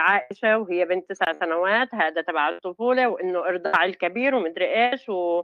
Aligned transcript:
عائشة 0.00 0.58
وهي 0.58 0.84
بنت 0.84 1.08
تسع 1.08 1.32
سنوات 1.32 1.94
هذا 1.94 2.22
تبع 2.22 2.48
الطفولة 2.48 3.08
وإنه 3.08 3.38
إرضاع 3.38 3.84
الكبير 3.84 4.34
ومدري 4.34 4.90
إيش 4.90 5.08
و 5.08 5.42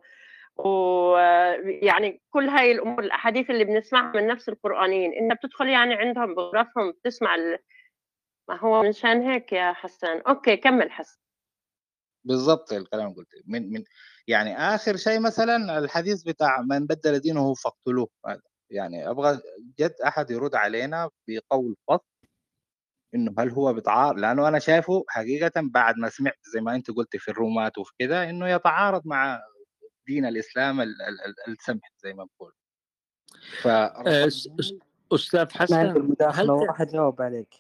ويعني 0.57 2.23
كل 2.31 2.49
هاي 2.49 2.73
الأمور 2.73 3.01
الأحاديث 3.01 3.51
اللي 3.51 3.65
بنسمعها 3.65 4.13
من 4.17 4.27
نفس 4.27 4.49
القرانيين 4.49 5.13
إنت 5.13 5.33
بتدخل 5.33 5.69
يعني 5.69 5.95
عندهم 5.95 6.35
بغرفهم 6.35 6.93
بتسمع 6.93 7.35
ال... 7.35 7.59
ما 8.49 8.59
هو 8.59 8.83
منشان 8.83 9.23
هيك 9.23 9.53
يا 9.53 9.73
حسن 9.73 10.21
أوكي 10.21 10.57
كمل 10.57 10.91
حسن. 10.91 11.19
بالضبط 12.25 12.73
الكلام 12.73 13.15
قلت 13.15 13.29
من 13.47 13.73
من 13.73 13.85
يعني 14.27 14.59
آخر 14.59 14.97
شيء 14.97 15.21
مثلا 15.21 15.79
الحديث 15.79 16.23
بتاع 16.23 16.63
من 16.63 16.87
بدل 16.87 17.19
دينه 17.19 17.55
فاقتلوه 17.55 18.09
يعني 18.71 19.11
أبغى 19.11 19.41
جد 19.79 19.95
أحد 20.07 20.31
يرد 20.31 20.55
علينا 20.55 21.11
بقول 21.29 21.77
فصل 21.89 22.14
إنه 23.15 23.35
هل 23.39 23.51
هو 23.51 23.73
بيتعارض؟ 23.73 24.19
لأنه 24.19 24.49
أنا 24.49 24.59
شايفه 24.59 25.05
حقيقه 25.09 25.53
بعد 25.57 25.97
ما 25.97 26.09
سمعت 26.09 26.39
زي 26.55 26.61
ما 26.61 26.75
أنت 26.75 26.91
قلت 26.91 27.17
في 27.17 27.31
الرومات 27.31 27.79
وفي 27.79 27.93
كده 27.99 28.31
إنه 28.31 28.49
يتعارض 28.49 29.03
مع 29.07 29.41
دين 30.07 30.27
الإسلام 30.27 30.81
السمح 31.49 31.93
زي 31.99 32.13
ما 32.13 32.27
بقول 32.37 32.53
ف 33.63 33.67
أستاذ 35.13 35.49
حسن 35.51 35.87
المداخلة 35.87 36.55
وراح 36.55 36.81
اجاوب 36.81 37.23
عليك. 37.23 37.55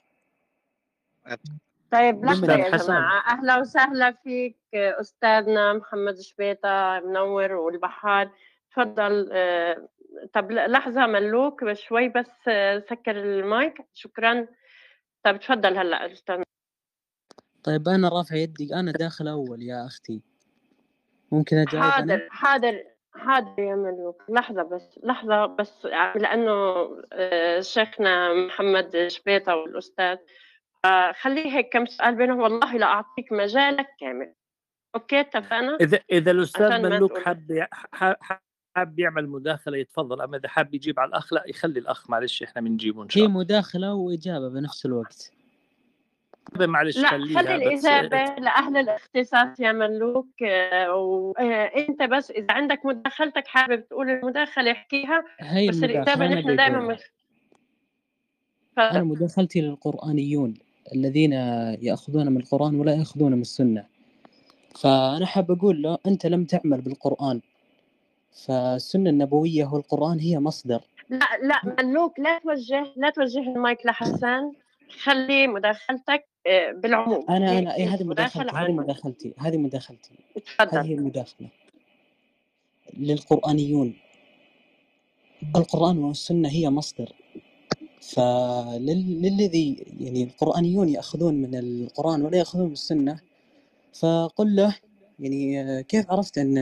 طيب 1.92 2.24
لحظة 2.24 2.52
يا 2.52 2.76
جماعة. 2.76 3.24
أهلا 3.30 3.58
وسهلا 3.58 4.12
فيك 4.12 4.56
أستاذنا 4.74 5.72
محمد 5.72 6.20
شبيطة 6.20 7.00
منور 7.00 7.52
والبحار. 7.52 8.30
تفضل 8.70 9.28
آه، 9.32 9.88
طب 10.32 10.52
لحظة 10.52 11.06
ملوك 11.06 11.72
شوي 11.72 12.08
بس 12.08 12.48
آه، 12.48 12.84
سكر 12.90 13.16
المايك. 13.16 13.74
شكرا. 13.94 14.46
طيب 15.24 15.40
تفضل 15.40 15.78
هلأ 15.78 16.12
أستاذ. 16.12 16.42
طيب 17.64 17.88
أنا 17.88 18.08
رافع 18.08 18.36
يدي 18.36 18.74
أنا 18.74 18.92
داخل 18.92 19.28
أول 19.28 19.62
يا 19.62 19.86
أختي. 19.86 20.22
ممكن 21.32 21.56
أجاوب 21.56 21.84
حاضر 21.84 22.14
أنا؟ 22.14 22.28
حاضر 22.30 22.84
حاضر 23.14 23.62
يا 23.62 23.74
ملوك. 23.74 24.22
لحظة 24.28 24.62
بس 24.62 25.00
لحظة 25.02 25.46
بس 25.46 25.84
لأنه 26.14 26.52
آه، 27.12 27.60
شيخنا 27.60 28.34
محمد 28.34 29.06
شبيطة 29.08 29.56
والأستاذ. 29.56 30.16
خليه 31.20 31.56
هيك 31.56 31.72
كم 31.72 31.86
سؤال 31.86 32.14
بينهم. 32.14 32.40
والله 32.40 32.76
لا 32.76 32.86
أعطيك 32.86 33.32
مجالك 33.32 33.86
كامل. 34.00 34.34
أوكي 34.94 35.20
اتفقنا؟ 35.20 35.76
إذا 35.80 36.00
إذا 36.12 36.30
الأستاذ 36.30 36.82
ملوك 36.82 37.18
حاب 37.18 37.70
حاب 38.76 38.98
يعمل 38.98 39.28
مداخلة 39.28 39.78
يتفضل 39.78 40.20
أما 40.20 40.36
إذا 40.36 40.48
حاب 40.48 40.74
يجيب 40.74 41.00
على 41.00 41.08
الأخ 41.08 41.32
لا 41.32 41.44
يخلي 41.46 41.80
الأخ 41.80 42.10
معلش 42.10 42.42
إحنا 42.42 42.62
بنجيبه 42.62 43.02
إن 43.02 43.08
شاء 43.08 43.24
الله. 43.24 43.34
هي 43.34 43.38
مداخلة 43.38 43.94
وإجابة 43.94 44.48
بنفس 44.48 44.86
الوقت. 44.86 45.32
معلش 46.60 46.98
لا 46.98 47.08
خليها 47.08 47.42
خلي 47.42 47.54
الإجابة 47.54 48.24
لأهل 48.34 48.76
الاختصاص 48.76 49.60
يا 49.60 49.72
ملوك 49.72 50.42
وإنت 50.88 52.00
آه، 52.00 52.06
بس 52.06 52.30
إذا 52.30 52.46
عندك 52.50 52.86
مداخلتك 52.86 53.46
حابب 53.46 53.88
تقول 53.88 54.10
المداخلة 54.10 54.72
احكيها 54.72 55.24
هي 55.40 55.68
بس 55.68 55.84
الإجابة 55.84 56.26
نحن 56.26 56.56
دائما 56.56 56.80
مش... 56.80 57.00
أنا 58.78 59.04
مداخلتي 59.04 59.60
للقرآنيون 59.60 60.54
الذين 60.94 61.32
يأخذون 61.82 62.28
من 62.28 62.36
القرآن 62.36 62.74
ولا 62.74 62.94
يأخذون 62.94 63.32
من 63.32 63.40
السنة. 63.40 63.86
فأنا 64.74 65.26
حاب 65.26 65.50
أقول 65.50 65.82
له 65.82 65.98
أنت 66.06 66.26
لم 66.26 66.44
تعمل 66.44 66.80
بالقرآن 66.80 67.40
فالسنة 68.34 69.10
النبوية 69.10 69.64
والقران 69.64 70.18
هي 70.18 70.38
مصدر. 70.38 70.80
لا 71.10 71.26
لا 71.42 71.84
ملوك 71.84 72.20
لا 72.20 72.38
توجه 72.38 72.92
لا 72.96 73.10
توجه 73.10 73.38
المايك 73.38 73.86
لحسن. 73.86 74.52
خلي 75.02 75.46
مداخلتك 75.46 76.26
آه، 76.46 76.72
بالعموم. 76.72 77.26
أنا 77.30 77.58
أنا 77.58 77.74
اي 77.74 77.84
هذه 77.84 78.04
مداخلتي 78.04 78.56
هذه 78.56 78.72
مداخلتي 78.72 79.34
هذه 79.38 79.56
مداخلتي. 79.56 80.10
هذه 80.60 80.94
المداخله 80.94 81.48
للقرآنيون. 82.98 83.96
القرآن 85.56 85.98
والسنة 85.98 86.48
هي 86.48 86.70
مصدر. 86.70 87.12
فللذي 88.00 89.84
يعني 90.00 90.24
القرآنيون 90.24 90.88
يأخذون 90.88 91.34
من 91.34 91.54
القرآن 91.54 92.22
ولا 92.22 92.38
يأخذون 92.38 92.66
من 92.66 92.72
السنة 92.72 93.20
فقل 93.92 94.56
له 94.56 94.76
يعني 95.18 95.82
كيف 95.82 96.10
عرفت 96.10 96.38
أن 96.38 96.58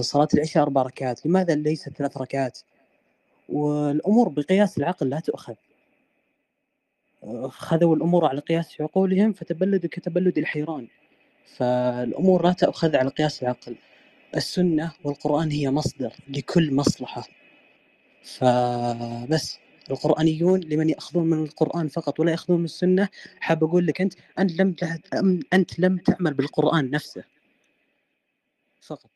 صلاة 0.00 0.28
العشاء 0.34 0.62
أربع 0.62 0.82
ركعات 0.82 1.26
لماذا 1.26 1.54
ليست 1.54 1.88
ثلاث 1.88 2.16
ركعات؟ 2.18 2.58
والأمور 3.48 4.28
بقياس 4.28 4.78
العقل 4.78 5.08
لا 5.10 5.20
تؤخذ. 5.20 5.54
خذوا 7.48 7.96
الأمور 7.96 8.24
على 8.26 8.40
قياس 8.40 8.80
عقولهم 8.80 9.32
فتبلدوا 9.32 9.90
كتبلد 9.90 10.38
الحيران. 10.38 10.88
فالأمور 11.56 12.44
لا 12.44 12.52
تؤخذ 12.52 12.96
على 12.96 13.10
قياس 13.10 13.42
العقل. 13.42 13.76
السنة 14.36 14.92
والقرآن 15.04 15.50
هي 15.50 15.70
مصدر 15.70 16.12
لكل 16.28 16.74
مصلحة. 16.74 17.24
فبس 18.24 19.58
القرآنيون 19.90 20.60
لمن 20.60 20.90
يأخذون 20.90 21.26
من 21.26 21.42
القرآن 21.42 21.88
فقط 21.88 22.20
ولا 22.20 22.30
يأخذون 22.30 22.58
من 22.58 22.64
السنة 22.64 23.08
حاب 23.40 23.64
أقول 23.64 23.86
لك 23.86 24.00
أنت 24.00 24.14
أنت 24.38 24.52
لم 24.60 24.74
أنت 25.52 25.78
لم 25.78 25.98
تعمل 25.98 26.34
بالقرآن 26.34 26.90
نفسه. 26.90 27.24
فقط. 28.80 29.13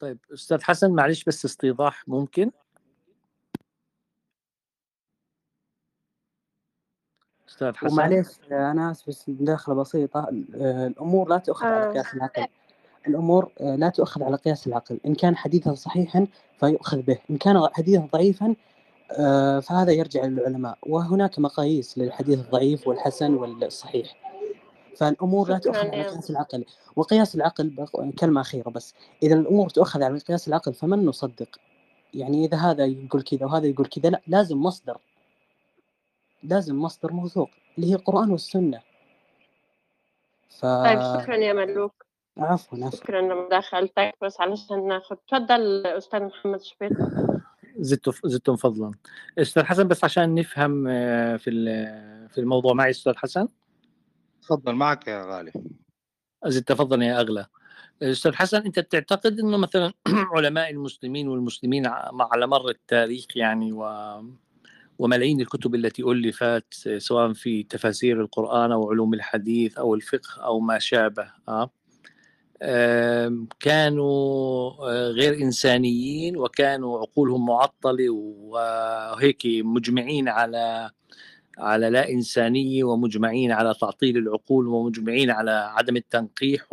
طيب 0.00 0.18
أستاذ 0.32 0.62
حسن 0.62 0.90
معلش 0.92 1.24
بس 1.24 1.44
استيضاح 1.44 2.08
ممكن؟ 2.08 2.50
أستاذ 7.48 7.74
حسن؟ 7.74 7.92
ومعليش 7.92 8.26
أنا 8.50 8.90
آسف 8.90 9.08
بس 9.08 9.28
مداخله 9.28 9.74
بسيطة. 9.74 10.28
الأمور 10.54 11.28
لا 11.28 11.38
تؤخذ 11.38 11.66
على 11.66 11.92
قياس 11.92 12.14
العقل. 12.14 12.46
الأمور 13.08 13.52
آه، 13.60 13.76
لا 13.76 13.88
تؤخذ 13.88 14.22
على 14.22 14.36
قياس 14.36 14.66
العقل. 14.66 15.00
إن 15.06 15.14
كان 15.14 15.36
حديثا 15.36 15.74
صحيحا 15.74 16.26
فيؤخذ 16.60 17.02
به. 17.02 17.18
إن 17.30 17.36
كان 17.36 17.68
حديثا 17.72 18.08
ضعيفا 18.12 18.56
آه، 19.12 19.60
فهذا 19.60 19.92
يرجع 19.92 20.24
للعلماء. 20.24 20.78
وهناك 20.82 21.38
مقاييس 21.38 21.98
للحديث 21.98 22.38
الضعيف 22.38 22.88
والحسن 22.88 23.34
والصحيح. 23.34 24.27
فالأمور 24.98 25.48
لا 25.48 25.58
تؤخذ 25.58 25.78
على 25.78 26.02
قياس 26.02 26.30
العقل 26.30 26.64
وقياس 26.96 27.34
العقل 27.34 27.86
كلمة 28.18 28.40
أخيرة 28.40 28.70
بس 28.70 28.94
إذا 29.22 29.34
الأمور 29.34 29.68
تؤخذ 29.68 30.02
على 30.02 30.18
قياس 30.18 30.48
العقل 30.48 30.74
فمن 30.74 31.06
نصدق؟ 31.06 31.48
يعني 32.14 32.44
إذا 32.44 32.56
هذا 32.56 32.84
يقول 32.84 33.22
كذا 33.22 33.46
وهذا 33.46 33.66
يقول 33.66 33.86
كذا 33.86 34.10
لا 34.10 34.20
لازم 34.26 34.62
مصدر. 34.62 34.98
لازم 36.42 36.82
مصدر 36.82 37.12
موثوق 37.12 37.50
اللي 37.78 37.90
هي 37.90 37.94
القرآن 37.94 38.30
والسنة. 38.30 38.80
ف... 40.48 40.66
طيب 40.66 41.00
شكرا 41.00 41.36
يا 41.36 41.52
ملوك. 41.52 42.06
عفوا 42.38 42.78
عفوا. 42.78 42.98
شكرا 42.98 43.20
لمداخلتك 43.20 44.14
بس 44.22 44.40
علشان 44.40 44.88
ناخذ 44.88 45.16
تفضل 45.28 45.86
أستاذ 45.86 46.20
محمد 46.20 46.62
شبيط 46.62 46.92
زدتم 47.78 48.12
زدتم 48.24 48.56
فضلا. 48.56 48.92
أستاذ 49.38 49.62
حسن 49.62 49.88
بس 49.88 50.04
عشان 50.04 50.34
نفهم 50.34 50.86
آه، 50.88 51.36
في 51.36 51.50
في 52.28 52.38
الموضوع 52.38 52.72
معي 52.72 52.90
أستاذ 52.90 53.16
حسن؟ 53.16 53.48
تفضل 54.48 54.74
معك 54.74 55.08
يا 55.08 55.24
غالي. 55.24 55.52
زدت 56.46 56.72
فضلا 56.72 57.04
يا 57.04 57.20
أغلى. 57.20 57.46
أستاذ 58.02 58.34
حسن 58.34 58.58
أنت 58.58 58.78
بتعتقد 58.78 59.38
إنه 59.38 59.56
مثلا 59.56 59.92
علماء 60.36 60.70
المسلمين 60.70 61.28
والمسلمين 61.28 61.86
على 62.20 62.46
مر 62.46 62.68
التاريخ 62.68 63.26
يعني 63.36 63.72
و 63.72 63.84
وملايين 64.98 65.40
الكتب 65.40 65.74
التي 65.74 66.02
ألفت 66.02 66.74
سواء 66.98 67.32
في 67.32 67.62
تفاسير 67.62 68.20
القرآن 68.20 68.72
أو 68.72 68.90
علوم 68.90 69.14
الحديث 69.14 69.78
أو 69.78 69.94
الفقه 69.94 70.42
أو 70.44 70.60
ما 70.60 70.78
شابه 70.78 71.32
أه؟ 71.48 71.70
كانوا 73.60 74.70
آه، 74.90 75.08
غير 75.10 75.34
إنسانيين 75.42 76.36
وكانوا 76.36 76.98
عقولهم 76.98 77.46
معطلة 77.46 78.10
وهيك 78.10 79.42
مجمعين 79.46 80.28
على 80.28 80.90
على 81.58 81.90
لا 81.90 82.10
إنسانية 82.10 82.84
ومجمعين 82.84 83.52
على 83.52 83.74
تعطيل 83.80 84.16
العقول 84.16 84.66
ومجمعين 84.66 85.30
على 85.30 85.50
عدم 85.50 85.96
التنقيح 85.96 86.72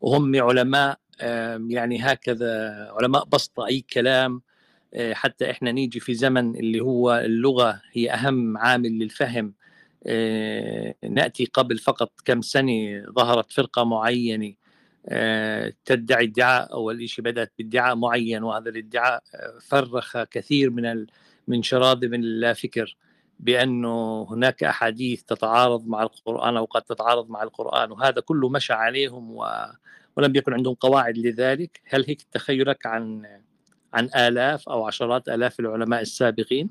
وهم 0.00 0.42
علماء 0.42 0.98
يعني 1.68 1.98
هكذا 2.02 2.72
علماء 2.92 3.24
بسط 3.24 3.60
أي 3.60 3.80
كلام 3.80 4.42
آه، 4.94 5.14
حتى 5.14 5.50
إحنا 5.50 5.72
نيجي 5.72 6.00
في 6.00 6.14
زمن 6.14 6.56
اللي 6.56 6.80
هو 6.80 7.18
اللغة 7.24 7.82
هي 7.92 8.10
أهم 8.10 8.58
عامل 8.58 8.98
للفهم 8.98 9.54
آه، 10.06 10.94
نأتي 11.04 11.44
قبل 11.44 11.78
فقط 11.78 12.12
كم 12.24 12.42
سنة 12.42 13.04
ظهرت 13.10 13.52
فرقة 13.52 13.84
معينة 13.84 14.54
آه، 15.08 15.72
تدعي 15.84 16.24
ادعاء 16.24 16.72
أول 16.72 17.08
شيء 17.08 17.24
بدأت 17.24 17.52
بادعاء 17.58 17.96
معين 17.96 18.42
وهذا 18.42 18.68
الادعاء 18.68 19.22
فرخ 19.60 20.22
كثير 20.22 20.70
من 20.70 21.06
من 21.48 21.62
شراذم 21.62 22.14
الفكر 22.14 22.96
بأنه 23.38 24.26
هناك 24.30 24.64
أحاديث 24.64 25.22
تتعارض 25.22 25.86
مع 25.86 26.02
القرآن 26.02 26.56
أو 26.56 26.64
قد 26.64 26.82
تتعارض 26.82 27.30
مع 27.30 27.42
القرآن 27.42 27.92
وهذا 27.92 28.20
كله 28.20 28.48
مشى 28.48 28.72
عليهم 28.72 29.30
و 29.36 29.46
ولم 30.16 30.36
يكن 30.36 30.52
عندهم 30.52 30.74
قواعد 30.74 31.18
لذلك. 31.18 31.80
هل 31.88 32.04
هيك 32.08 32.22
تخيلك 32.22 32.86
عن 32.86 33.26
عن 33.94 34.04
آلاف 34.16 34.68
أو 34.68 34.86
عشرات 34.86 35.28
آلاف 35.28 35.60
العلماء 35.60 36.00
السابقين؟ 36.00 36.70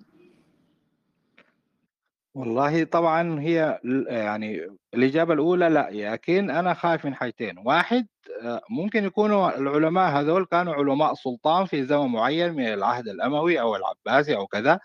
والله 2.35 2.83
طبعا 2.83 3.39
هي 3.39 3.79
يعني 4.07 4.67
الإجابة 4.93 5.33
الأولى 5.33 5.69
لا 5.69 5.89
لكن 5.91 6.49
أنا 6.49 6.73
خايف 6.73 7.05
من 7.05 7.15
حاجتين. 7.15 7.57
واحد 7.65 8.07
آه، 8.43 8.61
ممكن 8.69 9.03
يكونوا 9.03 9.57
العلماء 9.57 10.11
هذول 10.11 10.45
كانوا 10.45 10.73
علماء 10.73 11.13
سلطان 11.13 11.65
في 11.65 11.85
زمن 11.85 12.07
معين 12.07 12.53
من 12.53 12.73
العهد 12.73 13.07
الأموي 13.07 13.61
أو 13.61 13.75
العباسي 13.75 14.35
أو 14.35 14.47
كذا. 14.47 14.79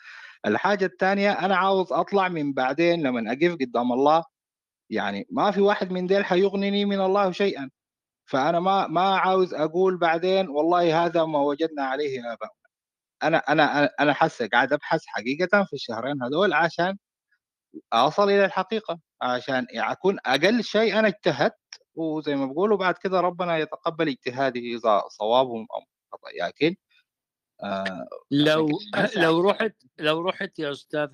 الحاجة 0.46 0.84
الثانية 0.86 1.32
أنا 1.32 1.56
عاوز 1.56 1.92
أطلع 1.92 2.28
من 2.28 2.52
بعدين 2.52 3.02
لما 3.02 3.32
أقف 3.32 3.52
قدام 3.60 3.92
الله 3.92 4.24
يعني 4.90 5.26
ما 5.30 5.50
في 5.50 5.60
واحد 5.60 5.92
من 5.92 6.06
ديل 6.06 6.24
حيغنني 6.24 6.84
من 6.84 7.00
الله 7.00 7.32
شيئا. 7.32 7.70
فأنا 8.26 8.60
ما 8.60 8.86
ما 8.86 9.16
عاوز 9.18 9.54
أقول 9.54 9.98
بعدين 9.98 10.48
والله 10.48 11.06
هذا 11.06 11.24
ما 11.24 11.38
وجدنا 11.40 11.82
عليه 11.84 12.20
آباؤنا. 12.32 12.54
أنا 13.22 13.38
أنا 13.38 13.90
أنا 14.00 14.12
حاسة 14.14 14.48
قاعد 14.52 14.72
أبحث 14.72 15.02
حقيقة 15.06 15.64
في 15.64 15.72
الشهرين 15.72 16.22
هذول 16.22 16.52
عشان 16.54 16.98
أصل 17.92 18.24
إلى 18.30 18.44
الحقيقة 18.44 19.00
عشان 19.22 19.66
أكون 19.76 20.18
أقل 20.26 20.64
شيء 20.64 20.98
أنا 20.98 21.08
اجتهدت 21.08 21.54
وزي 21.94 22.34
ما 22.36 22.46
بقولوا 22.46 22.78
بعد 22.78 22.94
كده 22.98 23.20
ربنا 23.20 23.58
يتقبل 23.58 24.08
اجتهادي 24.08 24.76
إذا 24.76 25.02
صواب 25.08 25.46
أو 25.48 25.66
خطا 26.12 26.28
لكن 26.46 26.76
آه 27.62 28.08
لو 28.30 28.68
لو 29.24 29.40
رحت 29.40 29.74
لو 29.98 30.20
رحت 30.20 30.58
يا 30.58 30.70
أستاذ 30.72 31.08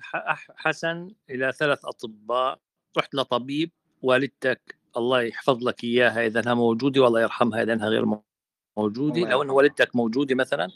حسن 0.55 1.15
إلى 1.29 1.51
ثلاث 1.51 1.85
أطباء 1.85 2.59
رحت 2.97 3.15
لطبيب 3.15 3.71
والدتك 4.01 4.77
الله 4.97 5.21
يحفظ 5.21 5.63
لك 5.63 5.83
إياها 5.83 6.25
إذا 6.25 6.39
أنها 6.39 6.53
موجودة 6.53 7.01
والله 7.01 7.21
يرحمها 7.21 7.63
إذا 7.63 7.73
أنها 7.73 7.87
غير 7.87 8.05
موجودة 8.77 9.21
لو 9.21 9.41
ان 9.43 9.49
والدتك 9.49 9.95
موجودة 9.95 10.35
مثلا 10.35 10.67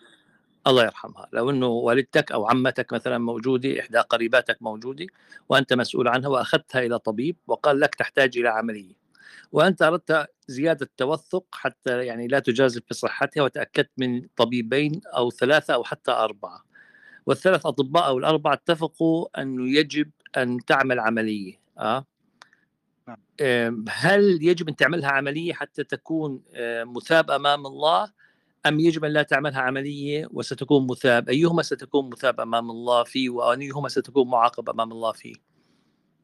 الله 0.68 0.84
يرحمها. 0.84 1.30
لو 1.34 1.50
أنه 1.50 1.68
والدتك 1.68 2.32
أو 2.32 2.48
عمتك 2.48 2.94
مثلا 2.94 3.18
موجودة 3.18 3.80
إحدى 3.80 3.98
قريباتك 4.00 4.58
موجودة 4.62 5.08
وأنت 5.50 5.74
مسؤول 5.74 6.08
عنها 6.08 6.30
وأخذتها 6.30 6.82
إلى 6.82 7.00
طبيب 7.00 7.38
وقال 7.48 7.80
لك 7.80 7.96
تحتاج 7.96 8.38
إلى 8.38 8.50
عملية. 8.50 9.01
وأنت 9.52 9.82
أردت 9.82 10.28
زيادة 10.48 10.90
توثق 10.98 11.46
حتى 11.52 12.06
يعني 12.06 12.28
لا 12.28 12.40
تجازف 12.40 12.82
بصحتها 12.90 13.44
وتأكدت 13.44 13.92
من 13.98 14.28
طبيبين 14.36 15.02
أو 15.06 15.32
ثلاثة 15.32 15.74
أو 15.74 15.84
حتى 15.84 16.12
أربعة. 16.12 16.64
والثلاث 17.26 17.66
أطباء 17.66 18.08
أو 18.08 18.18
الأربعة 18.18 18.54
اتفقوا 18.54 19.42
انه 19.42 19.70
يجب 19.70 20.12
أن 20.38 20.66
تعمل 20.68 21.00
عملية 21.00 21.62
آه؟ 21.78 22.06
نعم. 23.08 23.86
هل 23.90 24.40
يجب 24.42 24.70
أن 24.70 24.76
تعملها 24.76 25.10
عملية 25.10 25.54
حتى 25.54 25.84
تكون 25.84 26.44
مثاب 26.86 27.32
أمام 27.32 27.68
الله 27.68 28.12
أم 28.66 28.80
يجب 28.80 29.06
أن 29.06 29.12
لا 29.12 29.24
تعملها 29.24 29.62
عملية 29.62 30.28
وستكون 30.32 30.88
مثاب؟ 30.88 31.30
أيهما 31.30 31.64
ستكون 31.64 32.10
مثاب 32.10 32.40
أمام 32.42 32.72
الله 32.72 33.04
فيه 33.04 33.30
وأيهما 33.30 33.90
ستكون 33.90 34.28
معاقب 34.28 34.70
أمام 34.70 34.92
الله 34.92 35.12
فيه؟ 35.12 35.51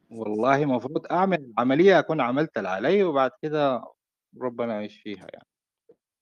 والله 0.10 0.64
المفروض 0.64 1.06
أعمل 1.12 1.54
عملية 1.58 2.00
أكون 2.00 2.22
عملت 2.22 2.58
اللي 2.58 2.70
علي 2.70 3.04
وبعد 3.04 3.32
كده 3.42 3.84
ربنا 4.42 4.82
يشفيها 4.84 5.28
يعني. 5.34 5.48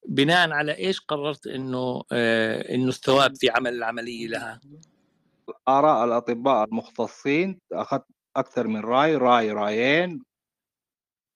بناء 0.08 0.52
على 0.52 0.78
إيش 0.78 1.00
قررت 1.00 1.48
إنه 1.48 2.04
آه 2.12 2.74
إنه 2.74 2.90
الثواب 2.90 3.36
في 3.36 3.50
عمل 3.50 3.74
العملية 3.74 4.28
لها؟ 4.28 4.62
آراء 5.68 6.06
الأطباء 6.06 6.66
المختصين 6.66 7.60
أخذت 7.74 8.06
أكثر 8.36 8.68
من 8.68 8.80
رأي 8.80 9.16
رأي 9.16 9.52
رأيين. 9.52 10.24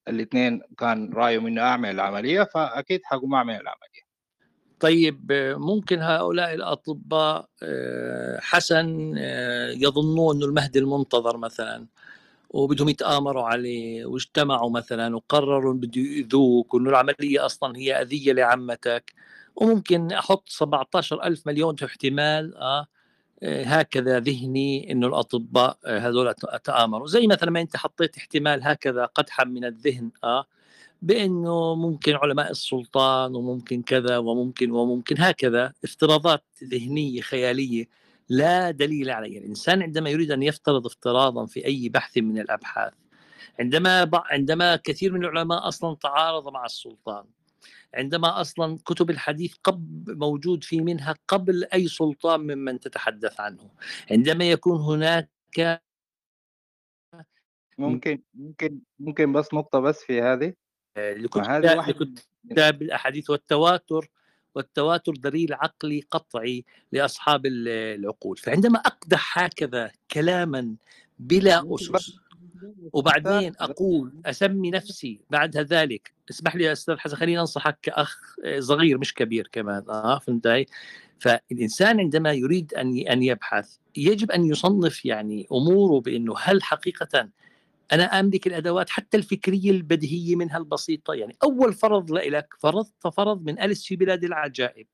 الاثنين 0.07 0.61
كان 0.77 1.13
رايه 1.13 1.39
منه 1.39 1.61
أعمل 1.61 1.89
العملية 1.89 2.43
فأكيد 2.43 3.01
حقوم 3.03 3.35
أعمل 3.35 3.53
العملية. 3.53 4.09
طيب 4.79 5.31
ممكن 5.57 5.99
هؤلاء 5.99 6.53
الأطباء 6.53 7.49
آه، 7.63 8.39
حسن 8.39 9.15
آه، 9.17 9.69
يظنون 9.71 10.35
أنه 10.35 10.45
المهدي 10.45 10.79
المنتظر 10.79 11.37
مثلا 11.37 11.87
وبدهم 12.49 12.89
يتآمروا 12.89 13.43
عليه 13.43 14.05
واجتمعوا 14.05 14.69
مثلا 14.69 15.15
وقرروا 15.15 15.73
بده 15.73 16.01
يؤذوك 16.01 16.73
وإنه 16.73 16.89
العملية 16.89 17.45
أصلا 17.45 17.77
هي 17.77 18.01
أذية 18.01 18.33
لعمتك. 18.33 19.13
وممكن 19.55 20.11
أحط 20.11 20.49
17 20.49 21.23
ألف 21.23 21.47
مليون 21.47 21.75
احتمال 21.85 22.55
آه 22.57 22.87
هكذا 23.43 24.19
ذهني 24.19 24.91
إنه 24.91 25.07
الأطباء 25.07 25.77
هذول 25.87 26.33
تآمروا. 26.63 27.07
زي 27.07 27.27
مثلا 27.27 27.51
ما 27.51 27.61
أنت 27.61 27.77
حطيت 27.77 28.17
احتمال 28.17 28.59
هكذا 28.63 29.05
قدحا 29.05 29.43
من 29.43 29.65
الذهن 29.65 30.11
آه 30.23 30.45
بإنه 31.01 31.75
ممكن 31.75 32.15
علماء 32.15 32.51
السلطان 32.51 33.35
وممكن 33.35 33.81
كذا 33.81 34.17
وممكن 34.17 34.71
وممكن 34.71 35.15
هكذا 35.19 35.73
افتراضات 35.83 36.43
ذهنية 36.63 37.21
خيالية. 37.21 37.98
لا 38.29 38.71
دليل 38.71 39.09
عليها 39.09 39.39
الإنسان 39.39 39.81
عندما 39.81 40.09
يريد 40.09 40.31
أن 40.31 40.43
يفترض 40.43 40.85
افتراضا 40.85 41.45
في 41.45 41.65
أي 41.65 41.89
بحث 41.89 42.17
من 42.17 42.39
الأبحاث 42.39 42.93
عندما 43.59 44.11
عندما 44.13 44.75
كثير 44.75 45.13
من 45.13 45.25
العلماء 45.25 45.67
أصلا 45.67 45.95
تعارض 45.95 46.47
مع 46.53 46.65
السلطان 46.65 47.25
عندما 47.93 48.41
أصلا 48.41 48.77
كتب 48.85 49.09
الحديث 49.09 49.55
قب 49.63 50.09
موجود 50.09 50.63
في 50.63 50.81
منها 50.81 51.15
قبل 51.27 51.65
أي 51.73 51.87
سلطان 51.87 52.39
ممن 52.39 52.79
تتحدث 52.79 53.39
عنه. 53.39 53.69
عندما 54.11 54.51
يكون 54.51 54.81
هناك 54.81 55.29
ممكن 57.77 58.21
ممكن 58.33 58.79
ممكن 58.99 59.33
بس 59.33 59.53
نقطة 59.53 59.79
بس 59.79 60.03
في 60.03 60.21
هذه. 60.21 60.53
لكتاب 62.51 62.81
الأحاديث 62.81 63.29
والتواتر 63.29 64.09
والتواتر 64.55 65.13
دليل 65.13 65.53
عقلي 65.53 66.03
قطعي 66.11 66.65
لأصحاب 66.91 67.45
العقول 67.45 68.37
فعندما 68.37 68.79
أقدح 68.79 69.39
هكذا 69.39 69.91
كلاما 70.11 70.75
بلا 71.19 71.75
أسس 71.75 72.19
وبعدين 72.93 73.53
أقول 73.59 74.13
أسمي 74.25 74.71
نفسي 74.71 75.21
بعد 75.29 75.57
ذلك 75.57 76.13
اسمح 76.29 76.55
لي 76.55 76.63
يا 76.63 76.71
أستاذ 76.71 76.97
حسن 76.97 77.15
خليني 77.15 77.39
أنصحك 77.39 77.77
كأخ 77.81 78.35
صغير 78.59 78.97
مش 78.97 79.13
كبير 79.13 79.49
كمان 79.51 79.83
آه 79.89 80.19
فهمت 80.19 80.47
علي؟ 80.47 80.65
فالإنسان 81.19 81.99
عندما 81.99 82.33
يريد 82.33 82.73
أن 82.73 82.97
أن 82.97 83.23
يبحث 83.23 83.75
يجب 83.95 84.31
أن 84.31 84.45
يصنف 84.45 85.05
يعني 85.05 85.47
أموره 85.51 86.01
بأنه 86.01 86.33
هل 86.37 86.63
حقيقة 86.63 87.29
أنا 87.91 88.19
أملك 88.19 88.47
الأدوات 88.47 88.89
حتى 88.89 89.17
الفكرية 89.17 89.71
البديهية 89.71 90.35
منها 90.35 90.57
البسيطة. 90.57 91.13
يعني 91.13 91.37
أول 91.43 91.73
فرض 91.73 92.11
لك 92.11 92.53
فرضت 92.59 93.07
فرض 93.13 93.43
من 93.45 93.61
أليس 93.61 93.85
في 93.85 93.95
بلاد 93.95 94.23
العجائب. 94.23 94.87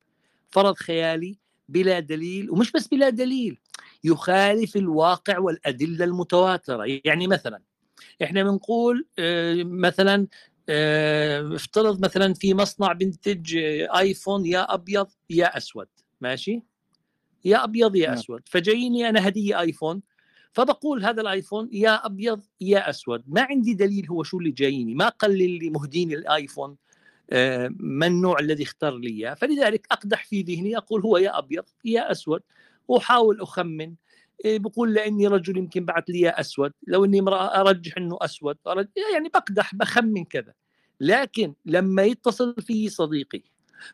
فرض 0.50 0.76
خيالي 0.76 1.38
بلا 1.70 2.00
دليل 2.00 2.52
ومش 2.52 2.72
بس 2.72 2.88
بلا 2.88 3.10
دليل 3.10 3.60
يخالف 4.04 4.76
الواقع 4.76 5.40
والأدلة 5.40 6.06
المتواترة. 6.06 6.84
يعني 7.06 7.28
مثلا 7.28 7.62
إحنا 8.24 8.44
بنقول 8.44 9.06
آه، 9.20 9.64
مثلا 9.64 10.28
آه، 10.70 11.56
افترض 11.56 12.06
مثلا 12.06 12.34
في 12.34 12.54
مصنع 12.54 12.94
بنتج 12.94 13.56
آيفون 13.96 14.46
يا 14.46 14.74
أبيض 14.74 15.08
يا 15.30 15.58
أسود. 15.58 15.88
ماشي؟ 16.22 16.62
يا 17.46 17.64
أبيض 17.64 17.96
يا 17.96 18.08
نعم. 18.08 18.18
أسود. 18.18 18.42
فجايني 18.46 19.10
أنا 19.10 19.28
هدية 19.28 19.60
آيفون 19.60 20.02
فبقول 20.56 21.06
هذا 21.06 21.22
الآيفون 21.22 21.70
يا 21.72 22.06
أبيض 22.06 22.42
يا 22.62 22.90
أسود. 22.90 23.24
ما 23.28 23.42
عندي 23.42 23.74
دليل 23.74 24.08
هو 24.10 24.24
شو 24.24 24.38
اللي 24.40 24.52
جايني. 24.52 24.96
ما 24.96 25.10
قال 25.10 25.38
لي 25.38 25.70
مهديني 25.70 26.16
الآيفون 26.16 26.76
آه، 27.30 27.70
ما 27.80 28.08
النوع 28.08 28.40
الذي 28.40 28.64
اختار 28.64 28.98
لي 28.98 29.10
إياه. 29.10 29.34
فلذلك 29.34 29.88
أقدح 29.92 30.26
في 30.26 30.42
ذهني 30.42 30.78
أقول 30.78 31.02
هو 31.02 31.18
يا 31.18 31.38
أبيض 31.38 31.64
يا 31.86 32.12
أسود 32.12 32.42
وأحاول 32.88 33.42
أخمن. 33.42 33.94
آه، 34.46 34.58
بقول 34.58 34.94
لأني 34.94 35.28
رجل 35.28 35.58
يمكن 35.58 35.86
بعث 35.86 36.04
لي 36.10 36.30
أسود. 36.30 36.72
لو 36.88 37.06
إني 37.06 37.20
امرأة 37.20 37.62
أرجح 37.62 37.98
إنه 37.98 38.18
أسود 38.22 38.58
يعني 39.14 39.30
بقدح 39.34 39.76
بخمن 39.76 40.26
كذا. 40.26 40.54
لكن 41.00 41.54
لما 41.66 42.04
يتصل 42.04 42.56
في 42.60 42.90
صديقي 42.90 43.42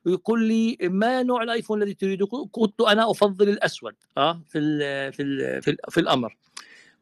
ويقول 0.06 0.44
لي 0.48 0.78
ما 0.82 1.24
نوع 1.24 1.44
الآيفون 1.44 1.82
الذي 1.82 1.94
تريده 1.94 2.28
كنت 2.52 2.82
أنا 2.82 3.12
أفضل 3.12 3.50
الأسود 3.50 3.94
آه 4.18 4.42
في 4.50 4.60
ال 4.60 5.14
في 5.14 5.24
ال 5.24 5.62
في, 5.62 5.72
ال 5.72 5.78
في 5.90 6.00
الأمر. 6.00 6.38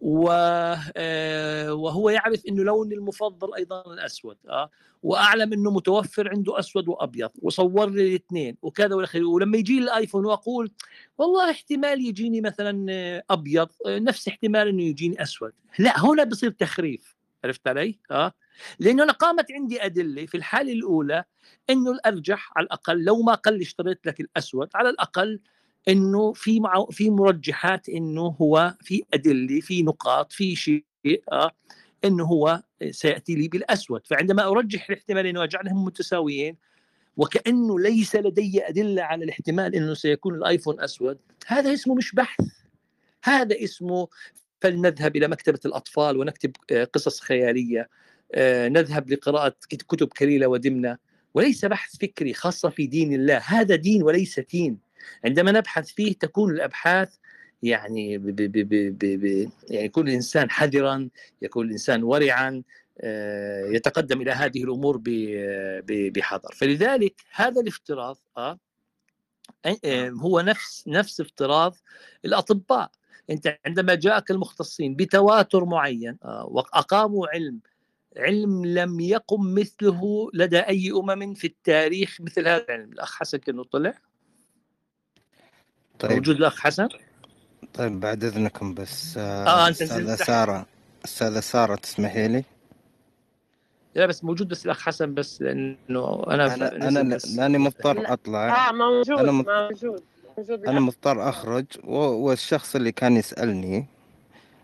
وهو 0.02 2.10
يعرف 2.10 2.46
إنه 2.46 2.64
لوني 2.64 2.96
المفضل 2.96 3.56
أيضا 3.56 3.94
الأسود 3.94 4.38
آه. 4.50 4.70
وأعلم 5.04 5.54
إنه 5.54 5.72
متوفر 5.72 6.30
عنده 6.30 6.60
أسود 6.60 6.88
وأبيض 6.88 7.30
وصور 7.42 7.90
لي 7.90 8.08
الاثنين 8.08 8.58
وكذا 8.62 8.96
والاخر 8.96 9.24
ولما 9.24 9.58
يجي 9.58 9.78
الآيفون 9.78 10.26
وأقول 10.26 10.72
والله 11.18 11.52
احتمال 11.52 12.06
يجيني 12.06 12.42
مثلا 12.42 12.86
أبيض 13.30 13.70
نفس 13.88 14.28
احتمال 14.28 14.68
إنه 14.68 14.84
يجيني 14.84 15.22
أسود. 15.22 15.52
لا 15.80 16.06
هنا 16.06 16.24
بصير 16.24 16.52
تخريف 16.52 17.16
عرفت 17.44 17.68
علي؟ 17.68 18.00
آه. 18.12 18.34
لأنه 18.80 19.04
أنا 19.04 19.12
قامت 19.12 19.52
عندي 19.52 19.86
أدلة 19.86 20.26
في 20.26 20.38
الحالة 20.38 20.74
الأولى 20.74 21.24
إنه 21.70 21.92
الأرجح 21.92 22.52
على 22.56 22.66
الأقل 22.66 23.04
لو 23.04 23.22
ما 23.22 23.34
قل 23.34 23.62
اشتريت 23.62 24.06
لك 24.06 24.20
الأسود 24.20 24.70
على 24.76 24.90
الأقل 24.90 25.40
إنه 25.88 26.34
في 26.34 26.62
في 26.92 27.10
مرجحات 27.10 27.90
إنه 27.90 28.36
هو 28.42 28.76
في 28.82 29.04
أدلة 29.14 29.60
في 29.60 29.84
نقاط 29.84 30.32
في 30.32 30.56
شيء 30.56 30.84
آه 31.32 31.52
إنه 32.06 32.24
هو 32.24 32.62
سيأتي 32.92 33.36
لي 33.36 33.48
بالأسود. 33.48 34.08
فعندما 34.08 34.48
أرجح 34.48 34.90
الاحتمال 34.90 35.26
إنه 35.26 35.44
اجعلهم 35.44 35.86
متساويين 35.86 36.58
وكأنه 37.18 37.80
ليس 37.80 38.16
لدي 38.16 38.68
أدلة 38.68 39.04
على 39.04 39.26
الاحتمال 39.26 39.76
إنه 39.76 39.94
سيكون 39.94 40.36
الآيفون 40.36 40.80
أسود 40.82 41.18
هذا 41.48 41.74
اسمه 41.74 41.96
مش 41.96 42.16
بحث. 42.16 42.46
هذا 43.24 43.64
اسمه 43.64 44.08
فلنذهب 44.62 45.16
إلى 45.16 45.28
مكتبة 45.28 45.60
الأطفال 45.66 46.18
ونكتب 46.18 46.52
قصص 46.94 47.20
خيالية 47.20 47.90
نذهب 48.68 49.10
لقراءة 49.10 49.56
كتب 49.70 50.08
كليلة 50.08 50.48
ودمنة. 50.48 50.98
وليس 51.34 51.66
بحث 51.66 51.98
فكري 51.98 52.34
خاصة 52.34 52.70
في 52.70 52.88
دين 52.88 53.14
الله. 53.14 53.38
هذا 53.38 53.76
دين 53.76 54.04
وليس 54.04 54.40
دين 54.40 54.89
عندما 55.26 55.52
نبحث 55.52 55.88
فيه 55.88 56.14
تكون 56.14 56.52
الأبحاث 56.52 57.16
يعني 57.64 58.18
ب 58.18 58.26
ب 58.26 58.52
ب 58.52 58.70
ب 58.70 59.06
ب 59.06 59.50
يعني 59.70 59.86
يكون 59.86 60.08
الإنسان 60.08 60.50
حذرا 60.50 61.10
يكون 61.42 61.66
الإنسان 61.68 62.04
ورعا 62.04 62.64
يتقدم 63.74 64.22
إلى 64.22 64.32
هذه 64.32 64.64
الأمور 64.64 65.02
بحذر. 65.88 66.54
فلذلك 66.56 67.22
هذا 67.32 67.62
الافتراض 67.62 68.18
آه 68.38 68.60
هو 70.10 70.42
نفس 70.42 70.84
نفس 70.88 71.22
افتراض 71.22 71.76
الأطباء. 72.26 72.92
أنت 73.30 73.58
عندما 73.66 73.96
جاءك 73.96 74.32
المختصين 74.32 74.96
بتواتر 74.96 75.66
معين 75.66 76.18
آه 76.24 76.46
وأقاموا 76.46 77.28
علم 77.28 77.60
علم 78.18 78.66
لم 78.66 79.00
يقم 79.00 79.54
مثله 79.54 80.30
لدى 80.34 80.60
أي 80.60 80.92
أمم 80.92 81.34
في 81.34 81.48
التاريخ 81.48 82.22
مثل 82.22 82.48
هذا 82.48 82.66
العلم. 82.70 82.92
الأخ 82.92 83.16
حسن 83.16 83.38
كأنه 83.38 83.64
طلع. 83.64 84.09
طيب. 86.00 86.12
موجود 86.12 86.36
الأخ 86.36 86.60
حسن؟ 86.60 86.88
طيب 87.74 88.00
بعد 88.00 88.24
إذنكم 88.24 88.74
بس 88.74 89.18
آه, 89.18 89.48
آه 89.48 89.68
أنت 89.68 89.82
استاذه 89.82 90.16
سارة 90.16 90.66
استاذه 91.06 91.40
سارة 91.40 91.76
تسمحي 91.76 92.28
لي؟ 92.28 92.44
لا 93.96 94.06
بس 94.06 94.24
موجود 94.24 94.48
بس 94.48 94.66
الأخ 94.66 94.82
حسن 94.82 95.14
بس 95.14 95.42
لأنه 95.42 96.24
أنا 96.28 96.54
أنا, 96.54 96.88
أنا 96.88 97.20
لاني 97.36 97.58
مضطر 97.58 98.14
أطلع. 98.14 98.70
آه 98.70 98.72
موجود 98.72 99.20
أنا 99.20 99.32
موجود 99.32 100.04
موجود. 100.38 100.66
أنا 100.68 100.80
مضطر 100.80 101.30
أخرج 101.30 101.66
والشخص 101.84 102.76
اللي 102.76 102.92
كان 102.92 103.18
يسألني 103.18 103.86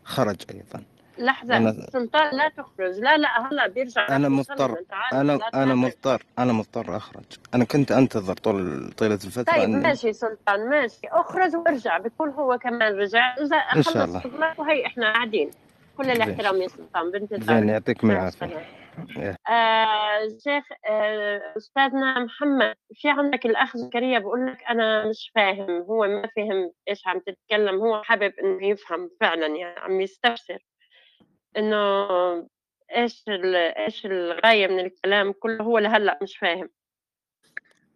خرج 0.03 0.37
أيضا. 0.51 0.83
لحظة 1.17 1.57
أنا... 1.57 1.71
سلطان 1.71 2.35
لا 2.37 2.49
تخرج. 2.49 2.99
لا 2.99 3.17
لا 3.17 3.47
هلا 3.47 3.67
بيرجع 3.67 4.15
أنا 4.15 4.29
مضطر. 4.29 4.75
أنا 5.13 5.39
أنا 5.53 5.75
مضطر. 5.75 6.23
أنا 6.39 6.53
مضطر 6.53 6.97
أخرج. 6.97 7.25
أنا 7.53 7.65
كنت 7.65 7.91
أنتظر 7.91 8.33
طول 8.33 8.91
طيلة 8.97 9.13
الفترة 9.13 9.53
طيب 9.53 9.63
أني... 9.63 9.75
ماشي 9.75 10.13
سلطان 10.13 10.69
ماشي. 10.69 11.07
أخرج 11.07 11.55
وارجع 11.55 11.97
بيكون 11.97 12.29
هو 12.29 12.57
كمان 12.57 12.93
رجع. 12.99 13.35
إذا 13.35 13.57
إن 13.57 13.83
شاء 13.83 14.05
الله. 14.05 14.23
وهي 14.57 14.85
إحنا 14.85 15.13
قاعدين. 15.13 15.51
كل 15.97 16.11
الاحترام 16.11 16.61
يا 16.61 16.67
سلطان 16.67 17.11
بنت 17.11 17.33
زين 17.33 17.69
يعطيكم 17.69 18.11
العافية. 18.11 18.67
آه 19.49 20.27
شيخ 20.43 20.63
آه 20.89 21.41
أستاذنا 21.57 22.19
محمد 22.19 22.75
في 22.93 23.09
عندك 23.09 23.45
الاخ 23.45 23.77
زكريا 23.77 24.19
بقول 24.19 24.47
لك 24.47 24.63
أنا 24.69 25.09
مش 25.09 25.31
فاهم. 25.35 25.81
هو 25.81 26.07
ما 26.07 26.29
فهم 26.35 26.71
إيش 26.89 27.07
عم 27.07 27.19
تتكلم. 27.19 27.75
هو 27.75 28.03
حابب 28.03 28.33
إنه 28.43 28.67
يفهم 28.67 29.09
فعلا 29.21 29.47
يعني 29.47 29.79
عم 29.79 30.01
يستفسر 30.01 30.59
إنه 31.57 32.07
إيش 32.95 33.25
إيش 33.77 34.05
الغاية 34.05 34.67
من 34.67 34.79
الكلام 34.79 35.31
كله 35.31 35.63
هو 35.63 35.79
لهلأ 35.79 36.19
مش 36.23 36.37
فاهم. 36.37 36.69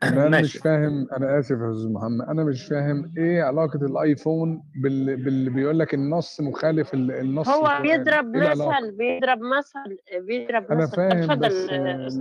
أنا 0.04 0.30
ماشي. 0.30 0.44
مش 0.44 0.58
فاهم 0.58 1.08
أنا 1.12 1.40
آسف 1.40 1.52
يا 1.52 1.72
أستاذ 1.72 1.92
محمد 1.92 2.28
أنا 2.28 2.44
مش 2.44 2.66
فاهم 2.66 3.14
إيه 3.18 3.44
علاقة 3.44 3.86
الآيفون 3.86 4.64
بال... 4.84 5.24
باللي 5.24 5.50
بيقول 5.50 5.80
لك 5.80 5.94
النص 5.94 6.42
مخالف 6.42 6.94
النص 6.94 7.48
هو 7.48 7.82
بيضرب 7.82 8.36
مثل 8.36 8.92
بيضرب 8.92 9.40
مثل 9.42 9.98
بيضرب 10.20 10.72
أنا 10.72 10.82
مثل. 10.82 10.96
فاهم 10.96 11.40
بس 11.40 11.70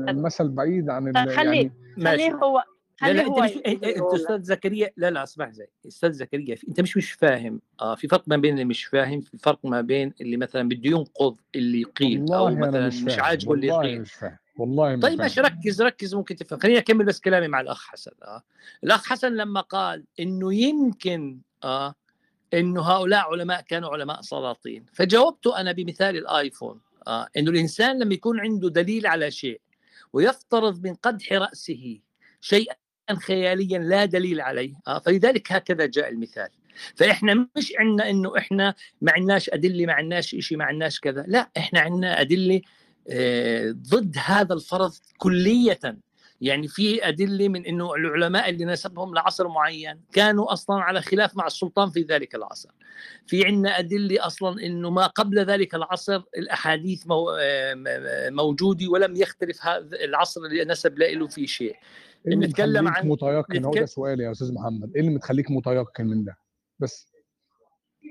المثل 0.09 0.49
بعيد 0.49 0.91
عن 0.91 1.29
خليه 1.29 1.71
يعني 1.97 2.05
خليه 2.05 2.33
هو 2.33 2.65
لا 3.03 3.13
لا 3.13 3.27
انت 3.27 3.39
مش 3.39 3.51
إنت 3.67 3.85
أستاذ 3.85 4.43
زكريا 4.43 4.91
لا 4.97 5.11
لا 5.11 5.23
اسمع 5.23 5.51
زي 5.51 5.67
أستاذ 5.87 6.13
زكريا 6.13 6.57
أنت 6.69 6.81
مش 6.81 6.97
مش 6.97 7.13
فاهم 7.13 7.61
آه 7.81 7.95
في 7.95 8.09
فرق 8.09 8.23
ما 8.27 8.37
بين 8.37 8.53
اللي 8.55 8.65
مش 8.65 8.85
فاهم 8.85 9.21
في 9.21 9.39
فرق 9.39 9.59
ما 9.65 9.81
بين 9.81 10.15
اللي 10.21 10.37
مثلا 10.37 10.69
بده 10.69 10.91
ينقض 10.91 11.37
اللي 11.55 11.81
يقيل 11.81 12.33
أو 12.33 12.51
مثلا 12.51 12.87
مش, 12.87 13.03
مش 13.03 13.19
عاجبه 13.19 13.55
اللي 13.55 13.67
يقيل. 13.67 14.01
مش 14.01 14.13
فاهم 14.13 14.39
والله 14.59 15.01
طيب 15.01 15.19
ماشي 15.19 15.41
ركز 15.41 15.83
ركز 15.83 16.15
ممكن 16.15 16.37
تفهم. 16.37 16.59
خليني 16.59 16.79
أكمل 16.79 17.05
بس 17.05 17.21
كلامي 17.21 17.49
مع 17.49 17.61
الأخ 17.61 17.87
حسن 17.87 18.11
آه. 18.23 18.43
الأخ 18.85 19.07
حسن 19.07 19.33
لما 19.33 19.61
قال 19.61 20.05
إنه 20.21 20.55
يمكن 20.55 21.41
آه 21.65 21.95
إنه 22.55 22.83
هؤلاء 22.83 23.21
علماء 23.33 23.61
كانوا 23.61 23.91
علماء 23.91 24.21
سلاطين 24.21 24.85
فجاوبته 24.93 25.61
أنا 25.61 25.73
بمثال 25.73 26.17
الآيفون 26.17 26.81
آه 27.07 27.29
إنه 27.37 27.51
الإنسان 27.51 27.99
لما 27.99 28.15
يكون 28.15 28.41
عنده 28.41 28.69
دليل 28.69 29.07
على 29.07 29.31
شيء 29.31 29.61
ويفترض 30.13 30.87
من 30.87 30.95
قدح 30.95 31.33
رأسه 31.33 31.99
شيئا 32.41 32.75
خياليا 33.17 33.79
لا 33.79 34.05
دليل 34.05 34.41
عليه. 34.41 34.75
آه 34.87 34.99
فلذلك 34.99 35.53
هكذا 35.53 35.87
جاء 35.87 36.09
المثال. 36.09 36.49
فإحنا 36.97 37.49
مش 37.57 37.73
عندنا 37.79 38.11
إنه 38.11 38.39
إحنا 38.39 38.75
ما 39.01 39.13
عندناش 39.13 39.51
أدلة 39.51 39.87
ما 39.87 39.93
عندناش 39.93 40.37
شيء 40.39 40.59
ما 40.59 40.65
عندناش 40.65 41.01
كذا. 41.01 41.25
لا 41.29 41.51
إحنا 41.57 41.81
عندنا 41.81 42.21
أدلة 42.21 42.61
آه 43.11 43.71
ضد 43.71 44.17
هذا 44.25 44.55
الفرض 44.55 44.93
كلية. 45.19 45.81
يعني 46.41 46.69
في 46.69 47.09
أدلة 47.09 47.49
من 47.49 47.67
أنه 47.67 47.95
العلماء 47.95 48.49
اللي 48.49 48.65
نسبهم 48.65 49.15
لعصر 49.15 49.49
معين 49.49 50.01
كانوا 50.13 50.53
أصلا 50.53 50.83
على 50.83 51.03
خلاف 51.03 51.37
مع 51.37 51.47
السلطان 51.47 51.91
في 51.91 52.03
ذلك 52.03 52.35
العصر. 52.35 52.69
في 53.27 53.47
عندنا 53.47 53.79
أدلة 53.79 54.27
أصلا 54.27 54.67
أنه 54.67 54.91
ما 54.91 55.07
قبل 55.07 55.39
ذلك 55.39 55.75
العصر 55.75 56.23
الأحاديث 56.37 57.05
موجودة 58.31 58.89
ولم 58.89 59.17
يختلف 59.17 59.67
هذا 59.67 60.05
العصر 60.05 60.41
اللي 60.41 60.65
نسب 60.65 60.99
له 60.99 61.27
في 61.27 61.47
شيء. 61.47 61.77
اللي 62.27 62.47
نتكلم 62.47 62.89
عن 62.89 63.09
متيقن؟ 63.09 63.65
هو 63.65 63.75
ده 63.75 63.87
سؤالي 63.87 64.25
يا 64.25 64.31
أستاذ 64.31 64.55
محمد. 64.55 64.93
إيه 64.95 65.01
اللي 65.01 65.15
متخليك 65.15 65.51
متيقن 65.51 66.07
من 66.07 66.25
ده؟ 66.25 66.39
بس. 66.79 67.09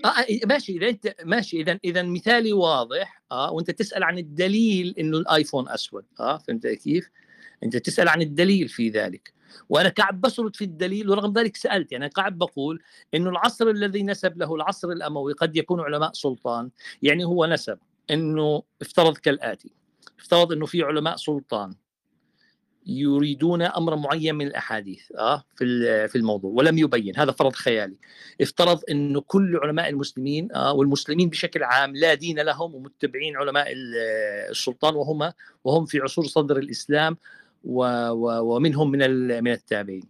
آه 0.06 0.26
ماشي. 0.46 0.78
إذا 0.78 0.90
انت 0.90 1.16
ماشي. 1.24 1.62
اذا 1.62 1.80
إذا 1.84 2.04
مثالي 2.04 2.54
واضح. 2.54 3.24
آه 3.32 3.52
وأنت 3.52 3.72
تسأل 3.72 4.04
عن 4.04 4.18
الدليل 4.18 4.96
إنه 5.00 5.18
الآيفون 5.18 5.70
أسود. 5.70 6.06
آه 6.20 6.38
فهمت 6.38 6.68
كيف؟ 6.68 7.10
أنت 7.64 7.78
تسأل 7.78 8.10
عن 8.10 8.22
الدليل 8.22 8.70
في 8.70 8.90
ذلك. 8.90 9.34
وأنا 9.70 9.90
قاعد 9.90 10.22
بسرد 10.22 10.56
في 10.56 10.64
الدليل 10.64 11.10
ورغم 11.10 11.34
ذلك 11.34 11.56
سألت. 11.56 11.92
يعني 11.92 12.08
قاعد 12.08 12.38
بقول 12.38 12.84
إنه 13.14 13.30
العصر 13.30 13.68
الذي 13.70 14.04
نسب 14.04 14.38
له 14.38 14.56
العصر 14.56 14.90
الأموي 14.90 15.34
قد 15.34 15.58
يكون 15.58 15.82
علماء 15.82 16.14
سلطان. 16.14 16.70
يعني 17.02 17.26
هو 17.26 17.46
نسب 17.46 17.80
إنه 18.12 18.64
افترض 18.82 19.18
كالآتي. 19.18 19.72
افترض 20.20 20.52
إنه 20.52 20.66
في 20.66 20.84
علماء 20.84 21.16
سلطان. 21.16 21.76
يريدون 22.88 23.62
امرا 23.62 23.96
معين 23.96 24.36
من 24.36 24.48
الأحاديث 24.48 25.12
آه 25.18 25.44
في 25.56 26.08
في 26.08 26.18
الموضوع 26.18 26.52
ولم 26.52 26.78
يبين 26.78 27.18
هذا 27.18 27.32
فرض 27.32 27.54
خيالي. 27.54 27.96
افترض 28.42 28.82
انه 28.90 29.22
كل 29.22 29.60
علماء 29.64 29.90
المسلمين 29.90 30.52
آه 30.56 30.74
والمسلمين 30.74 31.30
بشكل 31.30 31.64
عام 31.64 31.96
لا 31.96 32.14
دين 32.14 32.40
لهم 32.40 32.76
ومتبعين 32.76 33.38
علماء 33.38 33.68
السلطان 34.50 34.96
وهم 34.96 35.32
وهم 35.64 35.86
في 35.86 36.00
عصور 36.00 36.26
صدر 36.26 36.58
الإسلام 36.58 37.18
ومنهم 37.64 38.92
من 38.92 39.00
من 39.44 39.52
التابعين. 39.52 40.04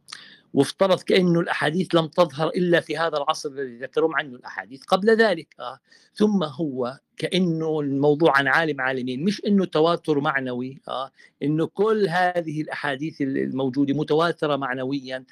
وافترض 0.54 1.02
كأنه 1.02 1.40
الأحاديث 1.40 1.96
لم 1.96 2.08
تظهر 2.08 2.48
إلا 2.48 2.80
في 2.80 2.98
هذا 2.98 3.18
العصر 3.18 3.50
الذي 3.50 3.78
ذكرهم 3.78 4.16
عنه 4.16 4.36
الأحاديث 4.36 4.84
قبل 4.84 5.10
ذلك 5.18 5.48
آه. 5.60 5.80
ثم 6.14 6.44
هو 6.44 7.00
كأنه 7.18 7.80
الموضوع 7.80 8.38
عن 8.38 8.48
عالم 8.48 8.82
عالمين 8.82 9.24
مش 9.24 9.46
أنه 9.46 9.66
تواتر 9.66 10.20
معنوي 10.20 10.82
آه. 10.88 11.12
أنه 11.44 11.66
كل 11.66 12.08
هذه 12.10 12.62
الأحاديث 12.62 13.22
الموجودة 13.22 13.94
متواترة 13.94 14.56
معنويا 14.56 15.24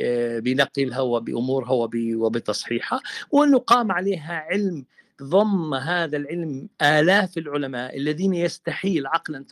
آه، 0.00 0.38
بنقلها 0.38 1.00
وبأمورها 1.00 1.88
وبتصحيحها 2.16 3.00
وأنه 3.30 3.58
قام 3.58 3.92
عليها 3.92 4.34
علم 4.50 4.84
ضم 5.22 5.74
هذا 5.74 6.16
العلم 6.16 6.68
آلاف 6.82 7.38
العلماء 7.38 7.96
الذين 7.96 8.34
يستحيل 8.34 9.06
عقلا 9.06 9.44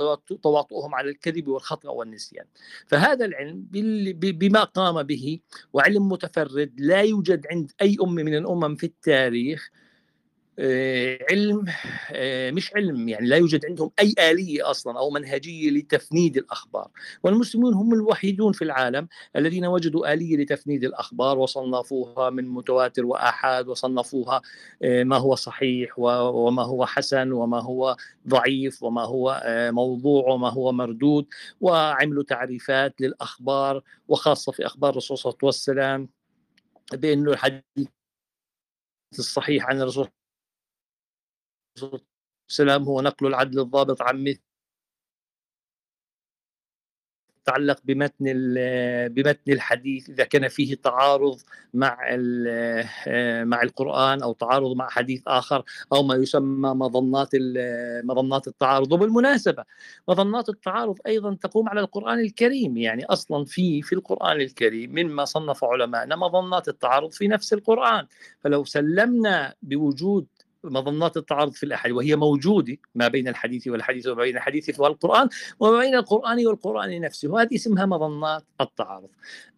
تواطؤهم 0.42 0.94
على 0.94 1.10
الكذب 1.10 1.48
والخطأ 1.48 1.90
والنسيان. 1.90 2.44
فهذا 2.86 3.24
العلم 3.24 3.66
بما 4.14 4.64
قام 4.64 5.02
به 5.02 5.40
وعلم 5.72 6.08
متفرد 6.08 6.72
لا 6.78 7.00
يوجد 7.00 7.46
عند 7.50 7.72
أي 7.82 7.96
أم 8.02 8.14
من 8.14 8.34
الأمم 8.34 8.76
في 8.76 8.86
التاريخ 8.86 9.70
علم 10.58 11.64
آه، 12.12 12.50
مش 12.50 12.74
علم 12.76 13.08
يعني 13.08 13.26
لا 13.26 13.36
يوجد 13.36 13.66
عندهم 13.66 13.90
أي 14.00 14.14
آلية 14.30 14.70
أصلا 14.70 14.98
أو 14.98 15.10
منهجية 15.10 15.70
لتفنيد 15.70 16.36
الأخبار. 16.36 16.88
والمسلمون 17.22 17.74
هم 17.74 17.94
الوحيدون 17.94 18.52
في 18.52 18.62
العالم 18.62 19.08
الذين 19.36 19.66
وجدوا 19.66 20.12
آلية 20.12 20.36
لتفنيد 20.36 20.84
الأخبار 20.84 21.38
وصنفوها 21.38 22.30
من 22.30 22.48
متواتر 22.48 23.04
وآحاد 23.06 23.68
وصنفوها 23.68 24.42
آه، 24.82 25.04
ما 25.04 25.16
هو 25.16 25.34
صحيح 25.34 25.98
وما 25.98 26.62
هو 26.62 26.86
حسن 26.86 27.32
وما 27.32 27.60
هو 27.62 27.96
ضعيف 28.28 28.82
وما 28.82 29.04
هو 29.04 29.42
موضوع 29.72 30.28
وما 30.28 30.50
هو 30.50 30.72
مردود 30.72 31.26
وعملوا 31.60 32.22
تعريفات 32.22 33.00
للأخبار 33.00 33.82
وخاصة 34.08 34.52
في 34.52 34.66
أخبار 34.66 34.90
الرسول 34.90 35.18
صلى 35.18 35.30
الله 35.30 35.38
عليه 35.42 35.48
وسلم 35.48 36.08
بانه 36.92 37.30
الحديث 37.30 37.88
الصحيح 39.18 39.66
عن 39.66 39.80
الرسول 39.80 40.08
السلام 42.48 42.82
هو 42.84 43.00
نقل 43.00 43.26
العدل 43.26 43.60
الضابط 43.60 44.02
عن 44.02 44.24
مثل. 44.24 44.40
تتعلق 47.44 47.80
بمتن 47.84 48.24
بمتن 49.08 49.52
الحديث 49.52 50.10
إذا 50.10 50.24
كان 50.24 50.48
فيه 50.48 50.74
تعارض 50.74 51.40
مع 51.74 51.98
آه، 52.10 53.44
مع 53.44 53.62
القرآن 53.62 54.22
أو 54.22 54.32
تعارض 54.32 54.76
مع 54.76 54.88
حديث 54.88 55.22
آخر 55.26 55.64
أو 55.92 56.02
ما 56.02 56.14
يسمى 56.14 56.70
مظنات 56.74 57.30
مظنات 58.04 58.48
التعارض. 58.48 58.92
وبالمناسبة 58.92 59.64
مظنات 60.08 60.48
التعارض 60.48 60.98
أيضا 61.06 61.34
تقوم 61.34 61.68
على 61.68 61.80
القرآن 61.80 62.18
الكريم. 62.20 62.76
يعني 62.76 63.04
أصلا 63.04 63.44
في 63.44 63.82
في 63.82 63.94
القرآن 63.94 64.40
الكريم 64.40 64.90
مما 64.94 65.24
صنف 65.24 65.64
علماءنا 65.64 66.16
مظنات 66.16 66.68
التعارض 66.68 67.12
في 67.12 67.28
نفس 67.28 67.52
القرآن. 67.52 68.06
فلو 68.40 68.64
سلمنا 68.64 69.54
بوجود 69.62 70.26
مظنات 70.64 71.16
التعارض 71.16 71.52
في 71.52 71.62
الأحاديث 71.62 71.96
وهي 71.96 72.16
موجودة 72.16 72.76
ما 72.94 73.08
بين 73.08 73.28
الحديث 73.28 73.68
والحديث 73.68 74.06
وما 74.06 74.22
بين 74.22 74.36
الحديث 74.36 74.80
والقرآن 74.80 75.28
وما 75.60 75.78
بين 75.78 75.94
القرآن 75.94 76.46
والقرآن 76.46 77.00
نفسه 77.00 77.28
وهذه 77.28 77.54
اسمها 77.54 77.86
مظنات 77.86 78.44
التعارض. 78.60 79.10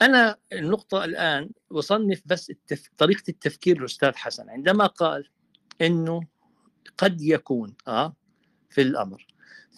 أنا 0.03 0.37
النقطة 0.53 1.05
الآن 1.05 1.51
وصنف 1.71 2.23
بس 2.27 2.51
التف... 2.51 2.91
طريقة 2.99 3.25
التفكير 3.29 3.79
الاستاذ 3.79 4.13
حسن. 4.15 4.51
عندما 4.51 4.87
قال 4.87 5.29
إنه 5.81 6.21
قد 6.99 7.23
يكون 7.23 7.75
آه 7.89 8.17
في 8.71 8.83
الأمر 8.83 9.27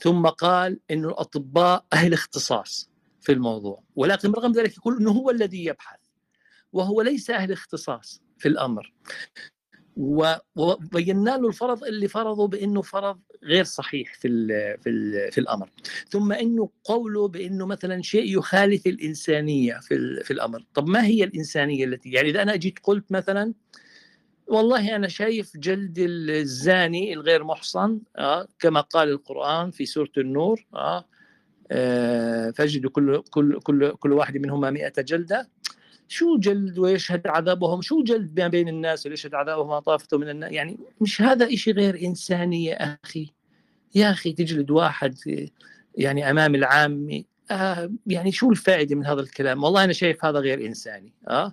ثم 0.01 0.27
قال 0.27 0.81
إنه 0.91 1.09
الأطباء 1.09 1.85
أهل 1.93 2.13
اختصاص 2.13 2.91
في 3.21 3.33
الموضوع 3.33 3.83
ولكن 3.97 4.33
برغم 4.33 4.53
ذلك 4.53 4.77
يقول 4.77 4.97
إنه 4.97 5.11
هو 5.11 5.31
الذي 5.31 5.65
يبحث 5.65 6.01
وهو 6.73 7.03
ليس 7.03 7.31
أهل 7.31 7.53
اختصاص 7.53 8.23
في 8.39 8.49
الأمر. 8.49 8.93
وبينا 9.97 11.31
له 11.31 11.49
الفرض 11.49 11.85
اللي 11.85 12.09
فرضه 12.09 12.49
بأنه 12.49 12.83
فرض 12.83 13.19
غير 13.45 13.65
صحيح 13.65 14.15
في 14.15 14.29
ال 14.29 14.49
في 14.81 14.91
ال 14.91 15.33
في 15.33 15.39
الأمر. 15.39 15.71
ثم 16.09 16.33
إنه 16.33 16.71
قوله 16.85 17.29
بأنه 17.29 17.67
مثلا 17.67 18.03
شيء 18.03 18.39
يخالف 18.39 18.87
الإنسانية 18.87 19.81
في 19.83 20.21
في 20.25 20.31
الأمر. 20.33 20.65
طب 20.75 20.89
ما 20.89 21.05
هي 21.07 21.25
الإنسانية 21.25 21.85
التي 21.85 22.11
يعني 22.11 22.31
إذا 22.31 22.43
أنا 22.43 22.57
جيت 22.57 22.79
قلت 22.83 23.13
مثلا 23.13 23.55
والله 24.47 24.97
أنا 24.97 25.09
شايف 25.09 25.57
جلد 25.57 25.95
الزاني 25.99 27.13
الغير 27.13 27.45
محصن 27.45 28.01
آه 28.17 28.49
كما 28.59 28.81
قال 28.81 29.09
القرآن 29.09 29.71
في 29.71 29.87
سورة 29.87 30.13
النور 30.19 30.67
آه, 30.75 31.05
آه 31.71 32.51
فاجد 32.51 32.87
كل 32.87 33.23
كل 33.31 33.61
كل 33.61 33.93
كل 33.93 34.13
واحد 34.13 34.37
منهما 34.37 34.71
100 34.71 34.93
جلدة 34.99 35.51
شو 36.09 36.39
جلد 36.39 36.79
ويشهد 36.79 37.27
عذابهم؟ 37.27 37.81
شو 37.81 38.03
جلد 38.03 38.41
ما 38.41 38.49
بين 38.49 38.69
الناس 38.69 39.07
ويشهد 39.07 39.35
عذابهم؟ 39.35 39.79
طافته 39.79 40.19
من 40.19 40.29
الناس. 40.29 40.53
يعني 40.53 40.79
مش 41.01 41.23
هذا 41.23 41.47
إشي 41.47 41.73
غير 41.73 42.01
إنساني 42.03 42.65
يا 42.65 42.99
أخي. 43.05 43.33
يا 43.95 44.11
أخي 44.11 44.33
تجلد 44.33 44.71
واحد 44.71 45.15
يعني 45.95 46.31
أمام 46.31 46.55
العامة 46.55 47.25
آه 47.51 47.91
يعني 48.07 48.33
شو 48.33 48.51
الفائدة 48.51 48.97
من 48.97 49.07
هذا 49.07 49.21
الكلام؟ 49.21 49.65
والله 49.65 49.85
أنا 49.85 49.93
شايف 49.93 50.25
هذا 50.25 50.39
غير 50.39 50.67
إنساني 50.67 51.13
آه. 51.29 51.53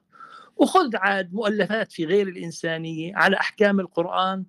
وخذ 0.58 0.96
عاد 0.96 1.34
مؤلفات 1.34 1.92
في 1.92 2.06
غير 2.06 2.28
الإنسانية 2.28 3.16
على 3.16 3.38
أحكام 3.38 3.80
القرآن 3.80 4.46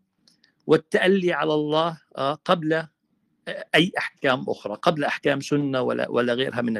والتألي 0.66 1.32
على 1.32 1.54
الله 1.54 1.98
آه 2.16 2.34
قبل 2.44 2.86
أي 3.74 3.92
أحكام 3.98 4.44
أخرى 4.48 4.74
قبل 4.74 5.04
أحكام 5.04 5.40
سنة 5.40 5.82
ولا 5.82 6.10
ولا 6.10 6.34
غيرها 6.34 6.62
من 6.62 6.72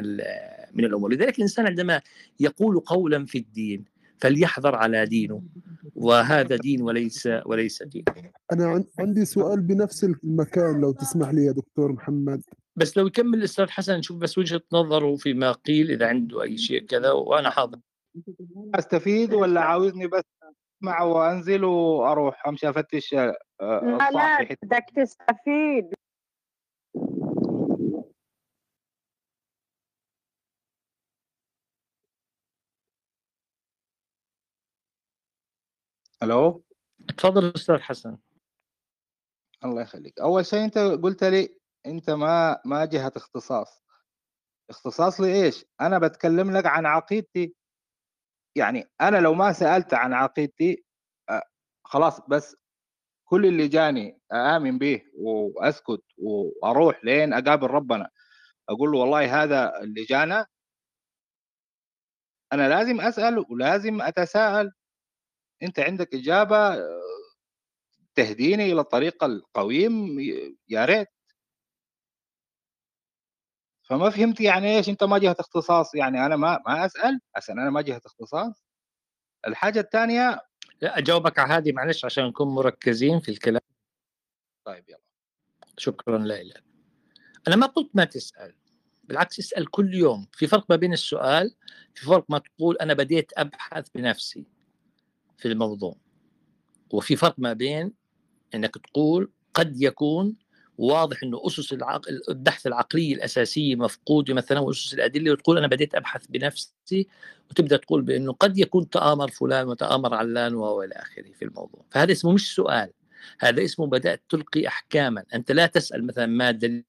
من 0.73 0.85
الأمور. 0.85 1.13
لذلك 1.13 1.37
الإنسان 1.37 1.67
عندما 1.67 2.01
يقول 2.39 2.79
قولا 2.79 3.25
في 3.25 3.37
الدين 3.37 3.85
فليحذر 4.21 4.75
على 4.75 5.05
دينه. 5.05 5.41
وهذا 5.95 6.55
دين 6.55 6.81
وليس 6.81 7.29
وليس 7.45 7.83
دين. 7.83 8.05
أنا 8.51 8.85
عندي 8.99 9.25
سؤال 9.25 9.61
بنفس 9.61 10.03
المكان 10.03 10.81
لو 10.81 10.91
تسمح 10.91 11.29
لي 11.29 11.45
يا 11.45 11.51
دكتور 11.51 11.91
محمد. 11.91 12.41
بس 12.75 12.97
لو 12.97 13.07
يكمل 13.07 13.37
الأستاذ 13.37 13.69
حسن 13.69 13.97
نشوف 13.97 14.17
بس 14.17 14.37
وجهة 14.37 14.61
نظره 14.73 15.15
فيما 15.15 15.51
قيل 15.51 15.91
إذا 15.91 16.07
عنده 16.07 16.43
أي 16.43 16.57
شيء 16.57 16.85
كذا 16.85 17.11
وأنا 17.11 17.49
حاضر. 17.49 17.79
أستفيد 18.75 19.33
ولا 19.33 19.61
عاوزني 19.61 20.07
بس 20.07 20.23
أسمع 20.81 21.01
وأنزل 21.01 21.63
وأروح؟ 21.63 22.47
أمشي 22.47 22.69
أفتش 22.69 23.13
لا 23.13 23.37
لا 24.11 24.43
بدك 24.63 24.85
تستفيد. 24.95 25.93
ألو؟ 36.23 36.63
تفضل 37.17 37.53
أستاذ 37.55 37.77
حسن. 37.77 38.17
الله 39.65 39.81
يخليك. 39.81 40.19
أول 40.19 40.45
شيء 40.45 40.63
أنت 40.63 40.77
قلت 40.77 41.23
لي 41.23 41.59
أنت 41.85 42.09
ما 42.09 42.61
ما 42.65 42.85
جهة 42.85 43.11
اختصاص. 43.15 43.83
اختصاص 44.69 45.21
لي 45.21 45.43
إيش 45.43 45.65
أنا 45.81 45.99
بتكلم 45.99 46.57
لك 46.57 46.65
عن 46.65 46.85
عقيدتي. 46.85 47.55
يعني 48.57 48.89
أنا 49.01 49.17
لو 49.17 49.33
ما 49.33 49.51
سألت 49.51 49.93
عن 49.93 50.13
عقيدتي 50.13 50.85
خلاص 51.85 52.21
بس 52.29 52.55
كل 53.25 53.45
اللي 53.45 53.67
جاني 53.67 54.19
آمن 54.33 54.77
به 54.77 55.01
وأسكت 55.17 56.03
وأروح 56.17 57.05
لين 57.05 57.33
أقابل 57.33 57.67
ربنا. 57.67 58.09
أقول 58.69 58.91
له 58.91 58.99
والله 58.99 59.43
هذا 59.43 59.79
اللي 59.81 60.03
جانا. 60.03 60.47
أنا 62.53 62.69
لازم 62.69 63.01
أسأل 63.01 63.45
ولازم 63.49 64.01
أتساءل. 64.01 64.71
أنت 65.63 65.79
عندك 65.79 66.13
إجابة 66.15 66.77
تهديني 68.15 68.71
إلى 68.71 68.81
الطريق 68.81 69.23
القويم 69.23 70.19
يا 70.69 70.85
ريت. 70.85 71.07
فما 73.89 74.09
فهمت 74.09 74.41
يعني 74.41 74.77
إيش 74.77 74.89
أنت 74.89 75.03
ما 75.03 75.17
جهة 75.17 75.35
اختصاص؟ 75.39 75.95
يعني 75.95 76.25
أنا 76.25 76.35
ما 76.35 76.59
ما 76.67 76.85
أسأل 76.85 77.19
عشان 77.35 77.59
أنا 77.59 77.69
ما 77.69 77.81
جهة 77.81 78.01
اختصاص. 78.05 78.65
الحاجة 79.47 79.79
الثانية 79.79 80.41
لا 80.81 80.97
أجاوبك 80.97 81.39
على 81.39 81.53
هذه 81.53 81.71
معلش 81.71 82.05
عشان 82.05 82.25
نكون 82.25 82.47
مركزين 82.47 83.19
في 83.19 83.29
الكلام. 83.29 83.61
طيب 84.65 84.89
يلا. 84.89 84.99
شكرا 85.77 86.17
لك 86.17 86.63
أنا 87.47 87.55
ما 87.55 87.67
قلت 87.67 87.89
ما 87.93 88.05
تسأل 88.05 88.55
بالعكس 89.03 89.39
اسأل 89.39 89.71
كل 89.71 89.93
يوم. 89.93 90.27
في 90.33 90.47
فرق 90.47 90.65
ما 90.69 90.75
بين 90.75 90.93
السؤال 90.93 91.55
في 91.93 92.05
فرق 92.05 92.25
ما 92.29 92.37
تقول 92.37 92.77
أنا 92.77 92.93
بديت 92.93 93.31
أبحث 93.37 93.89
بنفسي 93.95 94.45
في 95.37 95.47
الموضوع 95.47 95.95
وفي 96.93 97.15
فرق 97.15 97.35
ما 97.37 97.53
بين 97.53 97.93
إنك 98.55 98.75
تقول 98.77 99.31
قد 99.53 99.81
يكون 99.81 100.37
واضح 100.77 101.23
إنه 101.23 101.41
أسس 101.47 101.73
العقل 101.73 102.21
البحث 102.29 102.67
العقلي 102.67 103.13
الاساسيه 103.13 103.75
مفقوده 103.75 104.33
مثلا 104.33 104.59
وأسس 104.59 104.93
الأدلة 104.93 105.31
وتقول 105.31 105.57
أنا 105.57 105.67
بديت 105.67 105.95
أبحث 105.95 106.27
بنفسي 106.27 107.07
وتبدأ 107.49 107.77
تقول 107.77 108.01
بأنه 108.01 108.33
قد 108.33 108.57
يكون 108.57 108.89
تآمر 108.89 109.31
فلان 109.31 109.67
وتآمر 109.67 110.13
علان 110.13 110.53
والى 110.53 110.95
آخره 110.95 111.31
في 111.39 111.45
الموضوع. 111.45 111.85
فهذا 111.91 112.11
اسمه 112.11 112.31
مش 112.31 112.55
سؤال 112.55 112.89
هذا 113.39 113.63
اسمه 113.63 113.87
بدأت 113.87 114.21
تلقي 114.29 114.67
احكاما. 114.67 115.23
أنت 115.33 115.51
لا 115.51 115.65
تسأل 115.65 116.05
مثلا 116.05 116.25
ما 116.25 116.51
دليل 116.51 116.83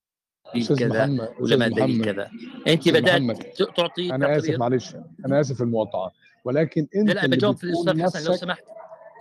كذا 0.78 1.30
ولا 1.40 1.56
ما 1.56 1.68
دليل 1.68 2.04
كذا. 2.04 2.30
أنت 2.66 2.88
بدأت 2.88 3.62
تعطي 3.76 4.14
أنا 4.14 4.36
آسف 4.36 4.58
معلش 4.58 4.94
أنا 5.26 5.40
آسف 5.40 5.62
المقاطعة. 5.62 6.12
ولكن 6.44 6.88
أنت 6.96 7.08
لا 7.08 7.12
لا 7.12 7.26
بجاوب 7.26 7.56
في 7.56 7.64
الأستاذ 7.64 8.02
حسن 8.02 8.30
لو 8.30 8.36
سمحت. 8.36 8.64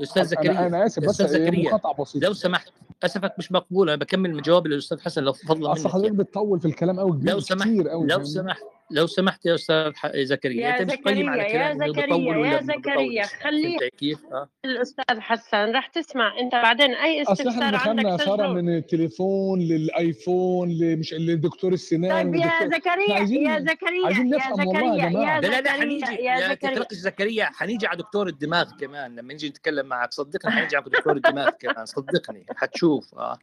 أستاذ 0.01 0.23
زكريا 0.23 0.67
أنا 0.67 0.85
آسف 0.85 1.03
بس 1.03 1.21
زكريا 1.21 1.79
لو 2.15 2.33
سمحت 2.33 2.71
أسفك 3.03 3.33
مش 3.37 3.51
مقبول 3.51 3.89
أنا 3.89 3.97
بكمل 3.99 4.41
جوابي 4.41 4.69
للأستاذ 4.69 4.99
حسن 4.99 5.23
لو 5.23 5.33
فضل 5.33 5.71
أصل 5.71 5.89
حضرتك 5.89 6.05
يعني. 6.05 6.17
بتطول 6.17 6.59
في 6.59 6.67
الكلام 6.67 6.99
قوي 6.99 7.19
لو 7.23 7.39
سمحت 7.39 7.67
كتير 7.67 7.89
قوي 7.89 8.07
لو 8.07 8.23
سمحت 8.23 8.63
لو 8.91 9.07
سمحت 9.07 9.45
يا 9.45 9.55
أستاذ 9.55 9.91
زكريا 10.15 10.67
يا 10.69 10.83
زكريا 10.85 11.35
يا 11.35 11.73
زكريا 11.73 12.35
يا 12.45 12.61
زكريا. 12.61 13.89
كيف؟ 13.97 14.25
آه. 14.25 14.49
الأستاذ 14.65 15.19
حسن 15.19 15.71
رح 15.75 15.87
تسمع. 15.87 16.39
أنت 16.39 16.51
بعدين 16.53 16.91
أي 16.95 17.21
استفسار 17.21 17.75
عندك 17.75 18.23
ساره 18.23 18.47
من 18.47 18.77
التليفون 18.77 19.59
للآيفون 19.59 20.69
لمش 20.69 21.13
لدكتور 21.13 21.73
السنان 21.73 22.31
طيب 22.31 22.35
يا 22.35 22.51
زكريا 22.67 23.19
يا 23.19 23.59
زكريا 23.59 24.09
يا 24.09 24.55
زكريا 24.55 25.05
يا 25.05 25.39
لا 25.41 25.47
لا 25.47 25.61
لا 25.61 25.71
حنيجي 25.71 26.15
يا 26.15 26.49
زكريا. 26.49 26.85
زكريا 26.91 27.45
حنيجي 27.45 27.87
على 27.87 27.97
دكتور 27.97 28.27
الدماغ 28.27 28.69
كمان. 28.79 29.15
لما 29.15 29.33
نيجي 29.33 29.49
نتكلم 29.49 29.85
معك 29.85 30.13
صدقني 30.13 30.51
حنيجي 30.51 30.75
على 30.75 30.85
دكتور 30.85 31.15
الدماغ 31.15 31.49
كمان. 31.49 31.85
صدقني 31.85 32.45
حتشوف 32.55 33.15
آه. 33.15 33.37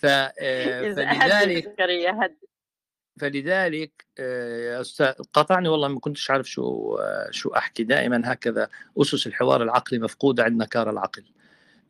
ف 0.00 0.06
فلذلك 0.06 1.74
فلذلك 1.78 1.78
يا 1.78 2.30
أستاذ 4.80 5.12
قاطعني 5.32 5.68
والله 5.68 5.88
ما 5.88 6.00
كنتش 6.00 6.30
عارف 6.30 6.50
شو 6.50 6.98
شو 7.30 7.48
أحكي. 7.48 7.84
دائما 7.84 8.22
هكذا 8.24 8.68
أسس 8.98 9.26
الحوار 9.26 9.62
العقلي 9.62 9.98
مفقوده 9.98 10.44
عند 10.44 10.62
نكار 10.62 10.90
العقل. 10.90 11.24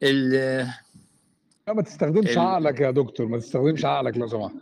لا 0.03 0.73
ما 1.69 1.83
تستخدمش 1.83 2.39
عقلك 2.39 2.81
يا 2.81 2.91
دكتور 2.91 3.27
ما 3.27 3.39
تستخدمش 3.39 3.85
عقلك 3.85 4.17
لو 4.17 4.27
سمحت. 4.27 4.55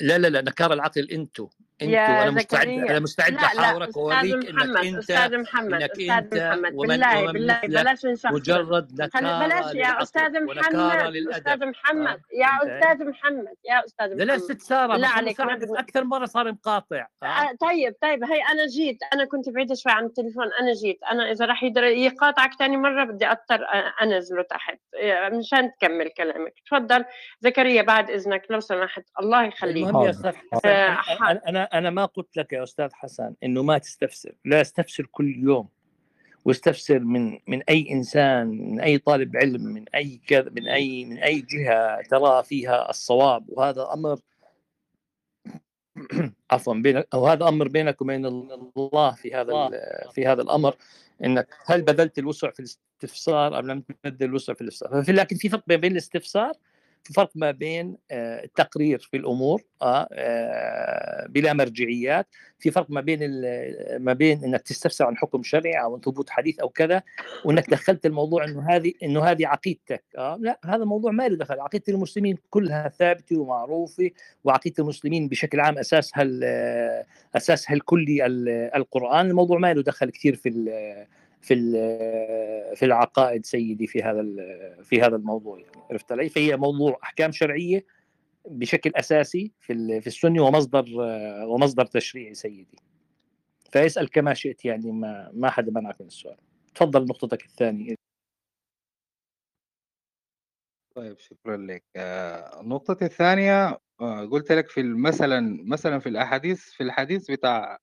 لا 0.00 0.18
لا 0.18 0.28
لا 0.28 0.42
نكار 0.42 0.72
العقل 0.72 1.10
أنتو. 1.10 1.48
انت 1.82 1.92
وأنا 1.92 2.30
مستعد 2.30 2.68
أنا 2.68 2.98
مستعد 2.98 3.34
أحاورك 3.34 3.96
وأوريك 3.96 4.48
إنك 4.48 4.84
أنت 4.84 4.98
أستاذ 4.98 5.38
محمد 5.38 5.82
إنك 5.82 5.90
أستاذ 5.90 6.10
أنت 6.10 6.34
محمد. 6.34 6.72
ومن 6.74 6.88
بالله 6.88 7.22
ومن 7.22 7.32
بالله 7.32 7.60
بلاش 7.64 8.06
نشخص. 8.06 8.32
مجرد 8.32 9.00
نكاره 9.00 9.46
بلاش 9.46 9.74
يا 9.74 10.02
أستاذ 10.02 10.44
محمد 10.44 11.16
أستاذ 11.30 11.66
محمد 11.66 12.20
يا 12.32 12.48
أستاذ 12.62 13.08
محمد 13.08 13.54
يا 13.68 13.84
أستاذ 13.84 14.06
محمد 14.06 14.22
لا 14.22 14.38
ست 14.38 14.62
سارة 14.62 14.96
لا 14.96 15.08
عليك 15.08 15.40
أكثر 15.40 16.04
مرة 16.04 16.26
صار 16.26 16.52
مقاطع 16.52 17.06
آه. 17.22 17.50
طيب 17.60 17.94
طيب 18.02 18.24
هي 18.24 18.42
أنا 18.52 18.66
جيت 18.66 18.98
أنا 19.12 19.24
كنت 19.24 19.48
بعيدة 19.48 19.74
شوي 19.74 19.92
عن 19.92 20.04
التليفون 20.04 20.50
أنا 20.60 20.72
جيت 20.72 20.98
أنا 21.12 21.30
إذا 21.30 21.44
راح 21.44 21.62
يقاطعك 21.62 22.54
ثاني 22.58 22.76
مرة 22.76 23.04
بدي 23.04 23.26
أضطر 23.26 23.66
أنزله 24.02 24.42
تحت. 24.42 24.78
مشان 25.32 25.72
تكمل 25.72 26.08
كلامك. 26.08 26.54
تفضل 26.66 27.04
زكريا 27.40 27.82
بعد 27.82 28.10
إذنك 28.10 28.42
لو 28.50 28.60
سمحت 28.60 29.02
الله 29.20 29.44
يخليك. 29.44 29.86
المهم 29.86 30.06
يا 30.64 30.98
أنا 31.48 31.65
أنا 31.72 31.90
ما 31.90 32.04
قلت 32.04 32.36
لك 32.36 32.52
يا 32.52 32.62
أستاذ 32.62 32.88
حسن 32.92 33.34
إنه 33.44 33.62
ما 33.62 33.78
تستفسر 33.78 34.34
لا 34.44 34.60
أستفسر 34.60 35.06
كل 35.06 35.36
يوم 35.36 35.68
واستفسر 36.44 36.98
من 36.98 37.38
من 37.46 37.62
أي 37.62 37.90
إنسان 37.90 38.46
من 38.46 38.80
أي 38.80 38.98
طالب 38.98 39.36
علم 39.36 39.62
من 39.64 39.84
أي 39.94 40.20
كذا 40.26 40.50
من 40.50 40.68
أي 40.68 41.04
من 41.04 41.18
أي 41.18 41.40
جهة 41.40 42.02
ترى 42.02 42.42
فيها 42.42 42.90
الصواب 42.90 43.44
وهذا 43.48 43.88
أمر 43.92 44.20
عفوا 46.50 46.74
بينك 46.74 47.08
أو 47.14 47.26
هذا 47.26 47.48
أمر 47.48 47.68
بينك 47.68 48.02
وبين 48.02 48.26
الله 48.26 49.10
في 49.10 49.34
هذا 49.34 49.70
في 50.12 50.26
هذا 50.26 50.42
الأمر 50.42 50.76
إنك 51.24 51.48
هل 51.66 51.82
بذلت 51.82 52.18
الوسع 52.18 52.50
في 52.50 52.60
الاستفسار 52.60 53.58
أم 53.58 53.66
لم 53.66 53.80
تبذل 53.80 54.26
الوسع 54.26 54.54
في 54.54 54.60
الاستفسار؟ 54.60 55.14
لكن 55.14 55.36
في 55.36 55.48
فرق 55.48 55.66
بين 55.66 55.92
الاستفسار 55.92 56.52
فرق 57.12 57.30
ما 57.34 57.50
بين 57.50 57.96
آه، 58.10 58.44
التقرير 58.44 58.98
في 58.98 59.16
الأمور 59.16 59.62
آه، 59.82 60.08
آه، 60.12 61.26
بلا 61.26 61.52
مرجعيات 61.52 62.26
في 62.58 62.70
فرق 62.70 62.90
ما 62.90 63.00
بين 63.00 63.20
ما 63.98 64.12
بين 64.12 64.44
إنك 64.44 64.62
تستفسر 64.62 65.04
عن 65.04 65.16
حكم 65.16 65.42
شرعي 65.42 65.82
أو 65.82 66.00
ثبوت 66.00 66.30
حديث 66.30 66.60
أو 66.60 66.68
كذا 66.68 67.02
وإنك 67.44 67.70
دخلت 67.70 68.06
الموضوع 68.06 68.44
إنه 68.44 68.70
هذه 68.70 68.92
إنه 69.02 69.24
هذه 69.24 69.46
عقيدتك 69.46 70.04
آه 70.18 70.36
لا 70.40 70.60
هذا 70.64 70.84
موضوع 70.84 71.12
ما 71.12 71.28
له 71.28 71.36
دخل 71.36 71.60
عقيدة 71.60 71.84
المسلمين 71.88 72.38
كلها 72.50 72.88
ثابتة 72.88 73.38
ومعروفة 73.38 74.10
وعقيدة 74.44 74.74
المسلمين 74.78 75.28
بشكل 75.28 75.60
عام 75.60 75.78
اساسها 75.78 76.24
اساسها 77.36 77.74
الكلي 77.74 78.26
القرآن 78.76 79.30
الموضوع 79.30 79.58
ما 79.58 79.74
له 79.74 79.82
دخل 79.82 80.10
كثير 80.10 80.36
في 80.36 80.48
في 81.42 81.54
في 82.76 82.84
العقائد 82.84 83.46
سيدي 83.46 83.86
في 83.86 84.02
هذا 84.02 84.22
في 84.82 85.02
هذا 85.02 85.16
الموضوع 85.16 85.58
يعني 85.58 85.82
عرفت 85.90 86.12
علي؟ 86.12 86.28
فهي 86.28 86.56
موضوع 86.56 86.98
أحكام 87.02 87.32
شرعية 87.32 87.86
بشكل 88.48 88.92
أساسي 88.94 89.52
في 89.60 90.00
في 90.00 90.06
السنة 90.06 90.42
ومصدر 90.42 90.84
ومصدر 91.48 91.86
تشريعي 91.86 92.34
سيدي. 92.34 92.78
فاسأل 93.72 94.10
كما 94.10 94.34
شئت 94.34 94.64
يعني 94.64 94.92
ما 94.92 95.30
ما 95.34 95.50
حدا 95.50 95.72
منعك 95.72 96.00
من 96.00 96.06
السؤال. 96.06 96.36
تفضل 96.74 97.04
نقطتك 97.04 97.44
الثانية. 97.44 97.94
طيب 100.94 101.18
شكرا 101.18 101.56
لك. 101.56 101.84
آه، 101.96 102.62
نقطتي 102.62 103.04
الثانية 103.04 103.78
آه، 104.00 104.24
قلت 104.24 104.52
لك 104.52 104.68
في 104.68 104.82
مثلا 104.82 105.62
مثلا 105.64 105.98
في 105.98 106.08
الأحاديث 106.08 106.60
في 106.62 106.82
الحديث 106.82 107.30
بتاع 107.30 107.78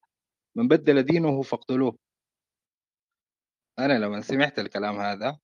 من 0.55 0.67
بدل 0.67 1.03
دينه 1.03 1.41
فاقتلوه 1.41 1.97
أنا 3.79 3.93
لما 3.93 4.21
سمعت 4.21 4.59
الكلام 4.59 4.99
هذا 4.99 5.39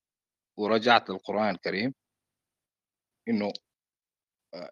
ورجعت 0.57 1.09
للقرآن 1.09 1.49
الكريم 1.55 1.93
إنه 3.27 3.53
آه، 4.53 4.71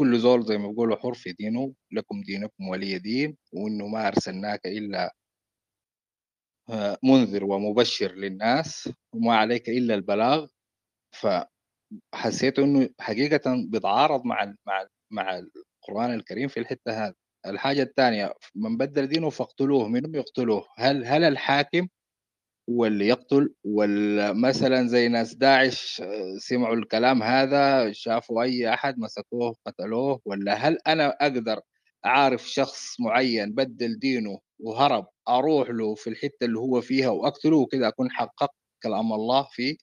كل 0.00 0.18
زول 0.18 0.44
زي 0.46 0.58
ما 0.58 0.68
بيقولوا 0.68 0.96
حر 0.96 1.14
في 1.14 1.32
دينه 1.32 1.74
لكم 1.92 2.22
دينكم 2.22 2.68
ولي 2.68 2.98
دين 2.98 3.36
وإنه 3.52 3.86
ما 3.86 4.08
أرسلناك 4.08 4.66
إلا 4.66 5.14
آه، 6.70 6.98
منذر 7.04 7.44
ومبشر 7.44 8.12
للناس 8.14 8.88
وما 9.14 9.36
عليك 9.36 9.68
إلا 9.68 9.94
البلاغ. 9.94 10.46
فحسيت 11.12 12.58
إنه 12.58 12.88
حقيقة 13.00 13.66
بيتعارض 13.70 14.24
مع 14.24 14.54
مع 14.66 14.86
مع 15.12 15.38
القرآن 15.38 16.14
الكريم 16.14 16.48
في 16.48 16.60
الحتة 16.60 17.06
هذه. 17.06 17.14
الحاجة 17.46 17.82
الثانية 17.82 18.34
من 18.54 18.76
بدل 18.76 19.06
دينه 19.06 19.30
فاقتلوه 19.30 19.88
منهم 19.88 20.14
يقتلوه. 20.14 20.68
هل 20.78 21.04
هل 21.04 21.24
الحاكم 21.24 21.88
واللي 22.68 23.08
يقتل 23.08 23.54
ولا 23.64 24.32
مثلا 24.32 24.86
زي 24.88 25.08
ناس 25.08 25.34
داعش 25.34 26.00
آه، 26.00 26.36
سمعوا 26.38 26.76
الكلام 26.76 27.22
هذا 27.22 27.92
شافوا 27.92 28.42
أي 28.42 28.74
أحد 28.74 28.98
مسكوه 28.98 29.56
قتلوه 29.66 30.20
ولا 30.24 30.54
هل 30.54 30.78
أنا 30.86 31.08
أقدر 31.08 31.60
أعرف 32.06 32.50
شخص 32.50 33.00
معين 33.00 33.52
بدل 33.54 33.98
دينه 33.98 34.40
وهرب 34.60 35.06
أروح 35.28 35.70
له 35.70 35.94
في 35.94 36.10
الحتة 36.10 36.44
اللي 36.44 36.58
هو 36.58 36.80
فيها 36.80 37.08
واقتله 37.10 37.56
وكذا 37.56 37.88
أكون 37.88 38.10
حققت 38.10 38.54
كلام 38.82 39.12
الله 39.12 39.48
فيه 39.52 39.76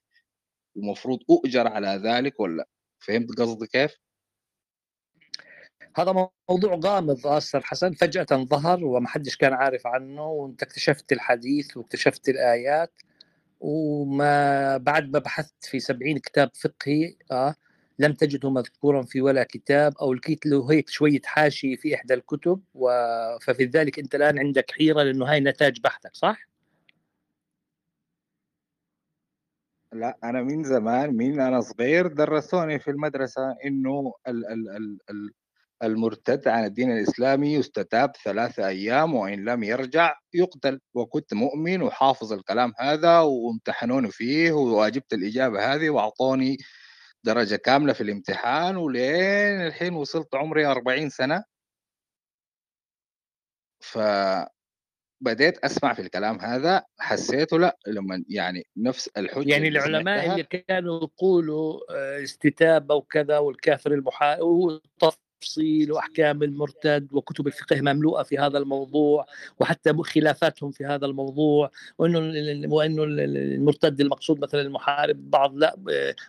ومفروض 0.76 1.19
أؤجر 1.30 1.67
على 1.67 1.88
ذلك 2.06 2.39
ولا 2.39 2.67
فهمت 3.00 3.39
قصدي 3.39 3.67
كيف؟ 3.67 4.04
هذا 5.98 6.30
موضوع 6.50 6.80
غامض 6.84 7.28
أستاذ 7.28 7.62
حسن. 7.63 7.93
فجأة 7.93 8.26
ظهر 8.32 8.86
وما 8.86 9.08
حدش 9.08 9.38
كان 9.38 9.54
عارف 9.54 9.88
عنه 9.88 10.26
وانت 10.28 10.63
اكتشفت 10.63 11.12
الحديث 11.12 11.78
واكتشفت 11.78 12.30
الآيات. 12.30 13.02
وما 13.60 14.78
بعد 14.78 15.10
ما 15.13 15.19
بحثت 15.19 15.65
في 15.65 15.80
سبعين 15.80 16.17
كتاب 16.17 16.52
فقهي 16.56 17.15
آه 17.32 17.56
لم 18.00 18.13
تجده 18.13 18.50
مذكورا 18.52 19.04
في 19.04 19.21
ولا 19.21 19.43
كتاب 19.43 19.93
أو 20.02 20.13
لقيت 20.13 20.45
له 20.45 20.71
هيك 20.71 20.89
شوية 20.89 21.21
حاشي 21.26 21.78
في 21.78 21.95
إحدى 21.95 22.13
الكتب. 22.13 22.63
و... 22.74 22.89
ففي 23.41 23.65
ذلك 23.65 24.00
أنت 24.00 24.15
الآن 24.15 24.39
عندك 24.39 24.71
حيرة 24.71 25.04
لأنه 25.04 25.26
هاي 25.32 25.39
نتاج 25.39 25.82
بحثك 25.82 26.15
صح؟ 26.15 26.48
لا 29.95 30.17
أنا 30.24 30.41
من 30.43 30.63
زمان 30.63 31.13
من 31.13 31.39
أنا 31.39 31.62
صغير 31.62 32.08
درسوني 32.08 32.80
في 32.80 32.91
المدرسة 32.91 33.56
إنه 33.65 34.13
ال 34.28 34.45
ال 34.45 34.69
ال 34.69 35.00
ال 35.10 35.34
المرتد 35.86 36.48
عن 36.48 36.65
الدين 36.65 36.91
الإسلامي 36.91 37.54
يستتاب 37.54 38.12
ثلاثة 38.24 38.67
أيام 38.67 39.15
وإن 39.15 39.45
لم 39.45 39.63
يرجع 39.63 40.15
يقتل. 40.34 40.80
وكنت 40.93 41.34
مؤمن 41.34 41.82
وحافظ 41.82 42.34
الكلام 42.34 42.74
هذا 42.80 43.19
وامتحنوني 43.19 44.12
فيه 44.12 44.52
وواجبت 44.52 45.13
الإجابة 45.13 45.74
هذه 45.74 45.89
وأعطوني 45.89 46.58
درجة 47.24 47.56
كاملة 47.56 47.93
في 47.93 48.02
الامتحان. 48.02 48.78
ولين 48.78 49.62
الحين 49.67 49.93
وصلت 49.93 50.36
عمري 50.36 50.65
40 50.65 51.10
سنة. 51.10 51.43
ف 53.80 53.98
بديت 55.21 55.58
أسمع 55.58 55.93
في 55.93 56.02
الكلام 56.02 56.39
هذا. 56.39 56.84
حسيته 57.00 57.60
لا 57.60 57.78
لما 57.88 58.24
يعني 58.30 58.67
نفس 58.78 59.08
الحجة 59.17 59.52
يعني 59.52 59.67
العلماء 59.67 60.32
اللي 60.32 60.43
كانوا 60.43 60.98
يقولوا 61.04 61.80
آه، 61.91 62.24
استتابة 62.24 62.95
وكذا 62.95 63.38
والكافر 63.38 63.91
المحارب 63.91 64.82
التفصيل 65.45 65.91
وأحكام 65.91 66.43
المرتد 66.43 67.08
وكتب 67.12 67.47
الفقه 67.47 67.81
مملوءة 67.81 68.23
في 68.23 68.38
هذا 68.38 68.58
الموضوع 68.58 69.25
وحتى 69.60 69.93
خلافاتهم 70.03 70.71
في 70.71 70.86
هذا 70.86 71.05
الموضوع 71.05 71.71
وإنه 71.97 72.19
وإنه 72.73 73.03
المرتد 73.03 74.01
المقصود 74.01 74.39
مثلا 74.39 74.62
المحارب 74.62 75.29
بعض 75.31 75.55
لا 75.58 75.75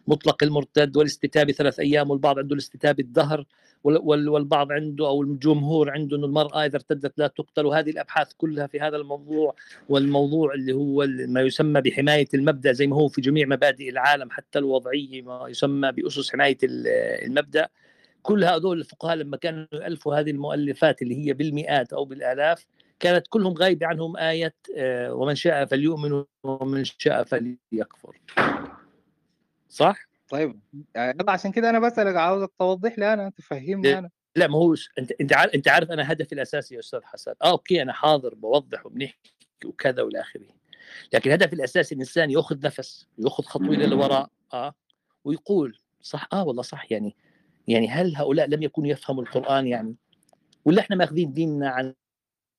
مطلق 0.06 0.42
المرتد 0.42 0.96
والاستتابه 0.96 1.52
ثلاث 1.52 1.80
أيام 1.80 2.10
والبعض 2.10 2.38
عنده 2.38 2.54
الاستتابه 2.54 3.04
الدهر 3.04 3.44
والبعض 3.84 4.72
عنده 4.72 5.08
أو 5.08 5.22
الجمهور 5.22 5.90
عنده 5.90 6.16
إنه 6.16 6.26
المرأة 6.26 6.66
إذا 6.66 6.76
ارتدت 6.76 7.18
لا 7.18 7.26
تقتل 7.26 7.66
وهذه 7.66 7.90
الأبحاث 7.90 8.32
كلها 8.38 8.66
في 8.66 8.80
هذا 8.80 8.96
الموضوع 8.96 9.54
والموضوع 9.88 10.54
اللي 10.54 10.72
هو 10.72 11.06
ما 11.28 11.42
يسمى 11.42 11.80
بحماية 11.80 12.28
المبدأ 12.34 12.72
زي 12.72 12.86
ما 12.86 12.96
هو 12.96 13.08
في 13.08 13.20
جميع 13.20 13.46
مبادئ 13.46 13.90
العالم 13.90 14.30
حتى 14.30 14.58
الوضعية 14.58 15.22
ما 15.22 15.46
يسمى 15.48 15.92
بأسس 15.92 16.32
حماية 16.32 16.58
المبدأ 16.64 17.68
كل 18.26 18.44
هذول 18.44 18.80
الفقهاء 18.80 19.16
لما 19.16 19.36
كانوا 19.36 19.66
يؤلفوا 19.72 20.16
هذه 20.16 20.30
المؤلفات 20.30 21.02
اللي 21.02 21.26
هي 21.26 21.32
بالمئات 21.32 21.92
أو 21.92 22.04
بالآلاف 22.04 22.66
كانت 23.00 23.26
كلهم 23.28 23.54
غايبه 23.54 23.86
عنهم 23.86 24.16
آية 24.16 24.54
آه، 24.76 25.14
ومن 25.14 25.34
شاء 25.34 25.64
فليؤمن 25.64 26.24
ومن 26.42 26.84
شاء 26.84 27.24
فليكفر. 27.24 28.20
صح؟ 29.68 29.98
طيب 30.28 30.60
يعني 30.94 31.18
عشان 31.28 31.52
كده 31.52 31.70
أنا 31.70 31.78
بسألك 31.78 32.16
عاوزك 32.16 32.50
توضح 32.58 32.98
لي 32.98 33.12
أنا 33.12 33.30
تفهمني 33.30 33.98
أنا. 33.98 34.10
لا 34.36 34.46
ما 34.46 34.58
هو 34.58 34.74
أنت 34.98 35.12
أنت 35.20 35.32
عارف 35.32 35.54
أنت 35.54 35.68
عارف 35.68 35.90
أنا 35.90 36.12
هدفي 36.12 36.32
الأساسي 36.32 36.74
يا 36.74 36.80
أستاذ 36.80 37.00
حسن 37.02 37.34
آه 37.42 37.50
أوكي 37.50 37.82
أنا 37.82 37.92
حاضر 37.92 38.34
بوضح 38.34 38.86
وبنحكي 38.86 39.32
وكذا 39.64 40.02
وإلى 40.02 40.20
آخره. 40.20 40.46
لكن 41.12 41.30
هدفي 41.30 41.52
الأساسي 41.52 41.94
الإنسان 41.94 42.30
يأخذ 42.30 42.66
نفس 42.66 43.06
يأخذ 43.18 43.44
خطوة 43.44 43.76
للوراء 43.76 44.30
آه 44.52 44.74
ويقول 45.24 45.78
صح؟ 46.00 46.28
آه 46.32 46.44
والله 46.44 46.62
صح 46.62 46.92
يعني 46.92 47.16
يعني 47.68 47.88
هل 47.88 48.16
هؤلاء 48.16 48.48
لم 48.48 48.62
يكونوا 48.62 48.90
يفهموا 48.90 49.22
القرآن 49.22 49.66
يعني؟ 49.66 49.96
ولا 50.64 50.80
إحنا 50.80 50.96
ماخذين 50.96 51.32
ديننا 51.32 51.68
عن 51.68 51.94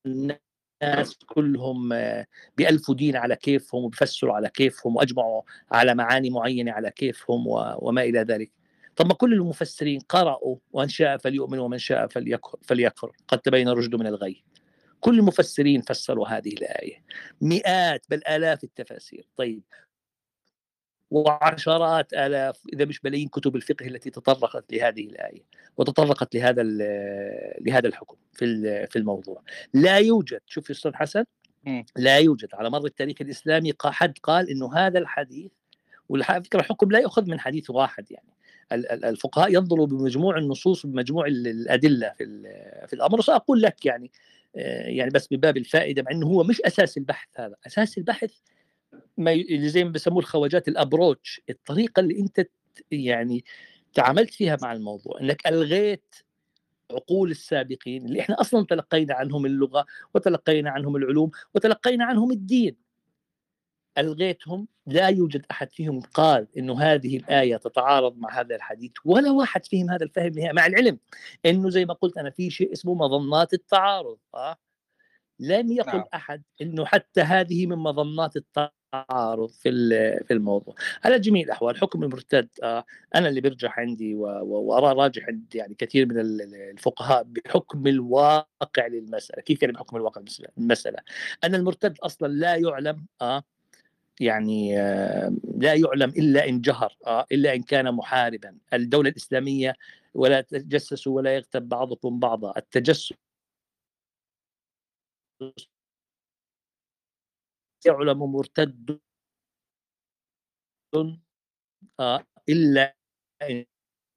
الناس 0.05 1.17
كلهم 1.25 1.93
آه، 1.93 2.25
بألفوا 2.57 2.95
دين 2.95 3.15
على 3.15 3.35
كيفهم 3.35 3.83
وبفسروا 3.83 4.35
على 4.35 4.49
كيفهم 4.49 4.95
وأجمعوا 4.95 5.41
على 5.71 5.95
معاني 5.95 6.29
معينة 6.29 6.71
على 6.71 6.91
كيفهم 6.91 7.43
وما 7.77 8.03
إلى 8.03 8.19
ذلك. 8.19 8.51
طب 8.95 9.07
ما 9.07 9.13
كل 9.13 9.33
المفسرين 9.33 9.99
قرأوا 9.99 10.55
ومن 10.71 10.87
شاء 10.87 11.17
فليؤمن 11.17 11.59
ومن 11.59 11.77
شاء 11.77 12.07
فليكفر 12.61 13.11
قد 13.27 13.39
تبين 13.39 13.69
الرشد 13.69 13.95
من 13.95 14.07
الغي. 14.07 14.43
كل 14.99 15.19
المفسرين 15.19 15.81
فسروا 15.81 16.27
هذه 16.27 16.49
الآية. 16.49 17.03
مئات 17.41 18.05
بل 18.09 18.21
آلاف 18.27 18.63
التفاسير. 18.63 19.27
طيب 19.37 19.63
وعشرات 21.11 22.13
آلاف 22.13 22.61
إذا 22.73 22.85
مش 22.85 23.05
ملايين 23.05 23.27
كتب 23.27 23.55
الفقه 23.55 23.87
التي 23.87 24.09
تطرقت 24.09 24.73
لهذه 24.73 25.05
الآية 25.05 25.43
وتطرقت 25.77 26.35
لهذا 26.35 26.63
لهذا 27.61 27.87
الحكم 27.87 28.15
في 28.33 28.87
في 28.87 28.95
الموضوع. 28.95 29.41
لا 29.73 29.97
يوجد 29.97 30.41
شوف 30.47 30.71
أستاذ 30.71 30.93
حسن 30.93 31.23
لا 31.95 32.17
يوجد 32.17 32.49
على 32.53 32.69
مر 32.69 32.85
التاريخ 32.85 33.17
الإسلامي 33.21 33.73
حد 33.85 34.17
قال 34.23 34.49
إنه 34.49 34.75
هذا 34.75 34.99
الحديث 34.99 35.51
والفكرة 36.09 36.59
الحكم 36.59 36.91
لا 36.91 36.99
يؤخذ 36.99 37.29
من 37.29 37.39
حديث 37.39 37.69
واحد 37.69 38.11
يعني. 38.11 38.27
الفقهاء 38.91 39.53
ينظروا 39.53 39.87
بمجموع 39.87 40.37
النصوص 40.37 40.85
بمجموع 40.85 41.25
الأدلة 41.27 42.13
في 42.17 42.25
في 42.87 42.93
الأمر. 42.93 43.19
وساقول 43.19 43.61
لك 43.61 43.85
يعني 43.85 44.11
آه، 44.55 44.87
يعني 44.87 45.09
بس 45.09 45.27
بباب 45.31 45.57
الفائدة 45.57 46.01
مع 46.03 46.11
إنه 46.11 46.27
هو 46.27 46.43
مش 46.43 46.61
أساس 46.61 46.97
البحث 46.97 47.27
هذا. 47.35 47.55
أساس 47.67 47.97
البحث 47.97 48.31
ما 49.17 49.31
اللي 49.31 49.69
زي 49.69 49.83
ما 49.83 49.91
بسموه 49.91 50.19
الخواجات 50.19 50.67
الأبروتش 50.67 51.41
الطريقة 51.49 51.99
اللي 51.99 52.19
أنت 52.19 52.47
يعني 52.91 53.45
تعاملت 53.93 54.33
فيها 54.33 54.57
مع 54.61 54.73
الموضوع 54.73 55.21
إنك 55.21 55.47
ألغيت 55.47 56.15
عقول 56.91 57.31
السابقين 57.31 58.05
اللي 58.05 58.19
إحنا 58.19 58.41
أصلا 58.41 58.65
تلقينا 58.65 59.13
عنهم 59.13 59.45
اللغة 59.45 59.85
وتلقينا 60.13 60.69
عنهم 60.69 60.95
العلوم 60.95 61.31
وتلقينا 61.55 62.05
عنهم 62.05 62.31
الدين 62.31 62.75
ألغيتهم 63.97 64.67
لا 64.87 65.07
يوجد 65.07 65.45
أحد 65.51 65.71
فيهم 65.71 66.01
قال 66.01 66.47
إنه 66.57 66.81
هذه 66.81 67.17
الآية 67.17 67.57
تتعارض 67.57 68.17
مع 68.17 68.39
هذا 68.39 68.55
الحديث 68.55 68.91
ولا 69.05 69.31
واحد 69.31 69.65
فهم 69.65 69.89
هذا 69.89 70.03
الفهم 70.05 70.31
نهائي 70.31 70.53
مع 70.53 70.65
العلم 70.65 70.99
إنه 71.45 71.69
زي 71.69 71.85
ما 71.85 71.93
قلت 71.93 72.17
أنا 72.17 72.29
في 72.29 72.49
شيء 72.49 72.73
اسمه 72.73 72.93
مظنات 72.95 73.53
التعارض 73.53 74.17
أه؟ 74.35 74.57
لم 75.39 75.71
يقل 75.71 75.97
نعم. 75.97 76.03
أحد 76.13 76.43
إنه 76.61 76.85
حتى 76.85 77.21
هذه 77.21 77.65
من 77.65 77.75
مظنات 77.77 78.33
التعارض 78.35 79.49
في 79.49 79.69
في 80.27 80.33
الموضوع. 80.33 80.75
على 81.05 81.19
جميع 81.19 81.45
الأحوال 81.45 81.77
حكم 81.77 82.03
المرتد 82.03 82.49
آه 82.63 82.85
أنا 83.15 83.29
اللي 83.29 83.41
بيرجح 83.41 83.79
عندي 83.79 84.15
وأرى 84.15 84.93
راجح 85.03 85.27
عند 85.27 85.55
يعني 85.55 85.75
كثير 85.75 86.05
من 86.05 86.19
الفقهاء 86.71 87.23
بحكم 87.23 87.87
الواقع 87.87 88.87
للمسألة. 88.87 89.41
كيف 89.41 89.61
يعني 89.61 89.73
بحكم 89.73 89.97
الواقع 89.97 90.21
المسألة. 90.57 90.99
أن 91.43 91.55
المرتد 91.55 91.97
أصلا 92.03 92.27
لا 92.27 92.55
يعلم 92.55 93.05
آه 93.21 93.43
يعني 94.19 94.81
آه، 94.81 95.33
لا 95.57 95.73
يعلم 95.73 96.09
إلا 96.09 96.49
إن 96.49 96.61
جهر 96.61 96.95
إلا 97.31 97.55
إن 97.55 97.61
كان 97.63 97.91
محاربا. 97.95 98.57
الدولة 98.73 99.09
الإسلامية 99.09 99.73
ولا 100.13 100.41
تجسسوا 100.41 101.15
ولا 101.15 101.35
يغتب 101.35 101.69
بعضكم 101.69 102.19
بعضا. 102.19 102.53
التجسس 102.57 103.13
يعلم 107.85 108.19
مرتد 108.33 108.99
آه، 111.99 112.23
إلا 112.49 112.95
إن 113.43 113.65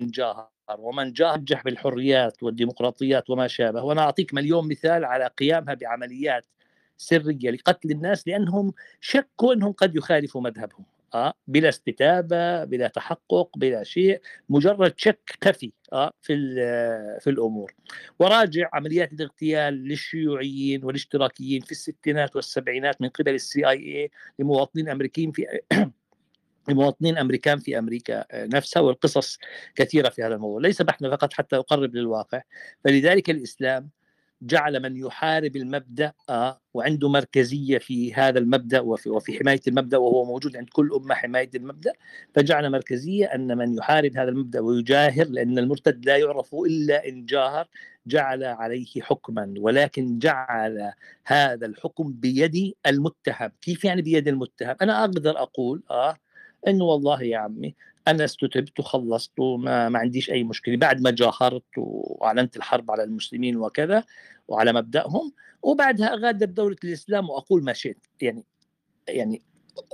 جاهر. 0.02 0.48
ومن 0.78 1.12
جاهر 1.12 1.38
بالحريات 1.64 2.42
والديمقراطيات 2.42 3.30
وما 3.30 3.48
شابه. 3.48 3.82
وأنا 3.84 4.02
أعطيك 4.02 4.34
مليون 4.34 4.68
مثال 4.68 5.04
على 5.04 5.26
قيامها 5.26 5.74
بعمليات 5.74 6.46
سرية 6.98 7.50
لقتل 7.50 7.90
الناس 7.90 8.28
لأنهم 8.28 8.74
شكوا 9.00 9.54
إنهم 9.54 9.72
قد 9.72 9.96
يخالفوا 9.96 10.40
مذهبهم. 10.42 10.86
آه 11.14 11.34
بلا 11.46 11.68
استتابة 11.68 12.64
بلا 12.64 12.88
تحقق 12.88 13.58
بلا 13.58 13.82
شيء 13.84 14.20
مجرد 14.48 14.94
شك 14.96 15.38
خفي 15.44 15.72
آه 15.92 16.12
في 16.22 16.34
في 17.20 17.30
الأمور. 17.30 17.74
وراجع 18.18 18.68
عمليات 18.72 19.12
الاغتيال 19.12 19.74
للشيوعيين 19.74 20.84
والاشتراكيين 20.84 21.60
في 21.60 21.72
الستينات 21.72 22.36
والسبعينات 22.36 23.02
من 23.02 23.08
قبل 23.08 23.34
السي 23.34 23.68
اي 23.68 24.02
اي 24.02 24.10
لمواطنين 24.38 24.88
أمريكيين 24.88 25.32
في 25.32 25.46
لمواطنين 26.68 27.18
أمريكان 27.18 27.58
في 27.58 27.78
أمريكا 27.78 28.24
نفسها 28.34 28.82
والقصص 28.82 29.38
كثيرة 29.74 30.08
في 30.08 30.22
هذا 30.22 30.34
الموضوع، 30.34 30.60
ليس 30.60 30.82
بحثنا 30.82 31.10
فقط 31.10 31.32
حتى 31.32 31.56
أقرب 31.56 31.94
للواقع، 31.94 32.42
فلذلك 32.84 33.30
الإسلام 33.30 33.90
جعل 34.42 34.82
من 34.82 34.96
يحارب 34.96 35.56
المبدأ 35.56 36.12
آه 36.28 36.60
وعنده 36.74 37.08
مركزية 37.08 37.78
في 37.78 38.14
هذا 38.14 38.38
المبدأ 38.38 38.80
وفي, 38.80 39.10
وفي 39.10 39.38
حماية 39.38 39.60
المبدأ 39.68 39.96
وهو 39.96 40.24
موجود 40.24 40.56
عند 40.56 40.68
كل 40.68 40.90
أمة 40.96 41.14
حماية 41.14 41.50
المبدأ 41.54 41.92
فجعل 42.34 42.70
مركزية 42.70 43.26
أن 43.26 43.58
من 43.58 43.74
يحارب 43.74 44.16
هذا 44.16 44.28
المبدأ 44.28 44.60
ويجاهر 44.60 45.26
لأن 45.28 45.58
المرتد 45.58 46.06
لا 46.06 46.16
يعرف 46.16 46.54
إلا 46.54 47.08
إن 47.08 47.24
جاهر 47.26 47.68
جعل 48.06 48.44
عليه 48.44 48.86
حكما 49.00 49.54
ولكن 49.58 50.18
جعل 50.18 50.92
هذا 51.26 51.66
الحكم 51.66 52.12
بيد 52.12 52.74
المتهم. 52.86 53.52
كيف 53.62 53.84
يعني 53.84 54.02
بيد 54.02 54.28
المتهم؟ 54.28 54.76
أنا 54.82 55.00
أقدر 55.00 55.38
أقول 55.42 55.82
آه 55.90 56.16
إنه 56.68 56.84
والله 56.84 57.22
يا 57.22 57.38
عمي 57.38 57.74
أنا 58.08 58.24
استتبت 58.24 58.80
وخلصت 58.80 59.32
وما 59.38 59.88
ما 59.88 59.98
عنديش 59.98 60.30
أي 60.30 60.44
مشكلة. 60.44 60.76
بعد 60.76 61.00
ما 61.00 61.10
جاهرت 61.10 61.64
وأعلنت 61.76 62.56
الحرب 62.56 62.90
على 62.90 63.02
المسلمين 63.02 63.56
وكذا 63.56 64.04
وعلى 64.48 64.72
مبدأهم 64.72 65.32
وبعدها 65.62 66.14
أغادر 66.14 66.46
دولة 66.46 66.76
الإسلام 66.84 67.30
وأقول 67.30 67.64
ما 67.64 67.72
شئت. 67.72 68.06
يعني 68.20 68.44
يعني 69.08 69.42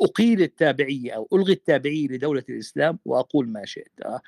أقيل 0.03 0.43
التابعية 0.43 1.13
أو 1.13 1.29
ألغي 1.33 1.53
التابعية 1.53 2.09
لدولة 2.09 2.45
الإسلام 2.49 2.99
وأقول 3.05 3.49
ما 3.49 3.65
شئت. 3.65 3.93
آه. 4.05 4.21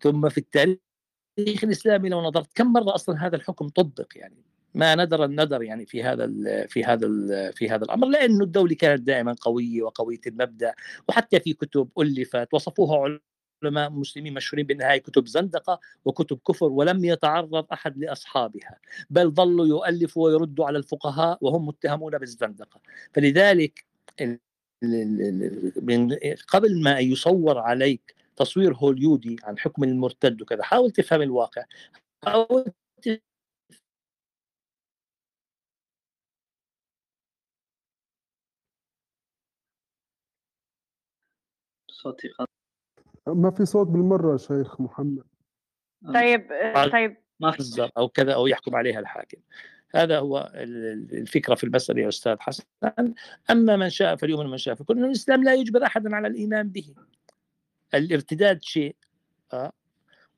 ثم 0.00 0.28
في 0.28 0.38
التاريخ 0.38 1.64
الإسلامي 1.64 2.08
لو 2.08 2.20
نظرت 2.20 2.50
كم 2.54 2.72
مرة 2.72 2.94
أصلا 2.94 3.26
هذا 3.26 3.36
الحكم 3.36 3.68
طبق؟ 3.68 4.06
يعني 4.16 4.51
ما 4.74 4.94
ندر 4.94 5.24
الندر 5.24 5.62
يعني 5.62 5.86
في 5.86 6.02
هذا 6.02 6.24
ال 6.24 6.68
في 6.68 6.84
هذا 6.84 7.06
ال 7.06 7.52
في 7.52 7.68
هذا 7.70 7.84
الأمر 7.84 8.08
لأنه 8.08 8.44
الدولة 8.44 8.74
كانت 8.74 9.02
دائما 9.02 9.36
قوية 9.40 9.82
وقوية 9.82 10.20
المبدأ 10.26 10.74
وحتى 11.08 11.40
في 11.40 11.52
كتب 11.52 11.88
ألفت 11.98 12.54
وصفوها 12.54 13.18
علماء 13.64 13.90
مسلمين 13.90 14.34
مشهورين 14.34 14.66
بأنها 14.66 14.96
كتب 14.96 15.26
زندقة 15.26 15.80
وكتب 16.04 16.38
كفر 16.48 16.66
ولم 16.66 17.04
يتعرض 17.04 17.66
أحد 17.72 17.98
لأصحابها 17.98 18.78
بل 19.10 19.30
ظلوا 19.30 19.66
يؤلفوا 19.66 20.24
ويردوا 20.24 20.66
على 20.66 20.78
الفقهاء 20.78 21.38
وهم 21.40 21.66
متهمون 21.66 22.18
بالزندقة. 22.18 22.80
فلذلك 23.12 23.84
من 25.82 26.16
قبل 26.48 26.82
ما 26.82 26.98
يصور 26.98 27.58
عليك 27.58 28.14
تصوير 28.36 28.74
هوليودي 28.74 29.36
عن 29.44 29.58
حكم 29.58 29.84
المرتد 29.84 30.42
وكذا 30.42 30.62
حاول 30.62 30.90
تفهم 30.90 31.22
الواقع 31.22 31.64
حاول 32.24 32.64
صوتي 42.02 42.28
ما 43.26 43.50
في 43.50 43.64
صوت 43.64 43.86
بالمرة 43.86 44.36
شيخ 44.36 44.80
محمد. 44.80 45.24
آه. 46.06 46.12
طيب 46.12 46.48
طيب. 46.92 47.16
ما 47.40 47.50
في 47.50 47.90
أو 47.96 48.08
كذا 48.08 48.34
أو 48.34 48.46
يحكم 48.46 48.76
عليها 48.76 49.00
الحاكم. 49.00 49.38
هذا 49.94 50.18
هو 50.18 50.52
الفكرة 50.54 51.54
في 51.54 51.64
المسألة 51.64 52.02
يا 52.02 52.08
أستاذ 52.08 52.36
حسن. 52.40 52.64
أما 53.50 53.76
من 53.76 53.90
شاء 53.90 54.16
فليؤمن 54.16 54.50
من 54.50 54.58
شاء 54.58 54.74
فكل 54.74 55.04
الإسلام 55.04 55.44
لا 55.44 55.54
يجبر 55.54 55.84
احدا 55.84 56.16
على 56.16 56.28
الإيمان 56.28 56.68
به. 56.68 56.94
الارتداد 57.94 58.62
شيء 58.62 58.96
آه، 59.52 59.72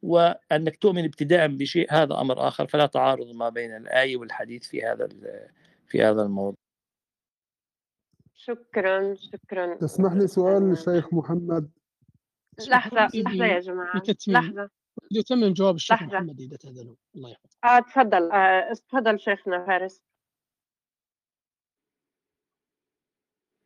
وأنك 0.02 0.76
تؤمن 0.76 1.04
ابتداء 1.04 1.48
بشيء 1.48 1.92
هذا 1.92 2.20
أمر 2.20 2.48
آخر. 2.48 2.66
فلا 2.66 2.86
تعارض 2.86 3.34
ما 3.34 3.48
بين 3.48 3.76
الآية 3.76 4.16
والحديث 4.16 4.66
في 4.68 4.82
هذا 4.82 5.08
في 5.86 6.02
هذا 6.02 6.22
الموضوع. 6.22 6.63
شكرا 8.44 9.14
شكرا. 9.14 9.74
تسمح 9.74 10.12
لي 10.12 10.26
سؤال 10.26 10.62
للشيخ 10.68 11.14
محمد؟ 11.14 11.70
لحظة 12.68 13.08
لحظة 13.14 13.44
يا 13.44 13.60
جماعة. 13.60 14.02
لحظة. 14.28 14.70
يتمم 15.10 15.52
جواب 15.52 15.74
الشيخ 15.74 16.02
لحظة. 16.02 16.16
محمد 16.16 16.40
إذا 16.40 16.56
تأذنوا 16.56 16.94
الله 17.14 17.30
يحفظك. 17.30 17.64
آه 17.64 17.78
تفضل. 17.78 18.32
آه 18.32 18.72
تفضل 18.72 19.20
شيخنا 19.20 19.66
فارس. 19.66 20.02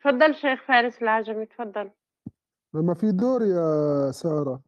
تفضل 0.01 0.35
شيخ 0.35 0.63
فارس 0.63 1.03
العجمي 1.03 1.47
تفضل. 1.47 1.91
ما 2.73 2.95
في 2.95 3.13
دور 3.13 3.43
يا 3.43 4.11
سارة؟ 4.11 4.63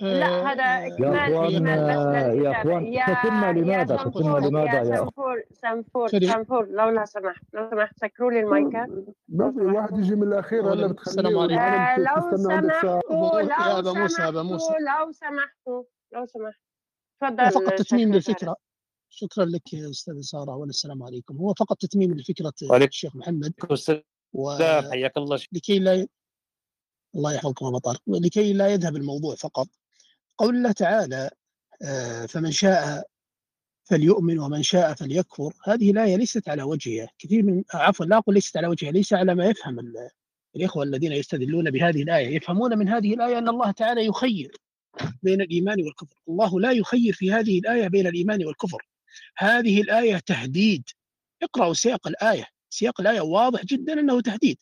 لا 0.00 0.26
آه، 0.26 0.42
هذا 0.42 0.86
اكمال 0.86 1.32
يا 1.32 2.50
أخوان 2.60 2.86
يا 2.92 3.02
أخوان 3.02 3.16
ختمنا 3.16 3.52
لماذا 3.52 3.96
ختمنا 3.96 4.46
لماذا 4.46 4.78
يا 4.78 4.96
سنفور 4.96 5.42
سنفور 5.52 6.08
سنفور 6.08 6.66
لو 6.66 6.88
لا 6.88 7.04
سمحت 7.04 7.42
لو 7.54 7.70
سمحت 7.70 7.98
سكروا 7.98 8.30
لي 8.30 8.40
المايكات 8.40 8.88
ما 9.28 9.52
في 9.52 9.58
واحد 9.58 9.98
يجي 9.98 10.14
من 10.14 10.22
الأخير 10.22 10.72
هلا 10.72 10.86
السلام 10.86 11.38
عليكم. 11.38 11.60
آه 11.60 11.98
لو 11.98 12.36
سمحتوا 12.36 13.00
لو 13.80 13.94
موسى 13.94 14.22
لو 14.22 15.12
سمحتوا 15.12 15.82
لو 16.12 16.26
سمحت 16.26 16.60
تفضل 17.20 17.50
فقط 17.50 17.72
تتميم 17.74 18.14
للفكرة. 18.14 18.56
شكرا 19.08 19.44
لك 19.44 19.72
يا 19.72 19.90
أستاذ 19.90 20.20
سارة 20.20 20.56
والسلام 20.56 21.02
عليكم. 21.02 21.36
هو 21.36 21.54
فقط 21.54 21.76
تتميم 21.76 22.14
لفكرة 22.14 22.52
الشيخ 22.72 23.16
محمد. 23.16 23.52
و... 24.32 24.50
حياك 24.90 25.16
الله. 25.16 25.40
لكي 25.52 25.78
لا 25.78 26.06
الله 27.14 27.34
يحفظكم 27.34 27.66
ابو 27.66 27.78
طارق 27.78 28.00
لكي 28.06 28.52
لا 28.52 28.68
يذهب 28.68 28.96
الموضوع 28.96 29.34
فقط. 29.34 29.66
قول 30.38 30.56
الله 30.56 30.72
تعالى 30.72 31.30
آه، 31.82 32.26
فمن 32.26 32.52
شاء 32.52 33.06
فليؤمن 33.84 34.38
ومن 34.38 34.62
شاء 34.62 34.94
فليكفر. 34.94 35.52
هذه 35.64 35.90
الآية 35.90 36.16
ليست 36.16 36.48
على 36.48 36.62
وجهها. 36.62 37.08
كثير 37.18 37.42
من 37.42 37.64
عفوا 37.74 38.06
لا 38.06 38.16
أقول 38.16 38.34
ليست 38.34 38.56
على 38.56 38.66
وجهها 38.66 38.92
ليس 38.92 39.12
على 39.12 39.34
ما 39.34 39.46
يفهم 39.46 39.92
الإخوة 40.56 40.82
الذين 40.82 41.12
يستدلون 41.12 41.70
بهذه 41.70 42.02
الآية. 42.02 42.36
يفهمون 42.36 42.78
من 42.78 42.88
هذه 42.88 43.14
الآية 43.14 43.38
أن 43.38 43.48
الله 43.48 43.70
تعالى 43.70 44.06
يخير 44.06 44.56
بين 45.22 45.40
الإيمان 45.40 45.82
والكفر. 45.82 46.16
الله 46.28 46.60
لا 46.60 46.72
يخير 46.72 47.12
في 47.12 47.32
هذه 47.32 47.58
الآية 47.58 47.88
بين 47.88 48.06
الإيمان 48.06 48.46
والكفر. 48.46 48.82
هذه 49.38 49.80
الآية 49.80 50.18
تهديد. 50.18 50.84
اقرأوا 51.42 51.74
سياق 51.74 52.08
الآية. 52.08 52.46
سياق 52.70 53.00
الآية 53.00 53.20
واضح 53.20 53.64
جدا 53.64 53.92
أنه 53.92 54.20
تهديد. 54.20 54.58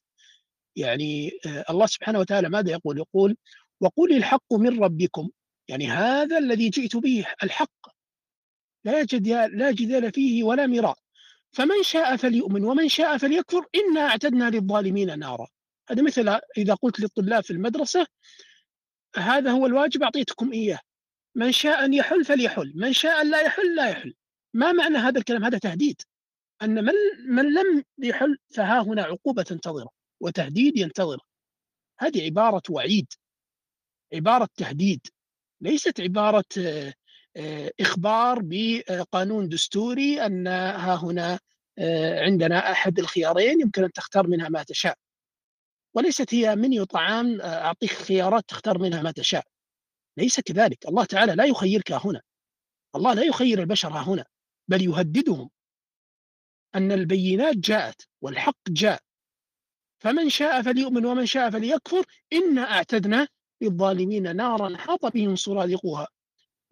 يعني 0.76 1.30
آه، 1.46 1.64
الله 1.70 1.86
سبحانه 1.86 2.18
وتعالى 2.18 2.48
ماذا 2.48 2.70
يقول؟ 2.70 2.98
يقول 2.98 3.36
وقل 3.80 4.16
الحق 4.16 4.52
من 4.54 4.82
ربكم 4.84 5.30
يعني 5.68 5.86
هذا 5.88 6.38
الذي 6.38 6.68
جئت 6.68 6.96
به 6.96 7.26
الحق. 7.42 7.94
لا 8.84 9.02
جدال 9.02 9.58
لا 9.58 9.70
جدال 9.70 10.12
فيه 10.12 10.44
ولا 10.44 10.66
مراء. 10.66 10.98
فمن 11.52 11.82
شاء 11.82 12.16
فليؤمن 12.16 12.64
ومن 12.64 12.88
شاء 12.88 13.18
فليكفر 13.18 13.66
إنا 13.74 14.00
أعتدنا 14.00 14.50
للظالمين 14.50 15.18
نارا. 15.18 15.46
هذا 15.90 16.02
مثل 16.02 16.40
إذا 16.58 16.74
قلت 16.74 17.00
للطلاب 17.00 17.44
في 17.44 17.52
المدرسة 17.52 18.06
هذا 19.16 19.50
هو 19.50 19.66
الواجب 19.66 20.02
أعطيتكم 20.02 20.52
إياه. 20.52 20.78
من 21.34 21.52
شاء 21.52 21.84
أن 21.84 21.94
يحل 21.94 22.24
فليحل 22.24 22.72
من 22.76 22.92
شاء 22.92 23.20
أن 23.20 23.30
لا 23.30 23.40
يحل 23.40 23.74
لا 23.76 23.88
يحل. 23.88 24.14
ما 24.54 24.72
معنى 24.72 24.98
هذا 24.98 25.18
الكلام؟ 25.18 25.44
هذا 25.44 25.58
تهديد. 25.58 26.02
أن 26.62 26.84
من, 26.84 26.92
من 27.26 27.54
لم 27.54 27.84
يحل 27.98 28.38
فها 28.54 28.80
هنا 28.80 29.02
عقوبة 29.02 29.42
تنتظره 29.42 29.90
وتهديد 30.20 30.76
ينتظره 30.78 31.20
هذه 31.98 32.24
عبارة 32.24 32.62
وعيد 32.70 33.06
عبارة 34.14 34.48
تهديد. 34.56 35.06
ليست 35.64 36.00
عبارة 36.00 36.44
آه، 36.58 36.94
آه، 37.36 37.70
إخبار 37.80 38.40
بقانون 38.42 39.48
دستوري 39.48 40.26
أن 40.26 40.46
ها 40.46 40.94
هنا 40.94 41.38
آه، 41.78 42.20
عندنا 42.20 42.72
أحد 42.72 42.98
الخيارين 42.98 43.60
يمكن 43.60 43.84
أن 43.84 43.92
تختار 43.92 44.26
منها 44.26 44.48
ما 44.48 44.62
تشاء. 44.62 44.98
وليست 45.94 46.34
هي 46.34 46.56
منيو 46.56 46.84
طعام 46.84 47.40
أعطيك 47.40 47.90
خيارات 47.90 48.44
تختار 48.48 48.78
منها 48.78 49.02
ما 49.02 49.10
تشاء. 49.10 49.44
ليس 50.16 50.40
كذلك. 50.40 50.88
الله 50.88 51.04
تعالى 51.04 51.34
لا 51.34 51.44
يخيرك 51.44 51.92
هنا. 51.92 52.20
الله 52.96 53.14
لا 53.14 53.22
يخير 53.22 53.60
البشر 53.60 53.88
هنا 53.88 54.24
بل 54.68 54.82
يهددهم. 54.82 55.50
أن 56.74 56.92
البينات 56.92 57.56
جاءت 57.56 58.08
والحق 58.22 58.58
جاء. 58.68 59.00
فمن 59.98 60.30
شاء 60.30 60.62
فليؤمن 60.62 61.06
ومن 61.06 61.26
شاء 61.26 61.50
فليكفر. 61.50 62.04
إنا 62.32 62.62
أعتدنا 62.62 63.28
للظالمين 63.64 64.36
نارا 64.36 64.76
حاط 64.76 65.06
بهم 65.06 65.36
سرادقها 65.36 66.08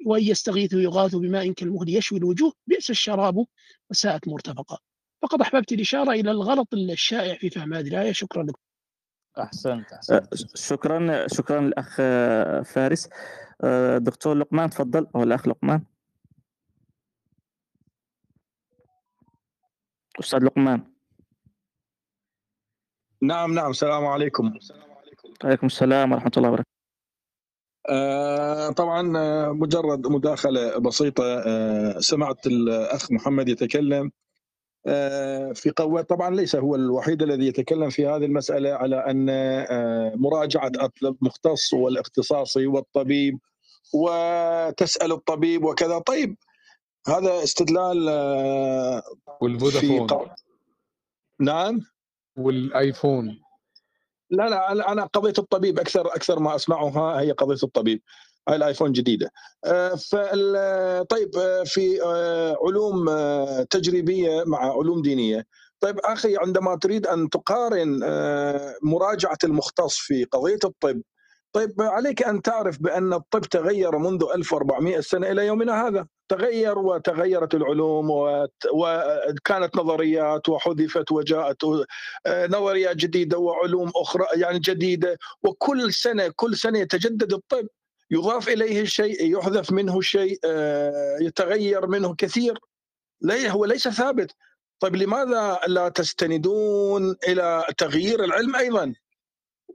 وإن 0.07 0.23
يستغيثوا 0.23 0.81
يغاثوا 0.81 1.21
بماء 1.21 1.53
كالمهل 1.53 1.89
يشوي 1.89 2.19
الوجوه 2.19 2.53
بئس 2.67 2.91
الشراب 2.91 3.47
وساءت 3.91 4.29
مرتفقا. 4.29 4.79
فقد 5.23 5.41
أحببت 5.41 5.73
الإشارة 5.73 6.11
إلى 6.11 6.31
الغلط 6.31 6.75
الشائع 6.75 7.35
في 7.35 7.51
فهم 7.51 7.75
هذه 7.75 7.89
الآية. 7.89 8.13
شكرا 8.13 8.43
لكم. 8.43 8.61
أحسنت 9.39 9.93
أحسنت. 9.93 10.35
شكرا 10.55 11.27
شكرا 11.29 11.61
الأخ 11.61 11.97
فارس. 12.73 13.09
دكتور 13.97 14.35
لقمان 14.35 14.71
تفضل. 14.71 15.07
أو 15.15 15.23
الأخ 15.23 15.49
لقمان. 15.49 15.85
أستاذ 20.21 20.45
لقمان. 20.45 20.93
نعم 23.23 23.55
نعم. 23.55 23.71
السلام 23.71 24.07
عليكم. 24.07 24.59
وعليكم 25.45 25.67
السلام 25.67 26.13
ورحمة 26.13 26.33
الله 26.37 26.49
وبركاته. 26.49 26.69
آه 26.69 26.72
طبعا 28.77 29.19
آه، 29.19 29.53
مجرد 29.53 30.07
مداخلة 30.07 30.79
بسيطة 30.79 31.25
آه 31.25 31.99
سمعت 31.99 32.47
الأخ 32.47 33.13
محمد 33.13 33.49
يتكلم 33.49 34.11
آه 34.87 35.53
في 35.53 35.71
قوة 35.71 36.03
طبعا 36.03 36.35
ليس 36.37 36.57
هو 36.57 36.75
الوحيد 36.75 37.23
الذي 37.23 37.47
يتكلم 37.47 37.91
في 37.91 38.07
هذه 38.07 38.25
المسألة 38.25 38.71
على 38.71 38.97
أن 38.97 39.29
آه، 39.31 40.13
مراجعة 40.17 40.73
المختص 41.03 41.75
والاختصاصي 41.75 42.67
والطبيب 42.67 43.39
وتسأل 43.95 45.13
الطبيب 45.13 45.65
وكذا. 45.65 45.99
طيب 45.99 46.37
هذا 47.09 47.43
استدلال 47.43 48.09
آه، 48.09 49.03
والفودافون. 49.41 50.07
نعم؟ 51.41 51.81
والآيفون. 52.37 53.41
لا 54.33 54.49
لا 54.49 54.93
أنا 54.93 55.05
قضية 55.05 55.33
الطبيب 55.39 55.79
أكثر 55.79 56.07
أكثر 56.07 56.39
ما 56.41 56.55
أسمعها 56.57 57.21
هي 57.21 57.33
قضية 57.33 57.59
الطبيب 57.65 58.03
هاي 58.49 58.57
الآيفون 58.57 58.93
جديدة. 58.93 59.31
آه، 59.65 59.95
طيب 61.11 61.37
آه، 61.37 61.63
في 61.67 61.99
علوم 62.67 63.07
تجريبية 63.71 64.45
مع 64.47 64.59
علوم 64.59 65.03
دينية. 65.03 65.47
طيب 65.81 65.99
أخي 65.99 66.37
عندما 66.37 66.77
تريد 66.77 67.07
أن 67.07 67.29
تقارن 67.31 68.01
مراجعة 68.83 69.39
المختص 69.45 69.97
في 69.99 70.25
قضية 70.25 70.59
الطب 70.65 71.03
طيب 71.53 71.83
عليك 71.83 72.23
أن 72.23 72.43
تعرف 72.43 72.83
بأن 72.83 73.13
الطب 73.13 73.41
تغير 73.41 73.99
منذ 73.99 74.25
1400 74.35 75.01
سنة 75.01 75.31
إلى 75.31 75.47
يومنا 75.47 75.87
هذا. 75.87 76.07
تغير 76.29 76.79
وتغيرت 76.79 77.55
العلوم 77.55 78.11
وكانت 78.75 79.77
نظريات 79.77 80.49
وحذفت 80.49 81.13
وجاءت 81.13 81.65
آه، 82.27 82.47
نظريات 82.47 82.97
جديدة 82.97 83.39
وعلوم 83.39 83.93
أخرى 83.97 84.27
يعني 84.37 84.59
جديدة. 84.59 85.19
وكل 85.43 85.93
سنة 85.93 86.33
كل 86.37 86.57
سنة 86.57 86.79
يتجدد 86.79 87.33
الطب. 87.33 87.67
يضاف 88.11 88.49
إليه 88.49 88.85
شيء 88.85 89.39
يحذف 89.39 89.73
منه 89.73 90.01
شيء 90.01 90.39
آه، 90.45 91.19
يتغير 91.21 91.87
منه 91.87 92.15
كثير. 92.15 92.59
هو 93.31 93.65
ليس 93.65 93.89
ثابت. 93.89 94.31
طيب 94.81 94.97
لماذا 94.97 95.59
لا 95.67 95.89
تستندون 95.89 97.17
إلى 97.29 97.65
تغيير 97.79 98.25
العلم 98.25 98.57
أيضا؟ 98.57 98.95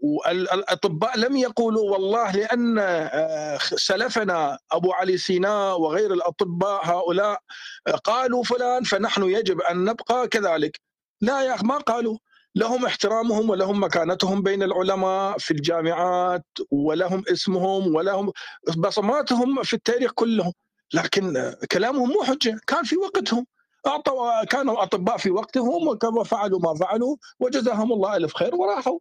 والاطباء 0.01 1.19
لم 1.19 1.37
يقولوا 1.37 1.91
والله 1.91 2.31
لأن 2.31 2.79
آه، 2.79 3.57
سلفنا 3.57 4.59
أبو 4.71 4.93
علي 4.93 5.17
سيناء 5.17 5.81
وغير 5.81 6.13
الأطباء 6.13 6.85
هؤلاء 6.85 7.39
آه، 7.87 7.91
قالوا 7.91 8.43
فلان 8.43 8.83
فنحن 8.83 9.23
يجب 9.23 9.61
أن 9.61 9.85
نبقى 9.85 10.27
كذلك. 10.27 10.79
لا 11.21 11.41
يا 11.41 11.57
ما 11.63 11.77
قالوا. 11.77 12.17
لهم 12.55 12.85
احترامهم 12.85 13.49
ولهم 13.49 13.83
مكانتهم 13.83 14.41
بين 14.41 14.63
العلماء 14.63 15.37
في 15.37 15.51
الجامعات 15.51 16.45
ولهم 16.71 17.23
اسمهم 17.31 17.95
ولهم 17.95 18.31
بصماتهم 18.77 19.63
في 19.63 19.73
التاريخ 19.73 20.11
كلهم. 20.11 20.53
لكن 20.93 21.37
آه، 21.37 21.57
كلامهم 21.71 22.09
مو 22.09 22.23
حجة. 22.23 22.59
كان 22.67 22.83
في 22.83 22.97
وقتهم. 22.97 23.45
أعطوا 23.87 24.43
كانوا 24.43 24.83
أطباء 24.83 25.17
في 25.17 25.31
وقتهم 25.31 25.87
وفعلوا 26.17 26.59
ما 26.59 26.73
فعلوا 26.75 27.15
وجزاهم 27.39 27.93
الله 27.93 28.15
ألف 28.17 28.33
خير 28.35 28.55
وراحوا. 28.55 28.99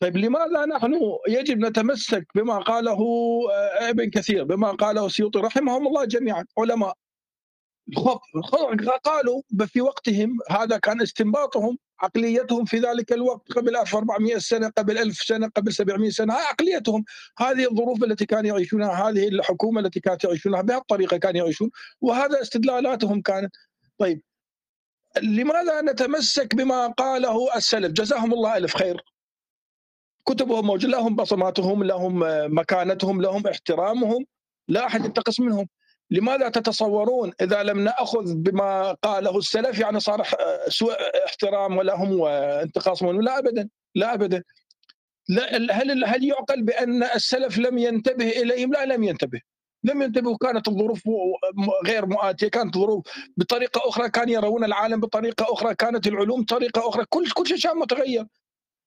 طيب 0.00 0.16
لماذا 0.16 0.64
نحن 0.66 1.00
يجب 1.28 1.58
نتمسك 1.58 2.26
بما 2.34 2.58
قاله 2.58 3.00
آه، 3.52 3.90
ابن 3.90 4.10
كثير 4.10 4.44
بما 4.44 4.70
قاله 4.70 5.06
السيوطي 5.06 5.38
رحمهم 5.38 5.86
الله 5.86 6.04
جميعا 6.04 6.44
علماء. 6.58 6.94
قالوا 9.04 9.42
في 9.66 9.80
وقتهم 9.80 10.38
هذا 10.50 10.78
كان 10.78 11.02
استنباطهم 11.02 11.78
عقليتهم 12.00 12.64
في 12.64 12.78
ذلك 12.78 13.12
الوقت 13.12 13.52
قبل 13.52 13.76
1400 13.76 14.38
سنة 14.38 14.68
قبل 14.78 14.98
1000 14.98 15.16
سنة 15.16 15.48
قبل 15.48 15.72
700 15.72 16.10
سنة 16.10 16.34
هاي 16.34 16.42
عقليتهم. 16.42 17.04
هذه 17.38 17.70
الظروف 17.70 18.04
التي 18.04 18.26
كانوا 18.26 18.50
يعيشونها 18.50 19.08
هذه 19.08 19.28
الحكومة 19.28 19.80
التي 19.80 20.00
كانت 20.00 20.24
يعيشونها 20.24 20.62
بهالطريقه 20.62 21.16
كانوا 21.16 21.40
يعيشون 21.40 21.70
وهذا 22.00 22.42
استدلالاتهم 22.42 23.22
كانت. 23.22 23.56
طيب 23.98 24.22
لماذا 25.22 25.80
نتمسك 25.80 26.54
بما 26.54 26.86
قاله 26.86 27.56
السلف؟ 27.56 27.92
جزاهم 27.92 28.32
الله 28.32 28.56
ألف 28.56 28.76
خير. 28.76 29.13
كتبهم 30.28 30.66
موجودة 30.66 30.98
لهم 30.98 31.16
بصماتهم 31.16 31.84
لهم 31.84 32.22
مكانتهم 32.58 33.22
لهم 33.22 33.46
احترامهم 33.46 34.26
لا 34.68 34.86
أحد 34.86 35.04
ينتقص 35.04 35.40
منهم. 35.40 35.68
لماذا 36.10 36.48
تتصورون 36.48 37.32
إذا 37.40 37.62
لم 37.62 37.80
نأخذ 37.84 38.34
بما 38.34 38.92
قاله 38.92 39.38
السلف؟ 39.38 39.78
يعني 39.78 40.00
صار 40.00 40.22
سوء 40.68 40.94
احترام 41.26 41.76
ولهم 41.76 42.20
وانتقاص 42.20 43.02
منهم؟ 43.02 43.22
لا 43.22 43.38
أبدا 43.38 43.68
لا 43.94 44.14
أبدا. 44.14 44.42
لا 45.28 45.56
هل 45.82 46.04
هل 46.04 46.24
يعقل 46.24 46.62
بأن 46.62 47.02
السلف 47.02 47.58
لم 47.58 47.78
ينتبه 47.78 48.28
إليهم؟ 48.28 48.72
لا 48.72 48.84
لم 48.84 49.02
ينتبه. 49.02 49.40
لم 49.84 50.02
ينتبهوا. 50.02 50.36
كانت 50.36 50.68
الظروف 50.68 51.02
غير 51.86 52.06
مؤاتية. 52.06 52.48
كانت 52.48 52.76
الظروف 52.76 53.04
بطريقة 53.36 53.88
أخرى 53.88 54.10
كانوا 54.10 54.34
يرون 54.34 54.64
العالم 54.64 55.00
بطريقة 55.00 55.52
أخرى 55.52 55.74
كانت 55.74 56.06
العلوم 56.06 56.44
طريقه 56.44 56.88
أخرى. 56.88 57.04
كل 57.08 57.30
كل 57.30 57.58
شيء 57.58 57.74
متغير. 57.74 58.26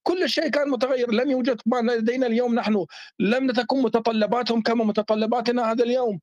كل 0.07 0.29
شيء 0.29 0.47
كان 0.47 0.69
متغير 0.69 1.11
لم 1.11 1.31
يوجد 1.31 1.61
ما 1.65 1.91
لدينا 1.91 2.27
اليوم 2.27 2.55
نحن. 2.55 2.85
لم 3.19 3.51
تكن 3.51 3.81
متطلباتهم 3.81 4.61
كما 4.61 4.83
متطلباتنا 4.85 5.71
هذا 5.71 5.83
اليوم. 5.83 6.19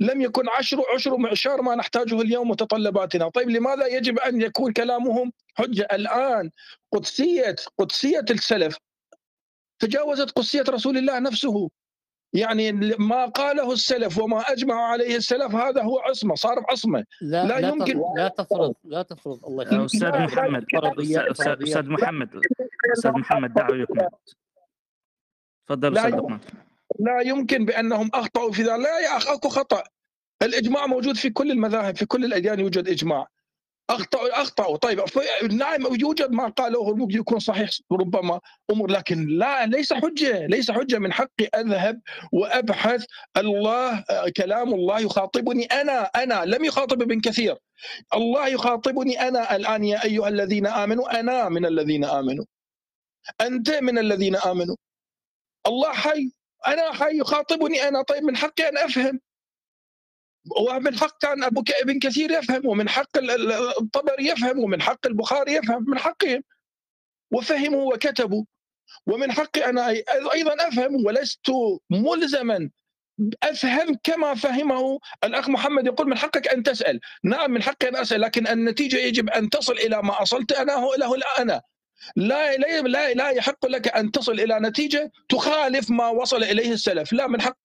لم 0.00 0.20
يكن 0.20 0.48
عشر 0.48 0.82
عشر 0.94 1.16
معشار 1.16 1.62
ما 1.62 1.74
نحتاجه 1.74 2.20
اليوم 2.20 2.50
متطلباتنا. 2.50 3.28
طيب 3.28 3.50
لماذا 3.50 3.86
يجب 3.86 4.18
أن 4.18 4.42
يكون 4.42 4.72
كلامهم 4.72 5.32
حجة؟ 5.54 5.88
الآن 5.92 6.50
قدسية 6.92 7.56
قدسية 7.78 8.24
السلف. 8.30 8.76
تجاوزت 9.78 10.30
قدسية 10.30 10.64
رسول 10.68 10.98
الله 10.98 11.18
نفسه. 11.18 11.70
يعني 12.34 12.72
ما 12.98 13.26
قاله 13.26 13.72
السلف 13.72 14.18
وما 14.18 14.40
أجمع 14.40 14.74
عليه 14.74 15.16
السلف 15.16 15.54
هذا 15.54 15.82
هو 15.82 15.98
عصمة 15.98 16.34
صار 16.34 16.60
بعصمه 16.60 17.04
لا, 17.20 17.44
لا, 17.44 17.60
لا 17.60 17.68
يمكن 17.68 18.02
لا 18.16 18.28
تفرض 18.28 18.74
لا 18.84 19.02
تفرض 19.02 19.46
الله 19.46 19.62
يخليك. 19.62 19.84
أستاذ 19.84 20.18
محمد 20.18 20.64
أستاذ 21.30 21.62
أستاذ 21.62 21.88
محمد 21.88 22.40
أستاذ 22.98 23.10
محمد 23.10 23.54
دعوة 23.54 23.76
يكمل 23.76 24.08
تفضل 25.66 25.98
أستاذ 25.98 26.10
لقمان. 26.10 26.40
لا 27.00 27.20
يمكن 27.20 27.64
بأنهم 27.64 28.10
أخطأوا 28.14 28.52
في 28.52 28.62
ذلك 28.62 28.70
لا 28.70 28.98
يا 28.98 29.16
اخ 29.16 29.28
أكو 29.28 29.48
خطأ. 29.48 29.82
الإجماع 30.42 30.86
موجود 30.86 31.16
في 31.16 31.30
كل 31.30 31.50
المذاهب 31.50 31.96
في 31.96 32.06
كل 32.06 32.24
الأديان 32.24 32.60
يوجد 32.60 32.88
إجماع. 32.88 33.26
اخطاوا 33.90 34.42
اخطاوا 34.42 34.76
طيب 34.76 35.00
نعم 35.52 35.94
يوجد 36.00 36.30
ما 36.30 36.48
قالوه 36.48 36.94
ممكن 36.94 37.18
يكون 37.18 37.38
صحيح 37.38 37.70
ربما 37.92 38.40
أمور 38.70 38.90
لكن 38.90 39.26
لا 39.26 39.66
ليس 39.66 39.92
حجة 39.92 40.46
ليس 40.46 40.70
حجة. 40.70 40.98
من 40.98 41.12
حقي 41.12 41.44
أذهب 41.54 42.00
وأبحث. 42.32 43.04
الله 43.36 44.04
كلام 44.36 44.74
الله 44.74 45.00
يخاطبني 45.00 45.64
أنا 45.64 46.02
أنا 46.02 46.44
لم 46.44 46.64
يخاطب 46.64 47.02
ابن 47.02 47.20
كثير. 47.20 47.56
الله 48.14 48.48
يخاطبني 48.48 49.28
أنا 49.28 49.56
الآن 49.56 49.84
يا 49.84 50.04
أيها 50.04 50.28
الذين 50.28 50.66
آمنوا. 50.66 51.20
أنا 51.20 51.48
من 51.48 51.66
الذين 51.66 52.04
آمنوا. 52.04 52.44
أنت 53.40 53.70
من 53.70 53.98
الذين 53.98 54.36
آمنوا. 54.36 54.76
الله 55.66 55.92
حي 55.92 56.30
أنا 56.66 56.92
حي 56.92 57.18
يخاطبني 57.18 57.88
أنا. 57.88 58.02
طيب 58.02 58.22
من 58.22 58.36
حقي 58.36 58.68
أن 58.68 58.78
أفهم؟ 58.78 59.20
ومن 60.50 60.98
حق 60.98 61.22
كان 61.22 61.44
أبو 61.44 61.64
ابن 61.82 61.98
كثير 61.98 62.30
يفهم 62.30 62.66
ومن 62.66 62.88
حق 62.88 63.18
الطبري 63.80 64.26
يفهم 64.26 64.58
ومن 64.58 64.82
حق 64.82 65.06
البخاري 65.06 65.52
يفهم 65.52 65.84
من 65.88 65.98
حقهم. 65.98 66.42
وفهموا 67.30 67.94
وكتبوا. 67.94 68.44
ومن 69.06 69.32
حقي 69.32 69.64
أنا 69.64 69.88
أيضا 70.34 70.68
أفهم 70.68 71.06
ولست 71.06 71.46
ملزما. 71.90 72.70
أفهم 73.42 73.98
كما 74.02 74.34
فهمه 74.34 74.98
الأخ 75.24 75.48
محمد 75.48 75.86
يقول 75.86 76.08
من 76.08 76.18
حقك 76.18 76.48
أن 76.48 76.62
تسأل، 76.62 77.00
نعم 77.24 77.50
من 77.50 77.62
حقي 77.62 77.88
أن 77.88 77.96
أسأل 77.96 78.20
لكن 78.20 78.46
النتيجة 78.46 78.96
يجب 78.96 79.30
أن 79.30 79.50
تصل 79.50 79.72
إلى 79.72 80.02
ما 80.02 80.22
أصلت 80.22 80.52
أنا 80.52 80.72
له 80.98 81.16
أنا. 81.38 81.62
لا 82.16 82.56
لا 82.56 83.12
لا 83.14 83.30
يحق 83.30 83.66
لك 83.66 83.88
أن 83.88 84.10
تصل 84.10 84.32
إلى 84.32 84.60
نتيجة 84.60 85.12
تخالف 85.28 85.90
ما 85.90 86.08
وصل 86.08 86.42
إليه 86.44 86.72
السلف، 86.72 87.12
لا 87.12 87.26
من 87.26 87.40
حق 87.40 87.56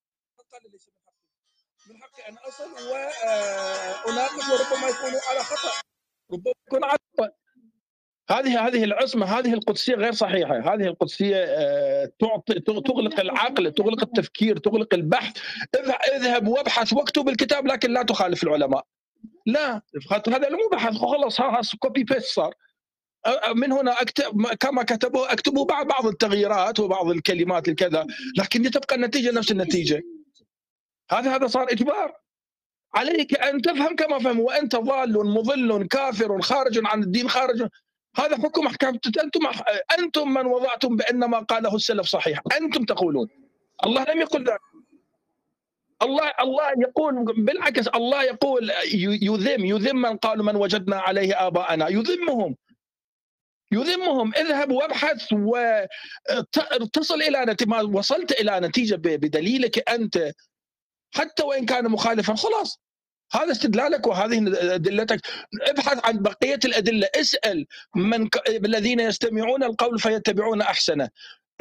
ان 2.29 2.35
اصل 2.47 2.63
واناقش 4.07 4.49
وربما 4.49 4.87
يكون 4.87 5.11
على 5.29 5.39
خطأ 5.39 5.81
ربما 6.33 6.53
يكون 6.67 6.83
على 6.83 6.97
خطا 7.13 7.29
هذه 8.29 8.67
هذه 8.67 8.83
العصمة 8.83 9.25
هذه 9.25 9.53
القدسية 9.53 9.95
غير 9.95 10.11
صحيحة، 10.11 10.59
هذه 10.59 10.83
القدسية 10.83 11.35
آه، 11.35 12.11
تعطي 12.19 12.59
تغلق 12.59 13.19
العقل، 13.19 13.71
تغلق 13.71 14.03
التفكير، 14.03 14.57
تغلق 14.57 14.93
البحث، 14.93 15.37
اذهب 16.15 16.47
وابحث 16.47 16.93
واكتب 16.93 17.29
الكتاب 17.29 17.67
لكن 17.67 17.91
لا 17.91 18.03
تخالف 18.03 18.43
العلماء. 18.43 18.85
لا 19.45 19.81
هذا 20.27 20.49
مو 20.49 20.69
بحث 20.71 20.93
خلاص 20.93 21.75
copy 21.75 22.03
paste 22.03 22.25
صار. 22.25 22.53
من 23.55 23.71
هنا 23.71 24.01
اكتب 24.01 24.47
كما 24.59 24.83
كتبوا 24.83 25.33
أكتبوا 25.33 25.65
بعض 25.65 25.87
بعض 25.87 26.05
التغييرات 26.05 26.79
وبعض 26.79 27.09
الكلمات 27.09 27.67
الكذا 27.67 28.05
لكن 28.37 28.71
تبقى 28.71 28.95
النتيجة 28.95 29.31
نفس 29.31 29.51
النتيجة. 29.51 30.03
هذا 31.11 31.35
هذا 31.35 31.47
صار 31.47 31.71
إجبار. 31.71 32.13
عليك 32.95 33.39
أن 33.39 33.61
تفهم 33.61 33.95
كما 33.95 34.19
فهم 34.19 34.39
وأنت 34.39 34.75
ضال 34.75 35.13
مضل 35.13 35.87
كافر 35.87 36.41
خارج 36.41 36.81
عن 36.85 37.03
الدين 37.03 37.29
خارج. 37.29 37.67
هذا 38.17 38.37
حكم 38.37 38.67
أحكام. 38.67 38.99
أنتم 39.23 39.41
أنتم 39.99 40.33
من 40.33 40.45
وضعتم 40.45 40.95
بأن 40.95 41.19
ما 41.19 41.39
قاله 41.39 41.75
السلف 41.75 42.07
صحيح. 42.07 42.39
أنتم 42.61 42.83
تقولون. 42.83 43.27
الله 43.85 44.03
لم 44.03 44.21
يقل 44.21 44.43
ذلك. 44.43 44.59
الله 46.01 46.31
الله 46.39 46.71
يقول 46.77 47.25
بالعكس 47.37 47.87
الله 47.87 48.23
يقول 48.23 48.71
يذم 49.21 49.65
يذم 49.65 50.01
من 50.01 50.17
قالوا 50.17 50.45
من 50.45 50.55
وجدنا 50.55 50.95
عليه 50.99 51.47
آباءنا. 51.47 51.87
يذمهم. 51.87 52.55
يذمهم. 53.71 54.33
اذهب 54.35 54.71
وابحث 54.71 55.27
وتصل 55.33 57.21
إلى 57.21 57.45
نتيجه 57.45 57.83
وصلت 57.83 58.31
إلى 58.31 58.59
نتيجة 58.59 58.95
بدليلك 58.95 59.89
أنت 59.89 60.31
حتى 61.11 61.43
وإن 61.43 61.65
كان 61.65 61.91
مخالفا 61.91 62.35
خلاص. 62.35 62.79
هذا 63.33 63.51
استدلالك 63.51 64.07
وهذه 64.07 64.37
أدلتك. 64.75 65.19
ابحث 65.61 66.05
عن 66.05 66.17
بقية 66.19 66.59
الأدلة. 66.65 67.07
اسأل 67.15 67.65
من 67.95 68.27
ك... 68.27 68.49
الذين 68.49 68.99
يستمعون 68.99 69.63
القول 69.63 69.99
فيتبعون 69.99 70.61
أحسنه. 70.61 71.09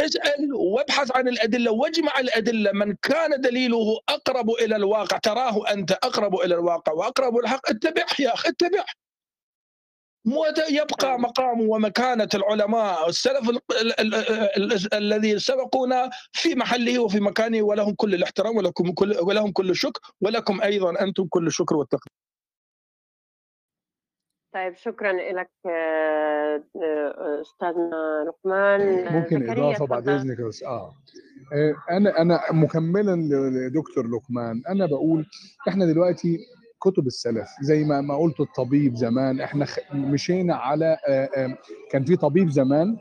اسأل 0.01 0.55
وابحث 0.55 1.17
عن 1.17 1.29
الأدلة 1.29 1.71
واجمع 1.71 2.13
الأدلة. 2.19 2.73
من 2.73 2.97
كان 3.03 3.41
دليله 3.41 4.01
أقرب 4.09 4.51
إلى 4.51 4.77
الواقع 4.77 5.19
تراه 5.19 5.73
أنت 5.73 5.93
أقرب 5.93 6.35
إلى 6.35 6.55
الواقع 6.55 6.93
وأقرب 6.93 7.37
الحق 7.37 7.71
اتبعه 7.71 8.15
يا 8.19 8.35
أخي 8.35 8.49
اتبعه. 8.49 8.85
يبقى 10.71 11.19
مقام 11.21 11.69
ومكانة 11.69 12.29
العلماء 12.35 13.09
السلف 13.09 13.51
الذي 14.93 15.39
سبقونا 15.39 16.11
في 16.33 16.55
محله 16.55 16.99
وفي 16.99 17.21
مكانه 17.21 17.63
ولهم 17.63 17.95
كل 17.95 18.15
الاحترام 18.15 18.57
ولكم 18.57 18.93
كل 18.93 19.17
ولهم 19.23 19.53
كل 19.53 19.71
الشكر 19.71 20.01
ولكم 20.21 20.61
أيضا 20.61 21.01
أنتم 21.01 21.27
كل 21.31 21.47
الشكر 21.47 21.77
والتقدير. 21.77 22.13
طيب 24.55 24.75
شكرا 24.77 25.13
لك 25.13 25.51
آه، 25.67 26.65
آه، 26.77 27.41
أستاذنا 27.41 28.25
لقمان. 28.29 29.13
ممكن 29.13 29.51
إضافة 29.51 29.87
بعد 29.87 30.09
إذنك 30.09 30.41
بس 30.41 30.63
آه. 30.63 30.95
أنا 31.91 32.21
أنا 32.21 32.41
مكملا 32.53 33.17
لدكتور 33.69 34.07
لقمان. 34.07 34.63
أنا 34.69 34.87
بقول 34.87 35.27
إحنا 35.69 35.87
دلوقتي 35.87 36.39
كتب 36.81 37.07
السلف. 37.07 37.49
زي 37.61 37.85
ما 37.85 38.01
ما 38.01 38.17
قلت 38.17 38.41
الطبيب 38.41 38.97
زمان 38.97 39.41
إحنا 39.41 39.67
مشينا 39.93 40.55
على 40.55 40.99
كان 41.91 42.05
في 42.05 42.17
طبيب 42.17 42.51
زمان 42.51 42.97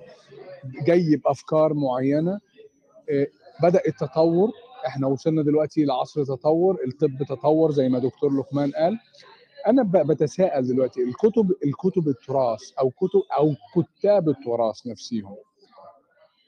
جاي 0.85 1.15
بافكار 1.15 1.73
معينة 1.73 2.39
بدأ 3.63 3.81
التطور 3.87 4.51
إحنا 4.87 5.07
وصلنا 5.07 5.41
دلوقتي 5.43 5.85
لعصر 5.85 6.23
تطور 6.23 6.77
الطب 6.87 7.23
تطور 7.29 7.71
زي 7.71 7.89
ما 7.89 7.99
دكتور 7.99 8.39
لقمان 8.39 8.71
قال. 8.71 8.99
أنا 9.67 9.83
بتساءل 9.83 10.67
دلوقتي 10.67 11.03
الكتب 11.03 11.51
الكتب 11.65 12.07
التراث 12.07 12.71
أو 12.79 12.89
كتب 12.89 13.21
أو 13.37 13.55
كتاب 13.75 14.29
التراث 14.29 14.87
نفسهم 14.87 15.35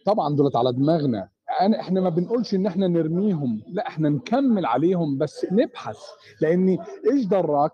طبعا 0.06 0.36
دولت 0.36 0.56
على 0.56 0.74
دماغنا. 0.74 1.30
أنا 1.62 1.80
إحنا 1.80 2.02
ما 2.02 2.10
بنقولش 2.10 2.54
إن 2.56 2.66
إحنا 2.66 2.88
نرميهم. 2.88 3.62
لا 3.68 3.88
إحنا 3.88 4.10
نكمل 4.10 4.66
عليهم 4.66 5.18
بس 5.18 5.46
نبحث. 5.52 5.98
لأن 6.42 6.78
إيش 7.12 7.26
دراك 7.26 7.72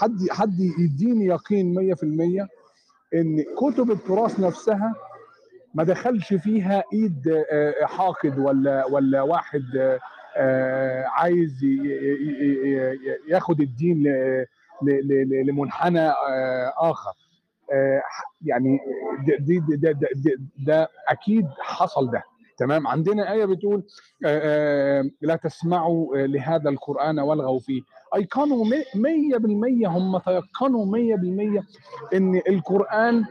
حد 0.00 0.18
حد 0.30 0.60
يديني 0.78 1.26
يقين 1.26 1.94
100% 1.94 2.48
إن 3.14 3.44
كتب 3.58 3.90
التراث 3.90 4.40
نفسها 4.40 4.94
ما 5.74 5.84
دخلش 5.84 6.34
فيها 6.34 6.84
إيد 6.92 7.44
حاقد 7.82 8.38
ولا 8.38 8.86
ولا 8.86 9.22
واحد 9.22 9.98
عايز 11.06 11.64
ياخد 13.28 13.60
الدين 13.60 14.04
لمنحنى 15.46 16.10
آخر. 16.78 17.12
يعني 18.44 18.78
ده, 19.28 19.36
ده, 19.76 19.92
ده, 19.92 20.08
ده 20.66 20.88
أكيد 21.08 21.46
حصل 21.60 22.10
ده. 22.10 22.22
تمام؟ 22.56 22.86
عندنا 22.86 23.32
آية 23.32 23.44
بتقول 23.44 23.84
لا 25.20 25.36
تسمعوا 25.42 26.16
لهذا 26.16 26.70
القرآن 26.70 27.18
والغوا 27.18 27.58
فيه. 27.58 27.82
أيقنوا 28.16 28.64
مية 28.94 29.36
بالمية 29.36 29.88
هم 29.88 30.18
تيقنوا 30.18 30.86
مية 30.86 31.14
بالمية 31.16 31.62
إن 32.14 32.42
القرآن 32.48 33.24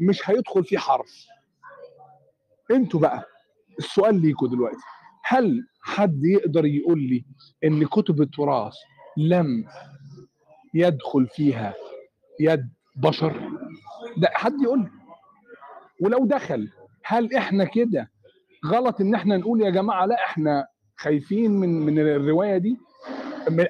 مش 0.00 0.30
هيدخل 0.30 0.64
فيه 0.64 0.78
حرف. 0.78 1.26
أنتوا 2.70 3.00
بقى 3.00 3.26
السؤال 3.78 4.22
ليكوا 4.22 4.48
دلوقتي 4.48 4.76
هل 5.24 5.66
حد 5.82 6.24
يقدر 6.24 6.66
يقول 6.66 6.98
لي 7.02 7.24
إن 7.64 7.86
كتب 7.86 8.20
التراث 8.20 8.74
لم 9.16 9.64
يدخل 10.74 11.26
فيها 11.26 11.74
يد 12.40 12.68
بشر؟ 12.96 13.50
ده 14.16 14.28
حد 14.34 14.60
يقول 14.62 14.78
لي. 14.80 14.90
ولو 16.00 16.26
دخل 16.26 16.68
هل 17.04 17.34
إحنا 17.34 17.64
كده 17.64 18.10
غلط 18.66 19.00
إن 19.00 19.14
إحنا 19.14 19.36
نقول 19.36 19.60
يا 19.62 19.70
جماعة 19.70 20.06
لا 20.06 20.14
إحنا 20.14 20.66
خايفين 20.96 21.50
من 21.50 21.68
من 21.68 21.98
الرواية 21.98 22.58
دي 22.58 22.78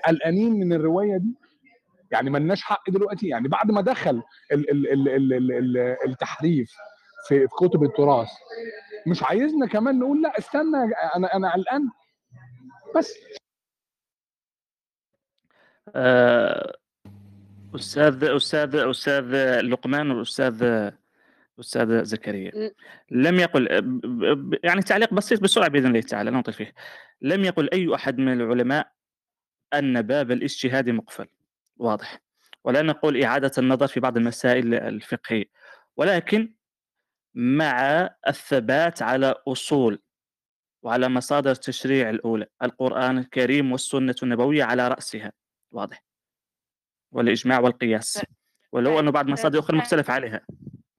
قلقانين 0.07 0.53
من 0.53 0.73
الرواية 0.73 1.17
دي. 1.17 1.35
يعني 2.11 2.31
ملناش 2.31 2.63
حق 2.63 2.91
دلوقتي. 2.91 3.29
يعني 3.29 3.49
بعد 3.49 3.71
ما 3.71 3.81
دخل 3.81 4.23
ال 4.53 4.71
ال 4.71 4.87
ال 4.93 5.09
ال 5.09 5.33
ال 5.33 5.53
ال 5.53 5.97
التحريف 6.09 6.73
في 7.29 7.47
كتب 7.47 7.83
التراث 7.83 8.29
مش 9.07 9.23
عايزنا 9.23 9.67
كمان 9.67 9.99
نقول 9.99 10.23
لا 10.23 10.39
استنى 10.39 10.77
أنا 11.17 11.35
أنا 11.37 11.53
قلقان. 11.53 11.89
بس. 12.97 13.15
أستاذ 17.75 18.25
أستاذ 18.25 18.77
أستاذ 18.77 19.61
لقمان 19.61 20.11
والأستاذ 20.11 20.91
أستاذ 21.61 22.05
زكريا. 22.05 22.73
لم 23.11 23.41
يقل 23.41 23.69
يعني 24.65 24.83
تعليق 24.83 25.15
بسيط 25.15 25.41
بسرعة 25.41 25.69
بإذن 25.69 25.87
الله 25.87 26.01
تعالى 26.01 26.31
لا 26.31 26.39
نطيل 26.39 26.55
فيه. 26.55 26.75
لم 27.21 27.45
يقل 27.45 27.71
أي 27.73 27.95
أحد 27.95 28.19
من 28.19 28.33
العلماء 28.33 28.93
أن 29.75 30.03
باب 30.03 30.31
الاجتهاد 30.31 30.91
مقفل. 30.91 31.27
واضح. 31.77 32.21
ولا 32.65 32.83
نقول 32.83 33.23
إعادة 33.23 33.53
النظر 33.59 33.87
في 33.87 34.01
بعض 34.01 34.17
المسائل 34.17 34.75
الفقهية. 34.75 35.45
ولكن 35.97 36.55
مع 37.35 38.11
الثبات 38.29 39.03
على 39.03 39.35
أصول 39.49 40.03
وعلى 40.83 41.09
مصادر 41.09 41.51
التشريع 41.51 42.11
الأولى 42.11 42.47
القرآن 42.63 43.19
الكريم 43.19 43.73
والسنة 43.73 44.15
النبوية 44.23 44.65
على 44.65 44.89
رأسها. 44.89 45.33
واضح. 45.71 46.05
والإجماع 47.13 47.61
والقياس. 47.61 48.23
ولو 48.73 49.01
انه 49.01 49.11
بعض 49.11 49.29
مصادر 49.29 49.59
أخرى 49.59 49.77
مختلف 49.79 50.11
عليها. 50.11 50.41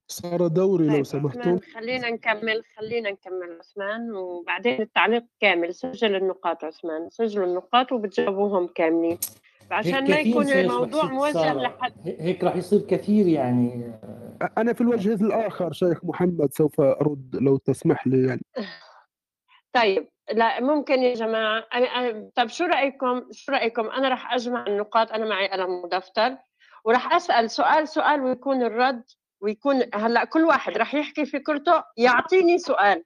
صار 0.07 0.47
دوري 0.47 0.87
لو 0.87 0.93
طيب، 0.93 1.05
سمحتوا 1.05 1.59
خلينا 1.73 2.09
نكمل 2.09 2.63
خلينا 2.77 3.11
نكمل 3.11 3.57
عثمان 3.59 4.11
وبعدين 4.11 4.81
التعليق 4.81 5.23
كامل. 5.39 5.73
سجل 5.73 6.15
النقاط 6.15 6.63
عثمان 6.63 7.09
سجلوا 7.09 7.45
النقاط 7.45 7.91
وبتجاوبوهم 7.91 8.67
كاملين. 8.67 9.17
عشان 9.71 10.09
ما 10.09 10.17
يكون 10.17 10.49
الموضوع 10.49 11.03
موجه 11.03 11.53
لحد 11.53 11.93
هيك 12.05 12.43
راح 12.43 12.55
يصير 12.55 12.79
كثير 12.79 13.27
يعني. 13.27 13.99
أنا 14.57 14.73
في 14.73 14.81
الوجه 14.81 15.13
الآخر 15.13 15.71
شيخ 15.73 16.05
محمد 16.05 16.53
سوف 16.53 16.81
أرد 16.81 17.35
لو 17.35 17.57
تسمح 17.57 18.07
لي 18.07 18.27
يعني. 18.27 18.45
طيب 19.73 20.09
لا 20.33 20.61
ممكن 20.61 20.99
يا 20.99 21.13
جماعة 21.13 21.63
طيب 22.35 22.47
شو 22.47 22.65
رأيكم 22.65 23.25
شو 23.31 23.51
رأيكم؟ 23.51 23.89
أنا 23.89 24.09
راح 24.09 24.33
أجمع 24.33 24.67
النقاط 24.67 25.11
أنا 25.11 25.25
معي 25.25 25.49
قلم 25.49 25.69
ودفتر 25.69 26.37
وراح 26.85 27.13
أسأل 27.13 27.49
سؤال 27.49 27.87
سؤال 27.87 28.21
ويكون 28.21 28.63
الرد 28.63 29.03
ويكون 29.41 29.83
هلأ 29.93 30.23
كل 30.25 30.45
واحد 30.45 30.77
راح 30.77 30.95
يحكي 30.95 31.25
فكرته 31.25 31.83
يعطيني 31.97 32.57
سؤال. 32.57 33.03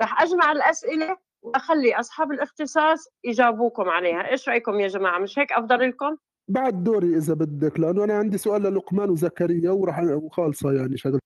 راح 0.00 0.22
أجمع 0.22 0.52
الأسئلة 0.52 1.16
وأخلي 1.42 1.94
أصحاب 1.94 2.32
الاختصاص 2.32 3.08
يجاوبوكم 3.24 3.88
عليها. 3.88 4.30
إيش 4.30 4.48
رأيكم 4.48 4.80
يا 4.80 4.88
جماعة؟ 4.88 5.18
مش 5.18 5.38
هيك 5.38 5.52
أفضل 5.52 5.88
لكم؟ 5.88 6.16
بعد 6.48 6.84
دوري 6.84 7.16
إذا 7.16 7.34
بدك 7.34 7.80
لأنه 7.80 8.04
أنا 8.04 8.14
عندي 8.14 8.38
سؤال 8.38 8.62
للقمان 8.62 9.10
وزكريا 9.10 9.70
وراح 9.70 9.98
وخالصة 9.98 10.72
يعني 10.72 10.96
شهاده 10.96 11.18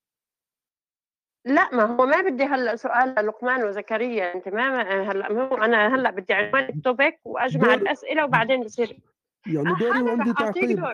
لا 1.46 1.74
ما 1.74 1.82
هو 1.82 2.06
ما 2.06 2.20
بدي 2.20 2.44
هلأ 2.44 2.76
سؤال 2.76 3.26
لقمان 3.26 3.64
وزكريا 3.64 4.34
انت 4.34 4.48
ما 4.48 4.82
هلا 5.12 5.32
مو 5.32 5.56
أنا 5.56 5.94
هلأ 5.94 6.10
بدي 6.10 6.32
عنوان 6.32 6.64
التوبيك 6.64 7.20
وأجمع 7.24 7.74
دور... 7.74 7.74
الأسئلة 7.74 8.24
وبعدين 8.24 8.64
بصير 8.64 8.98
يعني 9.46 9.74
دوري 9.80 10.02
وعندي 10.02 10.32
تعقيب. 10.32 10.84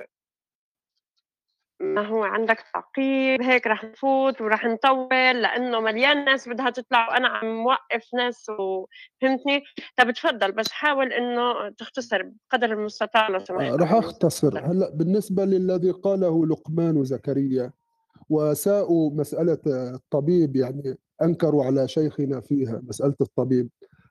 ما 1.80 2.06
هو 2.06 2.22
عندك 2.24 2.64
تعقيب 2.74 3.42
هيك 3.42 3.66
رح 3.66 3.84
نفوت 3.84 4.40
ورح 4.40 4.64
نطول 4.64 5.42
لأنه 5.42 5.80
مليان 5.80 6.24
ناس 6.24 6.48
بدها 6.48 6.70
تطلع 6.70 7.08
وأنا 7.08 7.28
عم 7.28 7.62
موقف 7.62 8.14
ناس 8.14 8.50
وفهمتني؟ 8.50 9.62
طب 9.96 10.10
تفضل 10.10 10.52
بس 10.52 10.68
حاول 10.68 11.12
إنه 11.12 11.68
تختصر 11.68 12.22
بقدر 12.22 12.72
المستطاع 12.72 13.28
لو 13.28 13.38
سمحت. 13.38 13.72
رح 13.72 13.92
أختصر. 13.92 14.58
هلأ 14.58 14.90
بالنسبة 14.90 15.44
للذي 15.44 15.90
قاله 15.90 16.46
لقمان 16.46 16.96
وزكريا 16.96 17.72
وساءوا 18.30 19.10
مسألة 19.10 19.58
الطبيب 19.66 20.56
يعني 20.56 20.98
أنكروا 21.22 21.64
على 21.64 21.88
شيخنا 21.88 22.40
فيها 22.40 22.80
مسألة 22.88 23.16
الطبيب. 23.20 23.68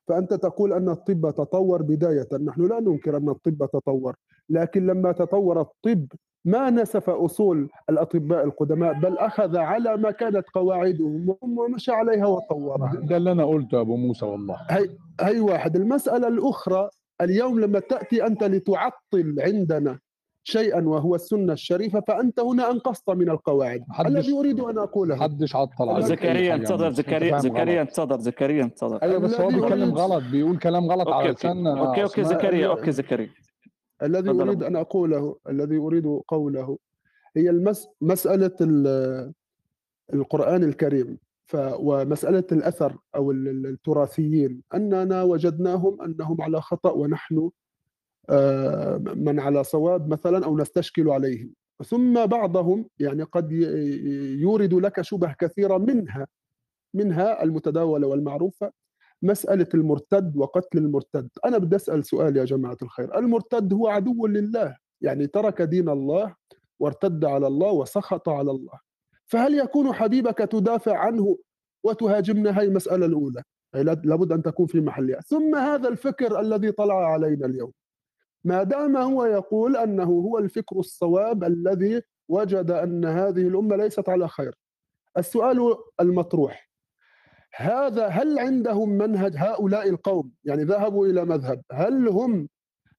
فأنت 0.07 0.34
تقول 0.34 0.74
أن 0.74 0.89
الطب 0.89 1.34
تطور 1.38 1.82
بداية. 1.82 2.28
نحن 2.45 2.68
لا 2.68 2.80
ننكر 2.80 3.18
أن 3.18 3.30
الطب 3.30 3.70
تطور 3.74 4.16
لكن 4.49 4.88
لما 4.88 5.11
تطور 5.11 5.61
الطب 5.61 6.07
ما 6.46 6.70
نسف 6.70 7.10
أصول 7.10 7.70
الأطباء 7.89 8.46
القدماء 8.46 8.94
بل 8.94 9.18
أخذ 9.18 9.58
على 9.58 9.98
ما 9.98 10.12
كانت 10.12 10.46
قواعدهم 10.54 11.36
ومشى 11.41 11.91
عليها 11.91 12.26
وطورها. 12.26 12.94
ده 12.96 13.18
اللي 13.18 13.32
أنا 13.32 13.46
قلته 13.46 13.82
أبو 13.82 13.96
موسى 13.98 14.26
والله. 14.26 14.58
هي 14.70 14.89
هي 15.22 15.39
واحد. 15.39 15.76
المسألة 15.76 16.28
الأخرى 16.28 16.89
اليوم 17.22 17.60
لما 17.60 17.80
تأتي 17.80 18.26
أنت 18.28 18.44
لتعطل 18.44 19.36
عندنا 19.39 20.00
شيئا 20.46 20.82
وهو 20.88 21.16
السنة 21.16 21.54
الشريفة 21.54 22.00
فأنت 22.08 22.39
هنا 22.39 22.72
أنقصت 22.72 23.10
من 23.10 23.30
القواعد. 23.30 23.84
الذي 24.06 24.34
أريد 24.34 24.60
أن 24.60 24.78
أقوله. 24.78 25.16
حدش 25.16 25.56
عطل 25.56 26.02
زكريا 26.04 26.56
انتظر 26.56 26.91
زكريا 26.91 27.38
زكريا 27.38 27.82
انتظر 27.82 28.20
زكريا 28.20 28.64
انتظر. 28.64 28.98
أيوه 29.04 29.20
بس 29.20 29.39
هو 29.39 29.48
بيتكلم 29.48 29.94
غلط 29.94 30.24
بيقول 30.32 30.58
كلام 30.58 30.91
غلط 30.91 31.08
okay 31.07 31.18
على 31.20 31.32
لسان 31.32 31.68
okay 31.68 32.03
okay 32.03 32.24
زكريا 32.24 32.68
okay 32.68 32.91
زكريا. 32.91 33.30
الذي 34.04 34.30
أريد 34.30 34.64
أن 34.64 34.76
أقوله 34.76 35.36
الذي 35.49 35.78
أريد 35.78 36.06
قوله 36.28 36.78
هي 37.38 37.49
المس 37.49 37.88
مسألة 38.01 38.51
القرآن 40.14 40.64
الكريم. 40.64 41.18
ف 41.45 41.58
ومسألة 41.80 42.43
الأثر 42.51 42.97
أو 43.16 43.32
التراثيين. 43.32 44.62
أننا 44.74 45.24
وجدناهم 45.24 46.01
أنهم 46.01 46.41
على 46.41 46.62
خطأ 46.62 46.91
ونحن 46.91 47.49
آه، 48.30 48.97
من 48.97 49.39
على 49.39 49.64
صواب 49.64 50.08
مثلا 50.08 50.45
أو 50.45 50.58
نستشكل 50.58 51.10
عليهم. 51.10 51.54
ثم 51.86 52.26
بعضهم 52.26 52.86
يعني 52.99 53.24
قد 53.24 53.51
يورد 54.39 54.74
لك 54.74 55.01
شبه 55.01 55.34
كثيرة 55.39 55.78
منها 55.78 56.28
منها 56.93 57.43
المتداولة 57.43 58.08
والمعروفة. 58.08 58.72
مسألة 59.24 59.67
المرتد 59.74 60.38
وقتل 60.38 60.78
المرتد. 60.78 61.30
أنا 61.45 61.57
بدي 61.57 61.76
أسأل 61.76 62.05
سؤال 62.05 62.38
يا 62.38 62.45
جماعة 62.45 62.78
الخير. 62.82 63.17
المرتد 63.17 63.74
هو 63.74 63.88
عدو 63.88 64.28
لله 64.28 64.76
يعني 65.01 65.28
ترك 65.28 65.61
دين 65.61 65.89
الله 65.89 66.36
وارتد 66.80 67.26
على 67.26 67.47
الله 67.47 67.71
وسخط 67.71 68.30
على 68.30 68.51
الله. 68.51 68.80
فهل 69.26 69.53
يكون 69.53 69.93
حبيبك 69.93 70.38
تدافع 70.38 70.97
عنه 70.97 71.38
وتهاجمنا؟ 71.84 72.59
هاي 72.59 72.65
المسألة 72.65 73.05
الأولى. 73.05 73.43
لابد 74.03 74.32
أن 74.32 74.43
تكون 74.43 74.65
في 74.65 74.82
محلها. 74.82 75.19
ثم 75.21 75.55
هذا 75.55 75.89
الفكر 75.89 76.39
الذي 76.39 76.71
طلع 76.71 77.11
علينا 77.13 77.45
اليوم. 77.45 77.71
ما 78.43 78.63
دام 78.63 78.97
هو 78.97 79.26
يقول 79.26 79.78
أنه 79.78 80.03
هو 80.03 80.38
الفكر 80.38 80.80
الصواب 80.80 81.43
الذي 81.43 82.01
وجد 82.30 82.71
أن 82.71 83.05
هذه 83.05 83.47
الأمة 83.47 83.76
ليست 83.76 84.09
على 84.09 84.28
خير 84.28 84.55
السؤال 85.17 85.76
المطروح. 86.01 86.72
هذا 87.56 88.08
هل 88.08 88.39
عندهم 88.39 88.89
منهج 88.89 89.34
هؤلاء 89.38 89.89
القوم؟ 89.89 90.32
يعني 90.43 90.64
ذهبوا 90.64 91.08
إلى 91.08 91.26
مذهب. 91.26 91.62
هل 91.72 92.08
هم 92.08 92.47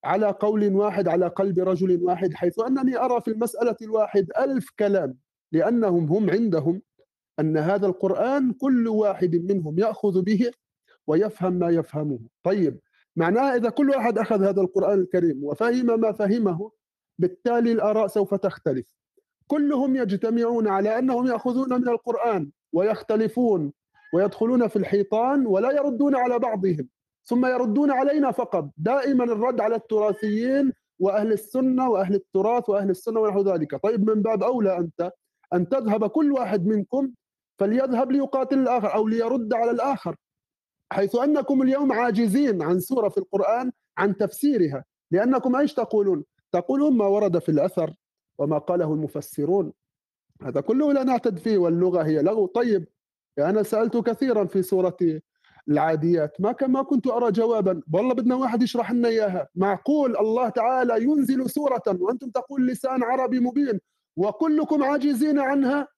على 0.04 0.30
قول 0.30 0.74
واحد 0.74 1.08
على 1.08 1.26
قلب 1.26 1.58
رجل 1.58 2.02
واحد 2.02 2.34
حيث 2.34 2.58
أنني 2.58 2.96
أرى 2.96 3.20
في 3.20 3.30
المسألة 3.30 3.76
الواحد 3.82 4.28
ألف 4.38 4.70
كلام 4.78 5.16
لأنهم 5.52 6.04
هم 6.04 6.30
عندهم 6.30 6.82
أن 7.40 7.56
هذا 7.56 7.86
القرآن 7.86 8.52
كل 8.52 8.88
واحد 8.88 9.36
منهم 9.36 9.78
يأخذ 9.78 10.22
به 10.22 10.50
ويفهم 11.06 11.52
ما 11.52 11.70
يفهمه. 11.70 12.18
طيب 12.42 12.80
معناه 13.16 13.56
إذا 13.56 13.70
كل 13.70 13.90
واحد 13.90 14.18
أخذ 14.18 14.44
هذا 14.44 14.60
القرآن 14.60 15.00
الكريم 15.00 15.44
وفهم 15.44 16.00
ما 16.00 16.12
فهمه 16.12 16.70
بالتالي 17.18 17.72
الآراء 17.72 18.06
سوف 18.06 18.34
تختلف. 18.34 18.94
كلهم 19.46 19.96
يجتمعون 19.96 20.68
على 20.68 20.98
أنهم 20.98 21.26
يأخذون 21.26 21.80
من 21.80 21.88
القرآن 21.88 22.50
ويختلفون 22.72 23.72
ويدخلون 24.14 24.68
في 24.68 24.76
الحيطان 24.76 25.46
ولا 25.46 25.70
يردون 25.70 26.16
على 26.16 26.38
بعضهم 26.38 26.88
ثم 27.24 27.46
يردون 27.46 27.90
علينا 27.90 28.30
فقط. 28.30 28.70
دائما 28.76 29.24
الرد 29.24 29.60
على 29.60 29.74
التراثيين 29.74 30.72
وأهل 30.98 31.32
السنة 31.32 31.90
وأهل 31.90 32.14
التراث 32.14 32.68
وأهل 32.68 32.90
السنة 32.90 33.20
ونحو 33.20 33.42
ذلك. 33.42 33.82
طيب 33.82 34.10
من 34.10 34.22
باب 34.22 34.42
أولى 34.42 34.78
أنت 34.78 35.12
أن 35.54 35.68
تذهب 35.68 36.06
كل 36.06 36.32
واحد 36.32 36.66
منكم 36.66 37.10
فليذهب 37.58 38.12
ليقاتل 38.12 38.58
الآخر 38.58 38.94
أو 38.94 39.08
ليرد 39.08 39.54
على 39.54 39.70
الآخر 39.70 40.16
حيث 40.92 41.16
أنكم 41.16 41.62
اليوم 41.62 41.92
عاجزين 41.92 42.62
عن 42.62 42.80
سورة 42.80 43.08
في 43.08 43.18
القرآن 43.18 43.72
عن 43.98 44.16
تفسيرها 44.16 44.84
لأنكم 45.10 45.56
إيش 45.56 45.74
تقولون؟ 45.74 46.24
تقولون 46.52 46.96
ما 46.96 47.06
ورد 47.06 47.38
في 47.38 47.48
الأثر 47.48 47.94
وما 48.38 48.58
قاله 48.58 48.94
المفسرون. 48.94 49.72
هذا 50.42 50.60
كله 50.60 50.92
لا 50.92 51.02
نعتد 51.02 51.38
فيه 51.38 51.58
واللغة 51.58 52.02
هي 52.02 52.22
لغو. 52.22 52.46
طيب 52.46 52.88
أنا 53.38 53.62
سألت 53.62 53.96
كثيرا 53.96 54.44
في 54.44 54.62
سورة 54.62 54.96
العاديات 55.68 56.40
ما 56.40 56.54
ما 56.62 56.82
كنت 56.82 57.06
أرى 57.06 57.32
جوابا. 57.32 57.80
والله 57.92 58.14
بدنا 58.14 58.34
واحد 58.34 58.62
يشرح 58.62 58.92
لنا 58.92 59.08
إياها. 59.08 59.48
معقول 59.54 60.16
الله 60.16 60.48
تعالى 60.48 61.02
ينزل 61.02 61.50
سورة 61.50 61.82
وأنتم 61.86 62.30
تقول 62.30 62.66
لسان 62.66 63.02
عربي 63.02 63.40
مبين 63.40 63.80
وكلكم 64.16 64.82
عاجزين 64.82 65.38
عنها؟ 65.38 65.88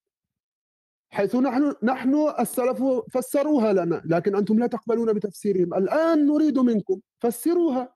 حيث 1.11 1.37
نحن 1.37 1.75
نحن 1.83 2.15
السلف 2.41 2.83
فسروها 3.13 3.73
لنا 3.73 4.03
لكن 4.05 4.37
أنتم 4.37 4.59
لا 4.59 4.67
تقبلون 4.67 5.13
بتفسيرهم. 5.13 5.75
الآن 5.75 6.27
نريد 6.27 6.59
منكم 6.59 7.01
فسروها. 7.19 7.95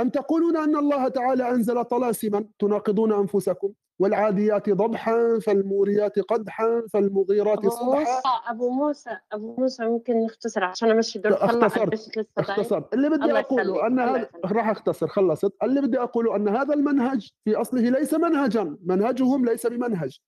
أم 0.00 0.08
تقولون 0.08 0.56
أن 0.56 0.76
الله 0.76 1.08
تعالى 1.08 1.50
أنزل 1.50 1.84
طلاسما 1.84 2.44
تناقضون 2.58 3.12
أنفسكم؟ 3.12 3.72
والعاديات 3.98 4.70
ضبحا 4.70 5.38
فالموريات 5.38 6.18
قدحا 6.18 6.82
فالمغيرات 6.92 7.66
صبحا 7.66 8.20
أبو 8.46 8.70
موسى 8.70 9.10
أبو 9.32 9.56
موسى 9.58 9.84
ممكن 9.84 10.24
نختصر 10.24 10.64
عشان 10.64 10.90
أمشي 10.90 11.18
دور 11.18 11.32
اختصرت 11.32 12.28
اختصرت 12.38 12.94
اللي 12.94 13.10
بدي 13.10 13.38
أقوله 13.38 13.86
أن 13.86 14.00
هذا 14.00 14.28
راح 14.44 14.68
أختصر 14.68 15.08
خلصت. 15.08 15.52
اللي 15.62 15.80
بدي 15.80 15.98
أقوله 15.98 16.36
أن 16.36 16.48
هذا 16.48 16.74
المنهج 16.74 17.30
في 17.44 17.54
أصله 17.54 17.80
ليس 17.80 18.14
منهجا. 18.14 18.76
منهجهم 18.84 19.44
ليس 19.44 19.66
بمنهج. 19.66 20.18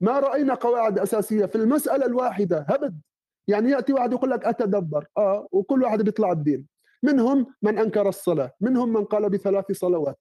ما 0.00 0.20
رأينا 0.20 0.54
قواعد 0.54 0.98
أساسية 0.98 1.46
في 1.46 1.56
المسألة 1.56 2.06
الواحدة. 2.06 2.66
هبد. 2.68 3.00
يعني 3.48 3.70
يأتي 3.70 3.92
واحد 3.92 4.12
يقول 4.12 4.30
لك 4.30 4.44
أتدبر. 4.44 5.06
آه 5.16 5.48
وكل 5.52 5.82
واحد 5.82 6.02
بيطلع 6.02 6.32
الدين. 6.32 6.66
منهم 7.02 7.46
من 7.62 7.78
أنكر 7.78 8.08
الصلاة. 8.08 8.52
منهم 8.60 8.92
من 8.92 9.04
قال 9.04 9.30
بثلاث 9.30 9.72
صلوات. 9.72 10.18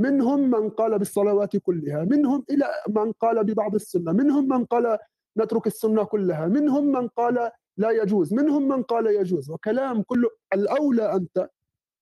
منهم 0.00 0.50
من 0.50 0.70
قال 0.70 0.98
بالصلوات 0.98 1.56
كلها 1.56 2.04
منهم 2.04 2.44
إلى 2.50 2.66
من 2.88 3.12
قال 3.12 3.44
ببعض 3.44 3.74
السنة 3.74 4.12
منهم 4.12 4.48
من 4.48 4.64
قال 4.64 4.98
نترك 5.38 5.66
السنة 5.66 6.04
كلها 6.04 6.46
منهم 6.46 6.84
من 6.92 7.08
قال 7.08 7.50
لا 7.76 7.90
يجوز 7.90 8.34
منهم 8.34 8.68
من 8.68 8.82
قال 8.82 9.06
يجوز. 9.06 9.50
وكلام 9.50 10.02
كله 10.02 10.28
الأولى 10.54 11.14
أنت 11.14 11.48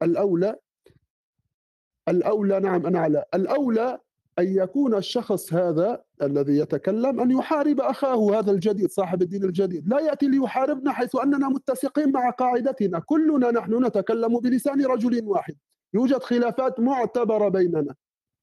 الأولى 0.03 0.57
الأولى 2.09 2.61
نعم 2.61 2.87
أنا 2.87 2.99
على 2.99 3.25
الأولى 3.35 3.99
أن 4.39 4.47
يكون 4.57 4.95
الشخص 4.95 5.53
هذا 5.53 6.03
الذي 6.23 6.59
يتكلم 6.59 7.21
أن 7.21 7.31
يحارب 7.31 7.81
أخاه 7.81 8.39
هذا 8.39 8.51
الجديد 8.51 8.91
صاحب 8.91 9.23
الدين 9.23 9.45
الجديد. 9.45 9.89
لا 9.89 10.01
يأتي 10.01 10.27
ليحاربنا 10.29 10.93
حيث 10.93 11.17
أننا 11.17 11.49
متسقين 11.49 12.13
مع 12.13 12.31
قاعدتنا. 12.31 12.99
كلنا 12.99 13.51
نحن 13.51 13.85
نتكلم 13.85 14.39
بلسان 14.41 14.87
رجل 14.87 15.25
واحد. 15.25 15.57
يوجد 15.95 16.23
خلافات 16.23 16.81
معتبرة 16.81 17.49
بيننا. 17.49 17.95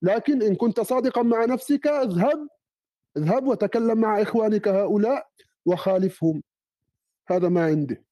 لكن 0.02 0.42
إن 0.42 0.56
كنت 0.56 0.80
صادقا 0.80 1.22
مع 1.22 1.46
نفسك 1.46 1.88
اذهب 1.88 2.48
اذهب 3.18 3.48
وتكلم 3.48 4.02
مع 4.02 4.22
إخوانك 4.22 4.68
هؤلاء 4.68 5.28
وخالفهم. 5.66 6.44
هذا 7.28 7.50
ما 7.50 7.66
عندي. 7.66 8.04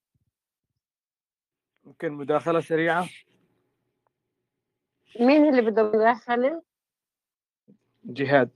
ممكن 1.83 2.11
مداخلة 2.11 2.59
سريعة؟ 2.59 3.09
مين 5.19 5.49
اللي 5.49 5.61
بده 5.61 5.83
مداخلة؟ 5.83 6.63
جهاد. 8.05 8.49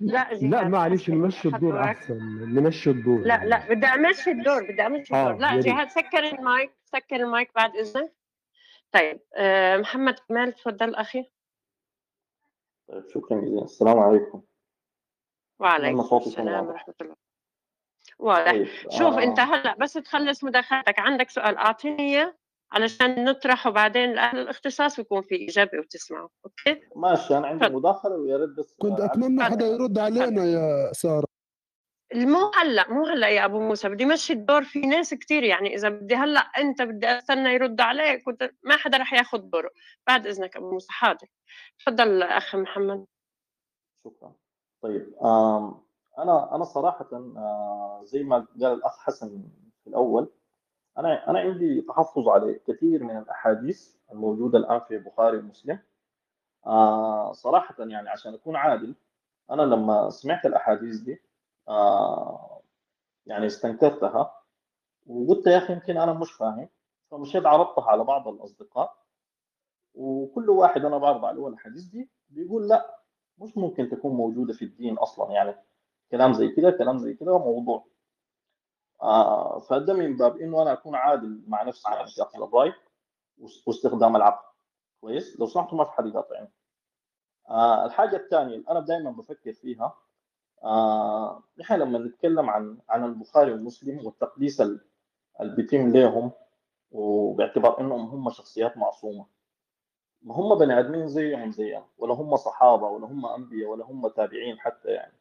لا 0.00 0.34
جهاد. 0.34 0.44
لا 0.44 0.68
معلش 0.68 1.10
نمشي 1.10 1.48
الدور 1.48 1.80
أحسن. 1.84 2.18
نمشي 2.54 2.90
الدور. 2.90 3.20
لا 3.20 3.44
لا 3.44 3.68
بدي 3.74 3.86
أمشي 3.86 4.30
الدور 4.30 4.62
بدي 4.72 4.82
أمشي 4.86 5.14
آه، 5.14 5.30
الدور 5.30 5.40
لا 5.40 5.50
يا 5.50 5.56
ريت. 5.56 5.66
جهاد 5.66 5.88
سكر 5.88 6.24
المايك 6.24 6.70
سكر 6.84 7.16
المايك 7.16 7.54
بعد 7.54 7.76
إذنك. 7.76 8.12
طيب 8.94 9.20
آه، 9.36 9.76
محمد 9.76 10.18
كمال 10.28 10.52
تفضل 10.52 10.94
أخي. 10.94 11.30
طيب 12.88 13.08
شكرا 13.08 13.40
جزيلا. 13.40 13.64
السلام 13.64 13.98
عليكم. 13.98 14.42
وعليكم 15.60 16.16
السلام. 16.16 16.66
ورحمة 16.66 16.94
الله. 17.00 17.16
واضح. 18.18 18.50
طيب 18.50 18.66
شوف 18.90 19.14
آه، 19.14 19.22
أنت 19.22 19.40
هلا 19.40 19.76
بس 19.78 19.92
تخلص 19.92 20.44
مداخلتك. 20.44 20.98
عندك 20.98 21.30
سؤال. 21.30 21.56
أعطيني 21.56 22.02
إياه 22.02 22.34
علشان 22.72 23.24
نطرحه 23.24 23.70
بعدين 23.70 24.12
لاهل 24.12 24.38
الاختصاص 24.38 24.98
ويكون 24.98 25.22
في 25.22 25.48
اجابه 25.48 25.78
وتسمعوا 25.78 26.28
أوكي؟ 26.44 26.80
ماشي 26.96 27.36
أنا 27.36 27.46
عندي. 27.46 27.68
مداخلة 27.68 28.16
ويا 28.16 28.36
ريت 28.36 28.50
بس 28.50 28.74
كنت 28.78 29.00
أتمنى 29.00 29.44
حدا 29.44 29.66
يرد 29.66 29.98
علينا 29.98 30.44
يا 30.44 30.92
سارة. 30.92 31.33
مو 32.14 32.50
هلأ 32.54 32.90
مو 32.90 33.06
هلأ 33.06 33.28
يا 33.28 33.44
أبو 33.44 33.60
موسى 33.60 33.88
بدي 33.88 34.04
مشي 34.04 34.32
الدور 34.32 34.64
في 34.64 34.80
ناس 34.80 35.14
كتير 35.14 35.42
يعني 35.42 35.74
إذا 35.74 35.88
بدي 35.88 36.14
هلأ 36.14 36.40
أنت 36.40 36.82
بدي 36.82 37.06
أستنى 37.06 37.54
يرد 37.54 37.80
عليك 37.80 38.24
ما 38.62 38.76
حدا 38.76 38.98
رح 38.98 39.12
ياخذ 39.12 39.38
دوره. 39.38 39.70
بعد 40.06 40.26
إذنك 40.26 40.56
أبو 40.56 40.70
موسى 40.72 40.92
حاضر. 40.92 41.26
تفضل 41.78 42.22
أخ 42.22 42.56
محمد. 42.56 43.06
شكرا. 44.04 44.32
طيب 44.82 45.14
أنا 46.18 46.54
أنا 46.54 46.64
صراحة 46.64 47.08
آه، 47.12 48.00
زي 48.04 48.22
ما 48.22 48.46
قال 48.62 48.72
الأخ 48.72 48.98
حسن 48.98 49.42
في 49.84 49.90
الأول 49.90 50.28
أنا 50.98 51.30
أنا 51.30 51.38
عندي 51.38 51.80
تحفظ 51.80 52.28
على 52.28 52.60
كثير 52.66 53.04
من 53.04 53.18
الأحاديث 53.18 53.94
الموجودة 54.12 54.58
الآن 54.58 54.80
في 54.80 54.94
البخاري 54.96 55.36
ومسلم. 55.38 55.78
آه، 56.66 57.32
صراحة 57.32 57.74
يعني 57.78 58.08
عشان 58.08 58.34
أكون 58.34 58.56
عادل 58.56 58.94
أنا 59.50 59.62
لما 59.62 60.10
سمعت 60.10 60.46
الأحاديث 60.46 60.96
دي 60.96 61.22
آه، 61.68 62.62
يعني 63.26 63.46
استنكرتها. 63.46 64.40
وقلت 65.06 65.46
يا 65.46 65.58
أخي 65.58 65.72
يمكن 65.72 65.96
أنا 65.96 66.12
مش 66.12 66.32
فاهم. 66.32 66.68
فمشيت 67.10 67.46
عرضتها 67.46 67.84
على 67.90 68.04
بعض 68.04 68.28
الأصدقاء. 68.28 69.04
وكل 69.94 70.50
واحد 70.50 70.84
أنا 70.84 70.98
بعرض 70.98 71.24
عليه 71.24 71.48
الاحاديث 71.48 71.82
دي 71.84 72.10
بيقول 72.28 72.68
لا 72.68 73.00
مش 73.38 73.56
ممكن 73.56 73.88
تكون 73.90 74.12
موجودة 74.16 74.52
في 74.52 74.64
الدين 74.64 74.98
أصلا. 74.98 75.32
يعني 75.32 75.54
كلام 76.10 76.32
زي 76.32 76.48
كده 76.48 76.70
كلام 76.70 76.98
زي 76.98 77.14
كده 77.14 77.38
موضوع. 77.38 77.86
آه 79.02 79.58
فده 79.60 79.94
من 79.94 80.16
باب 80.16 80.36
إنه 80.36 80.62
أنا 80.62 80.72
أكون 80.72 80.94
عادل 80.94 81.44
مع 81.48 81.62
نفسي 81.62 81.90
يعني 81.90 82.06
في 82.10 82.22
أخذ 82.22 82.42
الرأي 82.42 82.72
واس- 83.38 83.68
واستخدام 83.68 84.16
العقل. 84.16 84.44
كويس؟ 85.00 85.40
لو 85.40 85.46
سمحتوا 85.46 85.78
ما 85.78 85.84
في 85.84 85.90
حد 85.92 86.06
يقاطعني. 86.06 86.52
آه 87.48 87.84
الحاجة 87.86 88.16
الثانية 88.16 88.64
أنا 88.70 88.80
دائما 88.80 89.10
بفكر 89.10 89.52
فيها 89.52 89.96
نحن 91.58 91.74
لما 91.74 91.98
نتكلم 91.98 92.50
عن 92.50 92.78
عن 92.88 93.04
البخاري 93.04 93.52
ومسلم 93.52 94.06
والتقديس 94.06 94.60
ال- 94.60 94.80
اللي 95.40 95.56
بيتم 95.56 95.92
لهم 95.92 96.32
وباعتبار 96.90 97.80
إنهم 97.80 98.06
هم 98.06 98.30
شخصيات 98.30 98.76
معصومة. 98.76 99.26
ما 100.22 100.34
هم 100.34 100.58
بني 100.58 100.78
آدمين 100.78 101.08
زيهم 101.08 101.50
زينا 101.52 101.86
ولا 101.98 102.14
هم 102.14 102.36
صحابة 102.36 102.88
ولا 102.88 103.06
هم 103.06 103.26
أنبياء 103.26 103.70
ولا 103.70 103.84
هم 103.84 104.08
تابعين 104.08 104.58
حتى 104.60 104.88
يعني. 104.88 105.14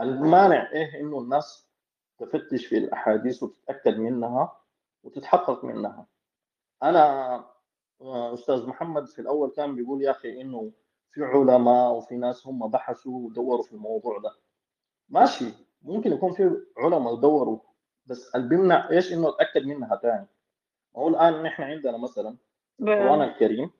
المانع 0.00 0.72
إيه 0.72 1.00
إنه 1.00 1.18
الناس 1.18 1.68
تفتش 2.18 2.66
في 2.66 2.78
الأحاديث 2.78 3.42
وتتأكد 3.42 3.96
منها 3.98 4.56
وتتحقق 5.02 5.64
منها. 5.64 6.06
أنا 6.82 7.34
آه، 8.00 8.34
أستاذ 8.34 8.66
محمد 8.66 9.06
في 9.06 9.18
الأول 9.18 9.50
كان 9.50 9.74
بيقول 9.74 10.02
يا 10.02 10.10
أخي 10.10 10.40
إنه 10.40 10.72
في 11.12 11.22
علماء 11.24 11.92
وفي 11.92 12.16
ناس 12.16 12.46
هم 12.46 12.70
بحثوا 12.70 13.18
ودوروا 13.26 13.62
في 13.62 13.72
الموضوع 13.72 14.18
ده. 14.18 14.30
ماشي. 15.10 15.44
ممكن 15.82 16.12
يكون 16.12 16.32
في 16.32 16.56
علماء 16.78 17.14
دوروا 17.14 17.58
بس 18.06 18.34
اللي 18.34 18.48
بيمنع 18.48 18.90
إيش 18.90 19.12
إنه 19.12 19.28
اتاكد 19.28 19.66
منها 19.66 19.96
ثاني 19.96 20.26
هو 20.96 21.08
الآن 21.08 21.42
نحن 21.42 21.62
عندنا 21.62 21.96
مثلا 21.98 22.36
القرآن 22.80 23.22
الكريم. 23.22 23.70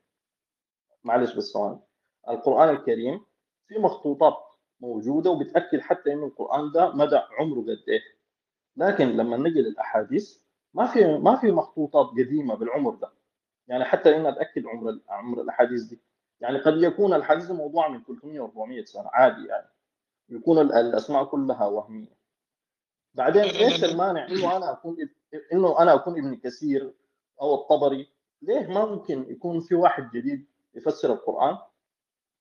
معلش 1.04 1.34
بس 1.34 1.52
ثواني. 1.52 1.78
القرآن 2.28 2.68
الكريم 2.68 3.24
في 3.68 3.78
مخطوطات 3.78 4.36
موجودة 4.80 5.30
وبتأكد 5.30 5.80
حتى 5.80 6.12
إنه 6.12 6.26
القرآن 6.26 6.72
ده 6.72 6.90
مدى 6.90 7.16
عمره 7.16 7.60
قد 7.60 7.84
إيه. 7.88 8.00
لكن 8.76 9.08
لما 9.08 9.36
نجي 9.36 9.62
للأحاديث 9.62 10.38
ما 10.74 10.86
في 10.86 11.18
ما 11.18 11.36
في 11.36 11.52
مخطوطات 11.52 12.06
قديمة 12.06 12.54
بالعمر 12.54 12.94
ده. 12.94 13.12
يعني 13.68 13.84
حتى 13.84 14.16
إن 14.16 14.26
أتأكد 14.26 14.66
عمر 14.66 14.98
عمر 15.08 15.40
الأحاديث 15.40 15.82
دي. 15.82 16.00
يعني 16.40 16.58
قد 16.58 16.82
يكون 16.82 17.14
الحديث 17.14 17.50
موضوع 17.50 17.88
من 17.88 18.02
300 18.04 18.40
400 18.40 18.84
سنة 18.84 19.10
عادي 19.12 19.46
يعني. 19.46 19.68
يكون 20.30 20.58
ال- 20.58 20.72
الأسماء 20.72 21.24
كلها 21.24 21.66
وهمية. 21.66 22.20
بعدين 23.14 23.42
إيش 23.42 23.84
المانع 23.84 24.26
إنه 24.28 24.56
أنا 24.56 24.72
أكون 24.72 24.96
إنه 25.52 25.78
أنا 25.82 25.94
أكون 25.94 26.18
ابن 26.18 26.36
كثير 26.36 26.94
أو 27.40 27.54
الطبري؟ 27.54 28.12
ليه 28.42 28.66
ما 28.66 28.84
ممكن 28.86 29.30
يكون 29.30 29.60
في 29.60 29.74
واحد 29.74 30.10
جديد 30.10 30.46
يفسر 30.74 31.12
القرآن؟ 31.12 31.58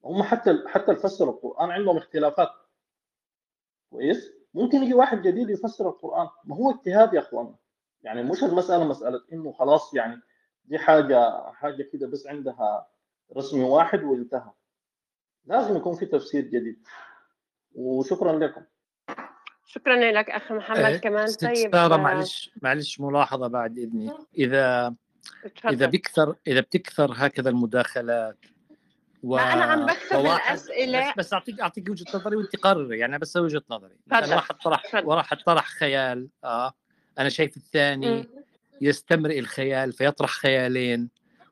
هم 0.03 0.23
حتى 0.23 0.63
حتى 0.67 0.91
يفسروا 0.91 1.33
القرآن 1.33 1.71
عندهم 1.71 1.97
اختلافات. 1.97 2.49
كويس؟ 3.89 4.31
ممكن 4.53 4.83
يجي 4.83 4.93
واحد 4.93 5.21
جديد 5.21 5.49
يفسر 5.49 5.89
القرآن. 5.89 6.27
ما 6.45 6.55
هو 6.55 6.71
اجتهاد 6.71 7.13
يا 7.13 7.19
اخوانا 7.19 7.55
يعني 8.03 8.23
مش 8.23 8.43
المسألة 8.43 8.83
مسألة 8.83 9.21
إنه 9.33 9.51
خلاص 9.51 9.93
يعني 9.93 10.21
دي 10.65 10.77
حاجة 10.77 11.51
حاجة 11.51 11.83
كده 11.83 12.07
بس 12.07 12.27
عندها 12.27 12.87
رسم 13.37 13.63
واحد 13.63 14.03
وانتهى. 14.03 14.51
لازم 15.45 15.77
يكون 15.77 15.95
في 15.95 16.05
تفسير 16.05 16.43
جديد. 16.45 16.83
وشكرا 17.75 18.39
لكم. 18.39 18.61
شكرا 19.65 20.11
لك 20.11 20.29
أخ 20.29 20.51
محمد 20.51 20.79
آه، 20.79 20.97
كمان. 20.97 21.27
طيب 21.41 21.71
سارة 21.71 21.93
آه، 21.93 21.97
معلش 21.97 22.51
معلش 22.61 22.99
ملاحظة 22.99 23.47
بعد 23.47 23.77
إذني. 23.77 24.11
إذا 24.37 24.87
إذا 24.87 24.95
اتفضل 25.45 25.87
بكثر 25.87 26.35
إذا 26.47 26.59
بتكثر 26.59 27.11
هكذا 27.15 27.49
المداخلات 27.49 28.37
و... 29.23 29.35
ما 29.35 29.53
أنا 29.53 29.63
عم 29.65 29.85
بكتب 29.85 30.19
الأسئلة. 30.19 31.09
بس 31.09 31.17
بس 31.17 31.33
أعطيك 31.33 31.59
أعطيك 31.61 31.89
وجهة 31.89 32.17
نظري 32.17 32.35
وأنت 32.35 32.55
قرري 32.55 32.99
يعني 32.99 33.11
أنا 33.11 33.17
بس 33.17 33.37
وجهة 33.37 33.63
نظري. 33.69 33.95
مثلا 34.07 34.21
تفضل. 34.21 34.35
واحد 34.35 34.55
طرح 34.55 34.81
تفضل. 34.83 35.05
واحد 35.05 35.37
طرح 35.37 35.65
خيال 35.67 36.27
آه 36.43 36.73
أنا 37.19 37.29
شايف 37.29 37.57
الثاني. 37.57 38.27
يستمرئ 38.81 39.39
الخيال 39.39 39.93
فيطرح 39.93 40.29
خيالين. 40.29 41.09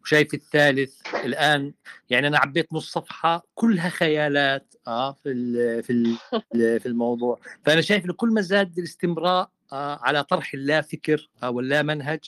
وشايف 0.07 0.33
الثالث 0.33 1.01
الآن. 1.25 1.73
يعني 2.09 2.27
أنا 2.27 2.37
عبيت 2.37 2.73
نص 2.73 2.91
صفحة 2.91 3.47
كلها 3.55 3.89
خيالات 3.89 4.73
آه 4.87 5.11
في 5.11 5.83
في 5.83 6.17
في 6.79 6.85
الموضوع. 6.85 7.39
فأنا 7.65 7.81
شايف 7.81 8.05
إنه 8.05 8.13
كل 8.13 8.29
ما 8.29 8.41
زاد 8.41 8.77
الاستمراء 8.77 9.41
آه 9.41 9.51
على 9.71 10.23
طرح 10.23 10.53
اللا 10.53 10.81
فكر 10.81 11.29
آه 11.43 11.49
واللا 11.49 11.81
منهج 11.81 12.19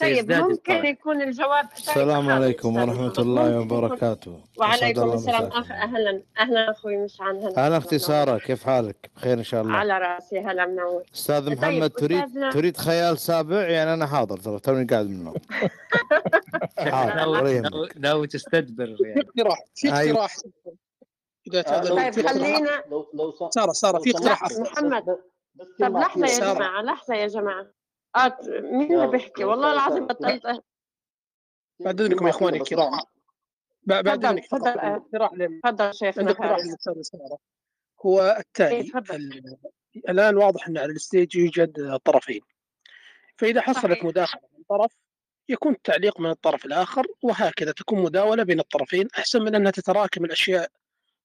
طيب 0.00 0.32
ممكن 0.32 0.52
الطرح. 0.52 0.84
يكون 0.84 1.22
الجواب 1.22 1.64
طيب 1.64 1.72
السلام 1.76 2.28
عليكم 2.30 2.68
أستاذ 2.78 2.88
ورحمة 2.88 3.02
محمد 3.08 3.18
الله 3.18 3.60
وبركاته. 3.60 4.40
وعليكم 4.56 5.02
الله 5.02 5.14
السلام. 5.14 5.42
أخ 5.46 5.70
أهلا 5.72 6.22
أهلا 6.38 6.70
أخوي 6.70 6.96
مشعل 6.96 7.36
هلا 7.36 7.68
منور 7.78 7.96
سارة 7.98 8.38
كيف 8.38 8.64
حالك؟ 8.64 9.10
بخير 9.16 9.38
إن 9.38 9.44
شاء 9.44 9.62
الله. 9.62 9.74
على 9.76 9.98
رأسي 9.98 10.38
هلا 10.40 10.66
منور. 10.66 11.02
أستاذ 11.14 11.46
طيب 11.46 11.58
محمد 11.58 11.90
تريد 11.90 12.18
استاذنا 12.22 12.50
تريد 12.50 12.76
خيال 12.76 13.18
سابع؟ 13.18 13.68
يعني 13.68 13.94
أنا 13.94 14.06
حاضر 14.06 14.36
ترى 14.36 14.58
توني 14.58 14.84
قاعد 14.84 15.06
من 15.06 15.12
النوم. 15.16 15.34
حاضر 16.78 17.88
ناوي 17.96 18.26
تستدبر 18.26 18.96
يعني. 19.00 19.20
اقتراح 19.20 19.58
في 19.74 19.94
أيوه. 19.96 20.10
اقتراح 20.24 20.36
إذا 21.46 21.60
آه 21.68 21.80
طيب 22.12 22.26
خلينا 22.28 22.82
لو 22.90 23.10
لو 23.14 23.48
سارة 23.50 23.72
سارة 23.72 23.98
في 23.98 24.10
اقتراح. 24.10 24.42
محمد. 24.60 25.18
طب 25.80 25.96
لحظة 25.96 26.26
يا 26.26 26.54
جماعة 26.54 26.82
لحظة 26.82 27.14
يا 27.14 27.26
جماعة. 27.26 27.72
آه 28.16 28.38
مين 28.48 28.94
اللي 28.94 29.06
بيحكي؟ 29.06 29.44
والله 29.44 29.72
العظيم 29.72 30.06
بطلت. 30.06 30.62
بعد 31.80 32.00
اذنكم 32.00 32.24
يا 32.26 32.30
إخواني 32.30 32.56
الكرام. 32.56 32.90
بعد 33.82 34.08
اذنك 34.08 34.46
تفضل 34.46 35.94
شيخنا 35.94 36.32
ساره 36.78 37.38
هو 38.06 38.36
التالي 38.38 38.92
الآن 40.08 40.36
واضح 40.36 40.68
إن 40.68 40.78
على 40.78 40.92
الستيج 40.92 41.36
يوجد 41.36 41.96
طرفين. 42.04 42.40
فإذا 43.36 43.60
حصلت 43.60 44.04
مداخلة 44.04 44.42
من 44.58 44.64
طرف 44.68 44.92
يكون 45.48 45.72
التعليق 45.72 46.20
من 46.20 46.30
الطرف 46.30 46.64
الآخر 46.66 47.06
وهكذا 47.22 47.72
تكون 47.72 48.02
مداولة 48.02 48.42
بين 48.42 48.60
الطرفين 48.60 49.08
أحسن 49.18 49.42
من 49.42 49.54
أنها 49.54 49.70
تتراكم 49.70 50.24
الأشياء 50.24 50.70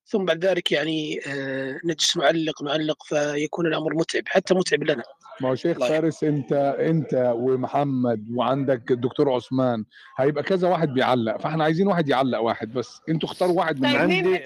ثم 0.05 0.25
بعد 0.25 0.45
ذلك 0.45 0.71
يعني 0.71 1.19
آه 1.27 1.79
نجلس 1.85 2.17
نعلق 2.17 2.63
نعلق 2.63 3.03
فيكون 3.03 3.67
الأمر 3.67 3.93
متعب 3.95 4.23
حتى 4.27 4.53
متعب 4.53 4.83
لنا. 4.83 5.03
ما 5.41 5.49
هو 5.49 5.55
شيخ 5.55 5.79
فارس 5.79 6.23
انت 6.23 6.53
انت 6.79 7.33
ومحمد 7.35 8.25
وعندك 8.33 8.91
الدكتور 8.91 9.33
عثمان 9.33 9.85
هيبقى 10.17 10.43
كذا 10.43 10.67
واحد 10.67 10.89
بيعلق 10.89 11.37
فاحنا 11.37 11.63
عايزين 11.63 11.87
واحد 11.87 12.09
يعلق 12.09 12.39
واحد 12.39 12.73
بس. 12.73 13.01
أنتوا 13.09 13.29
اختاروا 13.29 13.57
واحد 13.57 13.81
من 13.81 13.89
طيب 13.91 14.01
عندي. 14.01 14.43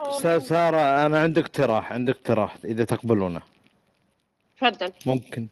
أستاذ 0.00 0.38
سارة 0.38 1.06
أنا 1.06 1.20
عندي 1.20 1.40
اقتراح 1.40 1.92
عندي 1.92 2.12
اقتراح 2.12 2.56
إذا 2.64 2.84
تقبلونه. 2.84 3.40
تفضل. 4.60 4.92
ممكن. 5.06 5.48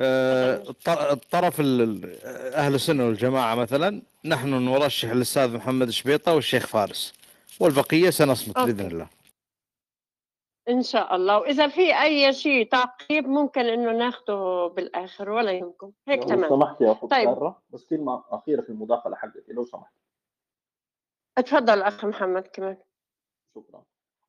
آه 0.00 0.62
الطرف 0.88 1.60
أهل 1.60 2.74
السنة 2.74 3.06
والجماعة 3.06 3.54
مثلا 3.54 4.02
نحن 4.24 4.48
نرشح 4.48 5.10
الأستاذ 5.10 5.56
محمد 5.56 5.90
شبيطة 5.90 6.34
والشيخ 6.34 6.66
فارس. 6.66 7.12
والبقية 7.60 8.10
سنصمت 8.10 8.56
أوكي. 8.56 8.72
بإذن 8.72 8.86
الله. 8.86 9.08
إن 10.68 10.82
شاء 10.82 11.16
الله. 11.16 11.38
وإذا 11.38 11.68
في 11.68 12.02
أي 12.02 12.32
شيء 12.32 12.68
تعقيب 12.68 13.28
ممكن 13.28 13.60
إنه 13.60 13.92
ناخده 13.92 14.66
بالآخر 14.76 15.30
ولا 15.30 15.52
يهمكم. 15.52 15.92
هيك 16.08 16.24
تمام. 16.24 16.40
لو 16.40 16.48
سمحت 16.48 16.80
يا 16.80 16.92
أخت 16.92 17.04
طيب. 17.04 17.54
بس 17.70 17.84
كلمه 17.84 18.24
أخيرة 18.30 18.62
في 18.62 18.68
المداخله 18.68 19.16
حقتي 19.16 19.52
لو 19.52 19.64
سمحت. 19.64 19.92
اتفضل 21.38 21.82
أخ 21.82 22.04
محمد 22.04 22.42
كمان. 22.52 22.76
شكرا. 23.54 23.82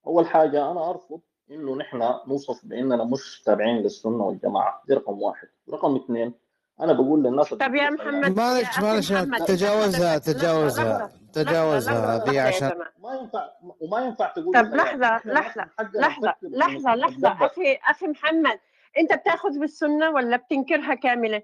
أول 0.07 0.28
حاجة 0.28 0.71
أنا 0.71 0.89
أرفض 0.89 1.21
إنه 1.51 1.76
نحن 1.76 1.97
نوصف 2.28 2.65
بإننا 2.65 3.03
مش 3.03 3.41
تابعين 3.41 3.78
للسنة 3.78 4.24
والجماعة. 4.24 4.84
دي 4.88 4.93
رقم 4.93 5.21
واحد. 5.21 5.47
رقم 5.69 5.95
اثنين 5.95 6.34
أنا 6.80 6.93
بقول 6.93 7.24
للناس 7.24 7.53
طب 7.53 7.76
يا 7.76 7.89
محمد 7.89 8.38
معلش 8.38 8.80
معلش 8.80 9.09
تجاوزها 9.47 10.17
تجاوزها. 10.17 11.22
تجاوزها 11.34 12.15
هذه 12.15 12.41
عشان 12.41 12.71
ما 13.03 13.13
ينفع 13.21 13.49
وما 13.79 13.99
ينفع 13.99 14.27
تقول 14.31 14.53
طب 14.53 14.75
لحظة 14.75 15.21
لحظة 15.25 15.67
لحظة 15.93 16.36
لحظة 16.41 16.95
لحظة 16.95 17.45
أخي 17.45 17.79
أخي 17.89 18.07
محمد 18.07 18.59
أنت 18.97 19.13
بتأخذ 19.13 19.59
بالسنة 19.59 20.09
ولا 20.11 20.38
بتنكرها 20.38 20.93
كاملة؟ 20.93 21.41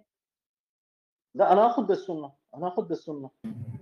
لا 1.36 1.54
أنا 1.54 1.68
آخذ 1.68 1.84
بالسنة 1.84 2.32
أنا 2.56 2.68
آخذ 2.68 2.84
بالسنة. 2.84 3.30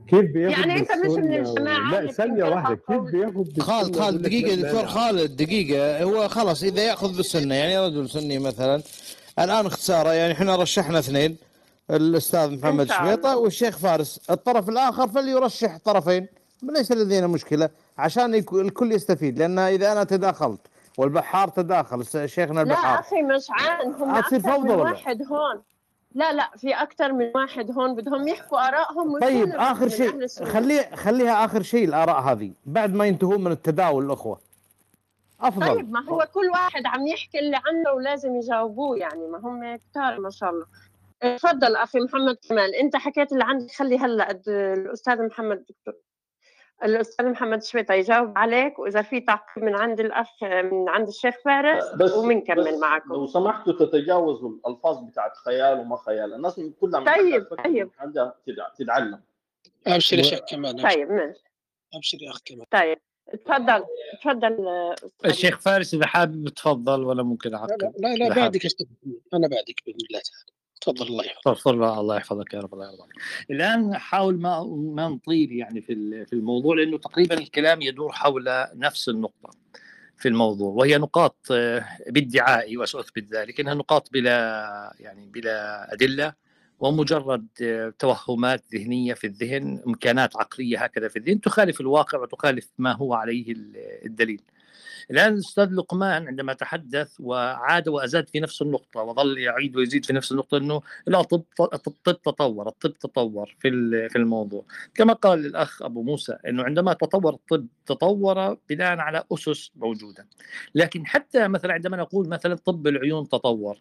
كيف 0.08 0.26
بياخذ 0.34 0.60
يعني 0.60 0.80
أنت 0.80 0.91
مش 0.91 1.12
من 1.12 1.34
الجماعة 1.34 1.91
لا 1.91 2.12
ثانية 2.12 2.43
واحدة 2.43 2.76
كيف 2.76 3.01
بياخذ 3.01 3.60
خالد 3.60 3.99
خالد 3.99 4.22
دقيقة 4.22 4.55
دكتور 4.55 4.88
خالد 4.88 5.36
دقيقة. 5.36 6.03
هو 6.03 6.28
خلاص 6.28 6.64
إذا 6.64 6.84
يأخذ 6.84 7.18
بالسنة 7.18 7.55
يعني 7.55 7.78
رجل 7.78 8.10
سني 8.10 8.39
مثلا. 8.39 8.82
الآن 9.39 9.66
اختصاره 9.66 10.14
يعني 10.14 10.34
إحنا 10.34 10.55
رشحنا 10.55 10.99
اثنين. 10.99 11.38
الأستاذ 11.90 12.60
محمد 12.60 12.92
شبيطه 12.92 13.38
والشيخ 13.38 13.78
فارس. 13.78 14.30
الطرف 14.30 14.70
الآخر 14.70 15.08
فليرشح 15.08 15.78
طرفين. 15.78 16.28
ليس 16.64 16.92
لدينا 16.92 17.28
مشكلة 17.28 17.70
عشان 17.98 18.36
الكل 18.36 18.92
يستفيد. 18.92 19.40
لأن 19.40 19.60
إذا 19.60 19.92
أنا 19.92 20.04
تداخلت 20.04 20.60
والبحار 20.98 21.48
تداخل 21.48 22.30
شيخنا 22.30 22.62
البحار. 22.62 22.94
لا 22.94 23.00
أخي 23.00 23.22
مش 23.22 23.48
عن 23.50 23.94
هم 23.94 24.16
أكثر 24.16 24.60
من 24.60 24.72
واحد 24.72 25.24
هون. 25.32 25.62
لا 26.16 26.34
لا 26.34 26.52
في 26.58 26.74
أكثر 26.74 27.14
من 27.14 27.32
واحد 27.36 27.72
هون 27.72 27.96
بدهم 27.96 28.28
يحكوا 28.28 28.68
آرائهم 28.68 29.20
طيب 29.20 29.56
آخر 29.56 29.90
شيء. 29.90 30.28
خليه 30.46 30.96
خليها 30.96 31.46
آخر 31.46 31.62
شيء 31.62 31.88
الآراء 31.88 32.22
هذه. 32.22 32.52
بعد 32.66 32.94
ما 32.94 33.06
ينتهون 33.06 33.44
من 33.44 33.52
التداول 33.52 34.06
الأخوة. 34.06 34.40
أفضل. 35.42 35.68
طيب 35.68 35.92
ما 35.92 36.04
هو 36.10 36.28
كل 36.34 36.50
واحد 36.50 36.86
عم 36.86 37.08
يحكي 37.08 37.40
اللي 37.40 37.62
عنده 37.66 37.94
ولازم 37.94 38.36
يجاوبوه 38.36 38.98
يعني. 38.98 39.28
ما 39.28 39.38
هم 39.38 39.80
كتار 39.92 40.20
ما 40.20 40.30
شاء 40.30 40.50
الله. 40.50 40.66
تفضل 41.22 41.76
أخي 41.76 41.99
محمد 41.99 42.38
كمال 42.49 42.76
أنت 42.76 42.95
حكيت 42.95 43.32
اللي 43.32 43.43
عندك 43.43 43.72
خلي 43.72 43.97
هلأ 43.97 44.41
الأستاذ 44.47 45.26
محمد 45.26 45.65
دكتور. 45.70 45.93
الأستاذ 46.84 47.26
محمد 47.26 47.63
شويطة 47.63 47.93
يجاوب 47.93 48.38
عليك 48.38 48.80
وإذا 48.80 49.01
في 49.01 49.20
تعقيب 49.20 49.63
من 49.63 49.76
عند 49.76 49.99
الأخ 49.99 50.43
من 50.43 50.89
عند 50.89 51.07
الشيخ 51.07 51.36
فارس 51.45 51.84
بس 51.95 52.11
وبنكمل 52.13 52.72
بس 52.72 52.80
معكم. 52.80 53.13
لو 53.13 53.28
سمحتوا 53.28 53.74
تتجاوزوا 53.74 54.49
الألفاظ 54.49 55.03
بتاعت 55.03 55.38
خيال 55.38 55.80
وما 55.80 55.97
خيال. 55.97 56.34
الناس 56.34 56.61
كلها 56.80 57.15
طيب 57.15 57.43
طيب. 57.63 57.91
عندها 57.99 58.36
تتعلم. 58.80 59.22
ابشر 59.88 60.18
يا 60.18 60.24
شيخ 60.24 60.39
كمال 60.49 60.84
طيب 60.84 61.11
ماشي. 61.11 61.43
ابشر 61.93 62.18
يا 62.22 62.30
أخ 62.30 62.39
كمال. 62.45 62.70
طيب 62.70 62.97
تفضل 63.45 63.86
تفضل 64.22 64.57
الشيخ 65.26 65.59
فارس 65.59 65.93
إذا 65.93 66.05
حابب 66.05 66.49
تفضل 66.49 67.03
ولا 67.03 67.24
ممكن 67.24 67.53
أعقب؟ 67.53 67.93
لا 67.99 68.15
لا 68.15 68.30
بعدك 68.30 68.65
أنا 69.34 69.47
بعدك 69.47 69.82
بإذن 69.86 69.97
الله 70.09 70.20
تعالى. 70.20 70.57
تفضل 70.82 71.07
الله 71.07 71.25
يحفظك. 71.25 71.57
تفضل 71.57 71.84
الله 71.84 72.15
يحفظك 72.17 72.53
يا 72.53 72.59
رب 72.59 72.73
الله 72.73 72.86
يرضى 72.86 73.01
عليك. 73.01 73.15
الآن 73.51 73.89
نحاول 73.89 74.39
ما 74.39 74.63
ما 74.93 75.07
نطيل 75.07 75.51
يعني 75.51 75.82
في 75.82 76.25
في 76.25 76.34
الموضوع 76.34 76.75
لأنه 76.75 76.97
تقريبا 76.97 77.38
الكلام 77.38 77.82
يدور 77.82 78.11
حول 78.11 78.65
نفس 78.75 79.09
النقطة 79.09 79.49
في 80.17 80.28
الموضوع 80.28 80.73
وهي 80.73 80.97
نقاط 80.97 81.38
بادعائي 82.07 82.78
وساثبت 82.78 83.34
ذلك 83.34 83.59
إنها 83.59 83.73
نقاط 83.73 84.11
بلا 84.11 84.93
يعني 84.99 85.28
بلا 85.28 85.93
أدلة 85.93 86.34
ومجرد 86.80 87.47
توهمات 87.99 88.63
ذهنية 88.73 89.13
في 89.13 89.28
الذهن 89.28 89.82
إمكانات 89.88 90.38
عقلية 90.38 90.84
هكذا 90.84 91.07
في 91.07 91.19
الذهن 91.19 91.41
تخالف 91.41 91.82
الواقع 91.82 92.19
وتخالف 92.19 92.69
ما 92.78 92.91
هو 92.91 93.13
عليه 93.13 93.53
الدليل. 94.05 94.41
الآن 95.12 95.34
الأستاذ 95.34 95.70
لقمان 95.72 96.28
عندما 96.28 96.54
تحدث 96.54 97.16
وعاد 97.20 97.88
وأزاد 97.88 98.30
في 98.30 98.39
نفس 98.39 98.62
النقطة 98.62 99.02
وظل 99.02 99.38
يعيد 99.38 99.76
ويزيد 99.78 100.06
في 100.06 100.14
نفس 100.14 100.32
النقطة 100.32 100.58
أنه 100.58 100.82
الطب 101.08 101.43
الطب 101.74 102.22
تطور 102.22 102.68
الطب 102.68 102.93
تطور 102.93 103.56
في 103.60 103.70
في 104.10 104.16
الموضوع. 104.16 104.66
كما 104.95 105.14
قال 105.14 105.45
الأخ 105.45 105.82
أبو 105.82 106.04
موسى 106.04 106.38
أنه 106.48 106.64
عندما 106.64 106.93
تطور 106.93 107.34
الطب 107.34 107.68
تطور 107.86 108.58
بناء 108.70 108.98
على 108.98 109.24
أسس 109.34 109.72
موجودة. 109.76 110.28
لكن 110.76 111.06
حتى 111.06 111.48
مثلا 111.48 111.74
عندما 111.74 111.98
نقول 111.98 112.30
مثلا 112.30 112.56
طب 112.56 112.88
العيون 112.88 113.30
تطور 113.30 113.78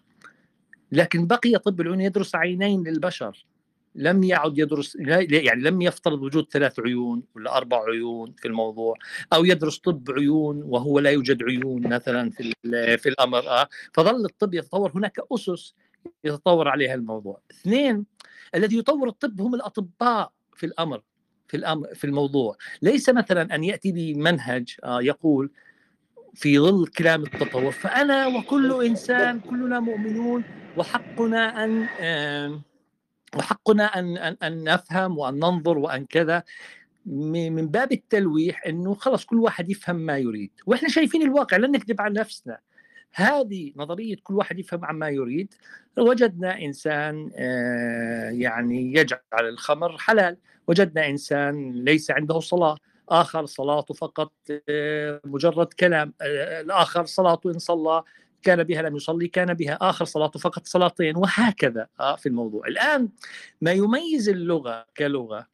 لكن 0.92 1.26
بقي 1.26 1.52
طب 1.64 1.80
العيون 1.80 2.00
يدرس 2.00 2.34
عينين 2.34 2.82
للبشر. 2.88 3.46
لم 3.96 4.22
يعد 4.22 4.58
يدرس 4.58 4.96
يعني 5.00 5.62
لم 5.62 5.82
يفترض 5.82 6.22
وجود 6.22 6.46
ثلاث 6.50 6.80
عيون 6.80 7.22
ولا 7.34 7.56
أربع 7.56 7.84
عيون 7.84 8.34
في 8.38 8.48
الموضوع 8.48 8.94
أو 9.32 9.44
يدرس 9.44 9.78
طب 9.78 10.10
عيون 10.10 10.62
وهو 10.62 10.98
لا 10.98 11.10
يوجد 11.10 11.42
عيون 11.42 11.86
مثلا 11.94 12.30
في 12.30 12.52
في 12.98 13.08
الأمر 13.08 13.48
آه 13.48 13.68
فظل 13.94 14.24
الطب 14.24 14.54
يتطور. 14.54 14.92
هناك 14.94 15.18
أسس 15.32 15.74
يتطور 16.24 16.68
عليها 16.68 16.94
الموضوع. 16.94 17.40
اثنين 17.50 18.06
الذي 18.54 18.78
يطور 18.78 19.08
الطب 19.08 19.40
هم 19.40 19.54
الأطباء 19.54 20.32
في 20.54 20.66
الأمر 20.66 21.02
في 21.48 21.56
الأمر 21.56 21.94
في 21.94 22.04
الموضوع. 22.04 22.56
ليس 22.82 23.08
مثلا 23.08 23.54
أن 23.54 23.64
يأتي 23.64 23.92
بمنهج 23.92 24.76
آه 24.84 25.02
يقول 25.02 25.50
في 26.34 26.58
ظل 26.58 26.86
كلام 26.86 27.22
التطور 27.22 27.72
فأنا 27.72 28.26
وكل 28.26 28.84
إنسان 28.84 29.40
كلنا 29.40 29.80
مؤمنون 29.80 30.44
وحقنا 30.76 31.64
أن 31.64 31.86
وحقنا 33.36 33.84
أن 33.84 34.16
أن 34.16 34.36
أن 34.42 34.64
نفهم 34.64 35.18
وأن 35.18 35.34
ننظر 35.34 35.78
وأن 35.78 36.06
كذا. 36.06 36.42
من 37.06 37.68
باب 37.68 37.92
التلويح 37.92 38.66
إنه 38.66 38.94
خلص 38.94 39.24
كل 39.24 39.36
واحد 39.36 39.70
يفهم 39.70 39.96
ما 39.96 40.18
يريد. 40.18 40.50
وإحنا 40.66 40.88
شايفين 40.88 41.22
الواقع 41.22 41.56
لن 41.56 41.70
نكذب 41.70 42.00
على 42.00 42.20
نفسنا. 42.20 42.58
هذه 43.14 43.72
نظرية 43.76 44.16
كل 44.22 44.34
واحد 44.34 44.58
يفهم 44.58 44.84
عما 44.84 45.08
يريد. 45.08 45.54
وجدنا 45.98 46.58
إنسان 46.58 47.30
يعني 48.40 48.94
يجعل 48.94 49.20
الخمر 49.32 49.98
حلال. 49.98 50.36
وجدنا 50.66 51.08
إنسان 51.08 51.72
ليس 51.72 52.10
عنده 52.10 52.40
صلاة. 52.40 52.76
آخر 53.08 53.46
صلاته 53.46 53.94
فقط 53.94 54.32
مجرد 55.24 55.72
كلام. 55.72 56.14
الآخر 56.22 57.04
صلاته 57.04 57.50
إن 57.50 57.58
صلى. 57.58 58.02
كان 58.46 58.62
بها 58.62 58.82
لم 58.82 58.96
يصلي 58.96 59.28
كان 59.28 59.54
بها 59.54 59.78
آخر 59.80 60.04
صلاته 60.04 60.38
فقط 60.40 60.66
صلاتين 60.66 61.16
وهكذا 61.16 61.88
في 62.16 62.26
الموضوع. 62.26 62.66
الآن 62.68 63.08
ما 63.60 63.72
يميز 63.72 64.28
اللغة 64.28 64.86
كلغة 64.96 65.46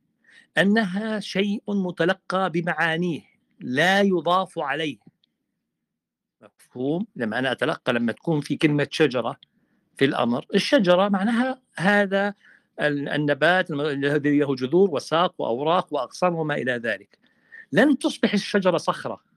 أنها 0.58 1.20
شيء 1.20 1.62
متلقى 1.68 2.50
بمعانيه 2.50 3.22
لا 3.60 4.00
يضاف 4.00 4.58
عليه. 4.58 4.98
مفهوم؟ 6.42 7.06
لما 7.16 7.38
أنا 7.38 7.52
أتلقى 7.52 7.92
لما 7.92 8.12
تكون 8.12 8.40
في 8.40 8.56
كلمة 8.56 8.88
شجرة 8.90 9.36
في 9.96 10.04
الأمر 10.04 10.46
الشجرة 10.54 11.08
معناها 11.08 11.60
هذا 11.76 12.34
النبات 12.80 13.70
الذي 13.70 14.38
له 14.38 14.54
جذور 14.54 14.90
وساق 14.90 15.34
وأوراق 15.38 15.94
وأغصان 15.94 16.32
وما 16.32 16.54
إلى 16.54 16.72
ذلك. 16.72 17.18
لن 17.72 17.98
تصبح 17.98 18.32
الشجرة 18.32 18.76
صخرة. 18.76 19.31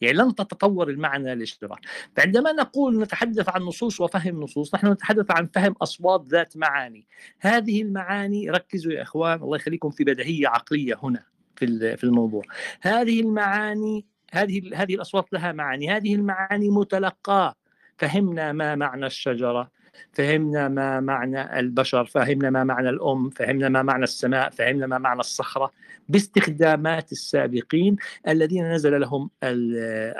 يعني 0.00 0.18
لن 0.18 0.34
تتطور 0.34 0.88
المعنى 0.88 1.34
للاشتراك 1.34 1.80
فعندما 2.16 2.52
نقول 2.52 2.98
نتحدث 2.98 3.48
عن 3.48 3.62
نصوص 3.62 4.00
وفهم 4.00 4.40
نصوص 4.40 4.74
نحن 4.74 4.86
نتحدث 4.86 5.26
عن 5.30 5.46
فهم 5.46 5.74
أصوات 5.82 6.26
ذات 6.26 6.56
معاني. 6.56 7.06
هذه 7.40 7.82
المعاني 7.82 8.50
ركزوا 8.50 8.92
يا 8.92 9.02
إخوان 9.02 9.42
الله 9.42 9.56
يخليكم 9.56 9.90
في 9.90 10.04
بديهية 10.04 10.48
عقلية 10.48 10.98
هنا 11.02 11.24
في 11.56 11.96
في 11.96 12.04
الموضوع. 12.04 12.42
هذه 12.80 13.20
المعاني 13.20 14.06
هذه 14.32 14.70
هذه 14.74 14.94
الأصوات 14.94 15.32
لها 15.32 15.52
معاني. 15.52 15.90
هذه 15.90 16.14
المعاني 16.14 16.70
متلقاة. 16.70 17.54
فهمنا 17.98 18.52
ما 18.52 18.74
معنى 18.74 19.06
الشجرة 19.06 19.70
فهمنا 20.12 20.68
ما 20.68 21.00
معنى 21.00 21.58
البشر 21.58 22.04
فهمنا 22.04 22.50
ما 22.50 22.64
معنى 22.64 22.88
الأم 22.88 23.30
فهمنا 23.30 23.68
ما 23.68 23.82
معنى 23.82 24.04
السماء 24.04 24.50
فهمنا 24.50 24.86
ما 24.86 24.98
معنى 24.98 25.20
الصخرة. 25.20 25.70
باستخدامات 26.08 27.12
السابقين 27.12 27.96
الذين 28.28 28.72
نزل 28.72 29.00
لهم 29.00 29.30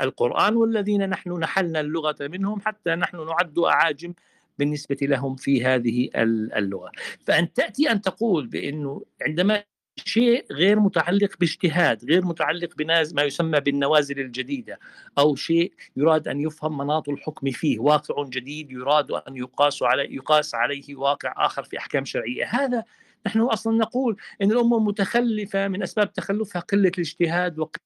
القرآن 0.03 0.57
والذين 0.57 1.09
نحن 1.09 1.33
نحلنا 1.33 1.81
اللغة 1.81 2.17
منهم 2.21 2.61
حتى 2.61 2.95
نحن 2.95 3.27
نعد 3.27 3.59
أعاجم 3.59 4.15
بالنسبة 4.59 4.99
لهم 5.03 5.37
في 5.37 5.65
هذه 5.65 6.09
اللغة. 6.57 6.91
فأن 7.27 7.53
تأتي 7.53 7.91
أن 7.91 8.01
تقول 8.01 8.47
بأنه 8.47 9.05
عندما 9.23 9.63
شيء 10.05 10.45
غير 10.53 10.81
متعلق 10.81 11.37
باجتهاد 11.41 12.05
غير 12.05 12.25
متعلق 12.25 12.77
بناز 12.77 13.15
ما 13.15 13.23
يسمى 13.23 13.61
بالنوازل 13.61 14.21
الجديدة 14.21 14.79
أو 15.19 15.37
شيء 15.37 15.73
يراد 15.97 16.29
أن 16.29 16.41
يفهم 16.41 16.79
مناط 16.79 17.09
الحكم 17.09 17.51
فيه 17.51 17.79
واقع 17.79 18.25
جديد 18.25 18.73
يراد 18.73 19.11
أن 19.11 19.37
يقاس 19.37 19.83
عليه 19.83 20.17
يقاس 20.17 20.55
عليه 20.55 20.97
واقع 20.97 21.47
آخر 21.47 21.63
في 21.63 21.79
أحكام 21.79 22.05
شرعية 22.05 22.45
هذا 22.45 22.85
نحن 23.27 23.41
أصلا 23.41 23.77
نقول 23.77 24.17
أن 24.43 24.53
الأمة 24.53 24.79
متخلفة 24.79 25.69
من 25.69 25.83
أسباب 25.83 26.13
تخلفها 26.13 26.63
قلة 26.63 26.93
الاجتهاد 26.95 27.59
وقلة 27.59 27.79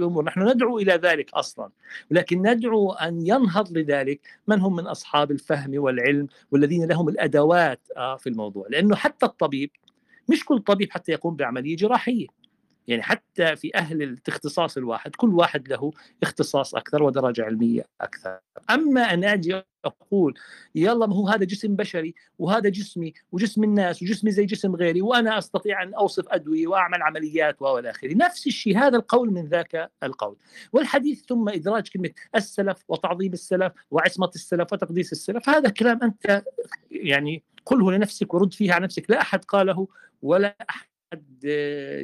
الأمور، 0.00 0.24
نحن 0.24 0.48
ندعو 0.48 0.78
إلى 0.78 0.92
ذلك 0.92 1.30
أصلا، 1.34 1.70
ولكن 2.10 2.42
ندعو 2.42 2.92
أن 2.92 3.26
ينهض 3.26 3.72
لذلك 3.78 4.20
من 4.48 4.60
هم 4.60 4.76
من 4.76 4.86
أصحاب 4.86 5.30
الفهم 5.30 5.70
والعلم 5.74 6.26
والذين 6.50 6.84
لهم 6.88 7.08
الأدوات 7.08 7.80
آه، 7.96 8.16
في 8.16 8.28
الموضوع، 8.28 8.66
لأنه 8.70 8.96
حتى 8.96 9.26
الطبيب 9.26 9.70
مش 10.28 10.44
كل 10.44 10.58
طبيب 10.58 10.90
حتى 10.90 11.12
يقوم 11.12 11.36
بعملية 11.36 11.76
جراحية. 11.76 12.41
يعني 12.88 13.02
حتى 13.02 13.56
في 13.56 13.74
أهل 13.74 14.02
الاختصاص 14.02 14.76
الواحد 14.76 15.16
كل 15.16 15.34
واحد 15.34 15.68
له 15.68 15.90
اختصاص 16.22 16.74
أكثر 16.74 17.02
ودرجة 17.02 17.44
علمية 17.44 17.84
أكثر. 18.00 18.38
أما 18.70 19.14
أن 19.14 19.24
أجي 19.24 19.62
أقول 19.84 20.34
يلا 20.74 21.06
ما 21.06 21.14
هو 21.14 21.28
هذا 21.28 21.44
جسم 21.44 21.76
بشري 21.76 22.14
وهذا 22.38 22.68
جسمي 22.68 23.12
وجسم 23.32 23.64
الناس 23.64 24.02
وجسمي 24.02 24.30
زي 24.30 24.44
جسم 24.44 24.76
غيري 24.76 25.02
وأنا 25.02 25.38
أستطيع 25.38 25.82
أن 25.82 25.94
أوصف 25.94 26.28
أدوية 26.28 26.66
وأعمل 26.66 27.02
عمليات 27.02 27.62
وإلى 27.62 27.90
آخره. 27.90 28.14
نفس 28.14 28.46
الشيء 28.46 28.78
هذا 28.78 28.96
القول 28.96 29.30
من 29.30 29.46
ذاك 29.46 29.90
القول. 30.02 30.36
والحديث 30.72 31.24
ثم 31.28 31.48
إدراج 31.48 31.88
كلمة 31.88 32.10
السلف 32.34 32.84
وتعظيم 32.88 33.32
السلف 33.32 33.72
وعصمة 33.90 34.30
السلف 34.34 34.72
وتقديس 34.72 35.12
السلف 35.12 35.48
هذا 35.48 35.68
كلام 35.68 36.00
أنت 36.02 36.44
يعني 36.90 37.42
قله 37.66 37.92
لنفسك 37.92 38.34
ورد 38.34 38.54
فيه 38.54 38.72
على 38.72 38.84
نفسك. 38.84 39.10
لا 39.10 39.20
أحد 39.20 39.44
قاله 39.44 39.88
ولا 40.22 40.56
أحد 40.70 40.91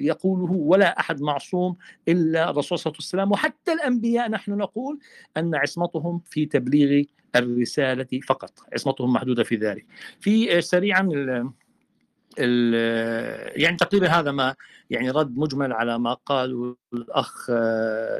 يقوله 0.00 0.52
ولا 0.52 1.00
أحد 1.00 1.20
معصوم 1.20 1.76
إلا 2.08 2.50
الرسول 2.50 2.78
صلى 2.78 2.90
الله 2.90 2.98
عليه 2.98 3.08
وسلم. 3.22 3.32
وحتى 3.32 3.72
الأنبياء 3.72 4.30
نحن 4.30 4.52
نقول 4.52 4.98
أن 5.36 5.54
عصمتهم 5.54 6.22
في 6.30 6.46
تبليغ 6.46 7.04
الرسالة 7.36 8.20
فقط 8.26 8.52
عصمتهم 8.72 9.12
محدودة 9.12 9.44
في 9.44 9.56
ذلك. 9.56 9.86
في 10.20 10.60
سريعا 10.60 11.08
يعني 13.56 13.76
تقريبا 13.76 14.08
هذا 14.08 14.32
ما 14.32 14.54
يعني 14.90 15.10
رد 15.10 15.38
مجمل 15.38 15.72
على 15.72 15.98
ما 15.98 16.14
قاله 16.14 16.76
الأخ 16.94 17.50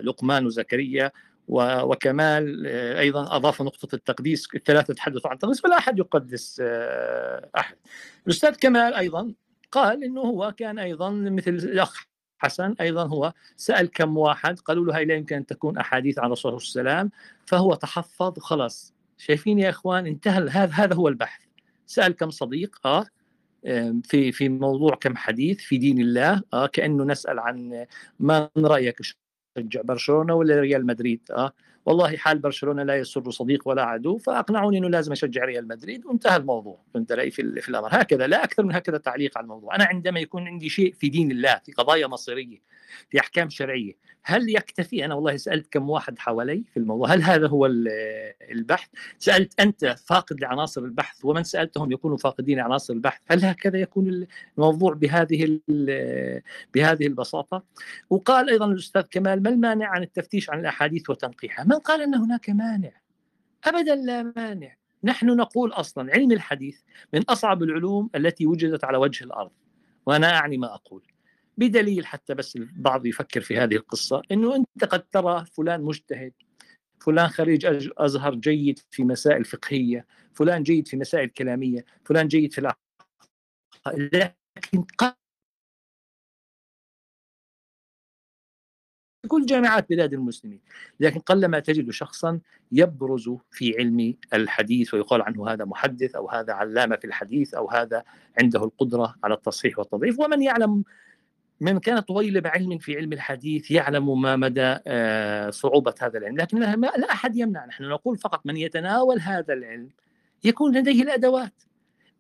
لقمان 0.03 0.47
وزكريا 0.47 1.12
وكمال. 1.49 2.66
أيضا 2.97 3.36
أضاف 3.36 3.62
نقطة 3.62 3.95
التقديس 3.95 4.49
الثلاثة 4.55 4.95
تحدثوا 4.95 5.30
عن 5.30 5.34
التقديس 5.36 5.61
فلا 5.61 5.78
أحد 5.78 5.99
يقدس 5.99 6.62
أحد. 7.57 7.76
الأستاذ 8.26 8.55
كمال 8.55 8.95
أيضا 8.95 9.34
قال 9.73 10.05
إنه 10.05 10.21
هو 10.21 10.53
كان 10.57 10.79
أيضا 10.79 11.11
مثل 11.11 11.51
الأخ 11.51 12.05
حسن 12.39 12.75
أيضا 12.81 13.07
هو 13.07 13.33
سأل 13.57 13.91
كم 13.91 14.19
واحد 14.19 14.61
قالوا 14.61 14.85
له 14.87 14.97
هاي 14.97 15.05
لا 15.05 15.14
يمكن 15.14 15.37
أن 15.37 15.47
تكون 15.47 15.79
أحاديث 15.79 16.19
عن 16.19 16.27
الرسول 16.27 16.61
صلى 16.61 16.81
الله 16.81 16.93
عليه 16.93 17.01
وسلم 17.01 17.11
فهو 17.47 17.75
تحفظ 17.75 18.39
خلاص. 18.39 18.95
شايفين 19.19 19.59
يا 19.59 19.71
إخوان 19.71 20.07
انتهى 20.07 20.49
هذا 20.49 20.73
هذا 20.73 20.95
هو 20.95 21.09
البحث. 21.09 21.41
سأل 21.87 22.12
كم 22.12 22.31
صديق 22.31 22.87
آه 22.87 23.07
في 24.05 24.33
في 24.33 24.49
موضوع 24.49 24.95
كم 24.95 25.16
حديث 25.16 25.61
في 25.61 25.79
دين 25.79 26.01
الله 26.01 26.43
آه 26.55 26.66
كأنه 26.66 27.05
نسأل 27.05 27.39
عن 27.39 27.87
ما 28.21 28.51
رأيك 28.59 28.99
تشجع 29.57 29.83
برشلونه 29.83 30.35
ولا 30.35 30.61
ريال 30.61 30.87
مدريد 30.87 31.21
آه. 31.31 31.53
والله 31.89 32.16
حال 32.16 32.39
برشلونة 32.39 32.82
لا 32.82 32.97
يسر 32.97 33.30
صديق 33.30 33.68
ولا 33.68 33.82
عدو 33.82 34.18
فأقنعوني 34.18 34.78
إنه 34.78 34.89
لازم 34.89 35.12
أشجع 35.12 35.45
ريال 35.45 35.68
مدريد 35.68 36.07
وانتهى 36.07 36.36
الموضوع. 36.36 36.80
فهمت 36.95 37.12
علي؟ 37.12 37.30
في, 37.30 37.61
في 37.61 37.68
الأمر. 37.68 37.89
هكذا 37.93 38.26
لا 38.26 38.45
أكثر 38.45 38.62
من 38.62 38.74
هكذا 38.74 38.99
تعليق 38.99 39.39
على 39.39 39.45
الموضوع. 39.45 39.74
أنا 39.74 39.84
عندما 39.84 40.20
يكون 40.20 40.49
عندي 40.49 40.68
شيء 40.68 40.95
في 40.95 41.09
دين 41.09 41.30
الله 41.30 41.61
في 41.64 41.72
قضايا 41.72 42.07
مصيرية 42.07 42.59
في 43.11 43.20
أحكام 43.20 43.51
شرعية 43.51 43.97
هل 44.22 44.57
يكتفي؟ 44.57 45.05
أنا 45.05 45.14
والله 45.14 45.36
سألت 45.36 45.72
كم 45.72 45.91
واحد 45.91 46.18
حوالي 46.18 46.64
في 46.72 46.76
الموضوع. 46.76 47.09
هل 47.09 47.22
هذا 47.22 47.49
هو 47.49 47.66
البحث؟ 48.51 48.89
سألت 49.18 49.61
أنت 49.61 49.97
فاقد 50.07 50.41
لعناصر 50.41 50.80
البحث 50.80 51.24
ومن 51.24 51.45
سألتهم 51.45 51.93
يكونوا 51.93 52.16
فاقدين 52.16 52.59
لعناصر 52.59 52.95
البحث. 52.95 53.20
هل 53.26 53.45
هكذا 53.45 53.78
يكون 53.78 54.26
الموضوع 54.59 54.95
بهذه 54.95 55.61
بهذه 56.74 57.07
البساطة؟ 57.07 57.62
وقال 58.11 58.51
أيضا 58.51 58.66
الأستاذ 58.66 59.03
كمال 59.03 59.43
ما 59.43 59.51
المانع 59.51 59.86
عن 59.86 60.03
التفتيش 60.03 60.51
عن 60.51 60.61
الأحاديث 60.61 61.11
وتنقيحها؟ 61.11 61.64
من 61.79 61.83
قال 61.83 62.03
إن 62.03 62.14
هناك 62.14 62.51
مانع. 62.51 62.93
ابدا 63.64 63.95
لا 63.95 64.33
مانع. 64.37 64.76
نحن 65.05 65.26
نقول 65.26 65.72
أصلا 65.72 66.12
علم 66.12 66.33
الحديث 66.33 66.81
من 67.14 67.22
أصعب 67.22 67.62
العلوم 67.62 68.11
التي 68.14 68.47
وجدت 68.47 68.85
على 68.85 68.99
وجه 68.99 69.24
الأرض. 69.24 69.51
وأنا 70.07 70.39
أعني 70.39 70.59
ما 70.59 70.74
أقول. 70.74 71.03
بدليل 71.59 72.07
حتى 72.07 72.35
بس 72.35 72.57
البعض 72.57 73.07
يفكر 73.07 73.41
في 73.41 73.59
هذه 73.59 73.76
القصة 73.76 74.22
أنه 74.33 74.57
أنت 74.57 74.85
قد 74.85 75.03
ترى 75.03 75.45
فلان 75.45 75.83
مجتهد 75.83 76.33
فلان 77.01 77.29
خريج 77.29 77.91
أزهر 77.99 78.35
جيد 78.35 78.79
في 78.91 79.05
مسائل 79.05 79.45
فقهية 79.45 80.07
فلان 80.35 80.62
جيد 80.62 80.89
في 80.89 80.97
مسائل 80.97 81.29
كلامية 81.29 81.85
فلان 82.05 82.29
جيد 82.29 82.53
في 82.53 82.59
العقل 82.59 82.79
لكن 83.87 84.85
كل 89.29 89.47
جامعات 89.47 89.89
بلاد 89.91 90.12
المسلمين. 90.12 90.61
لكن 91.01 91.20
قلما 91.20 91.61
تجد 91.61 91.91
شخصا 91.91 92.41
يبرز 92.72 93.31
في 93.51 93.74
علم 93.79 94.14
الحديث 94.35 94.95
ويقال 94.95 95.22
عنه 95.22 95.49
هذا 95.49 95.64
محدث 95.64 96.14
أو 96.14 96.29
هذا 96.31 96.53
علامة 96.53 96.97
في 96.97 97.07
الحديث 97.07 97.55
أو 97.55 97.70
هذا 97.70 98.05
عنده 98.41 98.64
القدرة 98.64 99.14
على 99.24 99.35
التصحيح 99.35 99.79
والتضعيف. 99.79 100.20
ومن 100.20 100.43
يعلم 100.43 100.85
من 101.61 101.79
كان 101.79 102.01
طويل 102.01 102.41
بعلم 102.41 102.79
في 102.79 102.97
علم 102.97 103.12
الحديث 103.12 103.70
يعلم 103.70 104.20
ما 104.22 104.37
مدى 104.37 104.76
آه، 104.87 105.51
صعوبة 105.51 105.95
هذا 106.01 106.18
العلم. 106.18 106.37
لكن 106.37 106.59
لا 106.81 107.12
أحد 107.12 107.37
يمنع. 107.37 107.66
نحن 107.66 107.85
نقول 107.85 108.18
فقط 108.18 108.41
من 108.45 108.57
يتناول 108.57 109.20
هذا 109.20 109.55
العلم 109.55 109.89
يكون 110.45 110.76
لديه 110.76 111.03
الأدوات. 111.03 111.68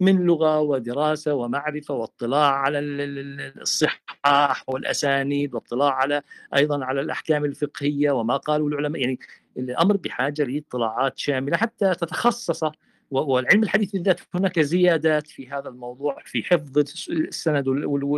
من 0.00 0.16
لغة 0.26 0.60
ودراسة 0.60 1.34
ومعرفة 1.34 1.94
واطلاع 1.94 2.54
على 2.54 2.78
الصحاح 2.78 4.68
والأسانيد 4.68 5.54
واطلاع 5.54 5.94
على 5.94 6.22
أيضا 6.56 6.84
على 6.84 7.00
الأحكام 7.00 7.44
الفقهية 7.44 8.10
وما 8.10 8.36
قالوا 8.36 8.68
العلماء. 8.68 9.00
يعني 9.00 9.18
الأمر 9.56 9.96
بحاجة 9.96 10.44
لاطلاعات 10.44 11.18
شاملة 11.18 11.56
حتى 11.56 11.94
تتخصص. 11.94 12.64
والعلم 13.10 13.62
الحديث 13.62 13.92
بالذات 13.92 14.20
هناك 14.34 14.60
زيادات 14.60 15.26
في 15.26 15.48
هذا 15.48 15.68
الموضوع 15.68 16.22
في 16.24 16.42
حفظ 16.42 16.78
السند 17.10 17.68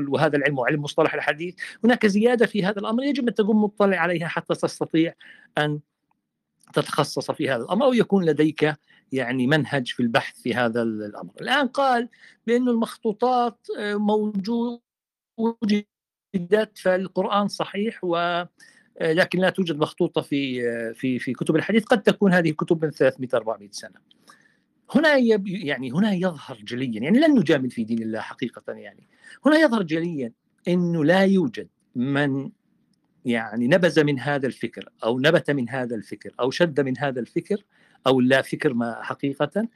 وهذا 0.08 0.36
العلم 0.36 0.58
وعلم 0.58 0.82
مصطلح 0.82 1.14
الحديث. 1.14 1.54
هناك 1.84 2.06
زيادة 2.06 2.46
في 2.46 2.64
هذا 2.64 2.78
الأمر 2.78 3.02
يجب 3.02 3.28
أن 3.28 3.34
تكون 3.34 3.56
مطلع 3.56 3.96
عليها 3.96 4.28
حتى 4.28 4.54
تستطيع 4.54 5.14
أن 5.58 5.80
تتخصص 6.72 7.30
في 7.30 7.50
هذا 7.50 7.62
الأمر 7.62 7.86
أو 7.86 7.92
يكون 7.92 8.24
لديك 8.24 8.76
يعني 9.12 9.46
منهج 9.46 9.88
في 9.88 10.00
البحث 10.00 10.40
في 10.40 10.54
هذا 10.54 10.82
الأمر. 10.82 11.32
الآن 11.40 11.66
قال 11.66 12.08
بأن 12.46 12.68
المخطوطات 12.68 13.66
آه، 13.78 13.94
موجود 13.94 14.80
وجدت 15.36 16.78
فالقرآن 16.78 17.48
صحيح 17.48 18.04
و 18.04 18.16
آه، 18.16 19.12
لكن 19.12 19.38
لا 19.38 19.50
توجد 19.50 19.76
مخطوطة 19.76 20.20
في 20.20 20.68
آه، 20.68 20.92
في 20.92 21.18
في 21.18 21.32
كتب 21.32 21.56
الحديث. 21.56 21.84
قد 21.84 22.02
تكون 22.02 22.32
هذه 22.32 22.50
كتب 22.50 22.84
من 22.84 22.90
300 22.90 23.28
400 23.34 23.68
سنة. 23.72 24.00
هنا 24.94 25.16
يعني 25.46 25.90
هنا 25.92 26.12
يظهر 26.12 26.56
جليا 26.64 27.00
يعني 27.00 27.18
لن 27.18 27.38
نجامل 27.38 27.70
في 27.70 27.84
دين 27.84 28.02
الله 28.02 28.20
حقيقة 28.20 28.72
يعني. 28.72 29.08
هنا 29.46 29.56
يظهر 29.56 29.82
جليا 29.82 30.32
أنه 30.68 31.04
لا 31.04 31.24
يوجد 31.24 31.68
من 31.96 32.50
يعني 33.24 33.68
نبذ 33.68 34.04
من 34.04 34.20
هذا 34.20 34.46
الفكر 34.46 34.88
أو 35.04 35.18
نبت 35.18 35.50
من 35.50 35.68
هذا 35.68 35.96
الفكر 35.96 36.34
أو 36.40 36.50
شد 36.50 36.80
من 36.80 36.98
هذا 36.98 37.20
الفكر 37.20 37.64
أو 38.06 38.20
لا 38.20 38.42
فكر 38.42 38.74
ما 38.74 39.02
حقيقة 39.02 39.68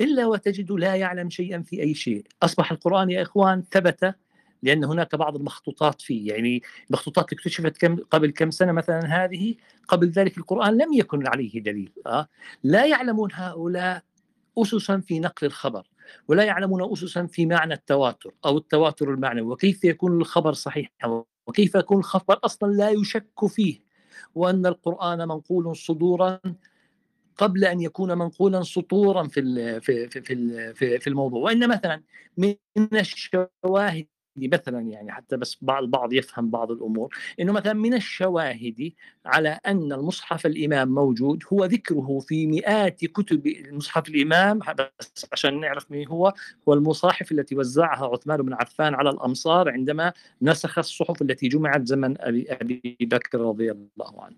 إلا 0.00 0.26
وتجد 0.26 0.72
لا 0.72 0.94
يعلم 0.94 1.30
شيئا 1.30 1.62
في 1.62 1.82
أي 1.82 1.94
شيء. 1.94 2.24
أصبح 2.42 2.72
القرآن 2.72 3.10
يا 3.10 3.22
إخوان 3.22 3.62
ثبت 3.70 4.14
لأن 4.62 4.84
هناك 4.84 5.14
بعض 5.14 5.36
المخطوطات 5.36 6.02
فيه. 6.02 6.32
يعني 6.32 6.62
مخطوطات 6.90 7.32
اكتشفت 7.32 7.76
كم 7.76 7.96
قبل 7.96 8.30
كم 8.30 8.50
سنة 8.50 8.72
مثلا 8.72 9.24
هذه 9.24 9.54
قبل 9.88 10.08
ذلك 10.08 10.38
القرآن 10.38 10.78
لم 10.78 10.92
يكن 10.92 11.26
عليه 11.26 11.62
دليل. 11.62 11.92
أه؟ 12.06 12.28
لا 12.64 12.86
يعلمون 12.86 13.30
هؤلاء 13.32 14.02
اسسا 14.58 15.00
في 15.00 15.20
نقل 15.20 15.46
الخبر 15.46 15.86
ولا 16.28 16.44
يعلمون 16.44 16.92
اسسا 16.92 17.26
في 17.26 17.46
معنى 17.46 17.74
التواتر 17.74 18.34
أو 18.44 18.58
التواتر 18.58 19.10
المعنوي 19.10 19.52
وكيف 19.52 19.84
يكون 19.84 20.20
الخبر 20.20 20.52
صحيحا 20.52 21.24
وكيف 21.46 21.74
يكون 21.74 21.98
الخبر 21.98 22.40
أصلا 22.44 22.72
لا 22.72 22.90
يشك 22.90 23.46
فيه 23.46 23.80
وأن 24.34 24.66
القرآن 24.66 25.28
منقول 25.28 25.76
صدورا 25.76 26.40
قبل 27.36 27.64
أن 27.64 27.80
يكون 27.80 28.18
منقولا 28.18 28.62
سطورا 28.62 29.28
في 29.28 29.80
في 29.80 30.08
في 30.74 30.98
في 31.00 31.06
الموضوع 31.06 31.40
وان 31.40 31.68
مثلا 31.68 32.02
من 32.36 32.56
الشواهد 32.92 34.06
مثلا 34.36 34.80
يعني 34.80 35.12
حتى 35.12 35.36
بس 35.36 35.56
بعض 35.62 35.82
البعض 35.82 36.12
يفهم 36.12 36.50
بعض 36.50 36.70
الأمور 36.70 37.14
إنه 37.40 37.52
مثلا 37.52 37.72
من 37.72 37.94
الشواهد 37.94 38.92
على 39.26 39.58
أن 39.66 39.92
المصحف 39.92 40.46
الإمام 40.46 40.88
موجود 40.94 41.42
هو 41.52 41.64
ذكره 41.64 42.18
في 42.18 42.46
مئات 42.46 43.04
كتب 43.04 43.54
مصحف 43.70 44.08
الإمام 44.08 44.58
بس 44.78 45.26
عشان 45.32 45.60
نعرف 45.60 45.90
مين 45.90 46.08
هو 46.08 46.34
هو 46.68 46.74
المصاحف 46.74 47.32
التي 47.32 47.56
وزعها 47.56 48.06
عثمان 48.06 48.42
بن 48.42 48.52
عفان 48.52 48.94
على 48.94 49.10
الأمصار 49.10 49.68
عندما 49.70 50.12
نسخ 50.42 50.78
الصحف 50.78 51.22
التي 51.22 51.48
جمعت 51.48 51.86
زمن 51.86 52.16
أبي 52.20 52.96
بكر 53.00 53.40
رضي 53.40 53.70
الله 53.70 54.22
عنه. 54.24 54.36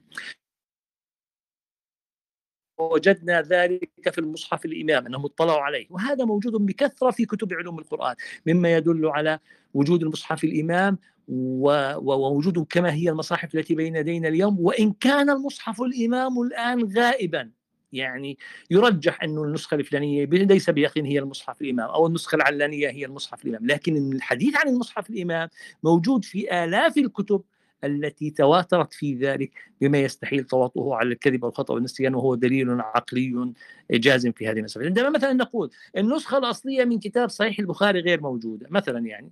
وجدنا 2.79 3.43
ذلك 3.43 4.11
في 4.11 4.19
المصحف 4.19 4.65
الإمام 4.65 5.07
أنهم 5.07 5.25
اطلعوا 5.25 5.61
عليه. 5.61 5.87
وهذا 5.91 6.25
موجود 6.25 6.53
بكثرة 6.53 7.11
في 7.11 7.27
كتب 7.27 7.53
علوم 7.53 7.79
القرآن 7.79 8.15
مما 8.47 8.77
يدل 8.77 9.07
على 9.07 9.39
وجود 9.75 10.03
المصحف 10.03 10.45
الإمام 10.45 10.99
ووجوده 11.29 12.67
كما 12.71 12.93
هي 12.93 13.11
المصاحف 13.11 13.55
التي 13.55 13.75
بين 13.75 13.97
يدينا 13.97 14.29
اليوم. 14.29 14.61
وإن 14.61 14.93
كان 14.93 15.31
المصحف 15.31 15.83
الإمام 15.83 16.43
الآن 16.43 16.93
غائبا 16.97 17.51
يعني 17.93 18.39
يرجح 18.71 19.23
أنه 19.23 19.45
النسخة 19.45 19.75
الفلانية 19.75 20.25
ليس 20.25 20.71
بيقين 20.71 21.05
هي 21.07 21.19
المصحف 21.19 21.63
الإمام 21.63 21.89
أو 21.91 22.07
النسخة 22.07 22.37
العلانية 22.37 22.91
هي 22.91 23.05
المصحف 23.05 23.45
الإمام. 23.45 23.67
لكن 23.67 24.13
الحديث 24.13 24.57
عن 24.57 24.69
المصحف 24.69 25.11
الإمام 25.11 25.49
موجود 25.83 26.25
في 26.25 26.65
آلاف 26.65 26.99
الكتب 26.99 27.43
التي 27.87 28.31
تواترت 28.31 28.95
في 28.95 29.15
ذلك 29.15 29.51
بما 29.81 29.99
يستحيل 29.99 30.45
تواطؤه 30.45 30.97
على 30.97 31.09
الكذب 31.09 31.45
والخطأ 31.45 31.75
والنسيان 31.75 32.15
وهو 32.15 32.35
دليل 32.35 32.81
عقلي 32.81 33.53
جازم 33.91 34.33
في 34.33 34.49
هذه 34.49 34.59
المسألة. 34.59 34.87
عندما 34.87 35.11
مثلا 35.11 35.33
نقول 35.33 35.71
النسخة 35.97 36.39
الأصلية 36.39 36.85
من 36.85 36.99
كتاب 36.99 37.29
صحيح 37.29 37.59
البخاري 37.59 38.01
غير 38.01 38.21
موجودة 38.21 38.67
مثلا 38.71 39.07
يعني 39.07 39.31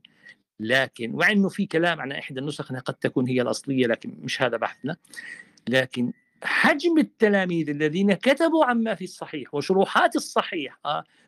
لكن 0.60 1.14
وع 1.14 1.30
انه 1.30 1.48
في 1.48 1.66
كلام 1.66 2.00
عن 2.00 2.12
إحدى 2.12 2.40
النسخ 2.40 2.70
أنها 2.70 2.80
قد 2.80 2.94
تكون 2.94 3.28
هي 3.28 3.42
الأصلية 3.42 3.86
لكن 3.86 4.14
مش 4.20 4.42
هذا 4.42 4.56
بحثنا 4.56 4.96
لكن 5.68 6.12
حجم 6.42 6.98
التلاميذ 6.98 7.70
الذين 7.70 8.12
كتبوا 8.14 8.64
عما 8.64 8.94
في 8.94 9.04
الصحيح 9.04 9.54
وشروحات 9.54 10.16
الصحيح 10.16 10.78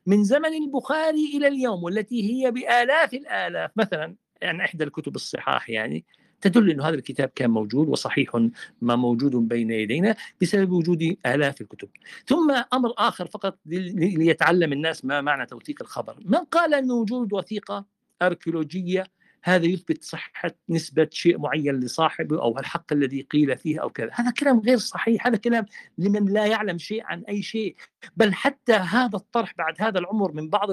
من 0.06 0.24
زمن 0.24 0.54
البخاري 0.54 1.36
إلى 1.36 1.48
اليوم 1.48 1.84
والتي 1.84 2.32
هي 2.32 2.50
بآلاف 2.50 3.14
الآلاف 3.14 3.70
مثلا 3.76 4.14
يعني 4.42 4.64
إحدى 4.64 4.84
الكتب 4.84 5.14
الصحاح 5.14 5.70
يعني 5.70 6.04
تدل 6.44 6.70
أن 6.70 6.80
هذا 6.80 6.94
الكتاب 6.94 7.28
كان 7.34 7.50
موجود 7.50 7.88
وصحيح 7.88 8.48
ما 8.80 8.96
موجود 8.96 9.36
بين 9.36 9.70
يدينا 9.70 10.16
بسبب 10.42 10.72
وجود 10.72 11.16
آلاف 11.26 11.60
الكتب. 11.60 11.88
ثم 12.26 12.62
أمر 12.72 12.94
آخر 12.98 13.26
فقط 13.26 13.58
ليتعلم 13.66 14.72
الناس 14.72 15.04
ما 15.04 15.20
معنى 15.20 15.46
توثيق 15.46 15.82
الخبر. 15.82 16.16
من 16.24 16.38
قال 16.38 16.74
أن 16.74 16.90
وجود 16.90 17.32
وثيقة 17.32 17.84
أركيولوجية 18.22 19.04
هذا 19.42 19.66
يثبت 19.66 20.04
صحة 20.04 20.50
نسبة 20.68 21.08
شيء 21.12 21.38
معين 21.38 21.80
لصاحبه 21.80 22.42
أو 22.42 22.58
الحق 22.58 22.92
الذي 22.92 23.22
قيل 23.22 23.58
فيه 23.58 23.82
أو 23.82 23.90
كذا. 23.90 24.10
هذا 24.12 24.30
كلام 24.30 24.60
غير 24.60 24.78
صحيح. 24.78 25.26
هذا 25.26 25.36
كلام 25.36 25.66
لمن 25.98 26.32
لا 26.32 26.46
يعلم 26.46 26.78
شيء 26.78 27.02
عن 27.04 27.22
أي 27.22 27.42
شيء. 27.42 27.76
بل 28.16 28.34
حتى 28.34 28.72
هذا 28.72 29.16
الطرح 29.16 29.54
بعد 29.58 29.74
هذا 29.78 29.98
العمر 29.98 30.32
من 30.32 30.48
بعض 30.48 30.68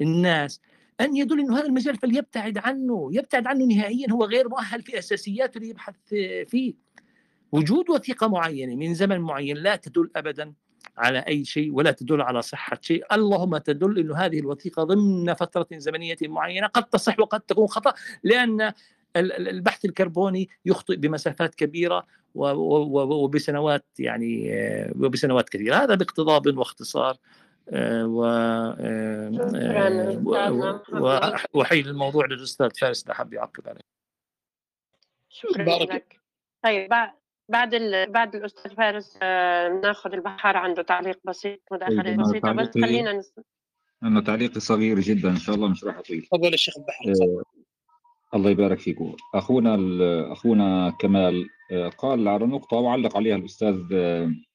الناس 0.00 0.60
أن 1.00 1.16
يدل 1.16 1.40
أنه 1.40 1.58
هذا 1.58 1.66
المجال 1.66 1.96
فليبتعد 1.96 2.58
عنه 2.58 3.08
يبتعد 3.12 3.46
عنه 3.46 3.64
نهائيا 3.64 4.10
هو 4.12 4.24
غير 4.24 4.48
مؤهل 4.48 4.82
في 4.82 4.98
أساسياته 4.98 5.60
ليبحث 5.60 5.94
فيه. 6.46 6.74
وجود 7.52 7.90
وثيقة 7.90 8.28
معينة 8.28 8.74
من 8.74 8.94
زمن 8.94 9.20
معين 9.20 9.56
لا 9.56 9.76
تدل 9.76 10.10
أبدا 10.16 10.52
على 10.98 11.18
أي 11.18 11.44
شيء 11.44 11.72
ولا 11.72 11.90
تدل 11.90 12.20
على 12.20 12.42
صحة 12.42 12.78
شيء. 12.82 13.04
اللهم 13.12 13.56
تدل 13.56 13.98
أن 13.98 14.12
هذه 14.12 14.38
الوثيقة 14.38 14.84
ضمن 14.84 15.34
فترة 15.34 15.66
زمنية 15.72 16.16
معينة 16.22 16.66
قد 16.66 16.84
تصح 16.84 17.20
وقد 17.20 17.40
تكون 17.40 17.66
خطأ 17.66 17.94
لأن 18.22 18.72
البحث 19.16 19.84
الكربوني 19.84 20.48
يخطئ 20.64 20.96
بمسافات 20.96 21.54
كبيرة 21.54 22.06
وبسنوات 22.34 23.84
يعني 23.98 24.50
وبسنوات 25.00 25.48
كثيرة. 25.48 25.76
هذا 25.76 25.94
باقتضاب 25.94 26.58
واختصار 26.58 27.16
و 28.04 28.24
آه، 31.04 31.36
وحيل 31.54 31.88
الموضوع 31.88 32.26
للأستاذ 32.26 32.70
فارس 32.80 33.04
إذا 33.04 33.14
حاب 33.14 33.32
يعقب 33.32 33.68
عليه. 33.68 33.80
شكرا 35.28 35.78
لك. 35.78 36.20
طيب 36.62 36.88
بعد 37.48 37.74
ال... 37.74 38.10
بعد 38.12 38.34
الأستاذ 38.36 38.74
فارس 38.74 39.18
آه، 39.22 39.68
ناخذ 39.68 40.12
البحار 40.12 40.56
عنده 40.56 40.82
تعليق 40.82 41.20
بسيط 41.24 41.60
مداخلة 41.72 42.02
طيب 42.02 42.20
بسيطة 42.20 42.52
بس 42.52 42.70
خلينا 42.74 43.12
نس... 43.12 43.34
أنا 44.02 44.20
تعليقي 44.20 44.60
صغير 44.60 45.00
جدا 45.00 45.30
إن 45.30 45.36
شاء 45.36 45.54
الله 45.54 45.68
مش 45.68 45.84
راح 45.84 45.98
أطيل. 45.98 46.22
تفضل 46.22 46.54
الشيخ 46.54 46.74
البحر. 46.76 47.04
آه 47.08 47.59
الله 48.34 48.50
يبارك 48.50 48.78
فيكم. 48.78 49.12
أخونا 49.34 49.78
أخونا 50.32 50.90
كمال 50.90 51.48
قال 51.98 52.28
على 52.28 52.46
نقطة 52.46 52.76
وعلق 52.76 53.16
عليها 53.16 53.36
الأستاذ 53.36 53.76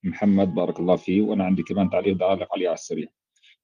محمد 0.03 0.55
بارك 0.55 0.80
الله 0.80 0.95
فيه 0.95 1.21
وأنا 1.21 1.43
عندي 1.43 1.63
كمان 1.63 1.89
تعليق 1.89 2.23
أعلق 2.23 2.53
عليها 2.53 2.67
على 2.67 2.73
السريع. 2.73 3.07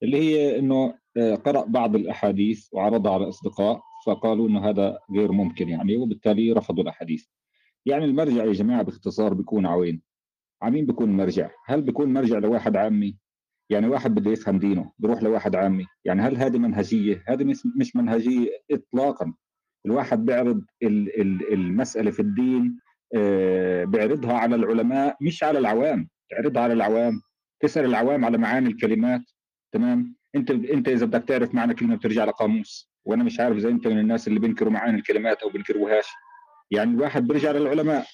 اللي 0.04 0.18
هي 0.18 0.60
أنه 0.60 0.94
آه، 1.18 1.36
قرأ 1.36 1.66
بعض 1.66 1.96
الأحاديث 1.96 2.68
وعرضها 2.74 3.14
على 3.14 3.28
أصدقاء 3.30 3.82
فقالوا 4.06 4.50
أنه 4.50 4.70
هذا 4.70 5.00
غير 5.16 5.32
ممكن 5.32 5.70
يعني 5.70 5.98
وبالتالي 5.98 6.52
رفضوا 6.52 6.84
الأحاديث. 6.84 7.26
يعني 7.86 8.06
المرجع 8.06 8.44
يا 8.44 8.54
جماعة 8.54 8.84
باختصار 8.84 9.34
بيكون 9.34 9.66
عوين؟ 9.66 10.02
عمين 10.62 10.86
بيكون 10.86 11.18
مرجع؟ 11.18 11.50
هل 11.66 11.82
بيكون 11.82 12.14
مرجع 12.14 12.38
لواحد 12.38 12.78
عامي؟ 12.78 13.18
يعني 13.70 13.88
واحد 13.88 14.16
بده 14.16 14.32
يفهم 14.32 14.60
دينه 14.60 14.92
بروح 15.00 15.24
لواحد 15.24 15.56
عامي؟ 15.56 15.86
يعني 16.06 16.22
هل 16.22 16.38
هذه 16.38 16.58
منهجية؟ 16.58 17.24
هذه 17.28 17.44
مش 17.80 17.96
منهجية 17.96 18.50
إطلاقا. 18.72 19.34
الواحد 19.86 20.26
بيعرض 20.26 20.64
المسألة 20.84 22.12
في 22.12 22.20
الدين 22.20 22.80
آه، 23.16 23.84
بيعرضها 23.84 24.34
على 24.34 24.56
العلماء 24.56 25.18
مش 25.22 25.44
على 25.44 25.60
العوام. 25.60 26.10
تعرضها 26.30 26.64
على 26.64 26.74
العوام. 26.74 27.22
تسأل 27.60 27.86
العوام 27.86 28.26
على 28.26 28.38
معاني 28.38 28.70
الكلمات. 28.70 29.22
تمام؟ 29.72 30.16
انت 30.36 30.52
انت 30.52 30.88
إذا 30.88 31.06
بدك 31.06 31.24
تعرف 31.28 31.56
معنى 31.56 31.74
كلمة 31.74 31.96
بترجع 31.96 32.26
لقاموس. 32.26 32.92
وأنا 33.06 33.24
مش 33.24 33.40
عارف 33.40 33.58
إذا 33.58 33.70
أنت 33.70 33.88
من 33.88 34.00
الناس 34.00 34.28
اللي 34.28 34.40
بينكروا 34.40 34.72
معاني 34.72 34.98
الكلمات 34.98 35.42
أو 35.44 35.50
بينكروهاش. 35.50 36.06
يعني 36.72 36.92
الواحد 36.92 37.28
بيرجع 37.28 37.52
للعلماء. 37.52 38.06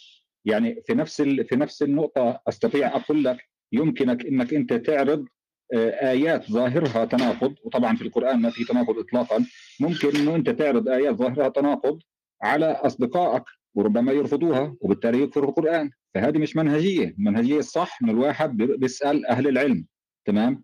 يعني 0.45 0.83
في 0.87 0.93
نفس 0.93 1.21
في 1.21 1.55
نفس 1.55 1.83
النقطة 1.83 2.41
أستطيع 2.47 2.95
أقول 2.95 3.23
لك 3.23 3.37
يمكنك 3.71 4.25
إنك 4.25 4.53
أنت 4.53 4.73
تعرض 4.73 5.25
آيات 5.73 6.51
ظاهرها 6.51 7.05
تناقض 7.05 7.55
وطبعا 7.63 7.95
في 7.95 8.01
القرآن 8.01 8.41
ما 8.41 8.49
في 8.49 8.63
تناقض 8.63 8.97
اطلاقا. 8.99 9.45
ممكن 9.79 10.15
إنه 10.15 10.35
أنت 10.35 10.49
تعرض 10.49 10.89
آيات 10.89 11.15
ظاهرها 11.15 11.49
تناقض 11.49 11.99
على 12.41 12.65
أصدقائك 12.65 13.43
وربما 13.75 14.11
يرفضوها 14.11 14.75
وبالتالي 14.81 15.21
يكفروا 15.21 15.49
القرآن. 15.49 15.91
فهذه 16.13 16.37
مش 16.37 16.55
منهجية. 16.55 17.15
المنهجية 17.19 17.59
الصح 17.59 17.99
أن 18.03 18.09
الواحد 18.09 18.57
بيسأل 18.57 19.25
أهل 19.25 19.47
العلم. 19.47 19.85
تمام؟ 20.25 20.63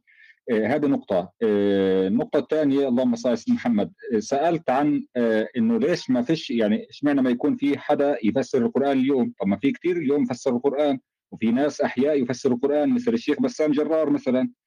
آه 0.51 0.67
هذه 0.67 0.85
نقطة. 0.85 1.31
آه 1.43 2.07
النقطة 2.07 2.39
الثانية 2.39 2.87
اللهم 2.87 3.15
صل 3.15 3.29
على 3.29 3.35
سيدنا 3.37 3.55
محمد. 3.55 3.91
آه 4.15 4.19
سألت 4.19 4.69
عن 4.69 5.05
آه 5.15 5.47
إنه 5.57 5.79
ليش 5.79 6.09
ما 6.09 6.21
فيش 6.21 6.51
يعني 6.51 6.87
إشمعنى 6.89 7.21
ما 7.21 7.29
يكون 7.29 7.55
في 7.55 7.77
حدا 7.77 8.17
يفسر 8.23 8.65
القرآن 8.65 8.99
اليوم؟ 8.99 9.33
طب 9.41 9.47
ما 9.47 9.57
في 9.57 9.71
كثير 9.71 9.97
اليوم 9.97 10.23
يفسر 10.23 10.55
القرآن 10.55 10.99
وفي 11.31 11.51
ناس 11.51 11.81
أحياء 11.81 12.21
يفسروا 12.23 12.55
القرآن 12.55 12.89
مثل 12.89 13.13
الشيخ 13.13 13.41
بسام 13.41 13.71
جرار 13.71 14.09
مثلا. 14.09 14.39
آه، 14.41 14.43
آه، 14.43 14.62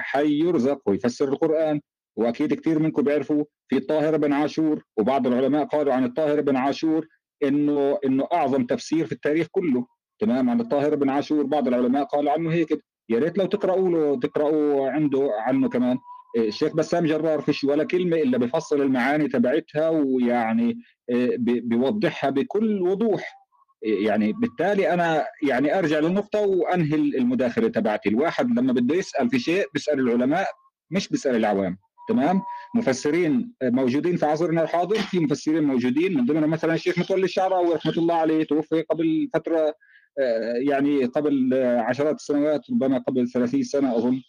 حي 0.00 0.38
يرزق 0.38 0.80
ويفسر 0.86 1.28
القرآن 1.28 1.80
وأكيد 2.16 2.54
كثير 2.54 2.78
منكم 2.78 3.02
بيعرفوا 3.02 3.44
في 3.68 3.76
الطاهر 3.76 4.16
بن 4.16 4.32
عاشور 4.32 4.82
وبعض 4.96 5.26
العلماء 5.26 5.64
قالوا 5.64 5.92
عن 5.92 6.04
الطاهر 6.04 6.40
بن 6.40 6.56
عاشور 6.56 7.06
إنه 7.42 7.98
إنه 8.06 8.28
أعظم 8.32 8.66
تفسير 8.66 9.06
في 9.06 9.12
التاريخ 9.12 9.46
كله. 9.50 9.86
تمام؟ 10.18 10.50
عن 10.50 10.60
الطاهر 10.60 10.94
بن 10.94 11.10
عاشور 11.10 11.46
بعض 11.46 11.68
العلماء 11.68 12.04
قالوا 12.04 12.32
عنه 12.32 12.52
هيك. 12.52 12.84
يا 13.08 13.18
ريت 13.18 13.38
لو 13.38 13.46
تقرأوا 13.46 13.88
له 13.88 14.20
تقرأوا 14.20 14.90
عنده 14.90 15.30
عنه 15.38 15.68
كمان. 15.68 15.98
الشيخ 16.36 16.76
بسام 16.76 17.06
جرار 17.06 17.40
فيش 17.40 17.64
ولا 17.64 17.84
كلمة 17.84 18.16
إلا 18.16 18.38
بفصل 18.38 18.82
المعاني 18.82 19.28
تبعتها 19.28 19.88
ويعني 19.88 20.78
آه، 21.10 21.30
بيوضحها 21.38 22.30
بكل 22.30 22.82
وضوح. 22.82 23.45
يعني 23.86 24.32
بالتالي 24.32 24.92
أنا 24.94 25.26
يعني 25.48 25.78
أرجع 25.78 25.98
للنقطة 25.98 26.40
وأنهي 26.40 26.94
المداخلة 26.94 27.68
تبعتي. 27.68 28.08
الواحد 28.08 28.58
لما 28.58 28.72
بده 28.72 28.94
يسأل 28.94 29.30
في 29.30 29.38
شيء 29.38 29.66
بيسأل 29.74 30.00
العلماء 30.00 30.46
مش 30.90 31.08
بيسأل 31.08 31.36
العوام. 31.36 31.78
تمام؟ 32.08 32.42
مفسرين 32.74 33.52
موجودين 33.62 34.16
في 34.16 34.26
عصرنا 34.26 34.62
الحاضر 34.62 34.98
في 34.98 35.20
مفسرين 35.20 35.62
موجودين 35.62 36.14
من 36.14 36.26
ضمنهم 36.26 36.50
مثلا 36.50 36.74
الشيخ 36.74 36.98
متولي 36.98 37.24
الشعراوي 37.24 37.74
رحمه 37.74 37.92
الله 37.92 38.14
عليه 38.14 38.44
توفي 38.44 38.82
قبل 38.82 39.28
فترة 39.34 39.74
آه، 40.18 40.54
يعني 40.56 41.04
قبل 41.04 41.54
عشرات 41.78 42.14
السنوات 42.14 42.70
ربما 42.70 42.98
قبل 42.98 43.28
30 43.28 43.62
سنة 43.62 43.96
أظن. 43.96 44.22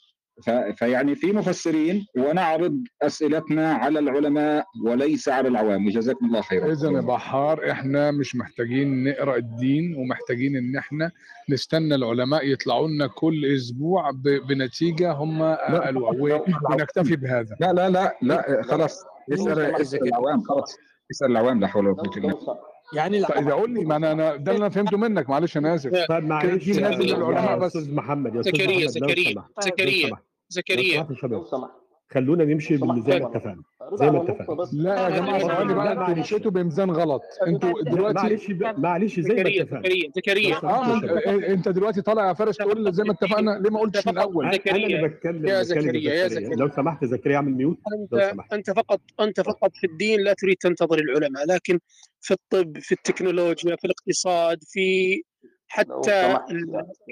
فيعني 0.76 1.16
في 1.16 1.32
مفسرين 1.34 2.06
ونعرض 2.18 2.84
اسئلتنا 3.02 3.74
على 3.74 4.00
العلماء 4.00 4.66
وليس 4.86 5.30
على 5.30 5.48
العوام 5.48 5.86
وجزاكم 5.88 6.26
الله 6.26 6.42
خيرا 6.42 6.72
اذا 6.72 6.92
يا 6.92 7.02
بحار 7.02 7.72
إحنا 7.72 8.12
مش 8.12 8.36
محتاجين 8.36 9.04
نقرا 9.04 9.36
الدين 9.38 9.96
ومحتاجين 9.96 10.56
ان 10.56 10.78
إحنا 10.78 11.12
نستنى 11.50 11.96
العلماء 11.96 12.48
يطلعوا 12.48 12.88
لنا 12.88 13.08
كل 13.08 13.46
أسبوع 13.56 14.12
بنتيجه 14.50 15.12
هم 15.12 15.44
قالوها 15.44 16.42
ونكتفي 16.72 17.16
بهذا 17.16 17.56
لا 17.60 17.74
لا 17.74 17.90
لا 17.90 18.18
لا 18.22 18.62
خلاص 18.64 19.04
اسال 19.34 19.60
اسال 19.60 20.08
العوام 20.08 20.42
خلاص 20.42 20.78
اسال 21.12 21.32
العوام 21.32 21.60
لا 21.60 21.68
حول 21.68 21.88
ولا 21.88 21.96
قوه 21.96 22.18
الا 22.18 22.28
بالله 22.28 22.58
يعني 22.96 23.20
لا 23.20 23.28
طيب 23.28 23.50
قول 23.50 23.74
لي 23.74 23.86
ما 23.86 23.96
أنا 23.96 24.12
أنا 24.12 24.36
ده 24.36 24.52
اللي 24.52 24.62
أنا 24.62 24.70
فهمته 24.70 24.98
منك 24.98 25.30
معلش 25.30 25.58
أنا 25.58 25.76
اسف 25.76 25.92
طيب 26.10 26.24
معلش 26.24 26.70
نازل 26.70 27.16
العلماء 27.16 27.60
بس 27.60 27.76
أستاذ 27.76 27.96
محمد 27.96 28.36
يا 28.36 28.40
أستاذ 28.40 28.54
زكريا 28.54 28.88
زكريا. 28.88 29.44
زكريا. 29.62 30.12
زكريا. 30.50 31.08
لو 31.24 31.44
سمحت. 31.44 31.72
خلونا 32.12 32.46
نمشي 32.46 32.78
زي 32.78 32.86
ما 32.86 33.00
اتفقنا. 33.28 33.62
زي 33.94 34.12
ما 34.12 34.24
اتفقنا. 34.24 34.68
لا 34.74 35.04
يا 35.10 35.10
جماعة 35.20 35.40
ثواني 35.40 35.74
بقى 35.74 35.92
أنتوا 35.92 36.14
مشيتوا 36.24 36.52
بميزان 36.52 36.92
غلط. 36.92 37.22
أنتوا 37.48 37.82
دلوقتي 37.82 38.14
معلش 38.22 38.50
معلش 38.78 39.20
زي 39.20 39.34
ما 39.34 39.42
اتفقنا. 39.50 39.80
زكريا 39.82 40.12
زكريا. 40.16 40.56
آه 40.64 40.88
ما 40.88 40.94
انت- 40.96 41.44
انت 41.44 41.70
دلوقتي 41.70 42.02
طالع 42.02 42.28
يا 42.28 42.34
فارس 42.34 42.58
تقول 42.58 42.94
زي 42.94 43.04
ما 43.04 43.12
اتفقنا 43.12 43.52
ليه 43.64 43.70
ما 43.70 43.80
قلتش 43.80 44.08
من 44.08 44.14
الأول؟ 44.14 44.46
أنا 44.46 44.76
اللي 44.76 45.08
بتكلم 45.08 45.48
يا 45.48 45.64
زكريا، 45.64 46.14
يا 46.14 46.28
زكريا. 46.28 46.56
لو 46.56 46.70
سمحت 46.76 47.06
زكريا 47.06 47.36
اعمل 47.36 47.52
ميوت. 47.52 47.78
لو 48.12 48.20
أنت 48.22 48.32
سمحت. 48.32 48.54
أنت 48.54 48.72
فقط 48.72 49.02
أنت 49.20 49.42
فقط 49.42 49.72
في 49.76 49.88
الدين 49.88 50.20
لا 50.20 50.34
تريد 50.34 50.58
تنتظر 50.60 51.00
العلماء 51.00 51.46
لكن 51.48 51.80
في 52.22 52.34
الطب 52.34 52.78
في 52.80 52.92
التكنولوجيا 52.92 53.76
في 53.76 53.86
الاقتصاد 53.86 54.60
في 54.64 55.22
حتى 55.68 56.38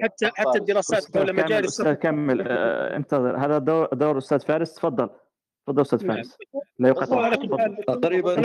حتى 0.03 0.31
حتى 0.35 0.57
الدراسات 0.57 1.17
حول 1.17 1.33
مجال 1.33 1.47
كامل 1.47 1.65
السفر 1.65 1.91
أستاذ 1.91 1.93
كمل 1.93 2.47
آه، 2.47 2.95
انتظر. 2.95 3.37
هذا 3.37 3.57
دور 3.57 3.87
دور 3.93 4.17
أستاذ 4.17 4.39
فارس 4.39 4.73
تفضل. 4.73 5.09
تفضل 5.67 5.81
أستاذ 5.81 6.05
نعم. 6.05 6.15
فارس. 6.15 6.37
لا 6.79 6.93
كل 6.93 7.05
حال 7.59 7.85
تقريبا 7.87 8.41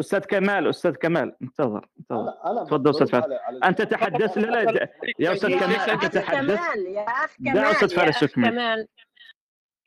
أستاذ 0.00 0.18
كمال 0.18 0.68
أستاذ 0.68 0.94
كمال. 0.94 1.36
انتظر 1.42 1.88
انتظر. 2.00 2.32
تفضل 2.64 2.90
أستاذ 2.90 3.06
فارس. 3.06 3.24
أنت 3.64 3.82
تحدث؟ 3.82 4.38
لا 4.38 4.64
لا 4.64 4.88
يا 5.18 5.32
أستاذ 5.32 5.50
كمال 5.58 5.90
أنت 5.90 6.04
أخ 6.04 6.10
تحدث. 6.10 6.58
كمال 6.60 6.86
يا 6.86 7.02
اخ 7.02 7.36
كمال 7.36 7.58
أستاذ 7.58 7.92
يا 7.92 7.96
فارس 7.96 8.16
اخ 8.16 8.22
يكمل. 8.22 8.50
كمال. 8.50 8.88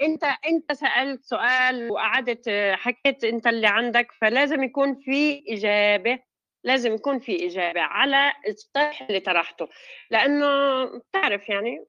انت 0.01 0.23
أنت 0.23 0.71
سألت 0.71 1.23
سؤال 1.23 1.91
وقعدت 1.91 2.47
آه، 2.47 2.75
حكيت 2.75 3.23
أنت 3.23 3.47
اللي 3.47 3.67
عندك 3.67 4.11
فلازم 4.21 4.63
يكون 4.63 4.95
في 4.95 5.43
إجابة 5.49 6.19
لازم 6.67 6.93
يكون 6.93 7.19
في 7.19 7.47
إجابة 7.47 7.81
على 7.81 8.33
الطرح 8.47 9.01
اللي 9.01 9.19
طرحته 9.19 9.67
لأنه 10.11 10.45
بتعرف 10.85 11.49
يعني 11.49 11.85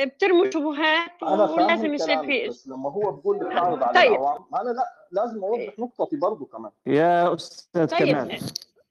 بترموا 0.00 0.50
شبهات 0.50 1.22
ولازم 1.22 1.94
يصير 1.94 2.24
في 2.24 2.48
بس 2.48 2.68
لما 2.68 2.90
هو 2.90 3.12
بيقول 3.12 3.38
لي 3.38 3.54
تعرض 3.54 3.82
على 3.82 3.94
طيب. 3.94 4.12
العوام 4.12 4.44
أنا 4.54 4.70
لا 4.70 4.84
لازم 5.12 5.44
أوضح 5.44 5.78
نقطتي 5.78 6.16
برضه 6.16 6.46
كمان 6.46 6.70
يا 6.86 7.34
أستاذ 7.34 7.86
طيب. 7.86 7.98
كمال 7.98 8.40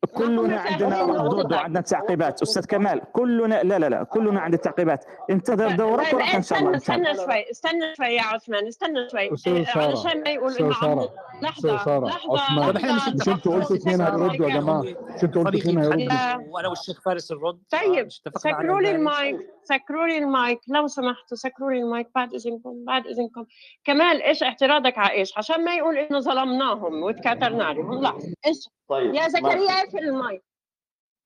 كلنا 0.06 0.60
عندنا 0.60 1.02
ردود. 1.02 1.54
وعندنا 1.54 1.82
تعقيبات. 1.82 2.42
أستاذ 2.42 2.66
كمال 2.66 3.02
كلنا 3.14 3.64
لا 3.64 3.80
لا 3.80 3.90
لا 3.90 4.04
كلنا 4.04 4.40
عندنا 4.40 4.62
تعقيبات. 4.62 5.06
انتظر 5.30 5.72
دورك 5.72 6.14
وراح 6.14 6.36
إن 6.36 6.42
شاء 6.42 6.60
الله 6.60 6.76
استنى 6.76 7.16
شوي 7.16 7.52
استنى 7.52 7.96
شوي 7.98 8.08
يا 8.08 8.24
عثمان 8.24 8.68
استنى 8.68 9.10
شوي. 9.10 9.38
سارة 9.66 9.88
علشان 9.88 10.24
ما 10.24 10.30
يقول 10.30 10.52
أستاذ 10.52 10.66
إنه 10.66 10.76
عم 10.82 11.08
لحظة 11.42 11.76
لحظة 11.76 12.12
عثمان. 12.34 12.70
لحظة 12.70 13.14
مش 13.14 13.30
أنتوا 13.30 13.56
قلتوا 13.56 13.76
اثنين 13.76 14.02
هيردوا 14.02 14.50
يا 14.50 14.60
جماعة؟ 14.60 14.82
مش 14.82 15.24
أنتوا 15.24 15.44
قلتوا 15.44 15.60
اثنين 15.60 15.78
هيردوا 15.78 16.16
وأنا 16.50 16.68
والشيخ 16.68 17.02
فارس 17.02 17.32
الرد 17.32 17.60
طيب 17.72 18.08
سكروا 18.38 18.82
لي؟ 18.82 18.92
المايك 18.92 19.38
سكروا 19.64 20.08
لي 20.08 20.18
المايك. 20.18 20.60
لو 20.68 20.88
سمحتوا 20.88 21.38
سكروا 21.38 21.72
لي 21.72 21.80
المايك. 21.80 22.08
بعد 22.16 22.34
إذنكم 22.34 22.86
بعد 22.88 23.08
إذنكم. 23.08 23.46
كمال 23.84 24.22
إيش 24.22 24.44
اعتراضك 24.44 24.98
على 24.98 25.12
إيش؟ 25.12 25.38
عشان 25.38 25.66
ما 25.66 25.76
يقول 25.76 25.98
إنه 25.98 26.20
ظلمناهم 26.20 27.04
وتكاترنا 27.04 27.66
عليهم. 27.66 28.02
لحظه 28.02 28.34
إيش 28.48 28.70
طيب 28.90 29.16
يا 29.16 29.28
زكريا. 29.28 29.86
اقفل 29.96 30.08
المايك. 30.08 30.44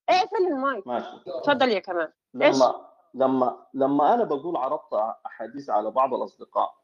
اقفل 0.09 0.47
المايك. 0.47 0.87
ماشي. 0.87 1.07
تفضل 1.43 1.69
يا 1.69 1.79
كمال. 1.79 2.13
لما 2.33 2.85
لما 3.13 3.65
لما 3.73 4.13
أنا 4.13 4.23
بقول 4.23 4.57
عرضت 4.57 4.93
أحاديث 5.25 5.69
على 5.69 5.91
بعض 5.91 6.13
الأصدقاء 6.13 6.75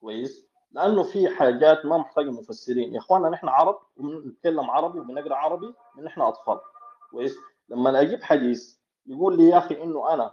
كويس؟ 0.00 0.48
لأنه 0.70 1.02
في 1.02 1.28
حاجات 1.28 1.86
ما 1.86 1.98
محتاجه 1.98 2.30
مفسرين 2.30 2.94
يا 2.94 2.98
إخوانا 2.98 3.28
نحن 3.28 3.48
عرب 3.48 3.78
وبنتكلم 3.96 4.70
عربي 4.70 4.98
وبنقرأ 5.00 5.34
عربي 5.34 5.74
من 5.96 6.04
نحن 6.04 6.20
أطفال. 6.20 6.60
كويس؟ 7.10 7.36
لما 7.68 8.00
أجيب 8.00 8.22
حديث 8.22 8.78
يقول 9.06 9.36
لي 9.36 9.48
يا 9.48 9.58
أخي 9.58 9.82
إنه 9.82 10.14
أنا 10.14 10.32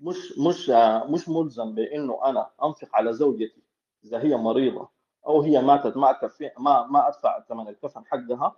مش 0.00 0.38
مش 0.38 0.70
مش 1.10 1.28
ملزم 1.28 1.74
بإنه 1.74 2.20
أنا 2.24 2.50
أنفق 2.64 2.88
على 2.96 3.12
زوجتي 3.12 3.62
إذا 4.04 4.22
هي 4.22 4.36
مريضة 4.36 4.88
أو 5.26 5.40
هي 5.42 5.62
ماتت 5.62 5.96
ما 5.96 6.18
ما 6.58 6.86
ما 6.86 7.08
أدفع 7.08 7.40
ثمن 7.40 7.68
الكفن 7.68 8.06
حقها. 8.06 8.56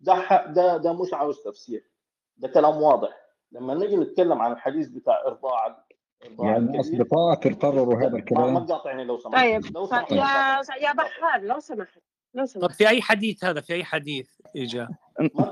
ده 0.00 0.14
ح- 0.14 0.46
ده 0.46 0.76
ده 0.76 0.92
مش 1.02 1.14
عاوز 1.14 1.40
تفسير 1.42 1.90
ده 2.36 2.48
كلام 2.48 2.82
واضح. 2.82 3.10
لما 3.52 3.74
نيجي 3.74 3.96
نتكلم 3.96 4.42
عن 4.42 4.52
الحديث 4.52 4.88
بتاع 4.88 5.22
إرضاع 5.26 5.84
يعني 6.38 6.80
اصدقائك 6.80 7.62
قرروا 7.62 7.94
هذا 7.94 8.04
ما 8.04 8.10
ما 8.12 8.18
الكلام. 8.18 8.66
تقاطعني 8.66 9.04
لو 9.04 9.18
سمحت. 9.18 9.36
طيب 9.36 9.74
لو. 9.74 9.86
سمحت. 9.86 10.12
يا 10.12 10.60
يا 10.88 10.92
بحار 10.92 11.40
لو 11.40 11.60
سمحت 11.60 11.98
لو 12.34 12.44
طب 12.44 12.48
سمحت 12.50 12.72
في 12.72 12.88
أي 12.88 13.02
حديث 13.02 13.44
هذا؟ 13.44 13.60
في 13.60 13.74
أي 13.74 13.84
حديث 13.84 14.30
إجا؟ 14.56 14.88
ما 15.34 15.50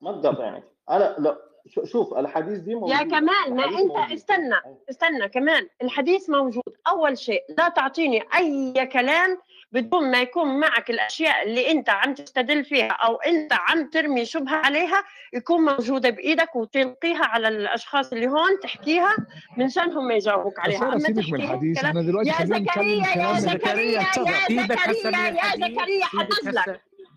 ما 0.00 0.20
تقاطعني. 0.20 0.62
أنا 0.90 1.16
لا 1.18 1.38
شو- 1.66 1.84
شوف 1.84 2.14
الحديث 2.14 2.58
دي 2.58 2.74
موجوده 2.74 2.94
يا 2.94 3.02
كمال 3.02 3.22
ما 3.54 3.64
الحديث 3.64 3.78
أنت 3.80 3.90
موجود. 3.92 4.12
استنى 4.12 4.54
استنى 4.90 5.28
كمان. 5.28 5.68
الحديث 5.82 6.30
موجود. 6.30 6.62
أول 6.88 7.18
شيء 7.18 7.42
لا 7.58 7.68
تعطيني 7.68 8.22
أي 8.36 8.86
كلام 8.86 9.38
بدون 9.72 10.10
ما 10.10 10.20
يكون 10.20 10.60
معك 10.60 10.90
الأشياء 10.90 11.42
اللي 11.42 11.70
أنت 11.70 11.90
عم 11.90 12.14
تستدل 12.14 12.64
فيها 12.64 12.88
أو 12.88 13.16
أنت 13.16 13.52
عم 13.52 13.90
ترمي 13.90 14.24
شبهة 14.24 14.56
عليها 14.56 15.04
يكون 15.34 15.60
موجودة 15.60 16.10
بإيدك 16.10 16.56
وتلقيها 16.56 17.24
على 17.24 17.48
الأشخاص 17.48 18.12
اللي 18.12 18.26
هون 18.26 18.60
تحكيها 18.62 19.16
من 19.56 19.68
شانهم 19.68 20.08
ما 20.08 20.14
يجاوبوك 20.14 20.58
عليها. 20.58 20.82
أنا 20.82 20.92
أما 20.92 20.98
سيبك 20.98 21.18
من 21.18 21.24
تحكي 21.24 21.34
الحديث 21.34 21.84
إحنا 21.84 22.02
دلوقتي 22.02 22.28
يا 22.28 22.44
زكريا 22.44 23.06
يا 23.16 23.40
زكريا 23.40 24.00
يا 24.00 24.64
زكريا 24.66 25.28
يا 25.28 25.56
زكريا 25.56 26.06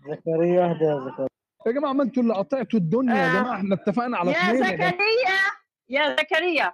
زكريا 0.08 0.64
اهدى 0.64 0.84
يا 0.84 1.10
زكريا. 1.10 1.28
يا 1.66 1.72
جماعة 1.72 1.92
ما 1.92 2.02
أنتوا 2.02 2.22
اللي 2.22 2.34
قطعتوا 2.34 2.78
الدنيا 2.78 3.16
يا 3.16 3.28
جماعة. 3.28 3.56
إحنا 3.56 3.74
اتفقنا 3.74 4.18
على 4.18 4.32
يا 4.32 4.36
اثنين 4.36 4.64
يا 4.64 4.70
جماعة. 4.70 4.90
زكريا 4.90 5.38
يا 5.88 6.16
زكريا. 6.20 6.72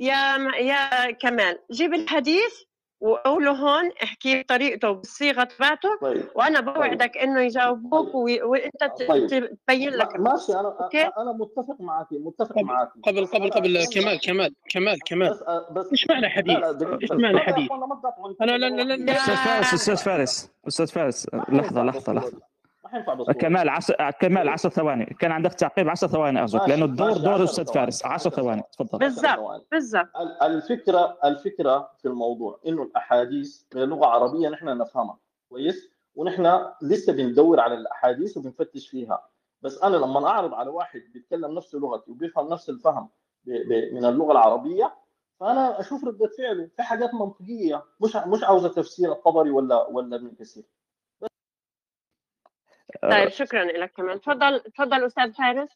يا 0.00 0.38
يا 0.58 1.10
كمال. 1.10 1.58
جيب 1.72 1.94
الحديث. 1.94 2.54
وقوله 3.02 3.50
هون 3.50 3.90
احكيه 4.02 4.42
بطريقته 4.42 4.90
بالصيغة 4.90 5.44
تبعته 5.44 5.88
طيب 6.02 6.24
وأنا 6.34 6.60
بوعدك 6.60 7.16
إنه 7.18 7.40
يجاوبوك 7.40 8.14
و- 8.14 8.38
وأنت 8.42 8.84
طيب. 9.08 9.26
تبين 9.66 9.90
لك 9.90 10.16
ما- 10.20 10.30
ماشي 10.32 10.52
أنا 10.52 10.76
أوكي 10.80 11.02
أنا 11.02 11.32
متفق 11.32 11.76
معك 11.80 12.06
متفق 12.12 12.58
معك 12.58 12.88
قبل 13.02 13.26
قبل 13.26 13.50
قبل 13.50 13.84
كمال 13.94 14.20
كمال 14.20 14.54
كمال 14.70 14.98
كمال 15.06 15.30
بس 15.72 15.86
إيش 15.92 16.06
معنى 16.10 16.28
حديث؟ 16.28 16.56
إيش 17.02 17.12
معنى 17.12 17.38
حديث؟ 17.38 17.68
تقاطعوني. 17.68 18.36
لا 18.40 18.58
لا 18.58 18.94
لا 18.94 19.12
أستاذ 19.12 19.36
فارس 19.36 19.74
أستاذ 19.74 19.96
فارس 19.96 20.50
أستاذ 20.68 20.86
فارس 20.86 21.26
لحظة 21.48 21.82
لحظة 21.84 22.12
لحظة 22.12 22.51
حينفع. 22.92 23.32
كمال 23.32 23.68
عشر 23.68 24.10
كمال 24.20 24.48
10 24.48 24.70
ثواني. 24.70 25.04
كان 25.04 25.32
عندك 25.32 25.52
تعقيب 25.54 25.88
10 25.88 26.08
ثواني 26.08 26.40
أرجوك 26.40 26.68
لأنه 26.68 26.84
الدور 26.84 27.12
دور 27.12 27.32
10 27.32 27.44
أستاذ. 27.44 27.64
فارس. 27.74 28.04
10 28.06 28.30
ثواني. 28.30 28.62
تفضل. 28.72 28.98
بالضبط. 28.98 29.66
بالضبط. 29.72 30.16
ال- 30.16 30.42
الفكرة 30.42 31.18
الفكرة 31.24 31.90
في 31.98 32.08
الموضوع 32.08 32.60
إنه 32.66 32.82
الأحاديث 32.82 33.62
من 33.74 33.82
لغه 33.82 34.06
عربيه 34.06 34.48
نحن 34.48 34.78
نفهمها. 34.78 35.18
كويس؟ 35.48 35.92
ونحن 36.14 36.60
لسه 36.82 37.12
بندور 37.12 37.60
على 37.60 37.74
الأحاديث 37.74 38.36
وبنفتش 38.36 38.88
فيها. 38.88 39.24
بس 39.62 39.82
أنا 39.82 39.96
لما 39.96 40.26
أعرض 40.28 40.54
على 40.54 40.70
واحد 40.70 41.00
بيتكلم 41.14 41.54
نفس 41.54 41.74
لغتي 41.74 42.10
وبيفهم 42.10 42.48
نفس 42.48 42.70
الفهم 42.70 43.08
ب- 43.44 43.68
ب- 43.68 43.94
من 43.94 44.04
اللغة 44.04 44.32
العربية 44.32 44.94
فأنا 45.40 45.80
أشوف 45.80 46.04
ردة 46.04 46.30
فعله. 46.38 46.68
في 46.76 46.82
حاجات 46.82 47.14
منطقية. 47.14 47.82
مش 48.00 48.16
مش 48.16 48.44
عاوزة 48.44 48.68
تفسير 48.68 49.12
الطبري 49.12 49.50
ولا 49.50 49.86
ولا 49.88 50.16
ابن 50.16 50.30
كثير. 50.40 50.64
طيب 53.02 53.28
شكرا 53.28 53.64
لك 53.64 53.92
كمان. 53.96 54.20
تفضل 54.20 54.60
تفضل 54.60 55.06
أستاذ 55.06 55.32
فارس. 55.32 55.68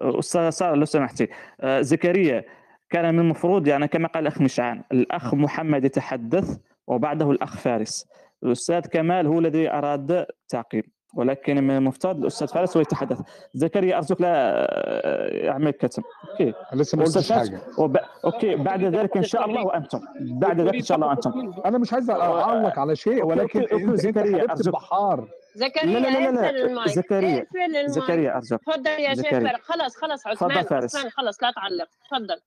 أستاذ 0.00 0.50
سارة 0.50 0.74
لو 0.74 0.84
سمحتي. 0.84 1.28
آه، 1.60 1.80
زكريا 1.80 2.44
كان 2.90 3.14
من 3.14 3.20
المفروض 3.20 3.66
يعني 3.66 3.88
كما 3.88 4.08
قال 4.08 4.22
الأخ 4.26 4.40
مشعان 4.40 4.82
الأخ 4.92 5.34
محمد 5.34 5.84
يتحدث 5.84 6.58
وبعده 6.86 7.30
الأخ 7.30 7.56
فارس. 7.56 8.08
الأستاذ 8.42 8.80
كمال 8.80 9.26
هو 9.26 9.38
الذي 9.38 9.70
أراد 9.70 10.26
تعقيب 10.48 10.84
ولكن 11.14 11.64
من 11.64 11.76
المفترض 11.76 12.16
الأستاذ 12.16 12.48
فارس 12.48 12.76
هو 12.76 12.80
يتحدث. 12.80 13.20
زكريا 13.54 13.96
أرجوك 13.96 14.20
لا 14.20 15.50
اعمل 15.50 15.70
كتم 15.70 16.02
okay. 16.30 16.54
لسه 16.72 16.98
ما 16.98 17.04
قلتش 17.04 17.32
حاجة. 17.32 17.60
وب... 17.78 17.96
okay. 18.24 18.54
بعد 18.54 18.84
ذلك 18.84 19.16
إن 19.16 19.22
شاء 19.22 19.44
الله 19.46 19.66
وأنتم. 19.66 20.00
بعد 20.20 20.60
ذلك 20.60 20.74
إن 20.74 20.82
شاء 20.82 20.96
الله 20.96 21.08
وأنتم. 21.08 21.52
أنا 21.66 21.78
مش 21.78 21.92
عايز 21.92 22.10
أعلق 22.10 22.78
على 22.78 22.96
شيء 22.96 23.24
ولكن 23.24 23.60
okay. 23.60 23.74
okay. 23.74 23.96
زكريا 23.96 24.42
انت 24.42 24.50
أرجوك. 24.50 24.74
بحار 24.74 25.28
زكريا 25.54 25.98
لا 26.00 26.30
لا 26.30 26.52
لا 26.52 26.74
لا. 26.74 26.86
زكريا. 26.88 27.46
زكريا 27.86 28.36
أرجوك 28.36 28.60
تفضل 28.60 28.86
يا 28.90 29.14
شيخ 29.14 29.60
خلص 29.62 29.96
خلص 29.96 30.22
تفضل 30.22 30.52
عثمان 30.52 30.64
فارس. 30.64 30.96
عثمان 30.96 31.10
خلص 31.10 31.42
لا 31.42 31.50
تعلق 31.50 31.88
تفضل 32.10 32.40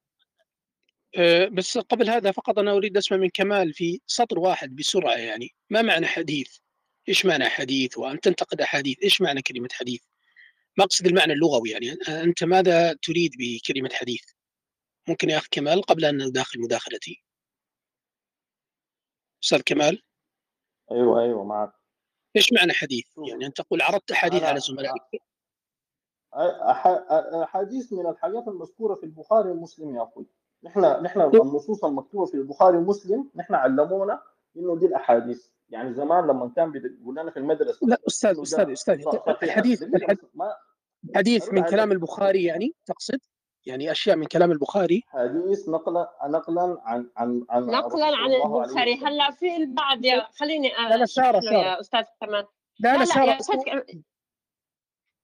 آه، 1.17 1.45
بس 1.45 1.77
قبل 1.77 2.09
هذا 2.09 2.31
فقط 2.31 2.59
أنا 2.59 2.71
أريد 2.71 2.97
أسمع 2.97 3.17
من 3.17 3.29
كمال 3.29 3.73
في 3.73 4.01
سطر 4.07 4.39
واحد 4.39 4.75
بسرعة 4.75 5.15
يعني 5.15 5.49
ما 5.69 5.81
معنى 5.81 6.05
حديث؟ 6.05 6.57
إيش 7.09 7.25
معنى 7.25 7.45
حديث؟ 7.45 7.97
وأن 7.97 8.19
تنتقد 8.19 8.61
احاديث، 8.61 8.97
إيش 9.03 9.21
معنى 9.21 9.41
كلمة 9.41 9.69
حديث؟ 9.71 10.01
ما 10.77 10.83
اقصد 10.83 11.07
المعنى 11.07 11.33
اللغوي 11.33 11.69
يعني 11.69 11.97
أنت 12.07 12.43
ماذا 12.43 12.93
تريد 12.93 13.31
بكلمة 13.39 13.89
حديث؟ 13.93 14.23
ممكن 15.07 15.29
يا 15.29 15.37
اخ 15.37 15.47
كمال 15.51 15.81
قبل 15.81 16.05
أن 16.05 16.27
نداخل 16.27 16.59
مداخلتي. 16.61 17.23
أستاذ 19.43 19.61
كمال 19.65 20.01
أيوه 20.91 21.21
أيوه 21.21 21.43
معك 21.43 21.73
إيش 22.35 22.53
معنى 22.53 22.73
حديث؟ 22.73 23.05
يعني 23.29 23.45
أنت 23.45 23.61
تقول 23.61 23.81
عرضت 23.81 24.11
احاديث 24.11 24.43
على 24.43 24.59
زملائك 24.59 25.21
أحاديث 27.43 27.93
من 27.93 28.07
الحاجات 28.07 28.47
المذكورة 28.47 28.95
في 28.95 29.03
البخاري 29.03 29.51
ومسلم 29.51 29.95
يا 29.95 30.03
أخوي 30.03 30.25
نحن 30.63 30.81
نحن 30.81 31.21
النصوص 31.21 31.85
المكتوبة 31.85 32.25
في 32.25 32.33
البخاري 32.33 32.77
ومسلم 32.77 33.29
نحن 33.35 33.53
علمونا 33.53 34.21
إنه 34.57 34.75
دي 34.75 34.85
الأحاديث 34.85 35.47
يعني 35.69 35.93
زمان 35.93 36.27
لما 36.27 36.51
كان 36.55 36.71
بيقول 36.71 37.15
لنا 37.15 37.31
في 37.31 37.37
المدرسة 37.37 37.87
لا 37.87 37.97
أستاذ 38.07 38.39
أستاذ 38.41 38.71
أستاذ 38.71 39.01
صحيح. 39.01 39.43
الحديث 39.43 39.83
الحديث 41.09 41.53
من. 41.53 41.63
كلام 41.63 41.91
البخاري 41.91 42.43
يعني 42.43 42.75
تقصد؟ 42.85 43.19
يعني 43.65 43.91
أشياء 43.91 44.15
من 44.15 44.25
كلام 44.25 44.51
البخاري. 44.51 45.03
حديث 45.07 45.69
نقلا 45.69 46.11
نقلا 46.27 46.81
عن 46.83 47.09
عن 47.17 47.45
عن 47.49 47.65
نقلا 47.65 48.05
عن 48.05 48.33
البخاري. 48.33 48.95
هلأ 48.95 49.31
في 49.31 49.55
البعض 49.55 50.05
يا 50.05 50.27
خليني 50.39 50.69
لا 50.89 50.97
لا 50.97 51.05
سارة 51.05 51.39
ساره 51.39 51.53
يا 51.53 51.79
أستاذ 51.79 52.03
كمان 52.21 52.43
لا 52.79 52.97
لا 52.97 53.05
سارة 53.05 53.37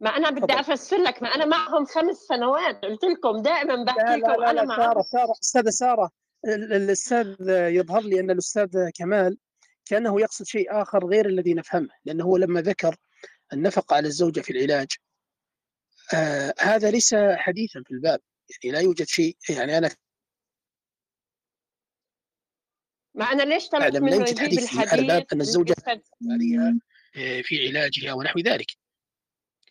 ما 0.02 0.10
أنا 0.10 0.30
بدي. 0.30 0.54
أفسر 0.54 0.98
لك 0.98 1.24
ما 1.24 1.30
أنا 1.36 1.46
معهم 1.46 1.86
خمس 1.86 2.16
سنوات. 2.16 2.86
قلت 2.86 3.04
لكم 3.04 3.42
دائما 3.42 3.84
بحكي 3.84 4.00
لا 4.02 4.16
لكم 4.18 4.42
لا 4.42 4.50
أنا 4.50 4.60
لا 4.62 4.68
سارة 4.68 4.78
معهم 4.94 5.02
سارة 5.02 5.32
أستاذة 5.42 5.70
سارة 5.70 6.10
ال- 6.46 6.64
ال- 6.64 6.74
الأستاذ 6.74 7.36
يظهر 7.50 8.02
لي 8.02 8.20
أن 8.20 8.32
الأستاذ 8.32 8.90
كمال 8.96 9.38
كأنه 9.86 10.22
يقصد 10.22 10.46
شيء 10.46 10.82
آخر 10.82 11.06
غير 11.08 11.26
الذي 11.26 11.54
نفهمه 11.54 11.90
لأنه 12.06 12.24
هو 12.26 12.38
لما 12.38 12.62
ذكر 12.62 12.96
النفقة 13.54 13.96
على 13.96 14.08
الزوجة 14.08 14.42
في 14.42 14.50
العلاج 14.54 14.88
آه 16.16 16.54
هذا 16.60 16.92
ليس 16.92 17.16
حديثا 17.16 17.84
في 17.86 17.92
الباب. 17.92 18.20
يعني 18.64 18.76
لا 18.78 18.82
يوجد 18.82 19.08
شيء. 19.08 19.38
يعني 19.50 19.78
أنا 19.78 19.90
ما 23.16 23.26
أنا 23.26 23.44
ليش 23.44 23.68
طلبت 23.70 23.84
أعلم 23.84 24.08
لا 24.10 24.16
يوجد 24.16 24.40
حديث 24.40 24.66
في 24.68 24.84
الحديث 24.84 25.34
أن 25.34 25.42
الزوجة 25.42 25.76
عليها 26.32 26.80
آه، 27.16 27.42
في 27.42 27.68
علاجها 27.68 28.14
ونحو 28.14 28.40
ذلك. 28.40 28.72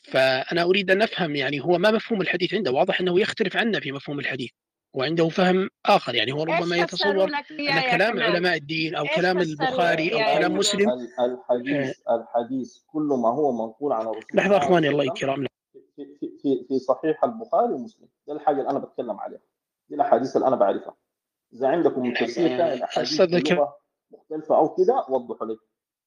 فأنا 0.03 0.63
أريد 0.63 0.91
أن 0.91 1.03
أفهم 1.03 1.37
يعني 1.37 1.61
هو 1.61 1.79
ما 1.79 1.91
مفهوم 1.91 2.21
الحديث 2.21 2.55
عنده؟ 2.55 2.71
واضح 2.71 3.01
أنه 3.01 3.21
يختلف 3.21 3.57
عنا 3.57 3.81
في 3.81 3.93
مفهوم 3.93 4.19
الحديث 4.21 4.51
وعنده 4.95 5.29
فهم 5.29 5.71
آخر. 5.87 6.15
يعني 6.15 6.33
هو 6.33 6.43
ربما 6.43 6.77
يتصور 6.77 7.25
أن 7.25 7.81
كلام 7.91 8.21
علماء 8.21 8.57
الدين 8.57 8.95
أو 8.95 9.05
كلام 9.17 9.39
البخاري 9.39 10.13
أو 10.15 10.39
كلام 10.39 10.57
مسلم. 10.57 10.91
ال- 10.91 11.09
الحديث 11.21 11.97
الحديث 12.11 12.79
كل 12.87 13.03
ما 13.23 13.29
هو 13.29 13.53
منقول 13.67 13.93
عن 13.93 14.03
الرسول 14.03 14.31
لحظة 14.35 14.57
أخواني 14.57 14.89
الله 14.89 15.05
الكرام 15.05 15.47
في 16.43 16.65
في 16.69 16.79
صحيح 16.79 17.25
البخاري 17.25 17.73
ومسلم. 17.73 18.09
ده 18.27 18.35
الحاجة 18.35 18.61
اللي 18.61 18.71
أنا 18.71 18.79
بتكلم 18.79 19.21
عليها. 19.21 19.41
دي 19.89 19.95
الأحاديث 19.95 20.37
اللي 20.37 20.49
أنا 20.49 20.57
بعرفها. 20.57 20.95
إذا 21.53 21.69
عندكم 21.69 22.15
تفسير 22.15 22.49
ثاني 22.49 22.81
مختلفة 24.11 24.57
أو 24.57 24.75
كده 24.75 25.05
وضحوا 25.09 25.47
لي. 25.47 25.57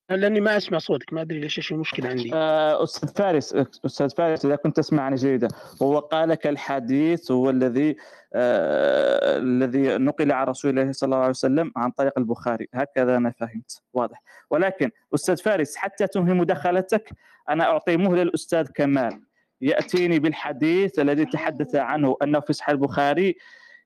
لأني 0.09 0.41
ما 0.41 0.57
أسمع 0.57 0.77
صوتك 0.77 1.13
ما 1.13 1.21
أدري 1.21 1.39
ليش 1.39 1.57
إيش 1.57 1.71
المشكلة 1.71 2.09
عندي؟ 2.09 2.31
آه، 2.33 2.83
أستاذ 2.83 3.09
فارس 3.09 3.55
أستاذ 3.85 4.09
فارس 4.09 4.45
إذا 4.45 4.55
كنت 4.55 4.77
تسمعني 4.77 5.15
جيدا 5.15 5.47
هو 5.81 5.99
قال 5.99 6.29
لك 6.29 6.47
الحديث 6.47 7.31
هو 7.31 7.49
الذي 7.49 7.95
آه 8.33 9.37
الذي 9.37 9.97
نقل 9.97 10.31
عن 10.31 10.47
رسول 10.47 10.79
الله 10.79 10.91
صلى 10.91 11.07
الله 11.07 11.17
عليه 11.17 11.29
وسلم 11.29 11.71
عن 11.75 11.91
طريق 11.91 12.19
البخاري. 12.19 12.67
هكذا 12.73 13.17
أنا 13.17 13.31
فهمت. 13.31 13.81
واضح. 13.93 14.23
ولكن 14.49 14.91
أستاذ 15.15 15.37
فارس 15.37 15.75
حتى 15.75 16.07
تنهي 16.07 16.33
مداخلتك 16.33 17.09
أنا 17.49 17.63
أعطي 17.63 17.97
مهله 17.97 18.23
للأستاذ 18.23 18.67
كمال. 18.67 19.21
يأتيني 19.61 20.19
بالحديث 20.19 20.99
الذي 20.99 21.25
تحدث 21.25 21.75
عنه 21.75 22.17
انه 22.23 22.39
في 22.39 22.53
صحيح 22.53 22.69
البخاري 22.69 23.35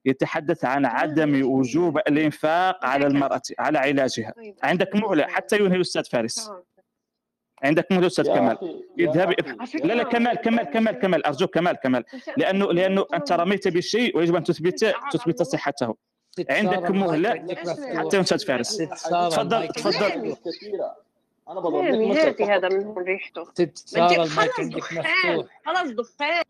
يتحدث 0.05 0.65
عن 0.65 0.85
عدم 0.85 1.51
وجوب 1.51 1.97
الإنفاق 1.97 2.85
على 2.85 3.07
المرأة 3.07 3.41
على 3.59 3.77
علاجها. 3.77 4.33
عندك 4.63 4.95
مهلة 4.95 5.23
حتى 5.23 5.57
ينهي 5.59 5.75
الأستاذ 5.75 6.03
فارس. 6.05 6.51
عندك 7.63 7.91
مهلة 7.91 8.07
أستاذ 8.07 8.25
كمال. 8.25 8.83
اذهب 8.99 9.35
لا 9.83 9.93
لا 9.93 10.03
كمال 10.03 10.35
كمال 10.35 10.63
كمال 10.63 10.99
كمال. 10.99 11.25
أرجوك 11.25 11.53
كمال 11.53 11.75
كمال. 11.75 12.03
لأنه 12.37 12.73
لأنه 12.73 13.05
أنت 13.13 13.31
رميت 13.31 13.67
بالشيء 13.67 14.17
ويجب 14.17 14.35
أن 14.35 14.43
تثبت 14.43 14.95
تثبت 15.11 15.41
صحته. 15.41 15.95
عندك 16.49 16.91
مهلة؟ 16.91 17.29
حتى 17.95 18.21
أستاذ 18.21 18.45
فارس. 18.45 18.77
تفضل 18.77 19.67
تفضل. 19.67 20.35
أنا 21.49 21.59
بضرب 21.59 21.83
لك 21.83 22.35
فقط. 22.35 22.41
هذا 22.41 22.69
من 22.69 22.93
ريحته. 22.97 23.45
سارة 23.73 24.23
المايك 24.23 24.59
عندك 24.59 24.77
مفتوح. 24.77 25.61
خلص 25.65 25.91
دخان. 25.91 26.43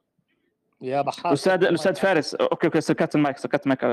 يا 0.81 1.01
بحار. 1.01 1.33
أستاذ 1.33 1.63
الاستاذ 1.63 1.95
فارس 1.95 2.35
okay 2.35 2.67
okay 2.67 2.81
سكت 2.81 3.15
المايك 3.15 3.37
سكت 3.37 3.63
المايك. 3.63 3.83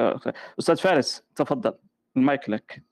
أستاذ 0.58 0.76
فارس 0.76 1.22
تفضل. 1.36 1.72
المايك 2.16 2.48
لك. 2.48 2.82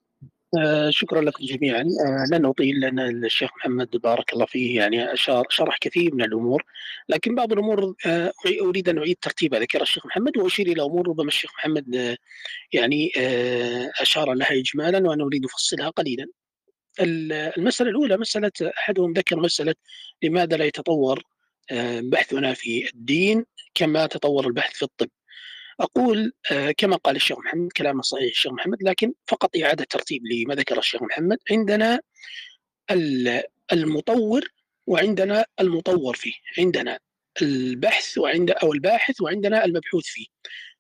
آه، 0.58 0.90
شكرا 0.90 1.20
لكم 1.20 1.44
جميعا. 1.44 1.80
آه، 1.80 2.24
لن 2.36 2.44
أطيل 2.44 2.80
لأن 2.80 3.24
الشيخ 3.24 3.50
محمد 3.56 3.90
بارك 3.96 4.32
الله 4.32 4.46
فيه 4.46 4.76
يعني 4.76 5.12
اشار 5.12 5.46
شرح 5.48 5.78
كثير 5.78 6.14
من 6.14 6.24
الأمور. 6.24 6.64
لكن 7.08 7.34
بعض 7.34 7.52
الأمور 7.52 7.94
آه، 8.06 8.32
أريد 8.62 8.88
أن 8.88 8.98
أعيد 8.98 9.16
ترتيبها. 9.22 9.60
ذكر 9.60 9.82
الشيخ 9.82 10.06
محمد 10.06 10.36
وأشير 10.36 10.66
إلى 10.66 10.82
أمور 10.82 11.08
ربما 11.08 11.28
الشيخ 11.28 11.50
محمد 11.54 11.94
آه، 11.96 12.16
يعني 12.72 13.12
آه، 13.18 13.90
أشار 14.00 14.32
لها 14.32 14.52
اجمالا 14.52 15.08
وأنا 15.08 15.24
أريد 15.24 15.44
أفصلها 15.44 15.88
قليلا. 15.88 16.26
ال- 17.00 17.32
المسألة 17.32 17.90
الأولى 17.90 18.16
مسألة 18.16 18.52
أحدهم 18.78 19.12
ذكر 19.12 19.36
مسألة 19.40 19.74
لماذا 20.22 20.56
لا 20.56 20.64
يتطور 20.64 21.22
آه، 21.70 22.00
بحثنا 22.00 22.54
في 22.54 22.90
الدين 22.94 23.44
كما 23.74 24.06
تطور 24.06 24.46
البحث 24.46 24.74
في 24.76 24.82
الطب. 24.82 25.08
أقول 25.80 26.32
آه، 26.52 26.70
كما 26.70 26.96
قال 26.96 27.16
الشيخ 27.16 27.38
محمد 27.38 27.72
كلامه 27.72 28.02
صحيح 28.02 28.30
الشيخ 28.30 28.52
محمد 28.52 28.82
لكن 28.82 29.12
فقط 29.26 29.56
إعادة 29.56 29.84
ترتيب 29.90 30.22
لما 30.26 30.54
ذكر 30.54 30.78
الشيخ 30.78 31.02
محمد. 31.02 31.38
عندنا 31.50 32.00
ال- 32.90 33.42
المطور 33.72 34.48
وعندنا 34.86 35.44
المطور 35.60 36.16
فيه. 36.16 36.32
عندنا 36.58 36.98
البحث 37.42 38.18
وعند 38.18 38.50
أو 38.50 38.72
الباحث 38.72 39.20
وعندنا 39.20 39.64
المبحوث 39.64 40.04
فيه. 40.04 40.26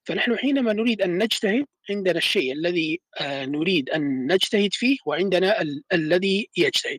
فنحن 0.04 0.36
حينما 0.36 0.72
نريد 0.72 1.02
أن 1.02 1.18
نجتهد 1.22 1.66
عندنا 1.90 2.18
الشيء 2.18 2.52
الذي 2.52 3.00
آه، 3.20 3.44
نريد 3.44 3.90
أن 3.90 4.32
نجتهد 4.32 4.68
فيه 4.74 4.96
وعندنا 5.06 5.60
ال- 5.62 5.82
الذي 5.92 6.48
يجتهد 6.56 6.98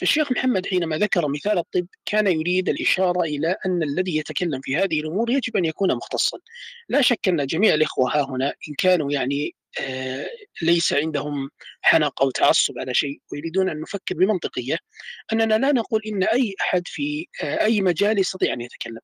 فالشيخ 0.00 0.32
محمد 0.32 0.66
حينما 0.66 0.98
ذكر 0.98 1.28
مثال 1.28 1.58
الطب 1.58 1.86
كان 2.06 2.26
يريد 2.26 2.68
الإشارة 2.68 3.20
إلى 3.22 3.56
أن 3.66 3.82
الذي 3.82 4.16
يتكلم 4.16 4.60
في 4.60 4.76
هذه 4.76 5.00
الأمور 5.00 5.30
يجب 5.30 5.56
أن 5.56 5.64
يكون 5.64 5.94
مختصا 5.96 6.38
لا 6.88 7.00
شك 7.02 7.28
أن 7.28 7.46
جميع 7.46 7.74
الإخوة 7.74 8.16
ها 8.16 8.26
هنا 8.30 8.48
إن 8.68 8.74
كانوا 8.78 9.12
يعني 9.12 9.54
آه، 9.80 10.26
ليس 10.62 10.92
عندهم 10.92 11.50
حنق 11.82 12.22
أو 12.22 12.30
تعصب 12.30 12.78
على 12.78 12.94
شيء 12.94 13.20
ويريدون 13.32 13.68
أن 13.68 13.80
نفكر 13.80 14.14
بمنطقية 14.14 14.76
أننا 15.32 15.58
لا 15.58 15.72
نقول 15.72 16.02
إن 16.06 16.22
أي 16.24 16.54
أحد 16.60 16.82
في 16.86 17.26
آه، 17.42 17.64
أي 17.64 17.80
مجال 17.80 18.18
يستطيع 18.18 18.52
أن 18.52 18.60
يتكلم. 18.60 18.98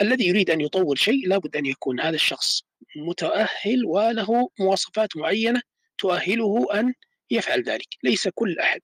الذي 0.00 0.28
يريد 0.28 0.50
أن 0.50 0.60
يطور 0.60 0.96
شيء 0.96 1.28
لابد 1.28 1.56
أن 1.56 1.66
يكون 1.66 2.00
هذا 2.00 2.14
الشخص 2.14 2.62
متأهل 2.96 3.84
وله 3.86 4.50
مواصفات 4.60 5.16
معينة 5.16 5.62
تؤهله 5.98 6.66
أن 6.80 6.94
يفعل 7.30 7.62
ذلك، 7.62 7.88
ليس 8.02 8.28
كل 8.28 8.58
أحد. 8.58 8.80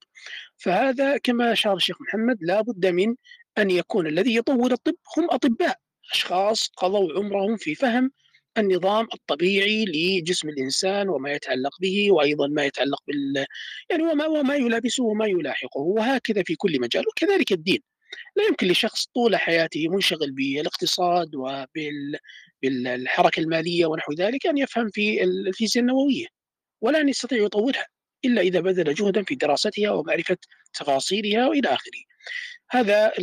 فهذا 0.57 1.17
كما 1.17 1.51
أشار 1.51 1.75
الشيخ 1.75 2.01
محمد 2.01 2.37
لابد 2.41 2.85
من 2.85 3.15
أن 3.57 3.69
يكون 3.71 4.07
الذي 4.07 4.35
يطور 4.35 4.71
الطب 4.71 4.95
هم 5.17 5.31
أطباء، 5.31 5.79
أشخاص 6.13 6.71
قضوا 6.77 7.13
عمرهم 7.13 7.57
في 7.57 7.75
فهم 7.75 8.11
النظام 8.57 9.07
الطبيعي 9.13 9.85
لجسم 9.85 10.49
الإنسان 10.49 11.09
وما 11.09 11.31
يتعلق 11.31 11.71
به 11.81 12.11
وأيضا 12.11 12.47
ما 12.47 12.65
يتعلق 12.65 13.03
بال 13.07 13.45
يعني 13.89 14.03
وما 14.03 14.25
وما 14.25 14.55
يلابسه 14.55 15.03
وما 15.03 15.25
يلاحقه 15.25 15.79
وهكذا 15.79 16.43
في 16.43 16.55
كل 16.55 16.81
مجال 16.81 17.03
وكذلك 17.07 17.51
الدين 17.51 17.79
لا 18.35 18.43
يمكن 18.43 18.67
لشخص 18.67 19.05
طول 19.05 19.35
حياته 19.35 19.87
منشغل 19.87 20.31
بالاقتصاد 20.31 21.35
وبالحركه 21.35 23.39
المالية 23.39 23.85
ونحو 23.85 24.13
ذلك 24.13 24.47
أن 24.47 24.57
يفهم 24.57 24.89
في 24.89 25.23
الفيزياء 25.23 25.81
النووية 25.81 26.25
ولا 26.81 27.01
أن 27.01 27.09
يستطيع 27.09 27.43
يطورها 27.43 27.85
إلا 28.25 28.41
إذا 28.41 28.59
بذل 28.59 28.93
جهدا 28.93 29.23
في 29.23 29.35
دراستها 29.35 29.91
ومعرفة 29.91 30.37
تفاصيلها 30.73 31.47
وإلى 31.47 31.67
آخره. 31.67 32.01
هذا 32.69 33.13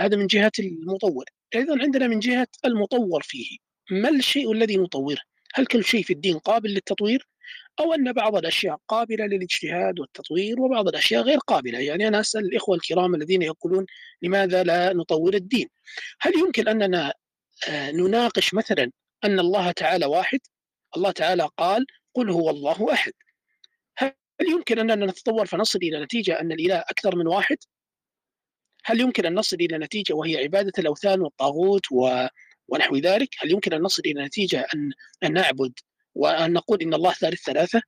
هذا 0.00 0.16
من 0.16 0.26
جهة 0.26 0.52
المطور. 0.58 1.24
أيضا 1.54 1.82
عندنا 1.82 2.06
من 2.06 2.18
جهة 2.18 2.48
المطور 2.64 3.22
فيه. 3.22 3.58
ما 3.90 4.08
الشيء 4.08 4.52
الذي 4.52 4.76
نطوره؟ 4.76 5.18
هل 5.54 5.66
كل 5.66 5.84
شيء 5.84 6.02
في 6.02 6.12
الدين 6.12 6.38
قابل 6.38 6.70
للتطوير؟ 6.70 7.28
أو 7.80 7.94
أن 7.94 8.12
بعض 8.12 8.36
الأشياء 8.36 8.80
قابلة 8.88 9.26
للاجتهاد 9.26 10.00
والتطوير 10.00 10.60
وبعض 10.60 10.88
الأشياء 10.88 11.22
غير 11.22 11.38
قابلة. 11.38 11.78
يعني 11.78 12.08
أنا 12.08 12.20
أسأل 12.20 12.44
الإخوة 12.44 12.76
الكرام 12.76 13.14
الذين 13.14 13.42
يقولون 13.42 13.86
لماذا 14.22 14.62
لا 14.62 14.92
نطور 14.92 15.34
الدين؟ 15.34 15.68
هل 16.20 16.32
يمكن 16.38 16.68
أننا 16.68 17.14
آه، 17.68 17.90
نناقش 17.90 18.54
مثلا 18.54 18.92
أن 19.24 19.40
الله 19.40 19.70
تعالى 19.72 20.06
واحد؟ 20.06 20.40
الله 20.96 21.10
تعالى 21.10 21.48
قال 21.56 21.86
قل 22.14 22.30
هو 22.30 22.50
الله 22.50 22.92
أحد. 22.92 23.12
هل 23.98 24.14
يمكن 24.48 24.78
أننا 24.78 25.06
نتطور 25.06 25.46
فنصل 25.46 25.78
إلى 25.78 26.04
نتيجة 26.04 26.40
أن 26.40 26.52
الإله 26.52 26.78
أكثر 26.78 27.16
من 27.16 27.26
واحد؟ 27.26 27.56
هل 28.84 29.00
يمكن 29.00 29.26
أن 29.26 29.34
نصل 29.34 29.56
إلى 29.56 29.78
نتيجة 29.78 30.14
وهي 30.14 30.36
عبادة 30.36 30.72
الأوثان 30.78 31.20
والطاغوت 31.20 31.92
و... 31.92 32.26
ونحو 32.68 32.96
ذلك؟ 32.96 33.28
هل 33.38 33.50
يمكن 33.52 33.72
أن 33.72 33.82
نصل 33.82 34.02
إلى 34.06 34.24
نتيجة 34.24 34.66
أن, 34.74 34.92
أن 35.24 35.32
نعبد 35.32 35.72
وأن 36.14 36.52
نقول 36.52 36.82
إن 36.82 36.94
الله 36.94 37.12
ثالث 37.12 37.42
ثلاثة 37.42 37.82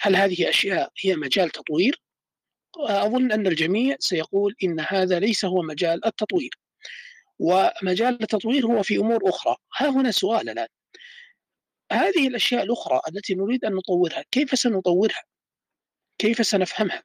هل 0.00 0.16
هذه 0.16 0.48
أشياء 0.48 0.92
هي 1.00 1.16
مجال 1.16 1.50
تطوير؟ 1.50 2.02
أظن 2.78 3.32
أن 3.32 3.46
الجميع 3.46 3.96
سيقول 4.00 4.54
إن 4.64 4.80
هذا 4.80 5.18
ليس 5.18 5.44
هو 5.44 5.62
مجال 5.62 6.06
التطوير. 6.06 6.50
ومجال 7.38 8.22
التطوير 8.22 8.66
هو 8.66 8.82
في 8.82 8.96
أمور 8.96 9.28
أخرى. 9.28 9.56
ها 9.76 9.88
هنا 9.88 10.10
سؤال 10.10 10.48
الآن. 10.48 10.68
هذه 11.92 12.28
الأشياء 12.28 12.62
الأخرى 12.62 13.00
التي 13.08 13.34
نريد 13.34 13.64
أن 13.64 13.72
نطورها 13.72 14.24
كيف 14.30 14.58
سنطورها؟ 14.58 15.22
كيف 16.18 16.46
سنفهمها؟ 16.46 17.02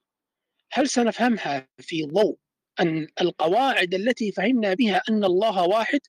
هل 0.72 0.90
سنفهمها 0.90 1.68
في 1.80 2.04
ضوء 2.04 2.38
أن 2.80 3.08
القواعد 3.22 3.94
التي 3.94 4.32
فهمنا 4.32 4.74
بها 4.74 5.02
أن 5.10 5.24
الله 5.24 5.64
واحد 5.64 6.00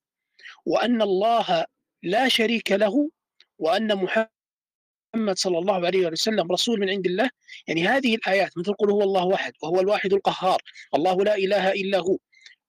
وأن 0.67 1.03
الله 1.03 1.67
لا 2.03 2.29
شريك 2.29 2.73
له؟ 2.73 3.11
وأن 3.61 3.97
محمد 3.97 4.29
صلى 5.35 5.59
الله 5.59 5.87
عليه 5.87 6.07
وسلم 6.07 6.53
رسول 6.53 6.81
من 6.81 6.91
عند 6.91 7.07
الله. 7.07 7.31
يعني 7.69 7.89
هذه 7.89 8.15
الآيات 8.15 8.59
مثل 8.59 8.73
قل 8.75 8.91
هو 8.91 9.03
الله 9.03 9.25
واحد 9.25 9.53
وهو 9.63 9.81
الواحد 9.81 10.13
القهار 10.13 10.63
الله 10.95 11.25
لا 11.25 11.37
إله 11.37 11.73
إلا 11.73 11.99
هو. 11.99 12.19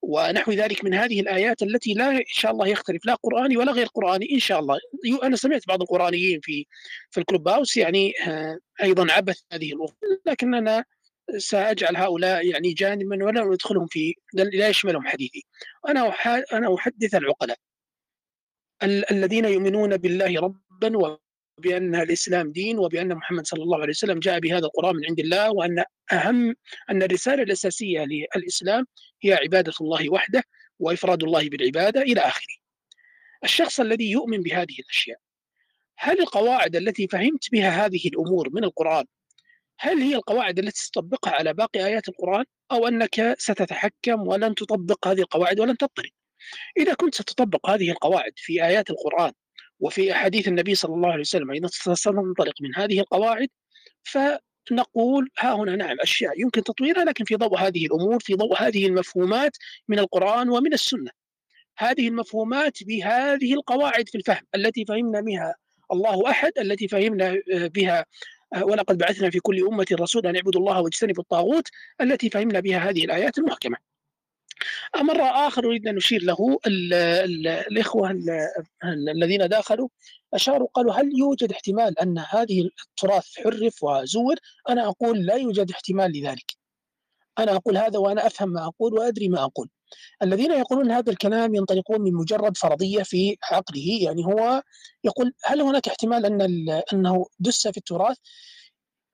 ونحو 0.02 0.52
ذلك 0.52 0.84
من 0.84 0.94
هذه 0.94 1.20
الآيات 1.20 1.62
التي 1.62 1.94
لا 1.94 2.10
إن 2.10 2.24
شاء 2.26 2.52
الله 2.52 2.68
يختلف 2.68 3.06
لا 3.06 3.14
قرآني 3.14 3.56
ولا 3.56 3.72
غير 3.72 3.86
قرآني 3.86 4.32
إن 4.32 4.38
شاء 4.38 4.60
الله. 4.60 4.78
أنا 5.22 5.36
سمعت 5.36 5.68
بعض 5.68 5.82
القرآنيين 5.82 6.40
في 6.42 6.66
في 7.10 7.20
الكلوب 7.20 7.48
هاوس 7.48 7.76
يعني 7.76 8.12
آه، 8.28 8.58
أيضا 8.82 9.12
عبث 9.12 9.40
هذه 9.52 9.68
الأمور. 9.68 9.92
لكننا 10.26 10.84
سأجعل 11.38 11.96
هؤلاء 11.96 12.46
يعني 12.46 12.72
جانبا 12.72 13.24
ولا 13.24 13.52
أدخلهم 13.52 13.86
في 13.86 14.14
لا 14.34 14.68
يشملهم 14.68 15.06
حديثي. 15.06 15.44
أنا 15.88 16.14
أنا 16.52 16.74
أحدث 16.74 17.14
العقلاء 17.14 17.56
الذين 18.84 19.44
يؤمنون 19.44 19.96
بالله 19.96 20.52
ربا 20.84 21.18
وبأن 21.58 21.94
الإسلام 21.94 22.52
دين 22.52 22.78
وبأن 22.78 23.14
محمد 23.14 23.46
صلى 23.46 23.62
الله 23.62 23.80
عليه 23.80 23.90
وسلم 23.90 24.18
جاء 24.18 24.40
بهذا 24.40 24.66
القرآن 24.66 24.96
من 24.96 25.06
عند 25.06 25.20
الله 25.20 25.50
وأن 25.50 25.84
أهم 26.12 26.56
أن 26.90 27.02
الرسالة 27.02 27.42
الأساسية 27.42 28.04
للإسلام 28.04 28.86
هي 29.22 29.32
عبادة 29.32 29.72
الله 29.80 30.10
وحده 30.10 30.44
وإفراد 30.78 31.22
الله 31.22 31.48
بالعبادة 31.48 32.02
إلى 32.02 32.20
آخره. 32.20 32.56
الشخص 33.44 33.80
الذي 33.80 34.10
يؤمن 34.10 34.42
بهذه 34.42 34.74
الأشياء 34.78 35.18
هل 35.98 36.20
القواعد 36.20 36.76
التي 36.76 37.08
فهمت 37.08 37.50
بها 37.52 37.86
هذه 37.86 38.08
الأمور 38.08 38.48
من 38.52 38.64
القرآن 38.64 39.04
هل 39.78 39.98
هي 39.98 40.16
القواعد 40.16 40.58
التي 40.58 40.90
تطبقها 40.92 41.32
على 41.32 41.54
باقي 41.54 41.86
آيات 41.86 42.08
القرآن 42.08 42.44
أو 42.72 42.88
أنك 42.88 43.34
ستتحكم 43.38 44.28
ولن 44.28 44.54
تطبق 44.54 45.08
هذه 45.08 45.20
القواعد 45.20 45.60
ولن 45.60 45.76
تضطرب 45.76 46.10
إذا 46.76 46.94
كنت 46.94 47.14
ستطبق 47.14 47.70
هذه 47.70 47.90
القواعد 47.90 48.32
في 48.36 48.64
آيات 48.64 48.90
القرآن 48.90 49.32
وفي 49.82 50.12
أحاديث 50.12 50.48
النبي 50.48 50.74
صلى 50.74 50.94
الله 50.94 51.08
عليه 51.08 51.20
وسلم 51.20 51.50
إذا 51.50 51.66
ستنطلق 51.94 52.54
من 52.60 52.74
هذه 52.74 53.00
القواعد 53.00 53.48
فنقول 54.02 55.30
ها 55.38 55.54
هنا 55.54 55.76
نعم 55.76 55.96
أشياء 56.00 56.40
يمكن 56.40 56.62
تطويرها 56.62 57.04
لكن 57.04 57.24
في 57.24 57.36
ضوء 57.36 57.58
هذه 57.58 57.86
الأمور 57.86 58.20
في 58.20 58.34
ضوء 58.34 58.62
هذه 58.62 58.86
المفهومات 58.86 59.56
من 59.88 59.98
القرآن 59.98 60.48
ومن 60.48 60.72
السنة. 60.72 61.10
هذه 61.78 62.08
المفهومات 62.08 62.84
بهذه 62.84 63.54
القواعد 63.54 64.08
في 64.08 64.18
الفهم 64.18 64.42
التي 64.54 64.84
فهمنا 64.84 65.20
بها 65.20 65.54
الله 65.92 66.30
أحد 66.30 66.52
التي 66.58 66.88
فهمنا 66.88 67.42
بها 67.48 68.04
ولقد 68.62 68.98
بعثنا 68.98 69.30
في 69.30 69.40
كل 69.40 69.66
أمة 69.66 69.86
رسولا 69.92 70.30
أن 70.30 70.36
اعبدوا 70.36 70.60
الله 70.60 70.80
واجتنبوا 70.80 71.22
الطاغوت 71.22 71.68
التي 72.00 72.30
فهمنا 72.30 72.60
بها 72.60 72.78
هذه 72.78 73.04
الآيات 73.04 73.38
المحكمة. 73.38 73.76
أمر 74.96 75.22
آخر 75.22 75.64
أريد 75.64 75.88
أن 75.88 75.94
نشير 75.94 76.22
له 76.22 76.58
ال 76.66 76.94
ال 76.94 77.46
الإخوة 77.46 78.10
ال 78.10 78.30
الذين 78.84 79.48
داخلوا 79.48 79.88
أشاروا 80.34 80.68
قالوا 80.74 80.92
هل 80.92 81.18
يوجد 81.18 81.52
احتمال 81.52 81.98
أن 81.98 82.18
هذه 82.18 82.70
التراث 82.88 83.26
حرف 83.38 83.82
وزور؟ 83.82 84.36
أنا 84.68 84.88
أقول 84.88 85.26
لا 85.26 85.34
يوجد 85.34 85.70
احتمال 85.70 86.12
لذلك. 86.12 86.56
أنا 87.38 87.56
أقول 87.56 87.76
هذا 87.76 87.98
وأنا 87.98 88.26
أفهم 88.26 88.48
ما 88.48 88.66
أقول 88.66 88.94
وأدري 88.94 89.28
ما 89.28 89.44
أقول. 89.44 89.68
الذين 90.22 90.52
يقولون 90.52 90.90
هذا 90.90 91.12
الكلام 91.12 91.54
ينطلقون 91.54 92.00
من 92.00 92.14
مجرد 92.14 92.56
فرضية 92.56 93.02
في 93.02 93.36
عقله 93.42 93.98
يعني 94.02 94.24
هو 94.24 94.62
يقول 95.04 95.32
هل 95.44 95.60
هناك 95.60 95.88
احتمال 95.88 96.26
أن 96.26 96.82
أنه 96.92 97.26
دس 97.38 97.68
في 97.68 97.76
التراث؟ 97.76 98.16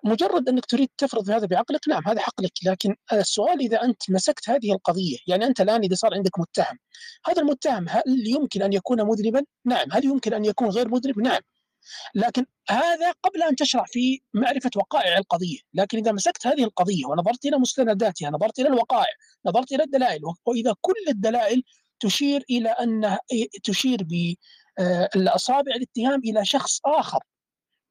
مجرد 0.04 0.48
أنك 0.48 0.66
تريد 0.66 0.88
تفرض 0.98 1.30
هذا 1.30 1.46
بعقلك 1.46 1.88
نعم 1.88 2.02
هذا 2.06 2.20
حق 2.20 2.40
لك 2.40 2.52
لكن 2.64 2.96
السؤال 3.12 3.60
إذا 3.60 3.82
أنت 3.82 4.10
مسكت 4.10 4.48
هذه 4.50 4.72
القضية 4.72 5.16
يعني 5.26 5.46
أنت 5.46 5.60
الآن 5.60 5.80
إذا 5.82 5.94
صار 5.94 6.14
عندك 6.14 6.38
متهم 6.38 6.78
هذا 7.26 7.42
المتهم 7.42 7.86
هل 7.88 8.02
يمكن 8.26 8.62
أن 8.62 8.72
يكون 8.72 9.02
مذنبا؟ 9.02 9.44
نعم 9.64 9.86
هل 9.92 10.04
يمكن 10.04 10.34
أن 10.34 10.44
يكون 10.44 10.68
غير 10.68 10.88
مذنب؟ 10.88 11.18
نعم 11.18 11.40
لكن 12.14 12.46
هذا 12.68 13.12
قبل 13.22 13.42
أن 13.42 13.56
تشرع 13.56 13.84
في 13.86 14.20
معرفة 14.34 14.70
وقائع 14.76 15.18
القضية، 15.18 15.58
لكن 15.74 15.98
إذا 15.98 16.12
مسكت 16.12 16.46
هذه 16.46 16.64
القضية 16.64 17.06
ونظرت 17.06 17.44
إلى 17.44 17.58
مستنداتها، 17.58 18.30
نظرت 18.30 18.58
إلى 18.58 18.68
الوقائع، 18.68 19.12
نظرت 19.46 19.72
إلى 19.72 19.82
الدلائل، 19.82 20.20
وإذا 20.46 20.74
كل 20.80 21.04
الدلائل 21.08 21.62
تشير 22.00 22.44
إلى 22.50 22.68
ان 22.68 23.18
تشير 23.64 24.06
بالاصابع 25.14 25.72
الاتهام 25.74 26.20
إلى 26.20 26.44
شخص 26.44 26.80
آخر 26.86 27.20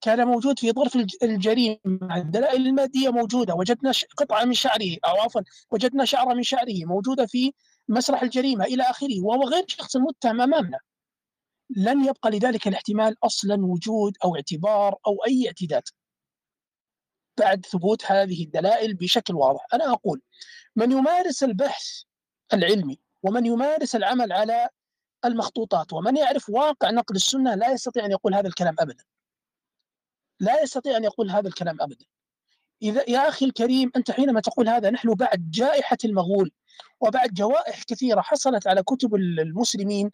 كان 0.02 0.28
موجود 0.28 0.60
في 0.60 0.72
ظرف 0.72 0.96
الجريمة. 1.24 1.80
الدلائل 2.16 2.68
المادية 2.68 3.10
موجودة. 3.10 3.56
وجدنا 3.56 3.92
قطعة 4.18 4.44
من 4.46 4.54
شعره 4.54 4.98
أو 5.06 5.22
عفوا 5.22 5.42
وجدنا 5.72 6.06
شعره 6.06 6.34
من 6.34 6.44
شعره 6.44 6.86
موجودة 6.86 7.26
في 7.26 7.54
مسرح 7.88 8.24
الجريمة 8.24 8.66
إلى 8.66 8.84
آخره 8.84 9.22
وهو 9.24 9.44
غير 9.44 9.64
شخص 9.68 9.96
المتهم 9.96 10.42
أمامنا. 10.42 10.80
لن 11.70 12.06
يبقى 12.06 12.32
لذلك 12.32 12.68
الاحتمال 12.68 13.16
أصلا 13.24 13.66
وجود 13.66 14.18
أو 14.24 14.36
اعتبار 14.36 14.96
أو 15.08 15.18
أي 15.28 15.48
اعتداد. 15.48 15.84
بعد 17.38 17.66
ثبوت 17.66 18.06
هذه 18.06 18.44
الدلائل 18.44 18.94
بشكل 18.94 19.36
واضح 19.36 19.66
أنا 19.74 19.94
أقول 19.94 20.22
من 20.76 20.92
يمارس 20.92 21.44
البحث 21.44 21.86
العلمي 22.54 23.00
ومن 23.24 23.46
يمارس 23.46 23.96
العمل 23.96 24.32
على 24.32 24.70
المخطوطات 25.26 25.94
ومن 25.94 26.18
يعرف 26.18 26.50
واقع 26.50 26.90
نقل 26.92 27.16
السنة 27.16 27.56
لا 27.56 27.72
يستطيع 27.72 28.06
أن 28.06 28.12
يقول 28.12 28.36
هذا 28.36 28.48
الكلام 28.48 28.76
ابدا. 28.80 29.04
لا 30.40 30.62
يستطيع 30.62 30.98
أن 30.98 31.04
يقول 31.04 31.32
هذا 31.32 31.48
الكلام 31.48 31.82
ابدا. 31.82 32.06
إذا 32.82 33.10
يا 33.10 33.30
أخي 33.30 33.46
الكريم 33.46 33.92
أنت 33.96 34.12
حينما 34.12 34.40
تقول 34.40 34.70
هذا 34.70 34.90
نحن 34.90 35.14
بعد 35.14 35.52
جائحة 35.52 35.98
المغول 36.06 36.52
وبعد 37.00 37.34
جوائح 37.34 37.84
كثيرة 37.84 38.22
حصلت 38.22 38.68
على 38.68 38.84
كتب 38.84 39.16
المسلمين 39.16 40.12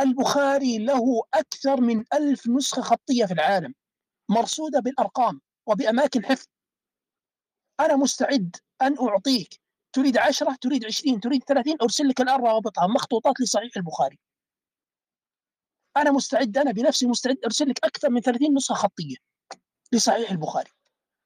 البخاري 0.00 0.78
له 0.78 1.22
أكثر 1.34 1.80
من 1.80 2.04
ألف 2.14 2.48
نسخة 2.48 2.82
خطية 2.82 3.24
في 3.24 3.32
العالم 3.32 3.74
مرصودة 4.28 4.80
بالأرقام 4.80 5.40
وبأماكن 5.66 6.24
حفظ. 6.24 6.46
أنا 7.80 7.96
مستعد 7.96 8.56
أن 8.82 8.96
أعطيك 8.98 9.60
تريد 9.92 10.18
عشرة 10.18 10.56
تريد 10.60 10.84
عشرين 10.84 11.20
تريد 11.20 11.44
ثلاثين 11.44 11.76
أرسل 11.82 12.08
لك 12.08 12.20
الآن 12.20 12.40
روابطها 12.40 12.86
مخطوطات 12.86 13.40
لصحيح 13.40 13.70
البخاري. 13.76 14.18
أنا 15.96 16.10
مستعد 16.10 16.58
أنا 16.58 16.72
بنفسي 16.72 17.06
مستعد 17.06 17.38
أرسل 17.44 17.68
لك 17.68 17.84
أكثر 17.84 18.10
من 18.10 18.20
ثلاثين 18.20 18.54
نسخة 18.54 18.74
خطية. 18.74 19.33
لصحيح 19.94 20.30
البخاري. 20.30 20.70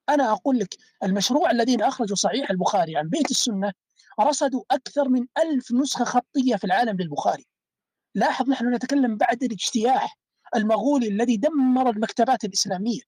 أنا 0.09 0.33
أقول 0.33 0.59
لك 0.59 0.77
المشروع 1.03 1.51
الذين 1.51 1.83
أخرجوا 1.83 2.17
صحيح 2.17 2.51
البخاري 2.51 2.97
عن 2.97 3.09
بيت 3.09 3.31
السنة 3.31 3.73
رصدوا 4.21 4.63
أكثر 4.71 5.09
من 5.09 5.27
ألف 5.39 5.73
نسخة 5.73 6.05
خطية 6.05 6.57
في 6.57 6.65
العالم 6.65 6.97
للبخاري. 6.97 7.47
لاحظ 8.15 8.49
نحن 8.49 8.75
نتكلم 8.75 9.17
بعد 9.17 9.43
الاجتياح 9.43 10.19
المغولي 10.57 11.09
الذي 11.09 11.37
دمر 11.37 11.91
المكتبات 11.91 12.45
الإسلامية. 12.45 13.01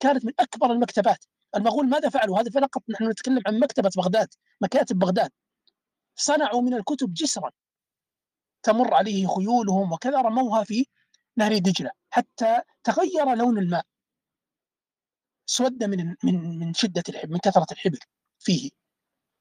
كانت 0.00 0.24
من 0.24 0.32
أكبر 0.40 0.72
المكتبات. 0.72 1.24
المغول 1.56 1.88
ماذا 1.88 2.08
فعلوا؟ 2.08 2.40
هذا 2.40 2.50
فقط 2.50 2.82
نحن 2.88 3.08
نتكلم 3.10 3.42
عن 3.46 3.60
مكتبة 3.60 3.90
بغداد 3.96 4.28
مكاتب 4.60 4.98
بغداد. 4.98 5.30
صنعوا 6.16 6.62
من 6.62 6.74
الكتب 6.74 7.14
جسرا. 7.14 7.50
تمر 8.62 8.94
عليه 8.94 9.26
خيولهم 9.26 9.92
وكذا 9.92 10.20
رموها 10.20 10.64
في 10.64 10.86
نهر 11.36 11.58
دجلة 11.58 11.90
حتى 12.10 12.60
تغير 12.84 13.34
لون 13.34 13.58
الماء. 13.58 13.84
اسود 15.48 15.84
من 15.84 16.14
من 16.24 16.58
من 16.58 16.74
شدة 16.74 17.02
الحبر 17.08 17.32
من 17.32 17.38
كثرة 17.38 17.66
الحبر 17.72 17.98
فيه. 18.38 18.70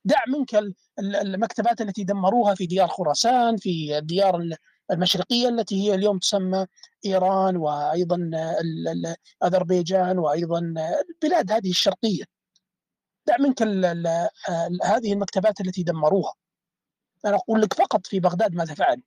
دع 0.05 0.23
منك 0.27 0.73
المكتبات 0.99 1.81
التي 1.81 2.03
دمروها 2.03 2.55
في 2.55 2.65
ديار 2.65 2.87
خراسان 2.87 3.57
في 3.57 3.97
الديار 3.97 4.49
المشرقية 4.91 5.49
التي 5.49 5.75
هي 5.81 5.95
اليوم 5.95 6.19
تسمى 6.19 6.67
إيران 7.05 7.57
وأيضا 7.57 8.31
أذربيجان 9.43 10.19
وأيضا 10.19 10.59
البلاد 11.09 11.51
هذه 11.51 11.69
الشرقية. 11.69 12.23
دع 13.27 13.37
منك 13.39 13.61
ال 13.61 13.85
ال 13.85 14.29
هذه 14.83 15.13
المكتبات 15.13 15.61
التي 15.61 15.83
دمروها. 15.83 16.33
أنا 17.25 17.35
أقول 17.35 17.61
لك 17.61 17.73
فقط 17.73 18.07
في 18.07 18.19
بغداد 18.19 18.55
ماذا 18.55 18.73
فعل. 18.73 19.01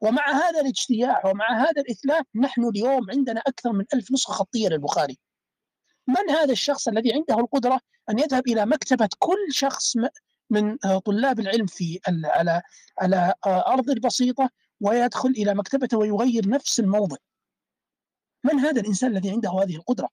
ومع 0.00 0.30
هذا 0.30 0.60
الاجتياح 0.60 1.26
ومع 1.26 1.62
هذا 1.62 1.82
الإثلاث 1.82 2.26
نحن 2.34 2.68
اليوم 2.68 3.10
عندنا 3.10 3.40
أكثر 3.40 3.72
من 3.72 3.84
ألف 3.94 4.12
نسخة 4.12 4.34
خطية 4.34 4.68
للبخاري. 4.68 5.18
من 6.06 6.30
هذا 6.30 6.52
الشخص 6.52 6.88
الذي 6.88 7.14
عنده 7.14 7.40
القدرة 7.40 7.80
أن 8.10 8.18
يذهب 8.18 8.48
إلى 8.48 8.66
مكتبة 8.66 9.08
كل 9.18 9.46
شخص 9.50 9.96
من 10.50 10.76
طلاب 10.76 11.40
العلم 11.40 11.66
في 11.66 12.00
على 12.24 12.62
على 13.00 13.34
أرض 13.46 13.90
البسيطة 13.90 14.50
ويدخل 14.80 15.28
إلى 15.28 15.54
مكتبته 15.54 15.98
ويغير 15.98 16.48
نفس 16.48 16.80
الموضع. 16.80 17.16
من 18.44 18.58
هذا 18.58 18.80
الإنسان 18.80 19.10
الذي 19.10 19.30
عنده 19.30 19.50
هذه 19.50 19.76
القدرة؟ 19.76 20.08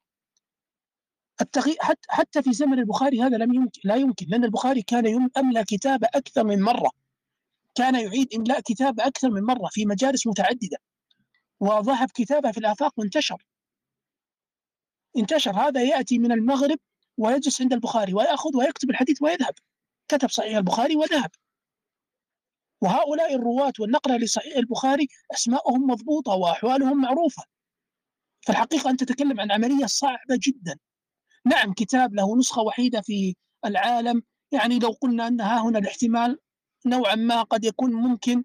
التغيير 1.41 1.77
حتى 2.09 2.43
في 2.43 2.53
زمن 2.53 2.80
البخاري 2.80 3.22
هذا 3.22 3.38
لم 3.38 3.53
يمكن 3.53 3.81
لا 3.84 3.95
يمكن 3.95 4.26
لأن 4.30 4.43
البخاري 4.43 4.81
كان 4.81 5.30
أملى 5.38 5.63
كتابة 5.63 6.07
أكثر 6.15 6.43
من 6.43 6.61
مرة. 6.61 6.91
كان 7.76 7.95
يعيد 7.95 8.34
إملاء 8.35 8.59
كتابة 8.59 9.07
أكثر 9.07 9.30
من 9.30 9.43
مرة 9.43 9.69
في 9.72 9.85
مجالس 9.85 10.27
متعددة. 10.27 10.77
وذهب 11.59 12.09
كتابه 12.13 12.51
في 12.51 12.57
الآفاق 12.57 12.93
وانتشر. 12.97 13.43
انتشر 15.17 15.51
هذا 15.51 15.83
يأتي 15.83 16.19
من 16.19 16.31
المغرب 16.31 16.79
ويجلس 17.17 17.61
عند 17.61 17.73
البخاري 17.73 18.13
ويأخذ 18.13 18.57
ويكتب 18.57 18.89
الحديث 18.89 19.21
ويذهب. 19.21 19.53
كتب 20.07 20.29
صحيح 20.29 20.57
البخاري 20.57 20.95
وذهب. 20.95 21.29
وهؤلاء 22.81 23.35
الرواة 23.35 23.73
والنقلة 23.79 24.17
لصحيح 24.17 24.57
البخاري 24.57 25.07
أسماءهم 25.33 25.88
مضبوطة 25.88 26.31
وأحوالهم 26.31 27.01
معروفة. 27.01 27.43
في 28.41 28.51
الحقيقة 28.51 28.89
أنت 28.89 29.03
تتكلم 29.03 29.39
عن 29.39 29.51
عملية 29.51 29.85
صعبة 29.85 30.39
جدا. 30.47 30.79
نعم 31.45 31.73
كتاب 31.73 32.13
له 32.13 32.38
نسخة 32.38 32.61
وحيدة 32.61 33.01
في 33.01 33.35
العالم. 33.65 34.23
يعني 34.51 34.79
لو 34.79 34.89
قلنا 34.89 35.27
أن 35.27 35.41
ها 35.41 35.61
هنا 35.61 35.79
الاحتمال 35.79 36.39
نوعا 36.85 37.15
ما 37.15 37.43
قد 37.43 37.63
يكون 37.63 37.93
ممكن 37.93 38.43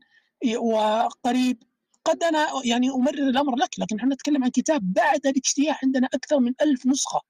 وقريب 0.57 1.63
قد 2.07 2.23
أنا 2.23 2.47
يعني 2.65 2.91
أمرر 2.91 3.29
الأمر 3.29 3.57
لك 3.57 3.71
لكن 3.79 3.97
نحن 3.97 4.13
نتكلم 4.13 4.45
عن 4.45 4.51
كتاب 4.51 4.93
بعد 4.93 5.27
الاجتياح 5.27 5.85
عندنا 5.85 6.09
أكثر 6.15 6.39
من 6.39 6.53
ألف 6.63 6.87
نسخة. 6.87 7.21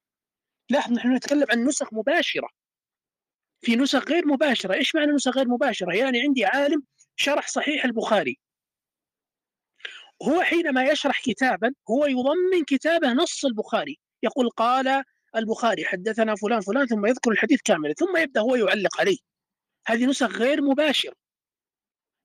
لاحظ 0.70 0.92
نحن 0.92 1.14
نتكلم 1.14 1.46
عن 1.50 1.64
نسخ 1.64 1.92
مباشرة. 1.94 2.48
في 3.60 3.76
نسخ 3.76 4.04
غير 4.08 4.26
مباشرة. 4.26 4.74
إيش 4.74 4.94
معنى 4.94 5.12
نسخ 5.12 5.36
غير 5.36 5.48
مباشرة؟ 5.48 5.94
يعني 5.94 6.20
عندي 6.20 6.44
عالم 6.44 6.82
شرح 7.16 7.48
صحيح 7.48 7.84
البخاري. 7.84 8.38
هو 10.22 10.42
حينما 10.42 10.84
يشرح 10.84 11.20
كتابا 11.22 11.74
هو 11.90 12.06
يضمن 12.06 12.64
كتابه 12.66 13.12
نص 13.12 13.44
البخاري. 13.44 13.98
يقول 14.22 14.50
قال 14.50 15.04
البخاري 15.36 15.84
حدثنا 15.84 16.34
فلان 16.36 16.60
فلان 16.60 16.86
ثم 16.86 17.06
يذكر 17.06 17.30
الحديث 17.30 17.60
كاملا 17.64 17.94
ثم 17.94 18.16
يبدأ 18.16 18.40
هو 18.40 18.56
يعلق 18.56 19.00
عليه. 19.00 19.18
هذه 19.86 20.06
نسخ 20.06 20.36
غير 20.38 20.62
مباشرة. 20.62 21.25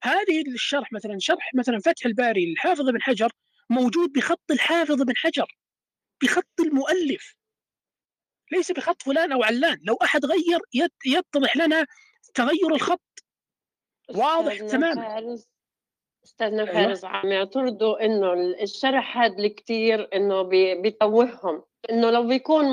هذه 0.03 0.41
الشرح 0.47 0.93
مثلا 0.93 1.17
شرح 1.19 1.51
مثلا 1.55 1.79
فتح 1.79 2.05
الباري 2.05 2.45
للحافظ 2.45 2.89
بن 2.89 3.01
حجر 3.01 3.31
موجود 3.69 4.11
بخط 4.13 4.51
الحافظ 4.51 5.01
بن 5.01 5.15
حجر 5.15 5.57
بخط 6.23 6.59
المؤلف. 6.59 7.35
ليس 8.51 8.71
بخط 8.71 9.01
فلان 9.01 9.31
أو 9.31 9.43
علان 9.43 9.79
لو 9.83 9.95
أحد 10.03 10.25
غير 10.25 10.59
يتضح 11.05 11.57
لنا 11.57 11.85
تغير 12.33 12.75
الخط. 12.75 13.23
واضح 14.09 14.57
تماما. 14.57 15.37
استاذنا. 16.23 16.65
فارس 16.65 17.05
عم 17.05 17.31
يعترضوا 17.31 18.05
إنه 18.05 18.33
الشرح 18.61 19.17
هذا 19.17 19.37
الكثير 19.37 20.15
إنه 20.15 20.41
بيتوههم 20.81 21.63
إنه 21.89 22.09
لو 22.09 22.27
بيكون 22.27 22.65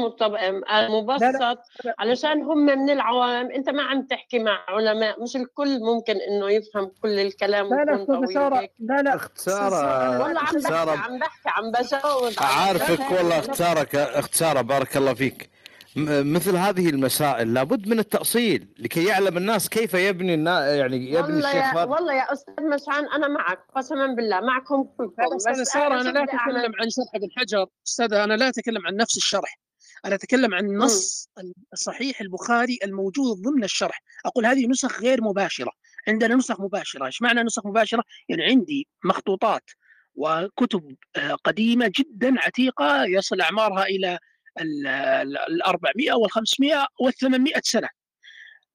مبسط 0.72 1.58
علشان 1.98 2.42
هم 2.42 2.58
من 2.58 2.90
العوام. 2.90 3.50
أنت 3.50 3.68
ما 3.70 3.82
عم 3.82 4.02
تحكي 4.02 4.38
مع 4.38 4.64
علماء. 4.68 5.22
مش 5.22 5.36
الكل 5.36 5.80
ممكن 5.80 6.16
إنه 6.28 6.50
يفهم 6.50 6.92
كل 7.02 7.18
الكلام 7.18 7.68
لا 7.74 7.84
لا 7.84 8.04
طويل 8.04 8.70
لا 8.78 9.02
لا. 9.02 9.14
اختصارا 9.14 10.18
والله 10.18 10.40
عم 10.40 10.58
بحكي 10.60 10.74
عم 10.74 11.18
بحكي 11.18 11.48
عم 11.48 11.70
بجاوب. 11.70 12.32
عارفك 12.38 13.10
والله 13.18 13.38
اختارك 13.38 13.96
اختاره 13.96 14.60
بارك 14.60 14.96
الله 14.96 15.14
فيك. 15.14 15.50
مثل 15.96 16.56
هذه 16.56 16.88
المسائل 16.88 17.54
لابد 17.54 17.88
من 17.88 17.98
التأصيل 17.98 18.68
لكي 18.78 19.04
يعلم 19.04 19.36
الناس 19.36 19.68
كيف 19.68 19.94
يبني 19.94 20.34
النا... 20.34 20.74
يعني 20.74 20.96
يبني 20.96 21.20
والله 21.20 21.50
الشيخ 21.50 21.74
يا 21.76 21.84
والله 21.84 22.14
يا 22.14 22.32
أستاذ 22.32 22.64
مشعان 22.64 23.08
أنا 23.08 23.28
معك 23.28 23.58
قسما 23.76 24.06
بالله 24.06 24.40
معكم 24.40 24.82
كلكم 24.98 25.36
بس 25.36 25.68
سارة 25.68 26.00
أنا 26.00 26.08
لا 26.08 26.24
أتكلم 26.24 26.72
عن 26.80 26.90
شرح 26.90 27.14
ابن 27.14 27.28
حجر. 27.36 27.66
أستاذ 27.86 28.12
أنا 28.14 28.34
لا 28.34 28.48
أتكلم 28.48 28.86
عن 28.86 28.96
نفس 28.96 29.16
الشرح. 29.16 29.58
أنا 30.04 30.14
أتكلم 30.14 30.54
عن 30.54 30.66
نص 30.66 31.30
صحيح 31.74 32.20
البخاري 32.20 32.78
الموجود 32.84 33.42
ضمن 33.42 33.64
الشرح. 33.64 34.02
أقول 34.26 34.46
هذه 34.46 34.66
نسخ 34.66 35.00
غير 35.00 35.22
مباشرة. 35.22 35.72
عندنا 36.08 36.34
نسخ 36.34 36.60
مباشرة. 36.60 37.06
إيش 37.06 37.22
معنى 37.22 37.42
نسخ 37.42 37.66
مباشرة؟ 37.66 38.04
يعني 38.28 38.44
عندي 38.44 38.88
مخطوطات 39.04 39.70
وكتب 40.14 40.96
قديمة 41.44 41.92
جدا 41.98 42.34
عتيقة 42.38 43.04
يصل 43.04 43.40
أعمارها 43.40 43.82
إلى 43.82 44.18
ال 44.60 45.62
400 45.62 46.12
وال 46.12 46.30
500 46.30 46.86
وال 47.00 47.12
800 47.12 47.54
سنة. 47.64 47.88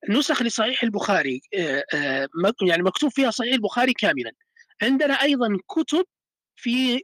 نسخ 0.10 0.42
لصحيح 0.42 0.84
البخاري 0.84 1.42
يعني 2.62 2.84
مكتوب 2.84 3.12
فيها 3.12 3.32
صحيح 3.32 3.54
البخاري 3.54 3.94
كاملا. 3.94 4.32
عندنا 4.82 5.22
أيضا 5.22 5.58
كتب 5.68 6.06
في 6.56 7.02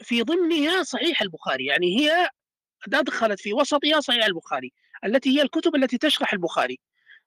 في 0.00 0.22
ضمنها 0.22 0.82
صحيح 0.82 1.22
البخاري 1.22 1.66
يعني 1.66 1.98
هي 2.00 2.28
أدخلت 2.94 3.40
في 3.40 3.52
وسطها 3.52 4.00
صحيح 4.00 4.24
البخاري 4.24 4.72
التي 5.04 5.38
هي 5.38 5.42
الكتب 5.42 5.74
التي 5.74 5.98
تشرح 5.98 6.32
البخاري. 6.32 6.78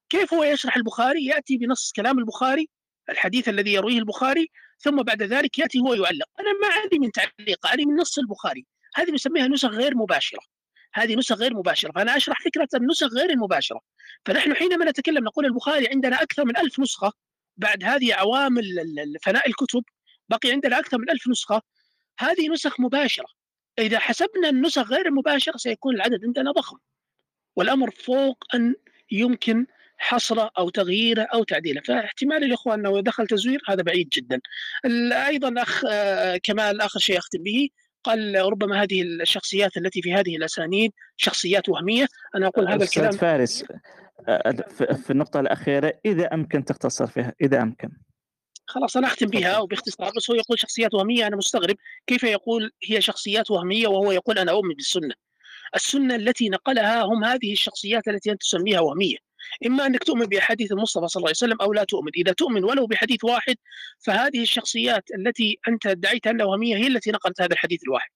كيف 0.10 0.34
هو 0.34 0.44
يشرح 0.44 0.78
البخاري؟ 0.78 1.26
يأتي 1.26 1.58
بنص 1.58 1.92
كلام 1.96 2.20
البخاري 2.20 2.70
الحديث 3.10 3.50
الذي 3.50 3.74
يرويه 3.74 4.00
البخاري 4.00 4.50
ثم 4.80 5.04
بعد 5.04 5.24
ذلك 5.24 5.60
يأتي 5.60 5.80
هو 5.80 5.94
يعلق. 5.94 6.28
أنا 6.40 6.54
ما 6.62 6.68
عندي 6.82 7.00
من 7.00 7.12
تعليق 7.12 7.68
عندي 7.68 7.86
من 7.86 7.96
نص 7.96 8.20
البخاري. 8.20 8.66
هذه 8.96 9.12
نسميها 9.12 9.48
نسخ 9.48 9.70
غير 9.70 9.96
مباشرة. 9.96 10.40
هذه 10.96 11.16
نسخ 11.16 11.36
غير 11.36 11.54
مباشرة. 11.54 11.92
فأنا 11.92 12.18
أشرح 12.18 12.42
فكرة 12.42 12.68
النسخ 12.76 13.08
غير 13.14 13.30
المباشرة. 13.30 13.82
فنحن 14.26 14.56
حينما 14.56 14.86
نتكلم 14.86 15.24
نقول 15.24 15.46
البخاري 15.46 15.88
عندنا 15.88 16.22
أكثر 16.22 16.46
من 16.46 16.58
ألف 16.58 16.80
نسخة 16.80 17.12
بعد 17.58 17.84
هذه 17.84 18.14
عوامل 18.14 18.64
فناء 19.22 19.48
الكتب 19.48 19.84
بقي 20.30 20.52
عندنا 20.52 20.80
أكثر 20.80 20.98
من 20.98 21.10
ألف 21.10 21.28
نسخة. 21.28 21.62
هذه 22.20 22.50
نسخ 22.50 22.80
مباشرة. 22.80 23.28
إذا 23.80 24.00
حسبنا 24.00 24.50
النسخ 24.50 24.92
غير 24.92 25.06
المباشرة 25.06 25.58
سيكون 25.58 25.96
العدد 25.96 26.26
عندنا 26.26 26.52
ضخم. 26.52 26.78
والأمر 27.56 27.92
فوق 27.92 28.44
أن 28.56 28.76
يمكن 29.12 29.66
حصره 29.98 30.52
أو 30.58 30.70
تغييره 30.70 31.28
أو 31.34 31.44
تعديله 31.44 31.82
فاحتمال 31.82 32.44
الإخوة 32.44 32.76
أنه 32.76 33.02
دخل 33.02 33.28
تزوير 33.28 33.62
هذا 33.68 33.84
بعيد 33.84 34.10
جدا. 34.10 34.40
أيضا 35.28 35.62
أخ 35.62 35.82
كمال 36.44 36.82
آخر 36.82 37.00
شيء 37.00 37.18
أختم 37.18 37.44
به. 37.44 37.70
قال 38.06 38.36
ربما 38.36 38.84
هذه 38.84 39.02
الشخصيات 39.02 39.78
التي 39.78 40.02
في 40.02 40.14
هذه 40.14 40.36
الأسانيد 40.38 40.92
شخصيات 41.18 41.70
وهمية. 41.70 42.08
أنا 42.36 42.48
أقول 42.48 42.68
هذا 42.68 42.84
الكلام 42.84 43.12
فارس 43.12 43.66
في 45.04 45.10
النقطة 45.10 45.40
الأخيرة 45.40 45.94
إذا 46.06 46.34
أمكن 46.34 46.66
تختصر 46.66 47.08
فيها؟ 47.08 47.34
إذا 47.42 47.62
أمكن. 47.62 47.90
خلاص 48.68 48.98
أنا 48.98 49.08
أختم 49.08 49.28
بها 49.28 49.60
وباختصار 49.60 50.12
بس 50.18 50.30
هو 50.30 50.36
يقول 50.36 50.60
شخصيات 50.60 50.94
وهمية 50.94 51.28
أنا 51.28 51.36
مستغرب 51.36 51.76
كيف 52.08 52.24
يقول 52.24 52.72
هي 52.90 53.02
شخصيات 53.02 53.52
وهمية 53.52 53.88
وهو 53.88 54.12
يقول 54.12 54.40
أنا 54.40 54.52
أؤمن 54.52 54.76
بالسنة. 54.76 55.14
السنة 55.76 56.16
التي 56.16 56.50
نقلها 56.50 57.04
هم 57.04 57.24
هذه 57.24 57.54
الشخصيات 57.54 58.08
التي 58.08 58.32
أنت 58.32 58.42
تسميها 58.42 58.80
وهمية. 58.80 59.18
إما 59.66 59.86
أنك 59.86 60.04
تؤمن 60.04 60.26
بأحاديث 60.26 60.72
المصطفى 60.72 61.08
صلى 61.08 61.20
الله 61.20 61.28
عليه 61.28 61.38
وسلم 61.38 61.62
أو 61.62 61.74
لا 61.74 61.84
تؤمن، 61.84 62.12
إذا 62.18 62.32
تؤمن 62.32 62.64
ولو 62.64 62.88
بحديث 62.88 63.24
واحد 63.24 63.56
فهذه 64.06 64.42
الشخصيات 64.42 65.04
التي 65.20 65.60
أنت 65.68 65.86
ادعيت 65.88 66.28
انها 66.28 66.46
وهميه 66.46 66.78
هي 66.78 66.88
التي 66.88 67.12
نقلت 67.12 67.42
هذا 67.42 67.54
الحديث 67.54 67.80
الواحد. 67.84 68.12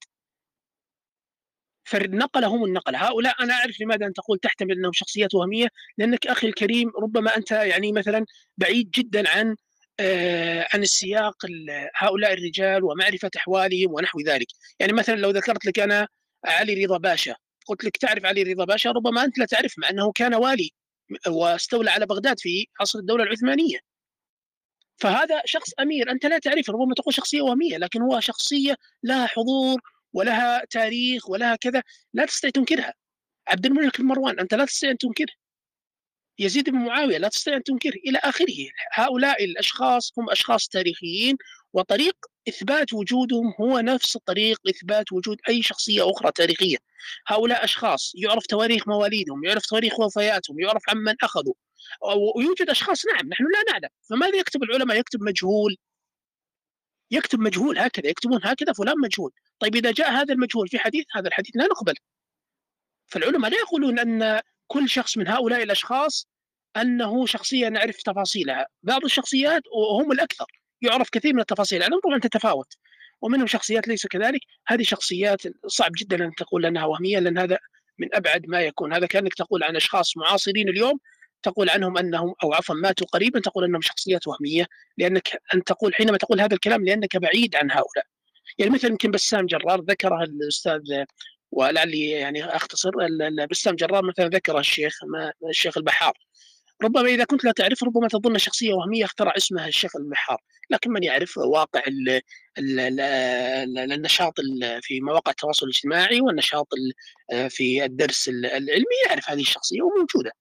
فالنقل 1.83 2.45
هم 2.45 2.65
النقل، 2.65 2.95
هؤلاء 2.95 3.43
أنا 3.43 3.53
أعرف 3.53 3.81
لماذا 3.81 4.05
انت 4.05 4.17
تقول 4.17 4.39
تحتمل 4.39 4.71
أنهم 4.71 4.91
شخصيات 4.93 5.35
وهمية، 5.35 5.67
لأنك 5.97 6.27
أخي 6.27 6.47
الكريم 6.47 6.91
ربما 7.03 7.37
أنت 7.37 7.51
يعني 7.51 7.91
مثلا 7.91 8.25
بعيد 8.57 8.91
جدا 8.91 9.29
عن 9.29 9.55
آه 9.99 10.67
عن 10.73 10.81
السياق 10.81 11.35
هؤلاء 11.95 12.33
الرجال 12.33 12.83
ومعرفة 12.83 13.29
أحوالهم 13.37 13.93
ونحو 13.93 14.19
ذلك، 14.21 14.47
يعني 14.79 14.93
مثلا 14.93 15.15
لو 15.15 15.29
ذكرت 15.29 15.65
لك 15.65 15.79
أنا 15.79 16.07
علي 16.45 16.85
رضا 16.85 16.97
باشا 16.97 17.35
قلت 17.67 17.83
لك 17.83 17.97
تعرف 17.97 18.25
علي 18.25 18.43
رضا 18.43 18.65
باشا 18.65 18.91
ربما 18.91 19.23
أنت 19.23 19.37
لا 19.37 19.45
تعرف 19.45 19.73
مع 19.77 19.89
أنه 19.89 20.11
كان 20.11 20.33
والي. 20.33 20.71
واستولى 21.27 21.89
على 21.91 22.05
بغداد 22.05 22.39
في 22.39 22.67
عصر 22.81 22.99
الدولة 22.99 23.23
العثمانية. 23.23 23.79
فهذا 24.97 25.41
شخص 25.45 25.69
أمير 25.79 26.11
أنت 26.11 26.25
لا 26.25 26.39
تعرفه 26.39 26.73
ربما 26.73 26.93
تقول 26.95 27.13
شخصية 27.13 27.41
وهمية 27.41 27.77
لكن 27.77 28.01
هو 28.01 28.19
شخصية 28.19 28.75
لها 29.03 29.27
حضور 29.27 29.81
ولها 30.13 30.65
تاريخ 30.69 31.29
ولها 31.29 31.55
كذا 31.55 31.83
لا 32.13 32.25
تستطيع 32.25 32.49
تنكرها. 32.49 32.93
عبد 33.47 33.65
الملك 33.65 33.99
المروان 33.99 34.39
أنت 34.39 34.53
لا 34.53 34.65
تستطيع 34.65 34.91
ان 34.91 34.97
تنكره 34.97 35.33
يزيد 36.39 36.69
بن 36.69 36.77
معاوية 36.77 37.17
لا 37.17 37.27
تستطيع 37.27 37.55
أن 37.55 37.63
تنكره 37.63 37.97
إلى 38.07 38.17
آخره. 38.17 38.69
هؤلاء 38.93 39.43
الأشخاص 39.43 40.13
هم 40.17 40.29
أشخاص 40.29 40.67
تاريخيين 40.67 41.37
وطريق 41.73 42.15
إثبات 42.49 42.93
وجودهم 42.93 43.53
هو 43.61 43.79
نفس 43.79 44.17
طريق 44.17 44.59
إثبات 44.69 45.11
وجود 45.11 45.37
أي 45.49 45.63
شخصية 45.63 46.11
أخرى 46.11 46.31
تاريخية. 46.31 46.77
هؤلاء 47.27 47.63
أشخاص 47.63 48.11
يعرف 48.15 48.45
تواريخ 48.45 48.87
مواليدهم 48.87 49.43
يعرف 49.45 49.65
تواريخ 49.65 49.99
وفياتهم 49.99 50.59
يعرف 50.59 50.83
عمن 50.89 51.15
أخذوا. 51.23 51.53
ويوجد 52.35 52.69
أشخاص 52.69 53.05
نعم 53.05 53.29
نحن 53.29 53.43
لا 53.43 53.71
نعلم. 53.71 53.89
فماذا 54.09 54.37
يكتب 54.37 54.63
العلماء؟ 54.63 54.99
يكتب 54.99 55.21
مجهول. 55.23 55.77
يكتب 57.11 57.39
مجهول 57.39 57.79
هكذا 57.79 58.07
يكتبون 58.07 58.39
هكذا 58.43 58.73
فلان 58.73 58.95
مجهول. 58.99 59.31
طيب 59.59 59.75
إذا 59.75 59.91
جاء 59.91 60.11
هذا 60.11 60.33
المجهول 60.33 60.67
في 60.67 60.79
حديث 60.79 61.05
هذا 61.15 61.27
الحديث 61.27 61.51
لا 61.55 61.65
نقبل. 61.65 61.93
فالعلماء 63.07 63.51
لا 63.51 63.57
يقولون 63.57 63.99
أن 63.99 64.41
كل 64.71 64.89
شخص 64.89 65.17
من 65.17 65.27
هؤلاء 65.27 65.63
الأشخاص 65.63 66.27
أنه 66.77 67.25
شخصية 67.25 67.67
نعرف 67.67 68.01
تفاصيلها. 68.03 68.67
بعض 68.83 69.03
الشخصيات 69.03 69.63
وهم 69.75 70.11
الأكثر 70.11 70.45
يعرف 70.81 71.09
كثير 71.09 71.33
من 71.33 71.39
التفاصيل 71.39 71.83
عنهم 71.83 71.99
طبعا 71.99 72.19
تتفاوت. 72.19 72.73
ومنهم 73.21 73.47
شخصيات 73.47 73.87
ليس 73.87 74.07
كذلك. 74.07 74.41
هذه 74.67 74.83
شخصيات 74.83 75.41
صعب 75.67 75.91
جدا 75.97 76.25
أن 76.25 76.35
تقول 76.35 76.65
أنها 76.65 76.85
وهمية 76.85 77.19
لأن 77.19 77.37
هذا 77.37 77.57
من 77.97 78.15
أبعد 78.15 78.45
ما 78.47 78.61
يكون. 78.61 78.93
هذا 78.93 79.05
كأنك 79.05 79.33
تقول 79.33 79.63
عن 79.63 79.75
أشخاص 79.75 80.17
معاصرين 80.17 80.69
اليوم 80.69 80.99
تقول 81.43 81.69
عنهم 81.69 81.97
أنهم 81.97 82.33
أو 82.43 82.53
عفوا 82.53 82.75
ماتوا 82.75 83.07
قريبا 83.07 83.39
تقول 83.39 83.63
أنهم 83.63 83.81
شخصيات 83.81 84.27
وهمية. 84.27 84.65
لأنك 84.97 85.41
أن 85.53 85.63
تقول 85.63 85.95
حينما 85.95 86.17
تقول 86.17 86.41
هذا 86.41 86.53
الكلام 86.53 86.85
لأنك 86.85 87.17
بعيد 87.17 87.55
عن 87.55 87.71
هؤلاء. 87.71 88.05
يعني 88.57 88.71
مثل 88.71 88.87
يمكن 88.87 89.11
بسام 89.11 89.45
جرار 89.45 89.81
ذكرها 89.81 90.23
الأستاذ 90.23 91.05
ولعلي 91.51 92.09
يعني 92.09 92.45
أختصر 92.45 92.91
بسام 93.51 93.75
جرار 93.75 94.05
مثلا 94.05 94.27
ذكر 94.27 94.59
الشيخ 94.59 94.99
الشيخ 95.49 95.77
البحار. 95.77 96.13
ربما 96.83 97.09
إذا 97.09 97.23
كنت 97.23 97.43
لا 97.43 97.51
تعرف 97.51 97.83
ربما 97.83 98.07
تظن 98.07 98.37
شخصية 98.37 98.73
وهمية 98.73 99.05
اخترع 99.05 99.33
اسمها 99.37 99.67
الشيخ 99.67 99.95
البحار. 99.95 100.41
لكن 100.69 100.91
من 100.91 101.03
يعرف 101.03 101.37
واقع 101.37 101.81
ال 101.87 102.09
ال 102.57 102.79
ال 102.79 103.91
النشاط 103.91 104.33
في 104.81 105.01
مواقع 105.01 105.31
التواصل 105.31 105.65
الاجتماعي 105.65 106.21
والنشاط 106.21 106.67
في 107.49 107.85
الدرس 107.85 108.29
العلمي 108.29 108.95
يعرف 109.07 109.29
هذه 109.29 109.41
الشخصية 109.41 109.81
وموجودة. 109.81 110.31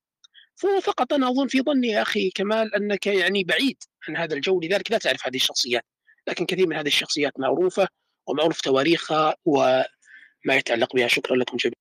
فقط 0.82 1.12
أنا 1.12 1.30
أظن 1.30 1.47
في 1.47 1.62
ظني 1.62 1.89
يا 1.89 2.02
أخي 2.02 2.30
كمال 2.30 2.74
أنك 2.74 3.06
يعني 3.06 3.44
بعيد 3.44 3.82
عن 4.09 4.16
هذا 4.16 4.35
الجو 4.35 4.60
لذلك 4.60 4.90
لا 4.90 4.98
تعرف 4.98 5.26
هذه 5.26 5.36
الشخصيات. 5.36 5.85
لكن 6.28 6.47
كثير 6.47 6.66
من 6.66 6.76
هذه 6.76 6.86
الشخصيات 6.86 7.32
معروفة 7.39 7.89
ومعروف 8.26 8.60
تواريخها 8.60 9.35
وما 10.49 10.57
يتعلق 10.57 10.97
بها 10.97 11.09
شكرا 11.09 11.37
لكم 11.37 11.57
جميعا. 11.57 11.79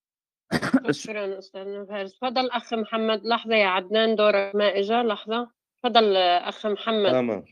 شكرا 0.92 1.40
أستاذ 1.40 1.88
فارس 1.88 2.20
تفضل 2.20 2.50
أخ 2.50 2.74
محمد. 2.74 3.26
لحظة 3.26 3.56
يا 3.56 3.68
عدنان 3.68 4.16
دورك. 4.16 4.56
ما 4.56 4.78
اجى 4.80 4.94
لحظة. 4.94 5.52
تفضل 5.84 6.18
أخ 6.18 6.66
محمد. 6.66 7.12
تمام. 7.12 7.46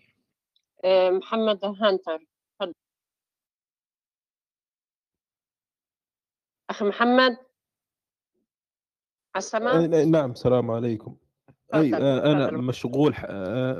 محمد 1.18 1.66
هانتر. 1.66 2.26
تفضل. 2.60 2.74
أخ 6.70 6.84
محمد؟ 6.84 7.38
السماء؟ 9.38 9.88
نعم 9.88 10.32
السلام 10.32 10.72
عليكم. 10.72 11.18
أي 11.74 11.96
أنا 11.98 12.52
مشغول 12.52 13.16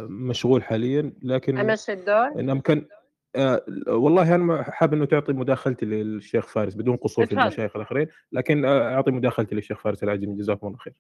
مشغول 0.10 0.64
حاليا 0.64 1.14
لكن 1.22 1.58
امس 1.58 1.90
الدور. 1.90 2.40
إن 2.40 2.50
أمكن 2.50 2.88
آه 3.36 3.66
والله 3.88 4.36
أنا 4.36 4.64
حاب 4.64 4.94
إنه 4.94 5.06
تعطي 5.06 5.34
مداخلتي 5.34 5.86
للشيخ 5.86 6.48
فارس 6.48 6.76
بدون 6.76 6.96
قصور 6.96 7.26
في 7.26 7.32
المشايخ 7.32 7.76
الأخرين 7.76 8.08
لكن 8.32 8.66
أعطي 8.66 9.12
مداخلتي 9.12 9.56
للشيخ 9.56 9.80
فارس 9.80 10.04
العجمي 10.04 10.36
جزاكم 10.36 10.68
الله 10.68 10.78
خير. 10.78 10.94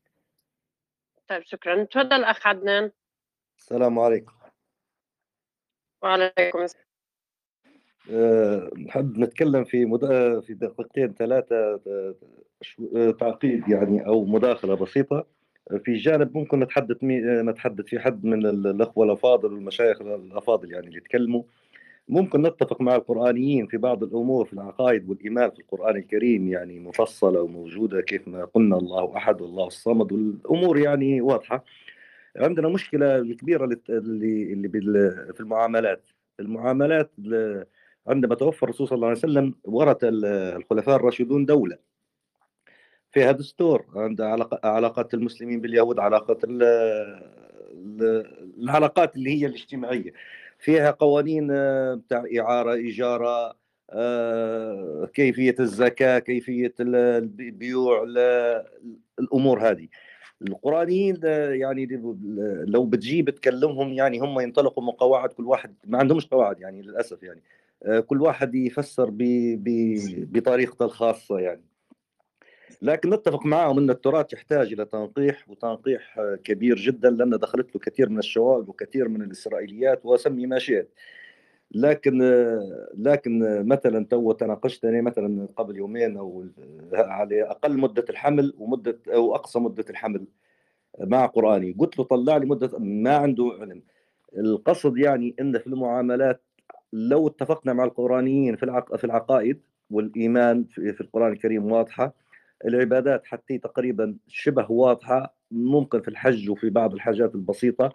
طيب 1.27 1.43
شكرا 1.43 1.83
تفضل 1.83 2.23
أخ 2.23 2.47
عدنان. 2.47 2.91
السلام 3.59 3.99
عليكم. 3.99 4.33
وعليكم 6.03 6.61
السلام. 6.61 6.85
أه 8.11 8.69
نحب 8.77 9.19
نتكلم 9.19 9.63
في 9.63 9.85
مد... 9.85 10.05
في 10.39 10.53
دقيقتين 10.53 11.13
ثلاثة 11.13 11.79
تعقيب 13.19 13.69
يعني 13.69 14.07
أو 14.07 14.25
مداخلة 14.25 14.75
بسيطة 14.75 15.27
في 15.83 15.93
جانب 15.93 16.37
ممكن 16.37 16.59
نتحدث 16.59 17.03
مي... 17.03 17.21
نتحدث 17.21 17.85
في 17.85 17.99
حد 17.99 18.25
من 18.25 18.45
الأخوة 18.45 19.05
الأفاضل 19.05 19.53
والمشايخ 19.53 20.01
الأفاضل 20.01 20.71
يعني 20.73 20.87
اللي 20.87 20.97
يتكلموا 20.97 21.43
ممكن 22.07 22.41
نتفق 22.41 22.81
مع 22.81 22.95
القرآنيين 22.95 23.67
في 23.67 23.77
بعض 23.77 24.03
الأمور 24.03 24.45
في 24.45 24.53
العقائد 24.53 25.09
والإيمان 25.09 25.51
في 25.51 25.59
القرآن 25.59 25.95
الكريم 25.97 26.47
يعني 26.47 26.79
مفصلة 26.79 27.41
وموجودة 27.41 28.01
كيف 28.01 28.27
ما 28.27 28.45
قلنا 28.45 28.77
الله 28.77 29.17
أحد 29.17 29.41
والله 29.41 29.67
الصمد 29.67 30.11
والأمور 30.11 30.77
يعني 30.77 31.21
واضحة. 31.21 31.65
عندنا 32.37 32.67
مشكلة 32.69 33.33
كبيرة 33.33 33.65
اللي 33.89 34.53
اللي 34.53 34.69
في 35.33 35.39
المعاملات. 35.39 36.03
المعاملات 36.39 37.11
عندما 38.07 38.35
توفى 38.35 38.63
الرسول 38.63 38.87
صلى 38.87 38.95
الله 38.95 39.07
عليه 39.07 39.17
وسلم 39.17 39.53
ورث 39.63 39.97
الخلفاء 40.03 40.95
الراشدون 40.95 41.45
دولة. 41.45 41.77
فيها 43.11 43.31
دستور 43.31 43.85
عند 43.95 44.21
علاقات 44.63 45.13
المسلمين 45.13 45.61
باليهود 45.61 45.99
علاقات 45.99 46.41
العلاقات 48.57 49.15
اللي 49.15 49.29
هي 49.41 49.45
الاجتماعية. 49.45 50.13
فيها 50.59 50.91
قوانين 50.91 51.47
بتاع 51.95 52.25
إعارة 52.39 52.73
إيجارة 52.73 53.55
كيفية 55.13 55.55
الزكاة 55.59 56.19
كيفية 56.19 56.73
البيوع 56.79 58.05
الأمور 59.19 59.69
هذه. 59.69 59.87
القرآنيين 60.41 61.19
يعني 61.49 61.85
لو 62.67 62.85
بتجيب 62.85 63.29
تكلمهم 63.29 63.93
يعني 63.93 64.19
هم 64.19 64.39
ينطلقوا 64.39 64.83
من 64.83 64.91
قواعد 64.91 65.29
كل 65.29 65.45
واحد 65.45 65.75
ما 65.87 65.97
عندهمش 65.97 66.27
قواعد 66.27 66.59
يعني 66.59 66.81
للأسف 66.81 67.23
يعني 67.23 67.41
كل 68.01 68.21
واحد 68.21 68.55
يفسر 68.55 69.09
بطريقته 70.31 70.85
الخاصة 70.85 71.39
يعني. 71.39 71.61
لكن 72.81 73.09
نتفق 73.09 73.45
معهم 73.45 73.77
إن 73.77 73.89
التراث 73.89 74.33
يحتاج 74.33 74.73
إلى 74.73 74.85
تنقيح 74.85 75.49
وتنقيح 75.49 76.19
كبير 76.43 76.75
جدا 76.75 77.09
لأن 77.09 77.29
دخلت 77.29 77.75
له 77.75 77.81
كثير 77.81 78.09
من 78.09 78.19
الشواذ 78.19 78.69
وكثير 78.69 79.07
من 79.07 79.21
الإسرائيليات 79.21 80.05
وسمي 80.05 80.45
ما 80.47 80.59
شئت 80.59 80.89
لكن 81.71 82.21
لكن 82.93 83.39
مثلا 83.67 84.05
تو 84.05 84.31
تناقشتني 84.31 85.01
مثلا 85.01 85.47
قبل 85.57 85.77
يومين 85.77 86.17
أو 86.17 86.45
على 86.93 87.43
أقل 87.43 87.77
مدة 87.77 88.05
الحمل 88.09 88.53
ومدة 88.57 88.99
أو 89.13 89.35
أقصى 89.35 89.59
مدة 89.59 89.85
الحمل 89.89 90.27
مع 90.99 91.25
قرآني. 91.25 91.75
قلت 91.79 91.99
له 91.99 92.03
طلع 92.05 92.37
لي 92.37 92.45
مدة 92.45 92.79
ما 92.79 93.15
عنده 93.15 93.57
علم. 93.61 93.81
القصد 94.37 94.97
يعني 94.97 95.35
إن 95.39 95.59
في 95.59 95.67
المعاملات 95.67 96.41
لو 96.93 97.27
اتفقنا 97.27 97.73
مع 97.73 97.83
القرآنيين 97.83 98.55
في 98.55 98.83
في 98.97 99.03
العقائد 99.03 99.61
والإيمان 99.89 100.63
في 100.63 101.01
القرآن 101.01 101.31
الكريم 101.31 101.71
واضحة 101.71 102.13
العبادات 102.65 103.25
حتى 103.25 103.57
تقريبا 103.57 104.15
شبه 104.27 104.71
واضحة 104.71 105.35
ممكن 105.51 106.01
في 106.01 106.07
الحج 106.07 106.49
وفي 106.49 106.69
بعض 106.69 106.93
الحاجات 106.93 107.35
البسيطة. 107.35 107.91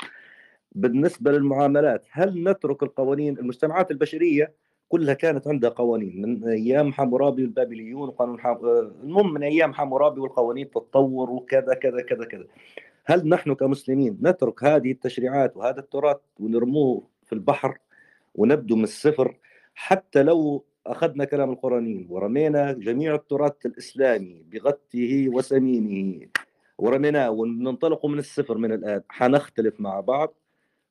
بالنسبة 0.73 1.33
للمعاملات 1.33 2.05
هل 2.11 2.45
نترك 2.45 2.83
القوانين؟ 2.83 3.39
المجتمعات 3.39 3.91
البشرية 3.91 4.55
كلها 4.89 5.15
كانت 5.15 5.49
عندها 5.49 5.71
قوانين 5.71 6.23
من 6.23 6.49
أيام 6.49 6.93
حمورابي 6.93 7.43
والبابليون 7.43 8.09
وقانون 8.09 8.41
حم... 8.41 8.57
المهم 9.03 9.35
من 9.35 9.43
أيام 9.43 9.75
حمورابي 9.75 10.21
والقوانين 10.21 10.71
تتطور 10.71 11.31
وكذا 11.31 11.75
كذا 11.75 12.03
كذا 12.03 12.25
كذا. 12.25 12.47
هل 13.05 13.29
نحن 13.29 13.55
كمسلمين 13.55 14.19
نترك 14.23 14.65
هذه 14.65 14.93
التشريعات 14.93 15.57
وهذا 15.57 15.81
التراث 15.81 16.17
ونرموه 16.41 17.09
في 17.27 17.33
البحر 17.33 17.79
ونبدو 18.35 18.77
من 18.77 18.85
الصفر؟ 18.85 19.37
حتى 19.75 20.23
لو 20.23 20.65
أخذنا 20.87 21.25
كلام 21.25 21.51
القرآنيين 21.51 22.07
ورمينا 22.11 22.73
جميع 22.73 23.15
التراث 23.15 23.67
الإسلامي 23.67 24.43
بغته 24.43 25.29
وسمينه 25.29 26.29
ورميناه 26.79 27.31
وننطلق 27.31 28.07
من 28.07 28.19
الصفر 28.19 28.59
من 28.59 28.73
الآن. 28.73 29.03
حنختلف 29.09 29.81
مع 29.81 30.01
بعض 30.01 30.35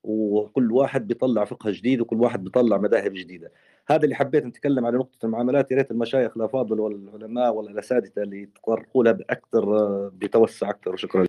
وكل 0.04 0.72
واحد 0.72 1.08
بيطلع 1.08 1.46
فقه 1.46 1.72
جديد 1.72 2.02
وكل 2.02 2.22
واحد 2.22 2.44
بيطلع 2.44 2.78
مذاهب 2.78 3.14
جديدة. 3.14 3.52
هذا 3.90 4.04
اللي 4.04 4.16
حبيت 4.16 4.46
نتكلم 4.46 4.86
على 4.86 4.98
نقطة 4.98 5.26
المعاملات. 5.26 5.72
يا 5.72 5.78
ريت 5.78 5.92
المشايخ 5.92 6.38
الأفاضل 6.38 6.80
والعلماء 6.80 7.54
والأساتذة 7.54 8.24
اللي 8.24 8.42
يتطرقوا 8.42 9.04
لها 9.04 9.12
بأكثر 9.14 9.66
بتوسع 10.10 10.70
أكثر. 10.70 10.94
وشكرا 10.94 11.26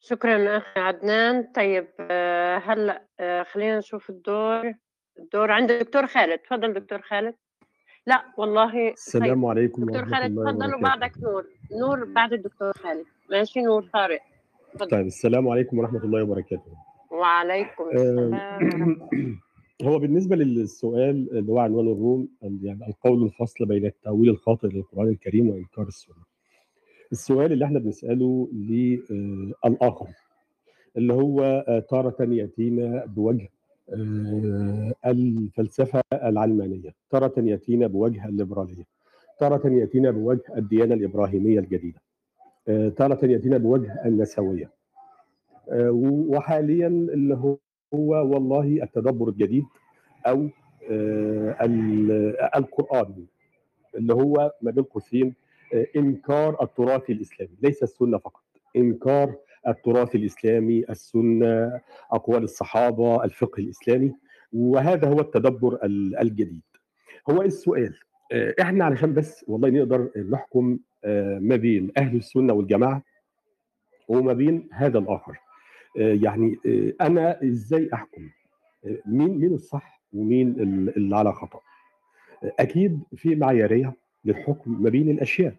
شكرا 0.00 0.56
أخي 0.56 0.80
عدنان. 0.80 1.52
طيب 1.52 1.88
هلأ 2.64 3.08
خلينا 3.52 3.78
نشوف 3.78 4.10
الدور. 4.10 4.74
الدور 5.18 5.50
عند 5.50 5.70
الدكتور 5.70 6.06
خالد. 6.06 6.38
تفضل 6.38 6.72
دكتور 6.72 6.98
خالد. 7.02 7.34
لا 8.06 8.24
والله 8.38 8.88
السلام 8.88 9.34
طيب. 9.34 9.46
عليكم 9.46 9.84
دكتور 9.84 10.04
خالد 10.04 10.36
تفضل 10.36 10.74
وبعدك 10.74 11.12
نور. 11.22 11.46
نور 11.80 12.04
بعد 12.04 12.32
الدكتور 12.32 12.72
خالد. 12.72 13.04
ماشي 13.30 13.60
نور 13.60 13.82
طارق. 13.92 14.20
طيب 14.90 15.06
السلام 15.06 15.48
عليكم 15.48 15.78
ورحمة 15.78 16.04
الله 16.04 16.22
وبركاته. 16.22 16.72
وعليكم 17.10 17.84
السلام 17.94 18.98
هو 19.82 19.98
بالنسبة 19.98 20.36
للسؤال 20.36 21.38
اللي 21.38 21.52
هو 21.52 21.58
عنوان 21.58 21.86
الروم 21.92 22.28
يعني 22.42 22.86
القول 22.88 23.22
الفصل 23.22 23.66
بين 23.66 23.86
التأويل 23.86 24.30
الخاطئ 24.30 24.68
للقرآن 24.68 25.08
الكريم 25.08 25.48
وإنكار 25.48 25.86
السنة. 25.86 26.14
السؤال 27.12 27.52
اللي 27.52 27.64
إحنا 27.64 27.78
بنسأله 27.78 28.48
للآخر 28.52 30.08
اللي 30.96 31.12
هو 31.12 31.64
تارة 31.90 32.16
يأتينا 32.20 33.04
بوجه 33.06 33.48
الفلسفة 35.06 36.00
العلمانية، 36.12 36.94
تارة 37.10 37.32
ياتينا 37.38 37.86
بوجه 37.86 38.28
الليبرالية، 38.28 38.84
تارة 39.40 39.68
ياتينا 39.68 40.10
بوجه 40.10 40.42
الديانة 40.56 40.94
الإبراهيمية 40.94 41.58
الجديدة، 41.58 42.00
تارة 42.90 43.26
ياتينا 43.26 43.58
بوجه 43.58 44.02
النسوية. 44.04 44.70
وحاليا 46.28 46.86
اللي 46.86 47.34
هو 47.34 47.58
والله 47.92 48.82
التدبر 48.82 49.28
الجديد 49.28 49.64
أو 50.26 50.48
القرآن 52.56 53.26
اللي 53.94 54.14
هو 54.14 54.52
ما 54.62 54.70
بين 54.70 54.84
قوسين 54.84 55.34
إنكار 55.96 56.62
التراث 56.62 57.10
الإسلامي 57.10 57.52
ليس 57.62 57.82
السنة 57.82 58.18
فقط 58.18 58.42
إنكار 58.76 59.34
التراث 59.68 60.14
الإسلامي 60.14 60.84
السنة 60.90 61.80
أقوال 62.12 62.42
الصحابة 62.42 63.24
الفقه 63.24 63.60
الإسلامي 63.60 64.14
وهذا 64.52 65.08
هو 65.08 65.20
التدبر 65.20 65.78
الجديد. 66.20 66.62
هو 67.30 67.42
السؤال؟ 67.42 67.94
إحنا 68.60 68.84
علشان 68.84 69.14
بس 69.14 69.44
والله 69.48 69.68
نقدر 69.70 70.10
نحكم 70.30 70.78
ما 71.40 71.56
بين 71.56 71.92
أهل 71.96 72.16
السنة 72.16 72.52
والجماعة 72.52 73.02
وما 74.08 74.32
بين 74.32 74.68
هذا 74.72 74.98
الآخر. 74.98 75.38
يعني 75.96 76.56
أنا 77.00 77.42
إزاي 77.44 77.90
أحكم؟ 77.94 78.28
مين 79.06 79.38
مين 79.38 79.54
الصح 79.54 80.02
ومين 80.12 80.54
اللي 80.96 81.16
على 81.16 81.32
خطأ؟ 81.32 81.60
أكيد 82.42 83.00
في 83.16 83.34
معيارية 83.34 83.94
للحكم 84.24 84.82
ما 84.82 84.90
بين 84.90 85.10
الأشياء. 85.10 85.54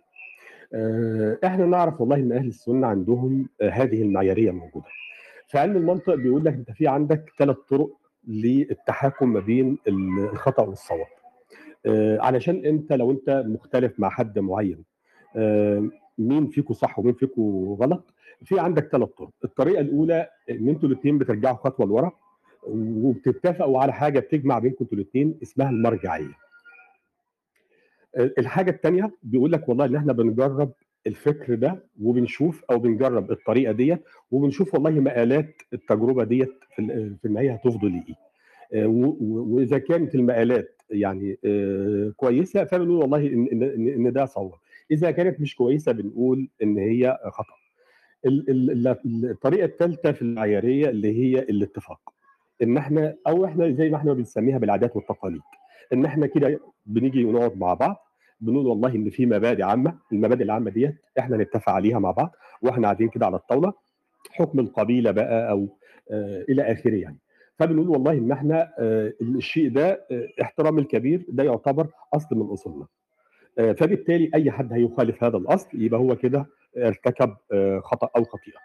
إحنا 1.43 1.65
نعرف 1.65 2.01
والله 2.01 2.15
إن 2.15 2.31
أهل 2.31 2.47
السنة 2.47 2.87
عندهم 2.87 3.49
هذه 3.61 4.01
المعيارية 4.01 4.51
موجودة. 4.51 4.85
فعلم 5.47 5.77
المنطق 5.77 6.15
بيقول 6.15 6.45
لك 6.45 6.53
أنت 6.53 6.71
في 6.71 6.87
عندك 6.87 7.31
ثلاث 7.39 7.57
طرق 7.57 7.89
للتحاكم 8.27 9.33
ما 9.33 9.39
بين 9.39 9.77
الخطأ 9.87 10.63
والصواب. 10.63 11.07
علشان 12.19 12.65
أنت 12.65 12.93
لو 12.93 13.11
أنت 13.11 13.43
مختلف 13.47 13.99
مع 13.99 14.09
حد 14.09 14.39
معين 14.39 14.83
مين 16.17 16.47
فيكم 16.47 16.73
صح 16.73 16.99
ومين 16.99 17.13
فيكم 17.13 17.75
غلط 17.81 18.13
في 18.43 18.59
عندك 18.59 18.87
ثلاث 18.91 19.09
طرق. 19.09 19.29
الطريقة 19.43 19.81
الأولى 19.81 20.29
إن 20.49 20.69
أنتوا 20.69 20.89
الاثنين 20.89 21.17
بترجعوا 21.17 21.55
خطوة 21.55 21.85
لورا 21.85 22.11
وبتتفقوا 22.67 23.81
على 23.81 23.93
حاجة 23.93 24.19
بتجمع 24.19 24.59
بينكم 24.59 24.77
أنتوا 24.81 24.97
الاثنين 24.97 25.39
اسمها 25.43 25.69
المرجعية. 25.69 26.48
الحاجة 28.17 28.71
الثانية 28.71 29.11
بيقول 29.23 29.51
لك 29.51 29.69
والله 29.69 29.85
إن 29.85 29.95
إحنا 29.95 30.13
بنجرب 30.13 30.71
الفكر 31.07 31.55
ده 31.55 31.83
وبنشوف 32.01 32.63
أو 32.71 32.79
بنجرب 32.79 33.31
الطريقة 33.31 33.71
ديت 33.71 34.03
وبنشوف 34.31 34.73
والله 34.73 34.89
مآلات 34.91 35.61
التجربة 35.73 36.23
ديت 36.23 36.53
في 36.75 37.25
النهايه 37.25 37.51
هتفضل 37.53 37.91
لايه 37.91 38.15
وإذا 38.87 39.77
كانت 39.77 40.15
المآلات 40.15 40.81
يعني 40.89 41.37
كويسة 42.17 42.63
فبنقول 42.63 42.95
والله 42.97 43.27
ان 43.27 43.63
ان 43.87 44.13
ده 44.13 44.25
صواب. 44.25 44.51
إذا 44.91 45.11
كانت 45.11 45.41
مش 45.41 45.55
كويسة 45.55 45.91
بنقول 45.91 46.49
إن 46.63 46.77
هي 46.77 47.17
خطأ. 47.31 47.53
الطريقة 48.25 49.65
الثالثه 49.65 50.11
في 50.11 50.21
المعياريه 50.21 50.89
اللي 50.89 51.11
هي 51.19 51.39
الاتفاق. 51.39 52.13
إن 52.63 52.77
إحنا 52.77 53.15
أو 53.27 53.45
إحنا 53.45 53.71
زي 53.71 53.89
ما 53.89 53.97
إحنا 53.97 54.13
بنسميها 54.13 54.57
بالعادات 54.57 54.95
والتقاليد. 54.95 55.41
إن 55.93 56.05
إحنا 56.05 56.27
كده 56.27 56.59
بنيجي 56.85 57.25
ونقعد 57.25 57.57
مع 57.57 57.73
بعض 57.73 57.95
بنقول 58.41 58.67
والله 58.67 58.95
إن 58.95 59.09
في 59.09 59.25
مبادئ 59.25 59.63
عامة 59.63 59.97
المبادئ 60.11 60.43
العامة 60.43 60.71
ديت 60.71 60.95
إحنا 61.19 61.37
نتفق 61.37 61.69
عليها 61.69 61.99
مع 61.99 62.11
بعض 62.11 62.35
وإحنا 62.61 62.83
قاعدين 62.83 63.09
كده 63.09 63.25
على 63.25 63.35
الطاولة 63.35 63.73
حكم 64.31 64.59
القبيلة 64.59 65.11
بقى 65.11 65.51
أو 65.51 65.67
آه 66.11 66.45
إلى 66.49 66.71
آخره 66.71 66.95
يعني. 66.95 67.17
فبنقول 67.59 67.89
والله 67.89 68.11
إن 68.11 68.31
إحنا 68.31 68.73
آه 68.79 69.13
الشيء 69.21 69.69
ده 69.71 70.05
آه 70.11 70.27
احترام 70.41 70.79
الكبير 70.79 71.25
ده 71.29 71.43
يعتبر 71.43 71.87
أصل 72.13 72.35
من 72.35 72.45
أصولنا. 72.45 72.85
آه 73.59 73.71
فبالتالي 73.71 74.31
أي 74.35 74.51
حد 74.51 74.73
هيخالف 74.73 75.23
هذا 75.23 75.37
الأصل 75.37 75.81
يبقى 75.81 75.99
هو 75.99 76.15
كده 76.15 76.45
ارتكب 76.77 77.35
آه 77.53 77.79
خطأ 77.79 78.09
أو 78.17 78.23
خطيئة. 78.23 78.57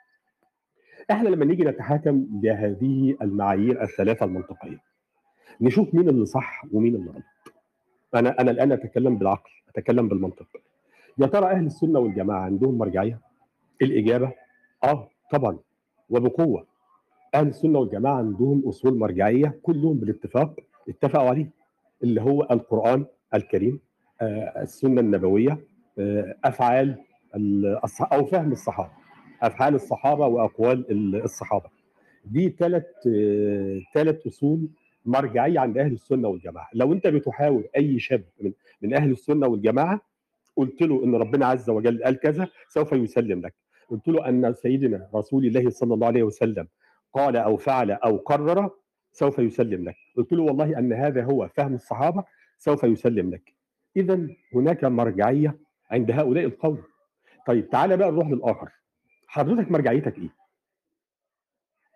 إحنا 1.10 1.28
لما 1.28 1.44
نيجي 1.44 1.64
نتحاكم 1.64 2.26
بهذه 2.30 3.16
المعايير 3.22 3.82
الثلاثة 3.82 4.26
المنطقية 4.26 4.78
نشوف 5.60 5.94
مين 5.94 6.08
اللي 6.08 6.26
صح 6.26 6.64
ومين 6.72 6.94
اللي 6.94 7.10
غلط. 7.10 7.22
أنا 8.14 8.40
أنا 8.40 8.50
الآن 8.50 8.72
أتكلم 8.72 9.18
بالعقل 9.18 9.50
أتكلم 9.68 10.08
بالمنطق. 10.08 10.46
يا 11.18 11.26
ترى 11.26 11.46
أهل 11.50 11.66
السنة 11.66 11.98
والجماعة 11.98 12.40
عندهم 12.40 12.78
مرجعية؟ 12.78 13.20
الإجابة 13.82 14.32
آه 14.84 15.08
طبعا 15.30 15.58
وبقوة. 16.10 16.66
أهل 17.34 17.48
السنة 17.48 17.78
والجماعة 17.78 18.14
عندهم 18.16 18.62
أصول 18.68 18.98
مرجعية 18.98 19.58
كلهم 19.62 19.96
بالاتفاق 19.98 20.60
اتفقوا 20.88 21.28
عليه 21.28 21.50
اللي 22.02 22.22
هو 22.22 22.42
القرآن 22.50 23.06
الكريم 23.34 23.80
آه 24.20 24.62
السنة 24.62 25.00
النبوية 25.00 25.58
آه 25.98 26.36
أفعال 26.44 26.98
أو 28.12 28.24
فهم 28.24 28.52
الصحابة 28.52 28.90
أفعال 29.42 29.74
الصحابة 29.74 30.26
وأقوال 30.26 31.14
الصحابة. 31.24 31.70
دي 32.24 32.48
ثلاث 32.58 32.84
ثلاث 33.94 34.26
أصول 34.26 34.68
مرجعيه 35.04 35.60
عند 35.60 35.78
أهل 35.78 35.92
السنة 35.92 36.28
والجماعة. 36.28 36.68
لو 36.74 36.92
أنت 36.92 37.06
بتحاول 37.06 37.68
أي 37.76 37.98
شاب 37.98 38.24
من 38.40 38.52
من 38.82 38.94
أهل 38.94 39.10
السنة 39.10 39.46
والجماعة 39.46 40.00
قلت 40.56 40.82
له 40.82 41.04
إن 41.04 41.14
ربنا 41.14 41.46
عز 41.46 41.70
وجل 41.70 42.04
قال 42.04 42.20
كذا 42.20 42.48
سوف 42.68 42.92
يسلم 42.92 43.40
لك. 43.40 43.54
قلت 43.88 44.08
له 44.08 44.28
أن 44.28 44.54
سيدنا 44.54 45.08
رسول 45.14 45.46
الله 45.46 45.70
صلى 45.70 45.94
الله 45.94 46.06
عليه 46.06 46.22
وسلم 46.22 46.68
قال 47.12 47.36
أو 47.36 47.56
فعل 47.56 47.90
أو 47.90 48.16
قرر 48.16 48.70
سوف 49.12 49.38
يسلم 49.38 49.84
لك. 49.84 49.96
قلت 50.16 50.32
له 50.32 50.42
والله 50.42 50.78
أن 50.78 50.92
هذا 50.92 51.24
هو 51.24 51.48
فهم 51.48 51.74
الصحابة 51.74 52.24
سوف 52.58 52.84
يسلم 52.84 53.30
لك. 53.30 53.54
اذا 53.96 54.28
هناك 54.54 54.84
مرجعية 54.84 55.58
عند 55.90 56.10
هؤلاء 56.10 56.44
القوم. 56.44 56.82
طيب 57.46 57.70
تعالى 57.70 57.96
بقى 57.96 58.10
نروح 58.10 58.28
للآخر. 58.28 58.68
حضرتك 59.26 59.70
مرجعيتك 59.70 60.18
إيه؟ 60.18 60.28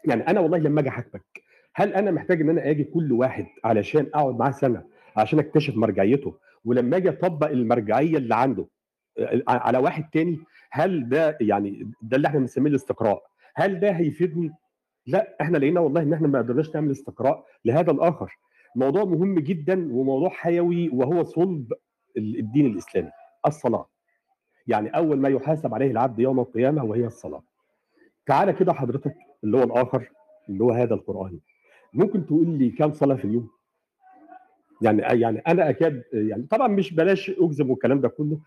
يعني 0.05 0.29
أنا 0.29 0.41
والله 0.41 0.59
لما 0.59 0.81
أجي 0.81 0.89
احاكمك 0.89 1.43
هل 1.79 1.95
أنا 1.95 2.11
محتاج 2.11 2.41
إن 2.41 2.51
أنا 2.51 2.71
آجي 2.71 2.85
كل 2.85 3.13
واحد 3.13 3.47
علشان 3.65 4.07
أقعد 4.15 4.39
معاه 4.39 4.51
سنة 4.51 4.85
عشان 5.17 5.39
أكتشف 5.39 5.77
مرجعيته؟ 5.77 6.35
ولما 6.65 6.97
آجي 6.97 7.09
أطبق 7.09 7.47
المرجعية 7.51 8.17
اللي 8.17 8.35
عنده 8.35 8.67
على 9.49 9.79
واحد 9.79 10.11
تاني 10.13 10.39
هل 10.71 11.09
ده 11.09 11.39
يعني 11.41 11.91
ده 12.03 12.17
اللي 12.17 12.29
إحنا 12.29 12.41
بنسميه 12.41 12.71
الاستقراء؟ 12.71 13.23
هل 13.55 13.81
ده 13.81 13.91
هيفيدني؟ 13.91 14.53
لا 15.07 15.37
إحنا 15.41 15.59
لقينا 15.59 15.81
والله 15.81 16.03
إن 16.03 16.13
إحنا 16.13 16.29
ما 16.29 16.39
قدرناش 16.39 16.75
نعمل 16.75 16.91
استقراء 16.91 17.45
لهذا 17.65 17.91
الآخر. 17.91 18.39
موضوع 18.77 19.05
مهم 19.05 19.39
جدا 19.39 19.93
وموضوع 19.93 20.29
حيوي 20.29 20.89
وهو 20.89 21.25
صلب 21.25 21.73
الدين 22.17 22.67
الإسلامي 22.67 23.11
الصلاة. 23.47 23.89
يعني 24.67 24.89
أول 24.89 25.19
ما 25.19 25.29
يحاسب 25.29 25.75
عليه 25.75 25.91
العبد 25.91 26.19
يوم 26.19 26.41
القيامة 26.41 26.85
وهي 26.85 27.07
الصلاة. 27.07 27.43
تعالى 28.27 28.53
كده 28.53 28.73
حضرتك 28.73 29.15
اللي 29.45 29.57
هو 29.59 29.63
الآخر 29.63 30.11
اللي 30.49 30.65
هو 30.65 30.71
هذا 30.71 30.95
القرآن. 30.95 31.39
ممكن 31.95 32.27
تقول 32.27 32.49
لي 32.59 32.71
كم 32.71 32.93
صلاة 32.93 33.15
في 33.17 33.25
اليوم؟ 33.25 33.51
يعني 34.83 35.03
يعني 35.03 35.39
أنا 35.39 35.71
أكاد 35.71 36.03
يعني 36.13 36.43
طبعا 36.43 36.69
مش 36.69 36.95
بلاش 36.95 37.31
أجزم 37.31 37.71
والكلام 37.71 38.01
ده 38.01 38.09
كله 38.09 38.41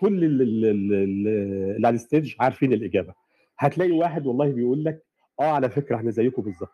كل 0.00 0.24
اللي 0.24 1.86
على 1.88 1.94
الستيج 1.94 2.34
عارفين 2.40 2.72
الإجابة. 2.72 3.14
هتلاقي 3.58 3.92
واحد 3.92 4.26
والله 4.26 4.52
بيقول 4.52 4.84
لك 4.84 5.02
آه 5.40 5.52
على 5.52 5.70
فكرة 5.70 5.96
إحنا 5.96 6.10
زيكم 6.10 6.42
بالظبط. 6.42 6.70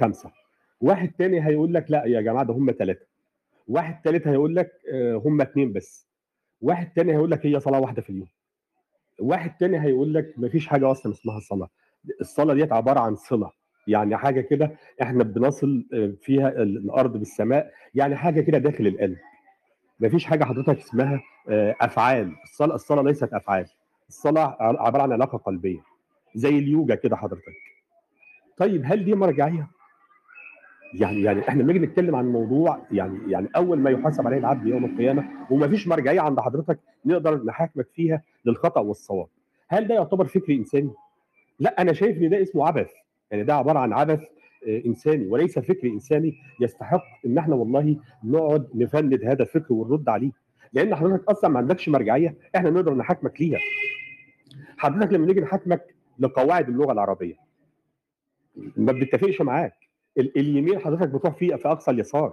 خمسه 0.00 0.30
واحد 0.80 1.10
تاني 1.18 1.46
هيقول 1.46 1.74
لك 1.74 1.90
لا 1.90 2.04
يا 2.04 2.20
جماعة 2.20 2.44
ده 2.44 2.54
هم 2.54 2.70
ثلاثة 2.78 3.06
واحد 3.68 4.00
ثالث 4.04 4.26
هيقول 4.26 4.56
لك 4.56 4.72
هم 5.24 5.40
اثنين 5.40 5.72
بس. 5.72 6.08
واحد 6.60 6.92
تاني 6.92 7.12
هيقول 7.12 7.30
لك 7.30 7.46
هي 7.46 7.60
صلاة 7.60 7.80
واحدة 7.80 8.02
في 8.02 8.10
اليوم. 8.10 8.28
واحد 9.20 9.56
تاني 9.60 9.80
هيقول 9.80 10.14
لك 10.14 10.34
مفيش 10.36 10.66
حاجة 10.66 10.90
أصلا 10.90 11.12
اسمها 11.12 11.40
صلاة. 11.40 11.68
الصلاة 12.20 12.54
ديت 12.54 12.72
عبارة 12.72 13.00
عن 13.00 13.16
صلة. 13.16 13.50
يعني 13.86 14.16
حاجة 14.16 14.40
كده 14.40 14.70
إحنا 15.02 15.24
بنصل 15.24 15.86
فيها 16.22 16.48
الأرض 16.48 17.16
بالسماء 17.16 17.72
يعني 17.94 18.16
حاجة 18.16 18.40
كده 18.40 18.58
داخل 18.58 18.86
القلب. 18.86 19.16
مفيش 20.00 20.24
حاجة 20.24 20.44
حضرتك 20.44 20.78
اسمها 20.78 21.20
أفعال. 21.80 22.32
الصلاة 22.44 22.74
الصلاة 22.74 23.02
ليست 23.02 23.34
أفعال. 23.34 23.66
الصلاة 24.08 24.56
عبارة 24.60 25.02
عن 25.02 25.12
علاقة 25.12 25.38
قلبية 25.38 25.80
زي 26.34 26.58
اليوجا 26.58 26.94
كده 26.94 27.16
حضرتك. 27.16 27.52
طيب 28.56 28.82
هل 28.84 29.04
دي 29.04 29.14
مرجعية؟ 29.14 29.68
يعني 30.94 31.22
يعني 31.22 31.48
إحنا 31.48 31.62
بنيجي 31.62 31.78
نتكلم 31.78 32.16
عن 32.16 32.26
موضوع 32.32 32.78
يعني 32.92 33.18
يعني 33.32 33.48
أول 33.56 33.78
ما 33.78 33.90
يحاسب 33.90 34.26
عليه 34.26 34.38
العبد 34.38 34.66
يوم 34.66 34.84
القيامة 34.84 35.28
ومفيش 35.50 35.88
مرجعية 35.88 36.20
عند 36.20 36.40
حضرتك 36.40 36.78
نقدر 37.04 37.44
نحاكمك 37.44 37.86
فيها 37.94 38.22
للخطأ 38.44 38.80
والصواب. 38.80 39.26
هل 39.68 39.88
ده 39.88 39.94
يعتبر 39.94 40.24
فكر 40.24 40.52
إنساني؟ 40.52 40.90
لا 41.60 41.82
أنا 41.82 41.92
شايف 41.92 42.18
إن 42.18 42.30
ده 42.30 42.42
اسمه 42.42 42.66
عبث. 42.66 42.90
يعني 43.30 43.44
ده 43.44 43.54
عبارة 43.54 43.78
عن 43.78 43.92
عبث 43.92 44.22
إنساني 44.86 45.26
وليس 45.26 45.58
فكر 45.58 45.86
إنساني 45.88 46.34
يستحق 46.60 47.04
إن 47.26 47.38
إحنا 47.38 47.54
والله 47.54 47.96
نقعد 48.24 48.68
نفند 48.74 49.24
هذا 49.24 49.42
الفكر 49.42 49.74
ونرد 49.74 50.08
عليه. 50.08 50.30
لأن 50.72 50.94
حضرتك 50.94 51.28
أصلا 51.28 51.50
ما 51.50 51.58
عندكش 51.58 51.88
مرجعية 51.88 52.36
إحنا 52.56 52.70
نقدر 52.70 52.94
نحاكمك 52.94 53.40
ليها. 53.40 53.58
حضرتك 54.76 55.12
لما 55.12 55.26
نيجي 55.26 55.40
نحاكمك 55.40 55.94
لقواعد 56.18 56.68
اللغة 56.68 56.92
العربية. 56.92 57.34
ما 58.76 58.92
بنتفقش 58.92 59.40
معاك. 59.40 59.74
اليمين 60.18 60.78
حضرتك 60.78 61.08
بتروح 61.08 61.34
فيه 61.34 61.54
في 61.54 61.68
أقصى 61.68 61.90
اليسار. 61.90 62.32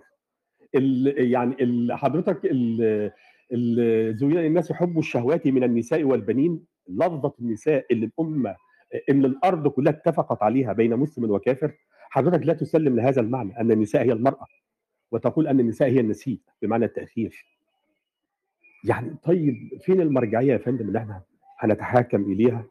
يعني 1.18 1.56
حضرتك 1.96 2.48
زين 4.12 4.38
الناس 4.38 4.72
حب 4.72 5.00
الشهوات 5.00 5.48
من 5.48 5.64
النساء 5.64 6.04
والبنين. 6.04 6.60
لفظة 6.90 7.34
النساء 7.40 7.86
اللي 7.92 8.06
الأمة 8.06 8.56
إن 9.10 9.26
الأرض 9.26 9.68
كلها 9.68 9.94
اتفقت 9.94 10.44
عليها 10.44 10.74
بين 10.74 10.96
مسلم 10.98 11.32
وكافر 11.32 11.72
حضرتك 12.10 12.46
لا 12.46 12.54
تسلم 12.54 12.96
لهذا 12.96 13.22
المعنى 13.22 13.60
أن 13.60 13.72
النساء 13.72 14.04
هي 14.04 14.12
المرأة 14.12 14.46
وتقول 15.12 15.48
أن 15.48 15.60
النساء 15.60 15.90
هي 15.90 16.00
النسيء 16.00 16.40
بمعنى 16.62 16.86
التأخير. 16.86 17.46
يعني 18.84 19.16
طيب 19.24 19.56
فين 19.82 20.02
المرجعية 20.02 20.54
يا 20.54 20.58
فندم 20.58 20.88
اللي 20.88 21.00
إحنا 21.00 21.22
هنتحاكم 21.60 22.32
إليها 22.32 22.66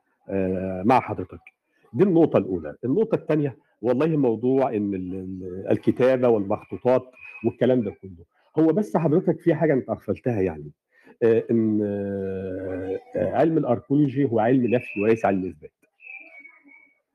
مع 0.85 1.01
حضرتك؟ 1.01 1.41
دي 1.93 2.05
النقطة 2.05 2.37
الأولى. 2.39 2.75
النقطة 2.85 3.15
الثانية 3.15 3.57
والله 3.83 4.07
موضوع 4.17 4.75
إن 4.75 4.95
الكتابة 5.71 6.29
والمخطوطات 6.29 7.03
والكلام 7.47 7.81
ده 7.83 7.91
كله. 7.91 8.25
هو 8.59 8.67
بس 8.73 8.97
حضرتك 8.97 9.41
في 9.41 9.55
حاجة 9.55 9.73
أنت 9.75 9.91
أغفلتها 9.91 10.41
يعني 10.41 10.71
إن 11.51 11.83
علم 13.17 13.59
الأركولوجي 13.59 14.25
هو 14.25 14.39
علم 14.41 14.67
نفي 14.67 15.01
وليس 15.01 15.25
علم 15.25 15.47
إثبات. 15.47 15.73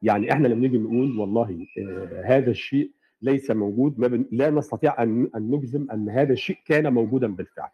يعني 0.02 0.32
إحنا 0.32 0.48
لما 0.48 0.62
نيجي 0.62 0.78
نقول 0.78 1.20
والله 1.20 1.66
هذا 2.26 2.52
الشيء 2.52 2.92
ليس 3.22 3.52
موجود 3.52 4.00
ما 4.00 4.08
بن... 4.08 4.26
لا 4.32 4.50
نستطيع 4.50 5.04
أن 5.04 5.30
أن 5.36 5.52
نجزم 5.52 5.88
أن 5.92 6.10
هذا 6.10 6.34
الشيء 6.34 6.58
كان 6.66 6.94
موجودا 6.94 7.28
بالفعل. 7.36 7.70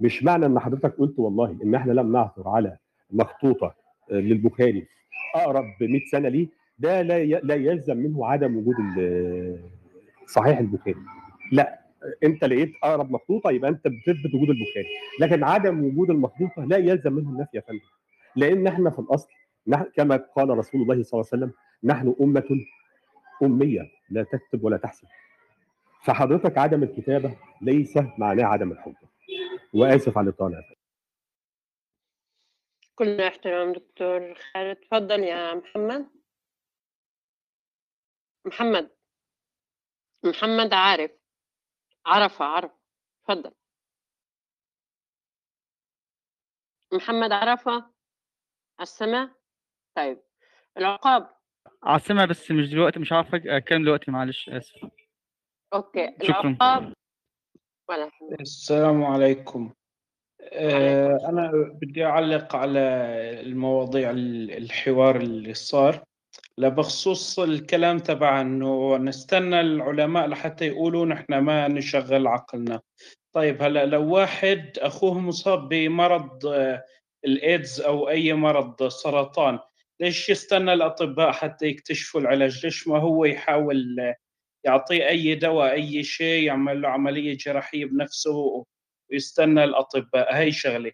مش 0.00 0.24
معنى 0.24 0.46
إن 0.46 0.58
حضرتك 0.58 0.94
قلت 0.96 1.18
والله 1.18 1.58
إن 1.64 1.74
إحنا 1.74 1.92
لم 1.92 2.12
نعثر 2.12 2.48
على 2.48 2.76
مخطوطة 3.10 3.74
للبخاري 4.10 4.86
أقرب 5.34 5.64
ب 5.80 5.84
100 5.84 6.00
سنة 6.12 6.28
ليه؟ 6.28 6.48
ده 6.78 7.02
لا 7.02 7.18
ي... 7.18 7.40
لا 7.42 7.54
يلزم 7.54 7.96
منه 7.96 8.26
عدم 8.26 8.56
وجود 8.56 8.76
صحيح 10.26 10.58
البخاري. 10.58 10.96
لا 11.52 11.80
أنت 12.24 12.44
لقيت 12.44 12.72
أقرب 12.84 13.10
مخطوطة 13.10 13.50
يبقى 13.50 13.70
أنت 13.70 13.80
بتثبت 13.88 14.34
وجود 14.34 14.48
البخاري. 14.50 14.88
لكن 15.20 15.44
عدم 15.44 15.84
وجود 15.84 16.10
المخطوطة 16.10 16.64
لا 16.64 16.76
يلزم 16.76 17.12
منه 17.12 17.30
النفي 17.30 17.56
يا 17.56 17.60
فندم. 17.60 17.80
لأن 18.36 18.66
إحنا 18.66 18.90
في 18.90 18.98
الأصل 18.98 19.28
كما 19.96 20.16
قال 20.16 20.58
رسول 20.58 20.82
الله 20.82 21.02
صلى 21.02 21.20
الله 21.20 21.30
عليه 21.32 21.44
وسلم 21.44 21.52
نحن 21.84 22.16
أمة 22.20 22.66
أمية 23.42 23.92
لا 24.10 24.22
تكتب 24.22 24.64
ولا 24.64 24.76
تحسب. 24.76 25.08
فحضرتك 26.04 26.58
عدم 26.58 26.82
الكتابة 26.82 27.38
ليس 27.62 27.96
معناه 28.18 28.44
عدم 28.44 28.72
الحجة. 28.72 29.08
وآسف 29.74 30.18
على 30.18 30.28
الاطاله 30.30 30.64
كل 32.94 33.20
احترام 33.20 33.72
دكتور 33.72 34.34
خالد. 34.34 34.76
تفضل 34.76 35.20
يا 35.20 35.54
محمد. 35.54 36.10
محمد. 38.44 38.90
محمد 40.24 40.72
عارف. 40.72 41.10
عرفة 42.06 42.44
عرفة 42.44 42.76
تفضل 43.24 43.52
محمد 46.92 47.32
عرفة. 47.32 47.90
السمع 48.80 49.34
طيب 49.96 50.20
العقاب. 50.78 51.30
عاصمة 51.82 52.24
بس 52.24 52.50
مش 52.50 52.70
دلوقتي 52.70 53.00
مش 53.00 53.12
عارف 53.12 53.34
كام 53.36 53.82
دلوقتي 53.82 54.10
معلش 54.10 54.48
آسف. 54.48 54.90
أوكي 55.74 56.14
شكرا. 56.22 56.40
العقاب 56.40 56.92
ولا 57.88 58.10
السلام 58.40 59.04
عليكم. 59.04 59.74
آه 60.52 61.18
أنا 61.28 61.50
بدي 61.82 62.04
أعلق 62.04 62.56
على 62.56 62.80
المواضيع 63.40 64.10
الحوار 64.10 65.16
اللي 65.16 65.54
صار. 65.54 66.04
لا 66.58 66.68
بخصوص 66.68 67.38
الكلام 67.38 67.98
تبع 67.98 68.40
إنه 68.40 68.96
نستنى 68.96 69.60
العلماء 69.60 70.26
لحتى 70.26 70.66
يقولوا 70.66 71.06
نحن 71.06 71.38
ما 71.38 71.68
نشغل 71.68 72.26
عقلنا. 72.26 72.80
طيب 73.32 73.62
هلأ 73.62 73.86
لو 73.86 74.14
واحد 74.14 74.78
أخوه 74.78 75.18
مصاب 75.18 75.68
بمرض 75.68 76.46
الإيدز 77.24 77.80
أو 77.80 78.08
أي 78.08 78.32
مرض 78.32 78.88
سرطان 78.88 79.58
ليش 80.00 80.28
يستنى 80.28 80.72
الأطباء 80.72 81.32
حتى 81.32 81.66
يكتشفوا 81.66 82.20
العلاج؟ 82.20 82.64
ليش 82.64 82.88
ما 82.88 82.98
هو 82.98 83.24
يحاول 83.24 84.14
يعطيه 84.64 85.08
أي 85.08 85.34
دواء 85.34 85.72
أي 85.72 86.02
شيء 86.02 86.44
يعمل 86.44 86.82
له 86.82 86.88
عملية 86.88 87.36
جراحية 87.36 87.84
بنفسه 87.84 88.64
ويستنى 89.10 89.64
الأطباء؟ 89.64 90.36
هاي 90.36 90.52
شغلة. 90.52 90.92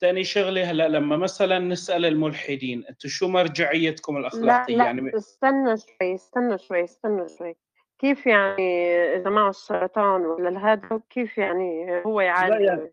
ثاني 0.00 0.24
شغلة 0.24 0.70
هلأ 0.70 0.88
لما 0.88 1.16
مثلا 1.16 1.58
نسأل 1.58 2.04
الملحدين 2.04 2.84
أنتم 2.90 3.08
شو 3.08 3.28
مرجعيتكم 3.28 4.16
الأخلاقية؟ 4.16 4.76
لا 4.76 4.78
لا 4.78 4.84
يعني 4.84 5.16
استنى 5.16 5.76
شوي 5.76 6.14
استنى 6.14 6.58
شوي 6.58 6.84
استنى 6.84 7.28
شوي. 7.38 7.56
كيف 7.98 8.26
يعني 8.26 8.94
إذا 9.16 9.30
معه 9.30 9.50
السرطان 9.50 10.20
ولا 10.20 10.72
هذا 10.72 11.00
كيف 11.10 11.38
يعني 11.38 12.02
هو 12.06 12.20
يعالج 12.20 12.64
يعني 12.68 12.92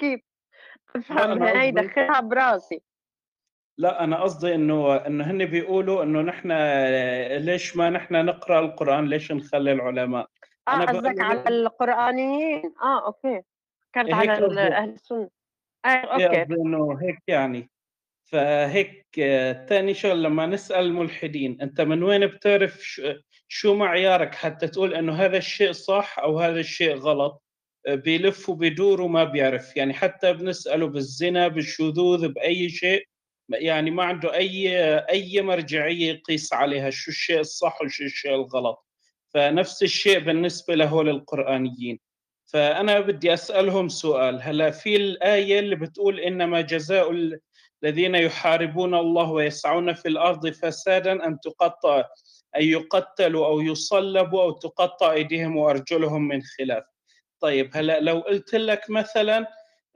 كيف؟ 0.00 0.20
افهم 0.96 1.42
هاي 1.42 1.70
دخلها 1.70 2.20
براسي. 2.20 2.82
لا 3.78 4.04
أنا 4.04 4.22
قصدي 4.22 4.54
إنه 4.54 4.96
إنه 4.96 5.30
هن 5.30 5.44
بيقولوا 5.44 6.02
إنه 6.02 6.22
نحن 6.22 6.52
ليش 7.44 7.76
ما 7.76 7.90
نحن 7.90 8.24
نقرأ 8.24 8.60
القرآن؟ 8.60 9.06
ليش 9.06 9.32
نخلي 9.32 9.72
العلماء؟ 9.72 10.26
آه 10.68 10.74
أنا 10.74 10.84
قصدك 10.84 11.20
على 11.20 11.48
القرآنيين؟ 11.48 12.74
آه 12.82 13.06
okay. 13.06 13.40
كانت 13.92 14.12
على 14.12 14.32
أهل 14.60 14.88
السنة. 14.88 15.28
آه 15.84 15.88
إيه 15.88 16.26
okay. 16.28 16.54
إنه 16.54 16.98
هيك 17.02 17.18
يعني. 17.28 17.70
فهيك 18.24 19.06
تاني 19.68 19.94
شغله 19.94 20.14
لما 20.14 20.46
نسأل 20.46 20.84
الملحدين 20.84 21.60
أنت 21.60 21.80
من 21.80 22.02
وين 22.02 22.26
بتعرف 22.26 23.00
شو 23.48 23.74
معيارك؟ 23.74 24.34
حتى 24.34 24.68
تقول 24.68 24.94
إنه 24.94 25.12
هذا 25.12 25.36
الشيء 25.36 25.72
صح 25.72 26.18
أو 26.18 26.38
هذا 26.38 26.60
الشيء 26.60 26.94
غلط. 26.94 27.42
بيلف 27.88 28.48
وبيدور 28.48 29.00
وما 29.00 29.24
بيعرف. 29.24 29.76
يعني 29.76 29.94
حتى 29.94 30.32
بنسأله 30.32 30.86
بالزنا 30.86 31.48
بالشذوذ 31.48 32.28
بأي 32.28 32.68
شيء 32.68 33.08
يعني 33.50 33.90
ما 33.90 34.04
عنده 34.04 34.34
أي 34.34 34.78
أي 34.98 35.42
مرجعية 35.42 36.10
يقيس 36.12 36.52
عليها 36.52 36.90
شو 36.90 37.10
الشيء 37.10 37.40
الصح 37.40 37.82
وشو 37.82 38.04
الشيء 38.04 38.34
الغلط. 38.34 38.86
فنفس 39.34 39.82
الشيء 39.82 40.18
بالنسبة 40.18 40.74
لهول 40.74 41.08
القرانيين 41.08 42.00
فأنا 42.46 43.00
بدي 43.00 43.34
أسألهم 43.34 43.88
سؤال 43.88 44.42
هلا 44.42 44.70
في 44.70 44.96
الآية 44.96 45.58
اللي 45.58 45.76
بتقول 45.76 46.20
إنما 46.20 46.60
جزاء 46.60 47.10
ال- 47.10 47.40
الذين 47.84 48.14
يحاربون 48.14 48.94
الله 48.94 49.30
ويسعون 49.30 49.92
في 49.92 50.08
الأرض 50.08 50.48
فسادا 50.48 51.26
أن 51.26 51.40
تقطع 51.40 51.98
أن 52.56 52.62
يقتلوا 52.62 53.46
أو 53.46 53.60
يصلبوا 53.60 54.42
أو 54.42 54.50
تقطع 54.50 55.12
أيديهم 55.12 55.56
وأرجلهم 55.56 56.28
من 56.28 56.42
خلاف. 56.42 56.84
طيب 57.40 57.70
هلا 57.74 58.00
لو 58.00 58.18
قلت 58.20 58.54
لك 58.54 58.90
مثلا 58.90 59.46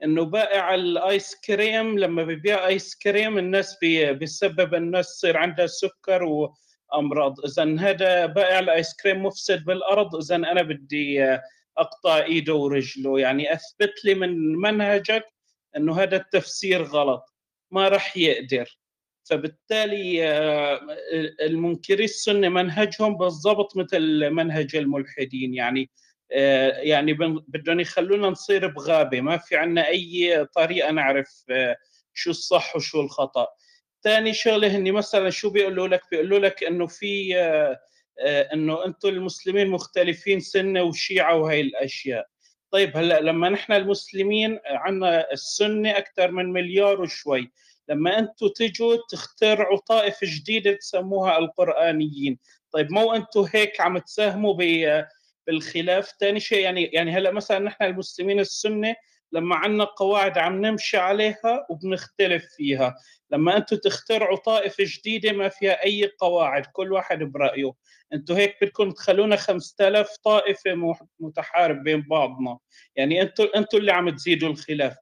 إنه 0.03 0.23
بائع 0.23 0.75
الآيس 0.75 1.35
كريم 1.35 1.99
لما 1.99 2.23
بيبيع 2.23 2.67
آيس 2.67 2.95
كريم 2.95 3.37
الناس 3.37 3.77
بي 3.81 4.13
بيسبب 4.13 4.75
الناس 4.75 5.09
يصير 5.15 5.37
عندها 5.37 5.67
سكر 5.67 6.23
وأمراض. 6.23 7.45
اذا 7.45 7.79
هذا 7.79 8.25
بائع 8.25 8.59
الآيس 8.59 8.95
كريم 9.03 9.25
مفسد 9.25 9.65
بالأرض 9.65 10.15
اذا 10.15 10.35
أنا 10.35 10.61
بدي 10.61 11.37
أقطع 11.77 12.17
إيده 12.23 12.53
ورجله. 12.53 13.19
يعني 13.19 13.53
أثبت 13.53 14.05
لي 14.05 14.15
من 14.15 14.55
منهجك 14.55 15.25
إنه 15.77 16.01
هذا 16.01 16.17
التفسير 16.17 16.83
غلط. 16.83 17.23
ما 17.71 17.87
راح 17.87 18.17
يقدر. 18.17 18.79
فبالتالي 19.23 20.27
آه، 20.27 20.81
المنكري 21.41 22.03
السنة 22.03 22.49
منهجهم 22.49 23.17
بالضبط 23.17 23.77
مثل 23.77 24.29
منهج 24.29 24.75
الملحدين. 24.75 25.53
يعني 25.53 25.89
يعني 26.81 27.13
بن- 27.13 27.43
بدهم 27.47 27.79
يخلونا 27.79 28.27
نصير 28.29 28.67
بغابة. 28.67 29.21
ما 29.21 29.37
في 29.37 29.55
عنا 29.55 29.87
أي 29.87 30.45
طريقة 30.45 30.91
نعرف 30.91 31.43
آه، 31.49 31.75
شو 32.13 32.29
الصح 32.29 32.75
وشو 32.75 33.01
الخطأ. 33.01 33.47
ثاني 34.03 34.33
شغلة 34.33 34.67
هني 34.67 34.91
مثلا 34.91 35.29
شو 35.29 35.49
بيقولوا 35.49 35.87
لك؟ 35.87 36.01
بيقولوا 36.11 36.39
لك 36.39 36.63
إنه 36.63 36.87
في 36.87 37.37
آه، 37.37 37.79
آه، 38.19 38.49
إنه 38.53 38.85
أنتم 38.85 39.09
المسلمين 39.09 39.67
مختلفين 39.67 40.39
سنة 40.39 40.83
وشيعة 40.83 41.35
وهي 41.35 41.61
الأشياء. 41.61 42.27
طيب 42.71 42.97
هلأ 42.97 43.19
لما 43.19 43.49
نحن 43.49 43.73
المسلمين 43.73 44.59
عندنا 44.65 45.31
السنة 45.31 45.97
أكثر 45.97 46.31
من 46.31 46.53
مليار 46.53 47.01
وشوي 47.01 47.51
لما 47.89 48.19
أنتم 48.19 48.47
تجوا 48.55 48.97
تخترعوا 49.09 49.77
طائفة 49.77 50.27
جديدة 50.35 50.73
تسموها 50.73 51.37
القرآنيين. 51.37 52.39
طيب 52.71 52.91
مو 52.91 53.13
أنتم 53.13 53.45
هيك 53.53 53.81
عم 53.81 53.97
تساهموا 53.97 54.53
بالخلاف. 55.47 56.11
ثاني 56.19 56.39
شيء 56.39 56.59
يعني 56.59 56.83
يعني 56.83 57.11
هلا 57.11 57.31
مثلا 57.31 57.59
نحن 57.59 57.83
المسلمين 57.83 58.39
السنة 58.39 58.95
لما 59.31 59.55
عندنا 59.55 59.83
قواعد 59.83 60.37
عم 60.37 60.65
نمشي 60.65 60.97
عليها 60.97 61.65
وبنختلف 61.69 62.45
فيها. 62.57 62.95
لما 63.31 63.57
أنتم 63.57 63.75
تخترعوا 63.75 64.37
طائفة 64.37 64.83
جديدة 64.87 65.31
ما 65.31 65.49
فيها 65.49 65.83
أي 65.85 66.11
قواعد 66.19 66.65
كل 66.65 66.93
واحد 66.93 67.23
برأيه. 67.23 67.71
أنتم 68.13 68.35
هيك 68.35 68.55
بدكم 68.61 68.91
تخلونا 68.91 69.35
5000 69.35 70.17
طائفة 70.23 70.95
متحارب 71.19 71.83
بين 71.83 72.01
بعضنا. 72.01 72.57
يعني 72.95 73.21
أنتم 73.21 73.47
أنتم 73.55 73.77
اللي 73.77 73.91
عم 73.91 74.09
تزيدوا 74.09 74.49
الخلاف. 74.49 74.95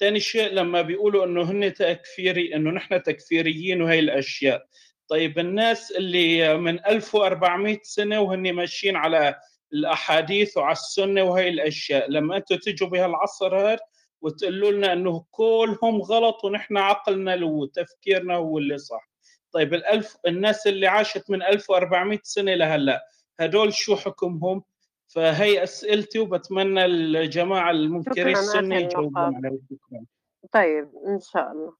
ثاني 0.00 0.20
شيء 0.20 0.52
لما 0.52 0.82
بيقولوا 0.82 1.24
إنه 1.24 1.42
هن 1.42 1.74
تكفيري 1.74 2.54
إنه 2.54 2.70
نحن 2.70 3.02
تكفيريين 3.02 3.82
وهي 3.82 3.98
الأشياء. 3.98 4.66
طيب 5.08 5.38
الناس 5.38 5.90
اللي 5.90 6.58
من 6.58 6.86
1400 6.86 7.78
سنة 7.82 8.20
وهن 8.20 8.52
ماشيين 8.52 8.96
على 8.96 9.34
الأحاديث 9.72 10.56
وعلى 10.56 10.72
السنة 10.72 11.22
وهي 11.22 11.48
الأشياء. 11.48 12.10
لما 12.10 12.36
أنتم 12.36 12.56
تجوا 12.56 12.88
بهالعصر 12.88 13.56
هذا 13.58 13.78
وتقولوا 14.22 14.72
لنا 14.72 14.92
إنه 14.92 15.24
كلهم 15.30 16.02
غلط 16.02 16.44
ونحن 16.44 16.76
عقلنا 16.76 17.36
له 17.36 17.46
وتفكيرنا 17.46 18.34
هو 18.34 18.58
اللي 18.58 18.78
صح. 18.78 19.10
طيب 19.52 19.74
الألف 19.74 20.16
الناس 20.26 20.66
اللي 20.66 20.86
عاشت 20.86 21.30
من 21.30 21.42
1400 21.42 22.18
سنة 22.22 22.54
لهلأ 22.54 23.06
هدول 23.40 23.74
شو 23.74 23.96
حكمهم؟ 23.96 24.62
فهي 25.06 25.62
أسئلتي 25.62 26.18
وبتمنى 26.18 26.84
الجماعة 26.84 27.70
المنكرين 27.70 28.36
السنة 28.36 28.76
يجاوبون 28.76 29.36
عليها. 29.36 30.04
طيب 30.52 30.90
إن 31.06 31.20
شاء 31.20 31.52
الله. 31.52 31.74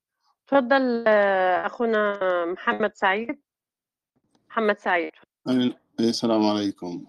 تفضل 0.47 1.09
أخونا 1.67 2.45
محمد 2.45 2.95
سعيد. 2.95 3.41
محمد 4.49 4.79
سعيد. 4.79 5.13
السلام 6.01 6.47
عليكم. 6.47 7.07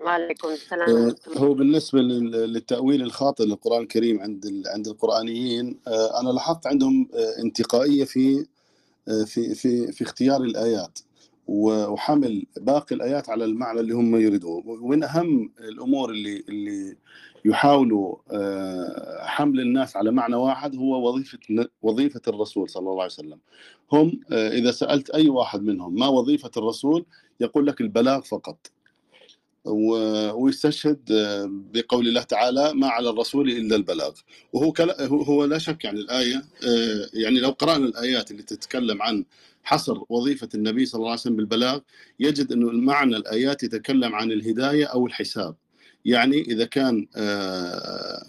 وعليكم 0.00 0.48
السلام 0.48 1.14
هو 1.36 1.54
بالنسبة 1.54 2.00
للتأويل 2.00 3.02
الخاطئ 3.02 3.44
للقرآن 3.44 3.82
الكريم 3.82 4.20
عند 4.20 4.62
عند 4.66 4.88
القرآنيين 4.88 5.78
أنا 6.20 6.30
لاحظت 6.30 6.66
عندهم 6.66 7.08
انتقائية 7.44 8.04
في 8.04 8.46
في 9.26 9.54
في 9.54 9.92
في 9.92 10.04
اختيار 10.04 10.42
الآيات 10.42 10.98
وحمل 11.46 12.46
باقي 12.56 12.94
الآيات 12.94 13.28
على 13.28 13.44
المعنى 13.44 13.80
اللي 13.80 13.94
هم 13.94 14.16
يريدوه 14.16 14.62
ومن 14.66 15.02
أهم 15.04 15.52
الأمور 15.60 16.10
اللي 16.10 16.44
اللي 16.48 16.96
يحاولوا 17.44 18.16
حمل 19.26 19.60
الناس 19.60 19.96
على 19.96 20.10
معنى 20.10 20.36
واحد 20.36 20.76
هو 20.76 21.08
وظيفة 21.08 21.38
وظيفة 21.82 22.20
الرسول 22.28 22.70
صلى 22.70 22.80
الله 22.80 23.02
عليه 23.02 23.12
وسلم. 23.12 23.38
هم 23.92 24.20
إذا 24.32 24.70
سألت 24.70 25.10
أي 25.10 25.28
واحد 25.28 25.62
منهم 25.62 25.94
ما 25.94 26.08
وظيفة 26.08 26.50
الرسول 26.56 27.04
يقول 27.40 27.66
لك 27.66 27.80
البلاغ 27.80 28.20
فقط. 28.20 28.56
ويستشهد 30.34 30.98
بقول 31.74 32.08
الله 32.08 32.22
تعالى 32.22 32.72
ما 32.74 32.88
على 32.88 33.10
الرسول 33.10 33.50
إلا 33.50 33.76
البلاغ. 33.76 34.12
وهو 34.52 34.74
هو 35.00 35.44
لا 35.44 35.58
شك 35.58 35.84
يعني 35.84 36.00
الآية 36.00 36.44
يعني 37.14 37.40
لو 37.40 37.50
قرأنا 37.50 37.86
الآيات 37.86 38.30
اللي 38.30 38.42
تتكلم 38.42 39.02
عن 39.02 39.24
حصر 39.64 39.98
وظيفة 40.08 40.48
النبي 40.54 40.86
صلى 40.86 40.98
الله 40.98 41.10
عليه 41.10 41.20
وسلم 41.20 41.36
بالبلاغ 41.36 41.78
يجد 42.20 42.52
انه 42.52 42.70
معنى 42.72 43.16
الآيات 43.16 43.62
يتكلم 43.62 44.14
عن 44.14 44.32
الهداية 44.32 44.84
أو 44.84 45.06
الحساب. 45.06 45.54
يعني 46.04 46.40
إذا 46.42 46.64
كان 46.64 47.06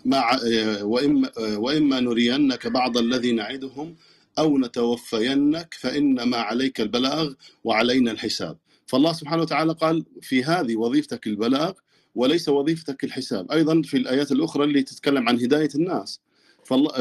مع 0.05 0.39
واما 0.81 1.31
وإما 1.37 1.99
نرينك 1.99 2.67
بعض 2.67 2.97
الذي 2.97 3.31
نعدهم 3.31 3.95
أو 4.39 4.57
نتوفينك 4.57 5.73
فإنما 5.79 6.37
عليك 6.37 6.81
البلاغ 6.81 7.33
وعلينا 7.63 8.11
الحساب. 8.11 8.57
فالله 8.89 9.13
سبحانه 9.13 9.41
وتعالى 9.41 9.73
قال 9.73 10.05
في 10.21 10.43
هذه 10.43 10.75
وظيفتك 10.75 11.27
البلاغ 11.27 11.71
وليس 12.15 12.49
وظيفتك 12.49 13.03
الحساب. 13.03 13.51
أيضا 13.51 13.81
في 13.81 13.97
الآيات 13.97 14.31
الأخرى 14.31 14.63
اللي 14.63 14.83
تتكلم 14.83 15.29
عن 15.29 15.39
هداية 15.39 15.69
الناس. 15.75 16.21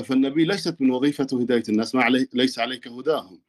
فالنبي 0.05 0.45
ليست 0.45 0.77
من 0.81 0.91
وظيفته 0.91 1.41
هداية 1.41 1.63
الناس 1.69 1.95
ما 1.95 2.03
علي 2.03 2.29
ليس 2.33 2.59
عليك 2.59 2.89
هداهم 2.89 3.41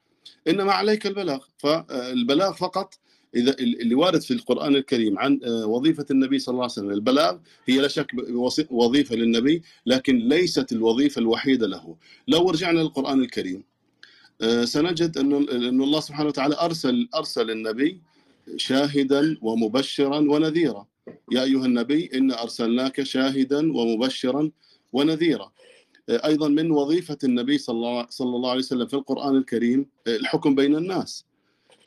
إنما 0.47 0.71
عليك 0.73 1.07
البلاغ. 1.07 1.39
فالبلاغ 1.57 2.53
فقط 2.53 2.93
إذا 3.35 3.59
اللي 3.59 3.95
وارد 3.95 4.21
في 4.21 4.33
القرآن 4.33 4.75
الكريم 4.75 5.19
عن 5.19 5.39
وظيفة 5.45 6.05
النبي 6.11 6.39
صلى 6.39 6.53
الله 6.53 6.63
عليه 6.63 6.71
وسلم. 6.71 6.91
البلاغ 6.91 7.37
هي 7.65 7.77
لا 7.81 7.87
شك 7.87 8.11
وظيفة 8.69 9.15
للنبي 9.15 9.63
لكن 9.85 10.17
ليست 10.17 10.71
الوظيفة 10.71 11.19
الوحيدة 11.19 11.67
له. 11.67 11.95
لو 12.27 12.49
رجعنا 12.49 12.79
للقرآن 12.79 13.21
الكريم 13.21 13.63
سنجد 14.63 15.17
انه 15.17 15.37
انه 15.37 15.83
الله 15.83 15.99
سبحانه 15.99 16.29
وتعالى 16.29 16.55
ارسل 16.59 17.09
أرسل 17.15 17.51
النبي 17.51 18.01
شاهدا 18.57 19.37
ومبشرا 19.41 20.17
ونذيرا. 20.17 20.87
يا 21.31 21.43
أيها 21.43 21.65
النبي 21.65 22.09
إنا 22.13 22.43
أرسلناك 22.43 23.03
شاهدا 23.03 23.77
ومبشرا 23.77 24.51
ونذيرا. 24.93 25.51
أيضا 26.09 26.47
من 26.47 26.71
وظيفة 26.71 27.17
النبي 27.23 27.57
صلى 27.57 28.07
الله 28.21 28.49
عليه 28.49 28.59
وسلم 28.59 28.87
في 28.87 28.93
القرآن 28.93 29.35
الكريم 29.35 29.85
الحكم 30.07 30.55
بين 30.55 30.75
الناس. 30.75 31.25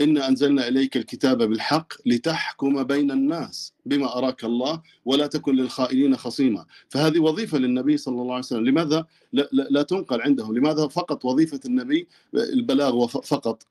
إنا 0.01 0.29
أنزلنا 0.29 0.69
إليك 0.69 0.97
الكتاب 0.97 1.43
بالحق 1.43 1.93
لتحكم 2.07 2.83
بين 2.83 3.11
الناس 3.11 3.73
بما 3.87 4.19
أراك 4.19 4.45
الله 4.45 4.83
ولا 5.05 5.27
تكن 5.27 5.55
للخائنين 5.57 6.17
خصيما. 6.17 6.67
فهذه 6.89 7.19
وظيفة 7.19 7.59
للنبي 7.59 7.97
صلى 7.97 8.23
الله 8.23 8.35
عليه 8.35 8.45
وسلم. 8.45 8.65
لماذا؟ 8.67 9.07
لا, 9.33 9.49
لا, 9.53 9.67
لا 9.71 9.83
تنقل 9.83 10.21
عنده. 10.21 10.53
لماذا 10.53 10.87
فقط 10.87 11.25
وظيفة 11.25 11.61
النبي؟ 11.65 12.09
البلاغ 12.35 13.07
فقط. 13.07 13.63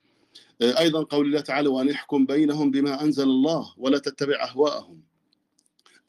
أيضا 0.62 1.02
قول 1.02 1.26
الله 1.26 1.40
تعالى 1.40 1.68
وان 1.68 1.88
يحكم 1.88 2.26
بينهم 2.26 2.70
بما 2.70 3.02
أنزل 3.02 3.24
الله 3.24 3.74
ولا 3.76 3.98
تتبع 3.98 4.44
أهواءهم. 4.44 5.00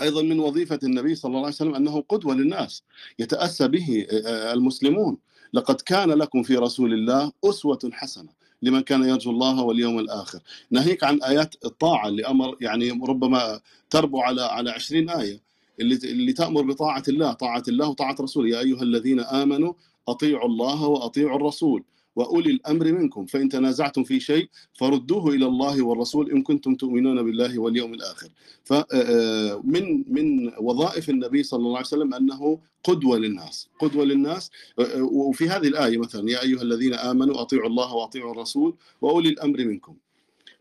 أيضا 0.02 0.22
من 0.22 0.40
وظيفة 0.40 0.80
النبي 0.84 1.16
صلى 1.16 1.30
الله 1.30 1.40
عليه 1.40 1.56
وسلم 1.56 1.76
أنه 1.76 2.04
قدوة 2.10 2.36
للناس 2.36 2.84
يتأسى 3.20 3.68
به 3.68 4.08
المسلمون. 4.54 5.18
لقد 5.54 5.82
كان 5.82 6.10
لكم 6.12 6.44
في 6.44 6.56
رسول 6.56 6.94
الله 6.94 7.32
أسوة 7.46 7.90
حسنة 7.92 8.30
لمن 8.62 8.82
كان 8.82 9.04
يرجو 9.04 9.32
الله 9.32 9.64
واليوم 9.64 10.00
الآخر. 10.00 10.40
ناهيك 10.72 11.04
عن 11.04 11.22
آيات 11.24 11.56
الطاعة 11.66 12.08
اللي 12.08 12.28
أمر 12.28 12.58
يعني 12.62 12.92
ربما 12.92 13.62
تربو 13.90 14.22
على 14.22 14.42
على 14.42 14.72
20 14.72 15.10
آية 15.10 15.42
اللي 15.80 15.96
اللي 15.96 16.34
تأمر 16.34 16.62
بطاعة 16.62 17.04
الله 17.08 17.34
طاعة 17.34 17.64
الله 17.68 17.90
وطاعة 17.90 18.16
رسوله. 18.20 18.50
يا 18.50 18.60
أيها 18.60 18.82
الذين 18.82 19.20
آمنوا 19.20 19.74
أطيعوا 20.08 20.46
الله 20.46 20.88
وأطيعوا 20.88 21.36
الرسول. 21.38 21.84
وأولي 22.16 22.52
الأمر 22.52 22.92
منكم. 22.92 23.26
فإن 23.26 23.50
تنازعتم 23.50 24.04
في 24.04 24.20
شيء 24.20 24.50
فردوه 24.74 25.30
إلى 25.30 25.46
الله 25.46 25.82
والرسول 25.82 26.32
إن 26.32 26.42
كنتم 26.42 26.76
تؤمنون 26.76 27.24
بالله 27.24 27.60
واليوم 27.60 27.94
الآخر. 27.94 28.30
فمن 28.64 30.14
من 30.14 30.52
وظائف 30.60 31.10
النبي 31.10 31.44
صلى 31.44 31.60
الله 31.60 31.78
عليه 31.78 31.88
وسلم 31.88 32.14
أنه 32.14 32.60
قدوة 32.84 33.18
للناس 33.18 33.70
قدوة 33.80 34.06
للناس. 34.06 34.52
وفي 35.00 35.50
هذه 35.50 35.68
الآية 35.68 35.98
مثلا 35.98 36.32
يا 36.32 36.42
أيها 36.42 36.62
الذين 36.62 36.94
آمنوا 36.94 37.42
أطيعوا 37.42 37.68
الله 37.68 37.94
وأطيعوا 37.94 38.32
الرسول 38.32 38.76
وأولي 39.02 39.30
الأمر 39.30 39.66
منكم. 39.66 39.96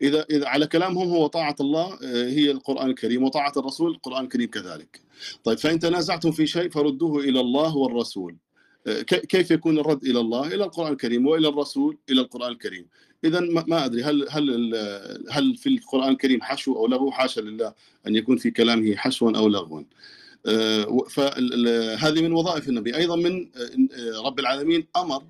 إذا 0.01 0.25
إذا 0.31 0.47
على 0.47 0.67
كلامهم 0.67 1.09
هو 1.09 1.27
طاعة 1.27 1.55
الله 1.59 1.97
هي 2.03 2.51
القرآن 2.51 2.89
الكريم 2.89 3.23
وطاعة 3.23 3.53
الرسول 3.57 3.91
القرآن 3.91 4.23
الكريم 4.23 4.49
كذلك. 4.49 5.01
طيب 5.43 5.57
فإن 5.57 5.79
تنازعتم 5.79 6.31
في 6.31 6.47
شيء 6.47 6.69
فردوه 6.69 7.23
إلى 7.23 7.39
الله 7.39 7.77
والرسول. 7.77 8.35
كيف 9.07 9.51
يكون 9.51 9.79
الرد 9.79 10.03
إلى 10.03 10.19
الله؟ 10.19 10.47
إلى 10.47 10.63
القرآن 10.63 10.91
الكريم 10.91 11.27
وإلى 11.27 11.47
الرسول 11.47 11.97
إلى 12.09 12.21
القرآن 12.21 12.51
الكريم. 12.51 12.87
اذا 13.23 13.39
ما 13.39 13.85
أدري 13.85 14.03
هل 14.03 14.27
هل 14.29 14.75
هل 15.29 15.55
في 15.55 15.69
القرآن 15.69 16.11
الكريم 16.11 16.41
حشو 16.41 16.75
أو 16.75 16.87
لغو 16.87 17.11
حاشا 17.11 17.41
لله 17.41 17.73
أن 18.07 18.15
يكون 18.15 18.37
في 18.37 18.51
كلامه 18.51 18.95
حشوا 18.95 19.37
أو 19.37 19.47
لغوا. 19.47 19.83
فهذه 21.09 22.21
من 22.21 22.31
وظائف 22.31 22.69
النبي. 22.69 22.95
أيضا 22.95 23.15
من 23.15 23.49
رب 24.25 24.39
العالمين 24.39 24.87
أمر 24.97 25.23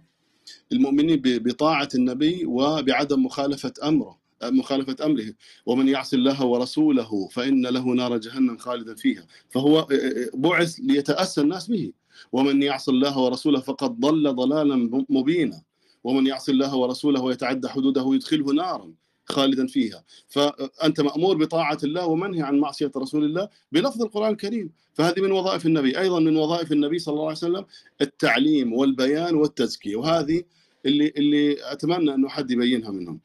المؤمنين 0.71 1.21
بطاعة 1.23 1.89
النبي 1.95 2.45
وبعدم 2.45 3.25
مخالفة 3.25 3.73
أمره 3.83 4.19
مخالفة 4.43 5.05
أمره. 5.05 5.33
ومن 5.65 5.87
يعص 5.87 6.13
الله 6.13 6.45
ورسوله 6.45 7.27
فإن 7.27 7.65
له 7.65 7.85
نار 7.93 8.17
جهنم 8.17 8.57
خالدا 8.57 8.95
فيها. 8.95 9.27
فهو 9.49 9.87
بعث 10.33 10.79
ليتأسى 10.79 11.41
الناس 11.41 11.67
به. 11.67 11.91
ومن 12.31 12.63
يعص 12.63 12.89
الله 12.89 13.17
ورسوله 13.17 13.59
فقد 13.59 13.99
ضل 13.99 14.35
ضلالا 14.35 15.05
مبينا. 15.09 15.61
ومن 16.03 16.27
يعص 16.27 16.49
الله 16.49 16.75
ورسوله 16.75 17.21
ويتعدى 17.21 17.67
حدوده 17.67 18.05
يدخله 18.13 18.53
نارا 18.53 18.93
خالدا 19.25 19.67
فيها. 19.67 20.03
فأنت 20.27 21.01
مأمور 21.01 21.37
بطاعة 21.37 21.77
الله 21.83 22.05
ومنهي 22.05 22.41
عن 22.41 22.59
معصية 22.59 22.91
رسول 22.97 23.23
الله 23.23 23.49
بلفظ 23.71 24.01
القرآن 24.01 24.31
الكريم. 24.31 24.71
فهذه 24.93 25.21
من 25.21 25.31
وظائف 25.31 25.65
النبي. 25.65 25.99
أيضا 25.99 26.19
من 26.19 26.37
وظائف 26.37 26.71
النبي 26.71 26.99
صلى 26.99 27.13
الله 27.13 27.25
عليه 27.25 27.37
وسلم 27.37 27.65
التعليم 28.01 28.73
والبيان 28.73 29.35
والتزكية. 29.35 29.95
وهذه 29.95 30.43
اللي 30.85 31.13
اللي 31.17 31.71
أتمنى 31.71 32.13
أنه 32.13 32.29
حد 32.29 32.51
يبينها 32.51 32.91
منهم. 32.91 33.19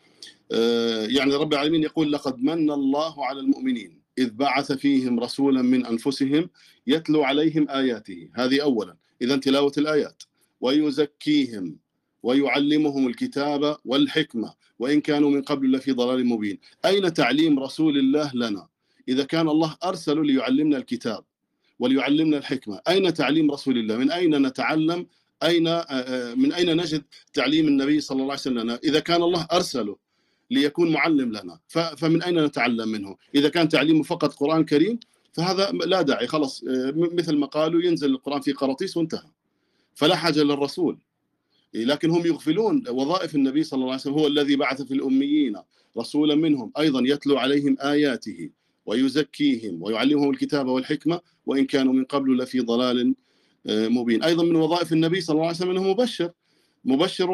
يعني 1.16 1.34
رب 1.34 1.52
العالمين 1.52 1.82
يقول 1.82 2.12
لقد 2.12 2.38
من 2.38 2.70
الله 2.70 3.26
على 3.26 3.40
المؤمنين. 3.40 3.97
إذ 4.18 4.30
بعث 4.30 4.72
فيهم 4.72 5.20
رسولا 5.20 5.62
من 5.62 5.86
أنفسهم 5.86 6.50
يتلو 6.86 7.22
عليهم 7.22 7.68
آياته. 7.70 8.28
هذه 8.34 8.62
أولا. 8.62 8.96
إذا 9.22 9.36
تلاوة 9.36 9.72
الآيات. 9.78 10.22
ويزكيهم 10.60 11.76
ويعلمهم 12.22 13.08
الكتاب 13.08 13.76
والحكمة. 13.84 14.54
وإن 14.78 15.00
كانوا 15.00 15.30
من 15.30 15.42
قبل 15.42 15.72
لفي 15.72 15.92
ضلال 15.92 16.26
مبين. 16.26 16.58
أين 16.84 17.12
تعليم 17.12 17.58
رسول 17.58 17.98
الله 17.98 18.30
لنا؟ 18.34 18.68
إذا 19.08 19.24
كان 19.24 19.48
الله 19.48 19.76
أرسل 19.84 20.26
ليعلمنا 20.26 20.76
الكتاب 20.76 21.24
وليعلمنا 21.78 22.38
الحكمة. 22.38 22.80
أين 22.88 23.14
تعليم 23.14 23.50
رسول 23.50 23.78
الله؟ 23.78 23.96
من 23.96 24.10
أين 24.10 24.46
نتعلم؟ 24.46 25.06
أين 25.42 25.64
من 26.38 26.52
أين 26.52 26.76
نجد 26.76 27.02
تعليم 27.32 27.68
النبي 27.68 28.00
صلى 28.00 28.16
الله 28.16 28.32
عليه 28.32 28.40
وسلم؟ 28.40 28.70
إذا 28.84 29.00
كان 29.00 29.22
الله 29.22 29.46
أرسله 29.52 29.96
ليكون 30.50 30.92
معلم 30.92 31.32
لنا. 31.32 31.60
فمن 31.96 32.22
أين 32.22 32.44
نتعلم 32.44 32.88
منه؟ 32.88 33.16
إذا 33.34 33.48
كان 33.48 33.68
تعليمه 33.68 34.02
فقط 34.02 34.34
قرآن 34.34 34.64
كريم 34.64 34.98
فهذا 35.32 35.70
لا 35.70 36.02
داعي. 36.02 36.26
خلص 36.26 36.64
مثل 36.94 37.36
ما 37.36 37.46
قالوا 37.46 37.82
ينزل 37.82 38.10
القرآن 38.10 38.40
في 38.40 38.52
قراطيس 38.52 38.96
وانتهى. 38.96 39.30
فلا 39.94 40.16
حاجة 40.16 40.42
للرسول. 40.42 40.98
لكن 41.74 42.10
هم 42.10 42.26
يغفلون. 42.26 42.84
وظائف 42.88 43.34
النبي 43.34 43.62
صلى 43.62 43.78
الله 43.78 43.92
عليه 43.92 44.00
وسلم 44.00 44.14
هو 44.14 44.26
الذي 44.26 44.56
بعث 44.56 44.82
في 44.82 44.94
الأميين 44.94 45.56
رسولا 45.98 46.34
منهم. 46.34 46.72
أيضا 46.78 47.02
يتلو 47.04 47.38
عليهم 47.38 47.76
آياته 47.80 48.50
ويزكيهم 48.86 49.82
ويعلمهم 49.82 50.30
الكتاب 50.30 50.66
والحكمة 50.66 51.20
وإن 51.46 51.64
كانوا 51.64 51.92
من 51.92 52.04
قبل 52.04 52.38
لفي 52.38 52.60
ضلال 52.60 53.14
مبين. 53.66 54.22
أيضا 54.22 54.44
من 54.44 54.56
وظائف 54.56 54.92
النبي 54.92 55.20
صلى 55.20 55.34
الله 55.34 55.46
عليه 55.46 55.56
وسلم 55.56 55.70
أنه 55.70 55.82
مبشر. 55.82 56.30
مبشر 56.84 57.30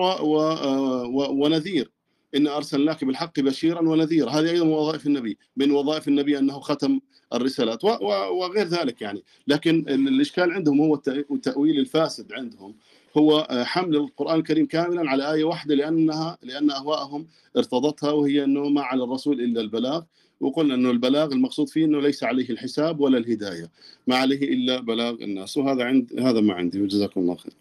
ونذير. 1.12 1.91
إن 2.36 2.47
أرسلناك 2.47 3.05
بالحق 3.05 3.40
بشيرا 3.40 3.81
ونذيرا. 3.81 4.31
هذه 4.31 4.51
أيضا 4.51 4.66
وظائف 4.66 5.06
النبي. 5.06 5.39
من 5.56 5.70
وظائف 5.70 6.09
النبي 6.09 6.39
أنه 6.39 6.61
ختم 6.61 7.01
الرسالات. 7.35 7.85
وغير 7.85 8.66
ذلك 8.66 9.02
يعني. 9.02 9.23
لكن 9.47 9.85
الإشكال 9.89 10.52
عندهم 10.52 10.81
هو 10.81 10.94
التأويل 11.31 11.78
الفاسد 11.78 12.32
عندهم. 12.32 12.74
هو 13.19 13.47
حمل 13.51 13.97
القرآن 13.97 14.39
الكريم 14.39 14.66
كاملا 14.66 15.11
على 15.11 15.32
آية 15.32 15.44
واحدة 15.44 15.74
لأنها 15.74 16.39
لأن 16.43 16.70
أهواءهم 16.70 17.27
ارتضتها 17.56 18.11
وهي 18.11 18.44
أنه 18.44 18.69
ما 18.69 18.82
على 18.82 19.05
الرسول 19.05 19.40
إلا 19.40 19.61
البلاغ. 19.61 20.02
وقلنا 20.40 20.74
أنه 20.74 20.90
البلاغ 20.90 21.32
المقصود 21.32 21.69
فيه 21.69 21.85
أنه 21.85 22.01
ليس 22.01 22.24
عليه 22.24 22.51
الحساب 22.51 23.01
ولا 23.01 23.19
الهداية. 23.19 23.70
ما 24.06 24.16
عليه 24.16 24.55
إلا 24.55 24.81
بلاغ 24.81 25.15
الناس. 25.15 25.56
وهذا 25.56 25.85
عند 25.85 26.20
هذا 26.20 26.40
ما 26.40 26.55
عندي. 26.55 26.82
وجزاكم 26.82 27.20
الله 27.20 27.35
خير 27.35 27.52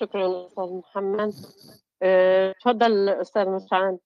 شكرا 0.00 0.46
أستاذ 0.46 0.64
محمد. 0.64 1.34
تفضل 2.60 3.08
أستاذ 3.08 3.48
مسعد 3.48 3.98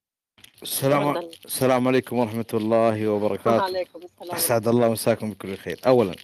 السلام 0.62 1.30
السلام 1.44 1.88
عليكم 1.88 2.18
ورحمة 2.18 2.46
الله 2.54 3.08
وبركاته. 3.08 3.56
وعليكم 3.56 4.00
السلام. 4.04 4.36
أسعد 4.36 4.68
الله 4.68 4.88
مساكم 4.88 5.30
بكل 5.30 5.56
خير. 5.56 5.80
أولا 5.86 6.14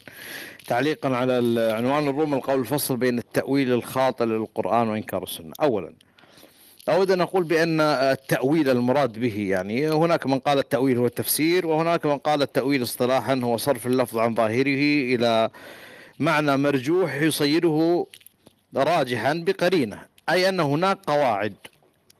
تعليقا 0.66 1.08
على 1.08 1.32
عنوان 1.72 2.08
الروم 2.08 2.34
القول 2.34 2.60
الفصل 2.60 2.96
بين 2.96 3.18
التأويل 3.18 3.72
الخاطئ 3.72 4.24
للقرآن 4.24 4.88
وإنكار 4.88 5.22
السنة. 5.22 5.52
أولا 5.62 5.92
أود 6.88 7.10
أن 7.10 7.20
أقول 7.20 7.44
بأن 7.44 7.80
التأويل 7.80 8.70
المراد 8.70 9.18
به 9.18 9.48
يعني 9.50 9.88
هناك 9.88 10.26
من 10.26 10.38
قال 10.38 10.58
التأويل 10.58 10.98
هو 10.98 11.06
التفسير 11.06 11.66
وهناك 11.66 12.06
من 12.06 12.18
قال 12.18 12.42
التأويل 12.42 12.82
اصطلاحا 12.82 13.40
هو 13.44 13.56
صرف 13.56 13.86
اللفظ 13.86 14.18
عن 14.18 14.34
ظاهره 14.34 15.14
إلى 15.14 15.50
معنى 16.18 16.56
مرجوح 16.56 17.22
يصيره 17.22 18.06
راجحا 18.76 19.44
بقرينة. 19.46 20.11
أي 20.28 20.48
أن 20.48 20.60
هناك 20.60 20.98
قواعد 21.06 21.54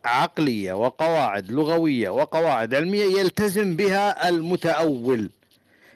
عقلية 0.04 0.72
وقواعد 0.72 1.50
لغوية 1.50 2.10
وقواعد 2.10 2.74
علمية 2.74 3.20
يلتزم 3.20 3.76
بها 3.76 4.28
المتأول. 4.28 5.30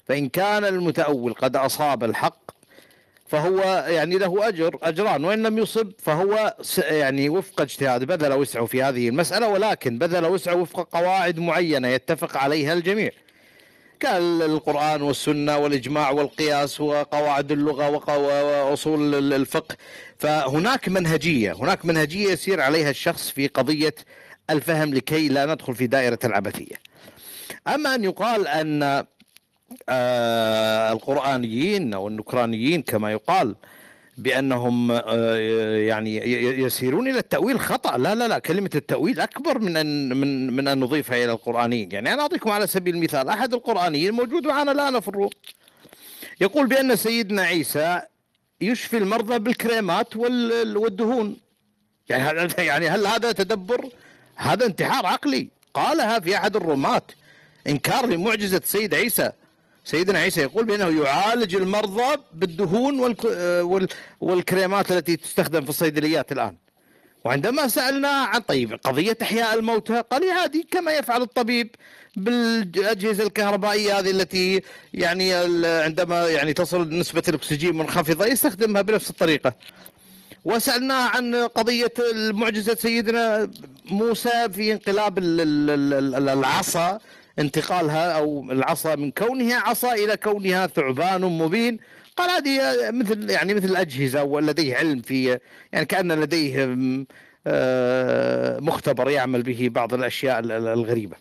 فإن 0.07 0.29
كان 0.29 0.65
المتأول 0.65 1.35
قد 1.35 1.57
أصاب 1.57 2.05
الحق 2.05 2.39
فهو 3.29 3.85
يعني 3.89 4.19
له 4.19 4.49
أجر 4.49 4.79
أجران. 4.83 5.25
وإن 5.25 5.43
لم 5.43 5.59
يصب 5.59 5.93
فهو 5.99 6.57
يعني 6.79 7.29
وفق 7.29 7.61
اجتهاد 7.61 8.05
بذل 8.05 8.33
وسعه 8.33 8.67
في 8.67 8.83
هذه 8.83 9.09
المسألة. 9.09 9.49
ولكن 9.49 9.99
بذل 9.99 10.27
وسعه 10.27 10.57
وفق 10.57 10.89
قواعد 10.97 11.39
معينة 11.39 11.89
يتفق 11.89 12.37
عليها 12.37 12.73
الجميع. 12.73 13.11
كالقرآن 14.01 15.03
والسنة 15.03 15.59
والإجماع 15.59 16.11
والقياس 16.11 16.81
وقواعد 16.81 17.53
اللغة 17.53 17.89
وأصول 18.17 19.33
الفقه. 19.33 19.77
فهناك 20.19 20.89
منهجية 20.89 21.53
هناك 21.53 21.85
منهجية 21.85 22.33
يسير 22.33 22.61
عليها 22.61 22.91
الشخص 22.91 23.31
في 23.31 23.47
قضية 23.47 23.95
الفهم 24.51 24.95
لكي 24.95 25.29
لا 25.29 25.47
ندخل 25.47 25.75
في 25.75 25.87
دائرة 25.87 26.19
العبثية. 26.25 26.77
أما 27.69 27.95
أن 27.95 28.05
يقال 28.05 28.49
أن 28.49 29.05
آه 29.89 30.93
القرآنيين 30.93 31.95
أو 31.95 32.09
النكرانيين 32.09 32.83
كما 32.83 33.13
يقال 33.13 33.55
بأنهم 34.19 34.91
آه 34.91 35.37
يعني 35.77 36.17
يسيرون 36.61 37.09
إلى 37.09 37.19
التأويل 37.19 37.61
خطأ. 37.61 37.99
لا 37.99 38.15
لا 38.15 38.29
لا 38.29 38.39
كلمة 38.39 38.71
التأويل 38.75 39.21
أكبر 39.21 39.59
من 39.59 39.77
أن 39.77 40.17
من 40.17 40.57
من 40.57 40.69
أن 40.69 40.81
نضيفها 40.81 41.25
إلى 41.25 41.33
القرآنيين. 41.33 41.93
يعني 41.93 42.13
أنا 42.13 42.23
أعطيكم 42.23 42.51
على 42.51 42.67
سبيل 42.67 42.95
المثال 42.95 43.29
أحد 43.29 43.55
القرآنيين 43.55 44.13
موجود 44.13 44.47
معنا 44.47 44.73
الآن 44.73 45.01
في 45.01 45.09
الروم. 45.09 45.31
يقول 46.41 46.67
بأن 46.67 46.97
سيدنا 46.97 47.43
عيسى 47.43 48.01
يشفي 48.61 48.99
المرضى 48.99 49.39
بالكريمات 49.39 50.17
والدهون. 50.17 51.37
يعني 52.09 52.49
يعني 52.59 52.89
هل 52.89 53.07
هذا 53.07 53.33
تدبر؟ 53.33 53.89
هذا 54.37 54.67
انتحار 54.67 55.07
عقلي. 55.07 55.49
قالها 55.75 56.21
في 56.21 56.37
أحد 56.37 56.57
الرومات 56.57 57.13
إنكار 57.67 58.07
لمعجزة 58.07 58.61
سيد 58.65 58.95
عيسى. 58.95 59.33
سيدنا 59.87 60.19
عيسى 60.19 60.41
يقول 60.41 60.65
بأنه 60.65 61.05
يعالج 61.05 61.55
المرضى 61.55 62.17
بالدهون 62.35 63.17
والكريمات 64.21 64.93
التي 64.93 65.17
تستخدم 65.17 65.65
في 65.65 65.69
الصيدليات 65.69 66.33
الآن. 66.33 66.57
وعندما 67.25 67.69
سألنا 67.69 68.09
عن 68.09 68.41
طيب 68.41 68.73
قضية 68.85 69.19
إحياء 69.23 69.55
الموتى 69.59 70.03
قال 70.11 70.31
عادي 70.31 70.69
كما 70.71 70.93
يفعل 70.93 71.23
الطبيب 71.23 71.71
بالأجهزة 72.17 73.27
الكهربائية 73.27 73.99
هذه 73.99 74.11
التي 74.11 74.63
يعني 74.95 75.35
عندما 75.65 76.29
يعني 76.29 76.53
تصل 76.53 76.89
نسبة 76.89 77.23
الأكسجين 77.29 77.77
منخفضة 77.77 78.27
يستخدمها 78.27 78.83
بنفس 78.83 79.11
الطريقة. 79.11 79.53
وسألناه 80.45 81.09
عن 81.09 81.35
قضية 81.35 81.93
معجزة 82.15 82.75
سيدنا 82.75 83.51
موسى 83.91 84.49
في 84.53 84.73
انقلاب 84.73 85.19
العصا. 85.19 86.99
انتقالها 87.39 88.13
أو 88.13 88.53
العصا 88.53 88.95
من 88.95 89.11
كونها 89.11 89.61
عصا 89.61 89.93
إلى 89.93 90.17
كونها 90.17 90.67
ثعبان 90.67 91.21
مبين. 91.21 91.79
قال 92.17 92.31
هذه 92.31 92.61
مثل 92.91 93.31
يعني 93.31 93.55
مثل 93.55 93.67
الأجهزة 93.67 94.23
ولديه 94.23 94.77
علم 94.77 95.03
في 95.03 95.39
يعني 95.73 95.87
كأن 95.87 96.13
لديه 96.13 96.67
مختبر 98.61 99.11
يعمل 99.11 99.43
به 99.43 99.69
بعض 99.71 99.95
الأشياء 99.95 100.41
الغريبة. 100.41 101.17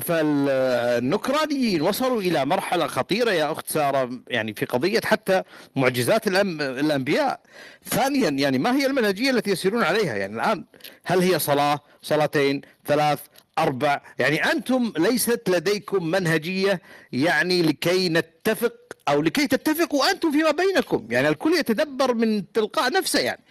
فالنكرانيين 0.00 1.82
وصلوا 1.82 2.20
إلى 2.20 2.44
مرحلة 2.44 2.86
خطيرة 2.86 3.30
يا 3.30 3.52
أخت 3.52 3.68
سارة 3.70 4.10
يعني 4.28 4.54
في 4.54 4.64
قضية 4.64 5.00
حتى 5.04 5.42
معجزات 5.76 6.26
الأنبياء. 6.26 7.40
ثانيا 7.84 8.28
يعني 8.28 8.58
ما 8.58 8.76
هي 8.76 8.86
المنهجية 8.86 9.30
التي 9.30 9.50
يسيرون 9.50 9.82
عليها؟ 9.82 10.14
يعني 10.16 10.34
الآن 10.34 10.64
هل 11.04 11.18
هي 11.18 11.38
صلاة؟ 11.38 11.80
صلاتين؟ 12.02 12.60
ثلاث؟ 12.86 13.20
أربع 13.58 14.00
يعني 14.18 14.44
أنتم 14.44 14.92
ليست 14.98 15.48
لديكم 15.48 16.10
منهجية 16.10 16.80
يعني 17.12 17.62
لكي 17.62 18.08
نتفق 18.08 18.74
أو 19.08 19.22
لكي 19.22 19.46
تتفقوا 19.46 20.10
أنتم 20.10 20.32
فيما 20.32 20.50
بينكم. 20.50 21.06
يعني 21.10 21.28
الكل 21.28 21.52
يتدبر 21.54 22.14
من 22.14 22.52
تلقاء 22.52 22.92
نفسه 22.92 23.20
يعني. 23.20 23.42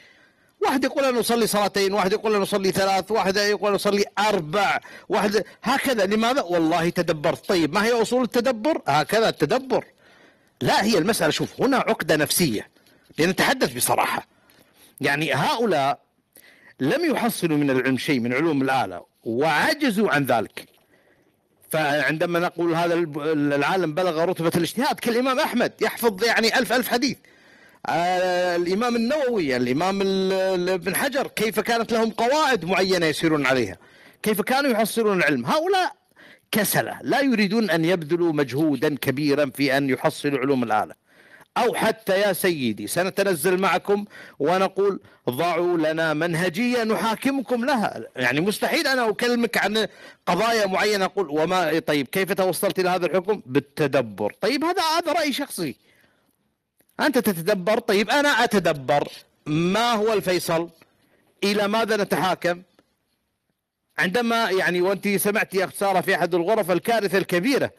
واحد 0.62 0.84
يقول 0.84 1.06
أنا 1.06 1.20
أصلي 1.20 1.48
صلاتين 1.48 1.94
واحد 1.94 2.14
يقول 2.14 2.36
أنا 2.36 2.44
أصلي 2.44 2.72
ثلاث 2.72 3.12
واحد 3.12 3.38
يقول 3.38 3.68
أنا 3.68 3.76
أصلي 3.76 4.06
أربع 4.20 4.80
واحد 5.10 5.44
هكذا. 5.64 6.06
لماذا؟ 6.06 6.42
والله 6.42 6.90
تدبرت 6.90 7.46
طيب 7.50 7.74
ما 7.74 7.86
هي 7.86 7.92
أصول 7.92 8.24
التدبر؟ 8.24 8.82
هكذا 8.88 9.30
التدبر. 9.30 9.86
لا 10.62 10.84
هي 10.84 10.98
المسألة 10.98 11.32
شوف 11.32 11.62
هنا 11.62 11.78
عقدة 11.78 12.16
نفسية 12.16 12.70
لنتحدث 13.20 13.74
بصراحة. 13.74 14.28
يعني 15.02 15.34
هؤلاء 15.34 16.00
لم 16.80 17.16
يحصلوا 17.16 17.58
من 17.58 17.70
العلم 17.70 17.98
شيء 17.98 18.20
من 18.20 18.34
علوم 18.34 18.62
الآلة. 18.62 19.13
وعجزوا 19.24 20.10
عن 20.12 20.26
ذلك. 20.26 20.66
فعندما 21.70 22.40
نقول 22.40 22.74
هذا 22.74 22.94
العالم 23.34 23.94
بلغ 23.94 24.24
رتبة 24.24 24.52
الاجتهاد 24.56 25.00
كالإمام 25.00 25.40
أحمد 25.40 25.72
يحفظ 25.82 26.24
يعني 26.24 26.60
ألف 26.60 26.74
ألف 26.74 26.88
حديث. 26.88 27.18
آه 27.86 28.56
الإمام 28.56 28.96
النووي 28.96 29.58
الإمام 29.58 30.02
ابن 30.70 30.96
حجر 30.96 31.28
كيف 31.28 31.60
كانت 31.60 31.94
لهم 31.94 32.10
قواعد 32.10 32.66
معينة 32.66 33.06
يسيرون 33.06 33.46
عليها؟ 33.46 33.78
كيف 34.24 34.42
كانوا 34.42 34.72
يحصلون 34.72 35.18
العلم؟ 35.18 35.46
هؤلاء 35.46 35.96
كسلة 36.52 37.00
لا 37.02 37.22
يريدون 37.22 37.70
أن 37.70 37.86
يبذلوا 37.86 38.34
مجهودا 38.34 38.96
كبيرا 38.96 39.52
في 39.56 39.78
أن 39.78 39.90
يحصلوا 39.90 40.40
علوم 40.40 40.64
الآلة 40.64 41.03
أو 41.58 41.74
حتى 41.74 42.20
يا 42.20 42.34
سيدي 42.34 42.88
سنتنزل 42.88 43.62
معكم 43.62 44.06
ونقول 44.40 45.00
ضعوا 45.30 45.78
لنا 45.78 46.14
منهجية 46.14 46.84
نحاكمكم 46.84 47.66
لها. 47.66 48.04
يعني 48.16 48.42
مستحيل 48.42 48.88
أنا 48.88 49.10
أكلمك 49.10 49.58
عن 49.58 49.88
قضايا 50.26 50.66
معينة 50.66 51.06
أقول 51.06 51.30
وما 51.30 51.80
طيب 51.80 52.08
كيف 52.08 52.32
توصلت 52.32 52.80
إلى 52.80 52.90
هذا 52.90 53.06
الحكم؟ 53.06 53.42
بالتدبر. 53.46 54.34
طيب 54.42 54.64
هذا 54.64 54.82
هذا 54.98 55.12
رأي 55.12 55.34
شخصي. 55.34 55.76
أنت 57.00 57.18
تتدبر؟ 57.18 57.80
طيب 57.80 58.10
أنا 58.10 58.30
أتدبر. 58.44 59.08
ما 59.46 59.92
هو 59.92 60.14
الفيصل؟ 60.14 60.70
إلى 61.44 61.68
ماذا 61.68 61.98
نتحاكم؟ 61.98 62.62
عندما 63.98 64.50
يعني 64.50 64.82
وأنت 64.82 65.08
سمعت 65.08 65.56
يا 65.56 65.70
سارة 65.78 66.02
في 66.02 66.16
أحد 66.16 66.36
الغرف 66.36 66.72
الكارثة 66.72 67.18
الكبيرة 67.18 67.72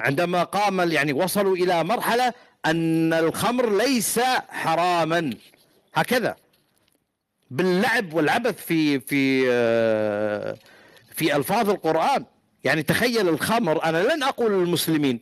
عندما 0.00 0.42
قام 0.42 0.92
يعني 0.92 1.12
وصلوا 1.12 1.56
إلى 1.56 1.84
مرحلة 1.84 2.32
أن 2.66 3.12
الخمر 3.12 3.76
ليس 3.76 4.20
حراما. 4.48 5.34
هكذا. 5.94 6.36
باللعب 7.50 8.14
والعبث 8.14 8.64
في 8.66 9.00
في 9.00 9.44
آه، 9.50 10.56
في 11.14 11.36
ألفاظ 11.36 11.70
القرآن. 11.70 12.24
يعني 12.64 12.82
تخيل 12.82 13.28
الخمر 13.28 13.84
أنا 13.84 14.02
لن 14.02 14.22
أقول 14.22 14.52
للمسلمين 14.52 15.20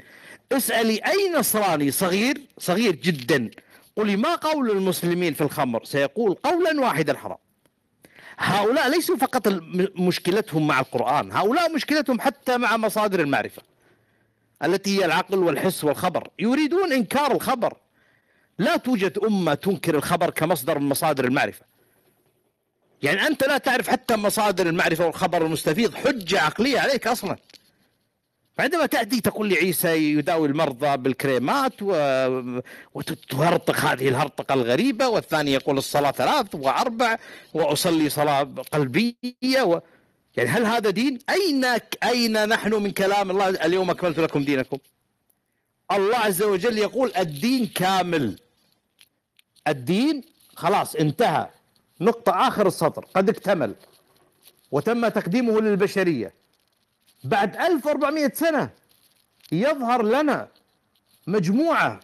اسألي 0.52 1.00
أي 1.06 1.32
نصراني 1.38 1.90
صغير 1.90 2.40
صغير 2.58 2.94
جدا 2.94 3.50
قولي 3.96 4.16
ما 4.16 4.34
قول 4.34 4.70
المسلمين 4.70 5.34
في 5.34 5.40
الخمر؟ 5.40 5.84
سيقول 5.84 6.34
قولا 6.34 6.80
واحدا 6.80 7.16
حرام 7.18 7.36
هؤلاء 8.38 8.88
ليسوا 8.88 9.16
فقط 9.16 9.48
مشكلتهم 9.96 10.66
مع 10.66 10.80
القرآن 10.80 11.32
هؤلاء 11.32 11.74
مشكلتهم 11.74 12.20
حتى 12.20 12.58
مع 12.58 12.76
مصادر 12.76 13.20
المعرفة. 13.20 13.62
التي 14.64 14.98
هي 14.98 15.04
العقل 15.04 15.38
والحس 15.38 15.84
والخبر. 15.84 16.28
يريدون 16.38 16.92
إنكار 16.92 17.32
الخبر. 17.32 17.74
لا 18.58 18.76
توجد 18.76 19.18
أمة 19.18 19.54
تنكر 19.54 19.94
الخبر 19.94 20.30
كمصدر 20.30 20.78
من 20.78 20.88
مصادر 20.88 21.24
المعرفة. 21.24 21.64
يعني 23.02 23.26
أنت 23.26 23.44
لا 23.44 23.58
تعرف 23.58 23.88
حتى 23.88 24.16
مصادر 24.16 24.66
المعرفة 24.66 25.06
والخبر 25.06 25.46
المستفيض. 25.46 25.94
حجة 25.94 26.40
عقلية 26.40 26.80
عليك 26.80 27.06
أصلا. 27.06 27.36
فعندما 28.56 28.86
تأتي 28.86 29.20
تقول 29.20 29.48
لي 29.48 29.56
عيسى 29.56 29.88
يداوي 29.88 30.48
المرضى 30.48 30.96
بالكريمات 30.96 31.72
و... 31.82 31.92
وتهرطق 32.94 33.76
هذه 33.76 34.08
الهرطقة 34.08 34.54
الغريبة 34.54 35.08
والثاني 35.08 35.52
يقول 35.52 35.78
الصلاة 35.78 36.10
ثلاث 36.10 36.54
وأربع 36.54 37.16
وأصلي 37.54 38.08
صلاة 38.08 38.42
قلبية 38.72 39.62
و... 39.62 39.80
يعني 40.36 40.50
هل 40.50 40.64
هذا 40.64 40.90
دين؟ 40.90 41.18
أين 41.30 41.64
أين 42.04 42.48
نحن 42.48 42.74
من 42.74 42.90
كلام 42.90 43.30
الله؟ 43.30 43.48
اليوم 43.48 43.90
أكملت 43.90 44.18
لكم 44.18 44.44
دينكم؟ 44.44 44.78
الله 45.92 46.16
عز 46.16 46.42
وجل 46.42 46.78
يقول 46.78 47.12
الدين 47.18 47.66
كامل. 47.66 48.38
الدين 49.68 50.22
خلاص 50.56 50.94
انتهى. 50.94 51.48
نقطة 52.00 52.48
آخر 52.48 52.66
السطر. 52.66 53.06
قد 53.14 53.28
اكتمل. 53.28 53.74
وتم 54.70 55.08
تقديمه 55.08 55.60
للبشرية. 55.60 56.32
بعد 57.24 57.56
1400 57.56 58.32
سنة 58.34 58.70
يظهر 59.52 60.02
لنا 60.02 60.48
مجموعة. 61.26 62.00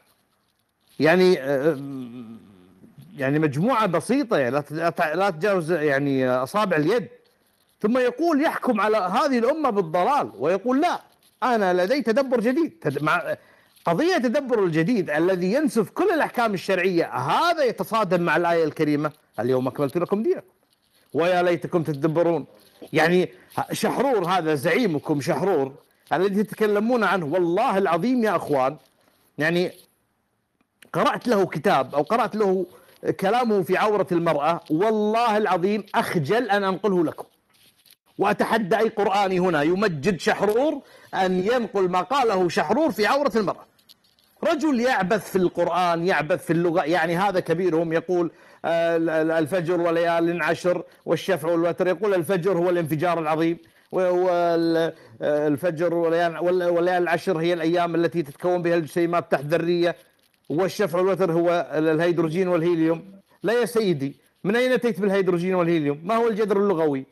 يعني 1.00 1.34
يعني 3.16 3.38
مجموعة 3.38 3.86
بسيطة. 3.86 4.38
يعني 4.38 4.62
لا 4.98 5.30
تجاوز 5.30 5.72
يعني 5.72 6.28
أصابع 6.28 6.76
اليد. 6.76 7.08
ثم 7.80 7.98
يقول 7.98 8.42
يحكم 8.42 8.80
على 8.80 8.96
هذه 8.96 9.38
الأمة 9.38 9.70
بالضلال 9.70 10.32
ويقول 10.38 10.80
لا 10.80 11.00
أنا 11.42 11.84
لدي 11.84 12.02
تدبر 12.02 12.40
جديد. 12.40 12.98
مع 13.00 13.36
قضية 13.84 14.16
تدبر 14.16 14.64
الجديد 14.64 15.10
الذي 15.10 15.52
ينسف 15.52 15.90
كل 15.90 16.10
الأحكام 16.10 16.54
الشرعية 16.54 17.14
هذا 17.14 17.64
يتصادم 17.64 18.20
مع 18.22 18.36
الآية 18.36 18.64
الكريمة. 18.64 19.12
اليوم 19.40 19.68
أكملت 19.68 19.96
لكم 19.98 20.22
دينكم. 20.22 20.46
ويا 21.14 21.42
ليتكم 21.42 21.82
تتدبرون 21.82 22.46
يعني 22.92 23.28
شحرور 23.72 24.24
هذا 24.24 24.54
زعيمكم 24.54 25.20
شحرور 25.20 25.74
الذي 26.12 26.42
تتكلمون 26.42 27.04
عنه. 27.04 27.26
والله 27.26 27.78
العظيم 27.78 28.24
يا 28.24 28.36
أخوان 28.36 28.76
يعني 29.38 29.72
قرأت 30.92 31.28
له 31.28 31.46
كتاب 31.46 31.94
أو 31.94 32.02
قرأت 32.02 32.36
له 32.36 32.66
كلامه 33.20 33.62
في 33.62 33.76
عورة 33.76 34.06
المرأة 34.12 34.60
والله 34.70 35.36
العظيم 35.36 35.84
أخجل 35.94 36.50
أن 36.50 36.64
أنقله 36.64 37.04
لكم. 37.04 37.24
وأتحدى 38.20 38.78
أي 38.78 38.88
قرآني 38.88 39.38
هنا 39.40 39.62
يمجد 39.62 40.20
شحرور 40.20 40.82
أن 41.14 41.38
ينقل 41.40 41.88
ما 41.88 42.00
قاله 42.00 42.48
شحرور 42.48 42.92
في 42.92 43.06
عورة 43.06 43.32
المرأة. 43.36 43.66
رجل 44.44 44.80
يعبث 44.80 45.30
في 45.30 45.36
القرآن 45.36 46.06
يعبث 46.06 46.44
في 46.44 46.52
اللغة 46.52 46.84
يعني 46.84 47.16
هذا 47.16 47.40
كبيرهم 47.40 47.92
يقول 47.92 48.30
آه، 48.64 48.96
الفجر 49.38 49.80
وليال 49.80 50.42
عشر 50.42 50.82
والشفع 51.06 51.48
والوتر 51.48 51.86
يقول 51.86 52.14
الفجر 52.14 52.58
هو 52.58 52.70
الانفجار 52.70 53.18
العظيم 53.18 53.58
والفجر 55.20 55.94
وليال 55.94 57.02
العشر 57.02 57.38
هي 57.38 57.52
الأيام 57.52 57.94
التي 57.94 58.22
تتكون 58.22 58.62
بها 58.62 58.74
الجسيمات 58.76 59.32
تحت 59.32 59.44
ذرية 59.44 59.96
والشفع 60.48 60.98
والوتر 60.98 61.32
هو 61.32 61.70
الهيدروجين 61.74 62.48
والهيليوم. 62.48 63.04
لا 63.42 63.52
يا 63.60 63.64
سيدي 63.64 64.16
من 64.44 64.56
أين 64.56 64.72
أتيت 64.72 65.00
بالهيدروجين 65.00 65.54
والهيليوم؟ 65.54 66.00
ما 66.04 66.16
هو 66.16 66.28
الجذر 66.28 66.56
اللغوي؟ 66.56 67.04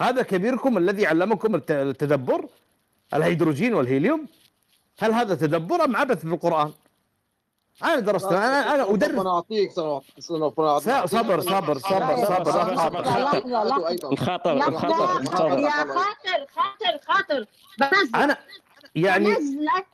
هذا 0.00 0.22
كبيركم 0.22 0.78
الذي 0.78 1.06
علمكم 1.06 1.54
التدبر 1.70 2.48
الهيدروجين 3.14 3.74
والهيليوم؟ 3.74 4.26
هل 4.98 5.12
هذا 5.12 5.34
تدبر 5.34 5.84
أم 5.84 5.96
عبث 5.96 6.24
بالقرآن 6.26 6.72
أنا 7.84 8.00
درست 8.00 8.24
أنا 8.24 8.74
أنا 8.74 8.90
أدرس. 8.94 9.20
أنا 9.20 9.30
أعطيك 9.30 9.70
صبر 9.72 10.02
صبر 10.18 11.40
صبر 11.40 11.78
صبر. 11.78 13.00
الخاطر 14.12 14.52
الخاطر 14.52 15.58
يا 15.58 15.70
خاطر 15.70 16.46
خاطر 16.54 16.98
خاطر. 17.08 17.46
بس 17.80 18.14
أنا 18.14 18.36
يعني 18.94 19.24
بنزلك 19.24 19.86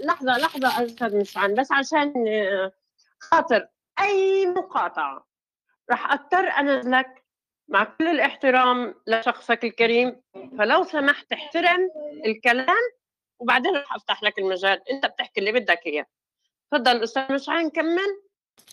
لحظة 0.00 0.38
لحظة 0.38 0.84
أستاذ 0.84 1.16
مشعل 1.16 1.54
بس 1.54 1.72
عشان 1.72 2.12
خاطر 3.18 3.66
أي 4.00 4.46
مقاطعة 4.46 5.26
راح 5.90 6.12
أضطر 6.12 6.48
أنزلك 6.48 7.19
مع 7.70 7.84
كل 7.84 8.08
الاحترام 8.08 8.94
لشخصك 9.06 9.64
الكريم 9.64 10.16
فلو 10.58 10.84
سمحت 10.84 11.32
احترم 11.32 11.90
الكلام 12.26 12.90
وبعدين 13.38 13.76
راح 13.76 13.94
أفتح 13.94 14.22
لك 14.22 14.38
المجال. 14.38 14.80
أنت 14.90 15.06
بتحكي 15.06 15.40
اللي 15.40 15.52
بدك 15.52 15.86
إياه. 15.86 16.06
تفضل 16.72 17.02
أستاذ 17.04 17.32
مشعل 17.32 17.64
نكمل؟ 17.64 18.20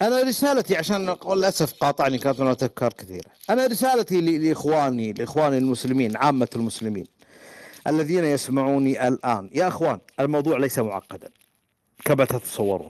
أنا 0.02 0.22
رسالتي 0.22 0.78
عشان 0.78 1.16
للأسف 1.28 1.74
قاطعني 1.74 2.18
كانت 2.18 2.40
هناك 2.42 2.64
أفكار 2.64 2.94
كثيرة. 2.94 3.30
أنا 3.50 3.66
رسالتي 3.66 4.22
لإخواني 4.22 5.14
لإخواني 5.14 5.58
المسلمين 5.58 6.18
عامة 6.18 6.50
المسلمين 6.56 7.08
الذين 7.88 8.26
يسمعوني 8.26 9.08
الآن. 9.08 9.50
يا 9.54 9.68
أخوان 9.68 10.00
الموضوع 10.20 10.58
ليس 10.58 10.80
معقدا 10.80 11.30
كما 12.06 12.26
تتصورون. 12.26 12.90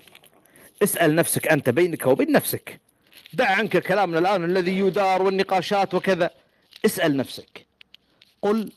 اسأل 0.83 1.15
نفسك 1.15 1.47
أنت 1.47 1.69
بينك 1.69 2.05
وبين 2.05 2.31
نفسك. 2.31 2.81
دع 3.33 3.55
عنك 3.55 3.77
كلامنا 3.77 4.19
الآن 4.19 4.43
الذي 4.43 4.79
يدار 4.79 5.21
والنقاشات 5.21 5.93
وكذا. 5.93 6.29
اسأل 6.85 7.17
نفسك. 7.17 7.65
قل 8.41 8.71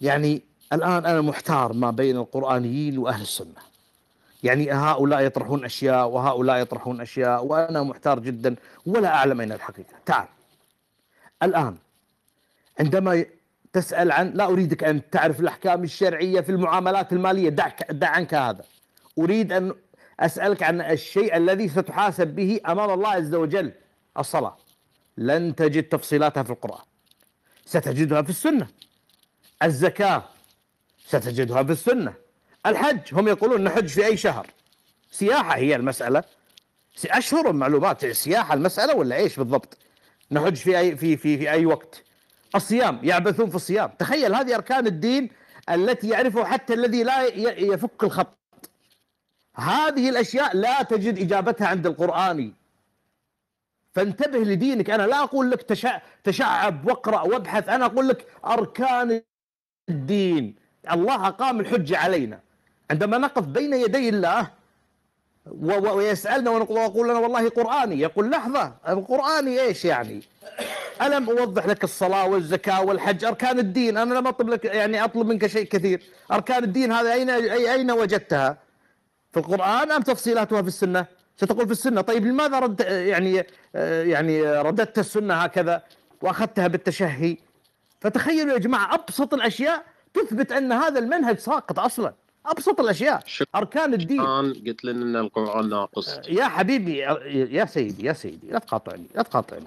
يعني 0.00 0.42
الآن 0.72 1.06
أنا 1.06 1.20
محتار 1.20 1.72
ما 1.72 1.90
بين 1.90 2.16
القرآنيين 2.16 2.98
وأهل 2.98 3.22
السنة. 3.22 3.66
يعني 4.42 4.72
هؤلاء 4.72 5.20
يطرحون 5.20 5.64
أشياء 5.64 6.08
وهؤلاء 6.08 6.60
يطرحون 6.60 7.00
أشياء 7.00 7.44
وأنا 7.44 7.82
محتار 7.82 8.18
جدا 8.18 8.56
ولا 8.86 9.08
أعلم 9.08 9.40
أين 9.40 9.52
الحقيقة. 9.52 9.92
تعال. 10.06 10.28
الآن 11.42 11.76
عندما 12.80 13.24
تسأل 13.72 14.12
عن 14.12 14.30
لا 14.30 14.44
أريدك 14.44 14.84
أن 14.84 15.10
تعرف 15.10 15.40
الأحكام 15.40 15.84
الشرعية 15.84 16.40
في 16.40 16.52
المعاملات 16.52 17.12
المالية. 17.12 17.48
دعك 17.48 17.92
دع 17.92 18.08
عنك 18.08 18.34
هذا. 18.34 18.64
أريد 19.18 19.52
أن 19.52 19.74
أسألك 20.20 20.62
عن 20.62 20.80
الشيء 20.80 21.36
الذي 21.36 21.68
ستحاسب 21.68 22.28
به 22.28 22.60
أمام 22.68 22.90
الله 22.90 23.08
عز 23.08 23.34
وجل. 23.34 23.72
الصلاة. 24.18 24.56
لن 25.16 25.54
تجد 25.54 25.82
تفصيلاتها 25.82 26.42
في 26.42 26.50
القرآن. 26.50 26.84
ستجدها 27.66 28.22
في 28.22 28.30
السنة. 28.30 28.66
الزكاة. 29.62 30.24
ستجدها 31.06 31.62
في 31.62 31.72
السنة. 31.72 32.14
الحج. 32.66 33.00
هم 33.12 33.28
يقولون 33.28 33.64
نحج 33.64 33.88
في 33.88 34.06
أي 34.06 34.16
شهر. 34.16 34.46
سياحة 35.10 35.56
هي 35.56 35.76
المسألة. 35.76 36.24
أشهر 37.06 37.50
المعلومات. 37.50 38.06
سياحة 38.06 38.54
المسألة 38.54 38.96
ولا 38.96 39.16
إيش 39.16 39.36
بالضبط؟ 39.36 39.78
نحج 40.30 40.54
في 40.56 40.78
أي, 40.78 40.96
في, 40.96 41.16
في, 41.16 41.38
في 41.38 41.50
أي 41.50 41.66
وقت. 41.66 42.02
الصيام. 42.54 43.00
يعبثون 43.02 43.50
في 43.50 43.56
الصيام. 43.56 43.90
تخيل 43.98 44.34
هذه 44.34 44.54
أركان 44.54 44.86
الدين 44.86 45.30
التي 45.70 46.08
يعرفها 46.08 46.44
حتى 46.44 46.74
الذي 46.74 47.02
لا 47.02 47.24
يفك 47.58 48.04
الخط. 48.04 48.38
هذه 49.56 50.08
الأشياء 50.08 50.56
لا 50.56 50.82
تجد 50.82 51.18
إجابتها 51.18 51.66
عند 51.66 51.86
القرآني 51.86 52.52
فانتبه 53.94 54.38
لدينك. 54.38 54.90
أنا 54.90 55.02
لا 55.02 55.22
أقول 55.22 55.50
لك 55.50 55.62
تشع... 55.62 56.00
تشعب 56.24 56.86
واقرأ 56.86 57.20
وابحث. 57.20 57.68
أنا 57.68 57.86
أقول 57.86 58.08
لك 58.08 58.26
أركان 58.46 59.22
الدين. 59.88 60.54
الله 60.92 61.28
أقام 61.28 61.60
الحجة 61.60 61.98
علينا. 61.98 62.40
عندما 62.90 63.18
نقف 63.18 63.44
بين 63.44 63.74
يدي 63.74 64.08
الله 64.08 64.50
ويسألنا 65.70 66.50
ونقول 66.50 67.08
لنا 67.08 67.18
والله 67.18 67.48
قرآني. 67.48 68.00
يقول 68.00 68.30
لحظة 68.30 68.74
القرآني 68.88 69.60
إيش 69.60 69.84
يعني؟ 69.84 70.22
ألم 71.02 71.30
أوضح 71.30 71.66
لك 71.66 71.84
الصلاة 71.84 72.26
والزكاة 72.26 72.84
والحج؟ 72.84 73.24
أركان 73.24 73.58
الدين. 73.58 73.96
أنا 73.96 74.14
لم 74.14 74.26
أطلب 74.26 74.48
لك 74.48 74.64
يعني 74.64 75.04
أطلب 75.04 75.26
منك 75.26 75.46
شيء 75.46 75.64
كثير. 75.64 76.02
أركان 76.32 76.64
الدين 76.64 76.92
هذا 76.92 77.12
أين 77.12 77.30
أين 77.30 77.90
وجدتها؟ 77.90 78.65
في 79.36 79.40
القرآن 79.40 79.92
أم 79.92 80.02
تفصيلاتها 80.02 80.62
في 80.62 80.68
السنة؟ 80.68 81.06
ستقول 81.36 81.66
في 81.66 81.72
السنة. 81.72 82.00
طيب 82.00 82.26
لماذا 82.26 82.58
رد 82.58 82.80
يعني 82.80 83.44
يعني 83.74 84.42
رددت 84.60 84.98
السنة 84.98 85.34
هكذا 85.34 85.82
وأخذتها 86.22 86.66
بالتشهي؟ 86.66 87.36
فتخيلوا 88.00 88.52
يا 88.52 88.58
جماعة 88.58 88.94
أبسط 88.94 89.34
الأشياء 89.34 89.84
تثبت 90.14 90.52
أن 90.52 90.72
هذا 90.72 90.98
المنهج 90.98 91.38
ساقط 91.38 91.78
أصلا. 91.78 92.14
أبسط 92.46 92.80
الأشياء. 92.80 93.22
أركان 93.54 93.94
الدين. 93.94 94.20
قلت 94.66 94.84
لنا 94.84 95.02
إن 95.02 95.16
القرآن 95.16 95.68
ناقص. 95.68 96.20
يا 96.28 96.44
حبيبي 96.44 96.98
يا 97.56 97.64
سيدي 97.64 98.06
يا 98.06 98.12
سيدي 98.12 98.46
لا 98.50 98.58
تقاطعني 98.58 99.06
لا 99.14 99.22
تقاطعني. 99.22 99.66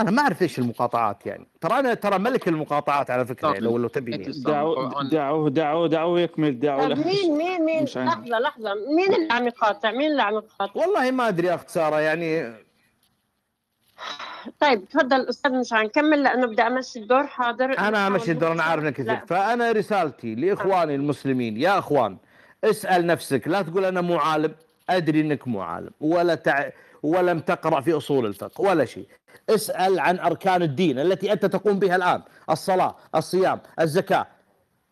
أنا 0.00 0.10
ما 0.10 0.22
أعرف 0.22 0.42
إيش 0.42 0.58
المقاطعات 0.58 1.26
يعني. 1.26 1.46
ترى 1.60 1.78
أنا 1.78 1.94
ترى 1.94 2.18
ملك 2.18 2.48
المقاطعات 2.48 3.10
على 3.10 3.26
فكرة 3.26 3.48
يعني 3.48 3.60
لو 3.60 3.78
لو 3.78 3.88
تبيني 3.88 4.24
دعوه 4.36 5.08
دعوه 5.10 5.50
دعوه 5.50 5.88
دعوه 5.88 6.20
يكمل 6.20 6.60
دعوه 6.60 6.88
طيب 6.88 7.06
مين 7.06 7.38
مين 7.38 7.64
مين؟ 7.64 7.84
لحظه 7.84 8.38
لحظة. 8.38 8.74
مين 8.96 9.14
اللي 9.14 9.32
عم 9.32 9.46
يقاطع؟ 9.46 9.90
مين 9.90 10.10
اللي 10.10 10.22
عم 10.22 10.34
يقاطع؟ 10.34 10.80
والله 10.80 11.10
ما 11.10 11.28
أدري 11.28 11.46
يا 11.46 11.54
أخت 11.54 11.68
سارة 11.68 12.00
يعني 12.00 12.52
طيب 14.60 14.88
تفضل 14.88 15.28
أستاذ 15.28 15.52
مش 15.52 15.72
نكمل 15.72 16.22
لأنه 16.22 16.46
بدي 16.46 16.62
أمشي 16.62 16.98
الدور 16.98 17.26
حاضر. 17.26 17.78
أنا 17.78 18.06
أمشي 18.06 18.32
الدور 18.32 18.52
أنا 18.52 18.62
عارف 18.62 18.84
إنك 18.84 18.94
كثير. 18.94 19.26
فأنا 19.26 19.72
رسالتي 19.72 20.34
لإخواني 20.34 20.94
المسلمين 20.94 21.56
يا 21.56 21.78
إخوان 21.78 22.16
اسأل 22.64 23.06
نفسك 23.06 23.48
لا 23.48 23.62
تقول 23.62 23.84
أنا 23.84 24.00
مو 24.00 24.18
عالم 24.18 24.54
أدري 24.90 25.20
إنك 25.20 25.48
مو 25.48 25.60
عالم 25.60 25.90
ولا 26.00 26.34
تع... 26.34 26.70
ولم 27.02 27.40
تقرأ 27.40 27.80
في 27.80 27.96
أصول 27.96 28.26
الفقه 28.26 28.60
ولا 28.62 28.84
شيء. 28.84 29.06
اسأل 29.50 30.00
عن 30.00 30.18
أركان 30.18 30.62
الدين 30.62 30.98
التي 30.98 31.32
أنت 31.32 31.46
تقوم 31.46 31.78
بها 31.78 31.96
الآن. 31.96 32.22
الصلاة 32.50 32.96
الصيام 33.14 33.60
الزكاة. 33.80 34.26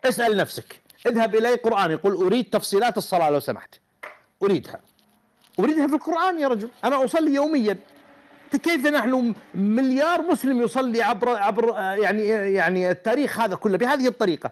اسأل 0.05 0.37
نفسك. 0.37 0.81
اذهب 1.07 1.35
الي 1.35 1.55
قران 1.55 1.91
يقول 1.91 2.15
أريد 2.15 2.45
تفصيلات 2.45 2.99
الصلاة 2.99 3.31
لو 3.31 3.41
سمحت. 3.41 3.75
أريدها. 4.43 4.81
أريدها 5.61 5.87
في 5.87 5.95
القرآن 5.95 6.41
يا 6.41 6.49
رجل. 6.49 6.71
أنا 6.85 7.05
أصلي 7.05 7.35
يوميا. 7.35 7.79
كيف 8.63 8.87
نحن 8.87 9.35
مليار 9.55 10.23
مسلم 10.23 10.63
يصلي 10.63 11.03
عبر 11.03 11.29
عبر 11.29 11.75
يعني 11.79 12.29
يعني 12.29 12.91
التاريخ 12.91 13.41
هذا 13.41 13.55
كله 13.55 13.79
بهذه 13.79 14.09
الطريقة؟ 14.09 14.51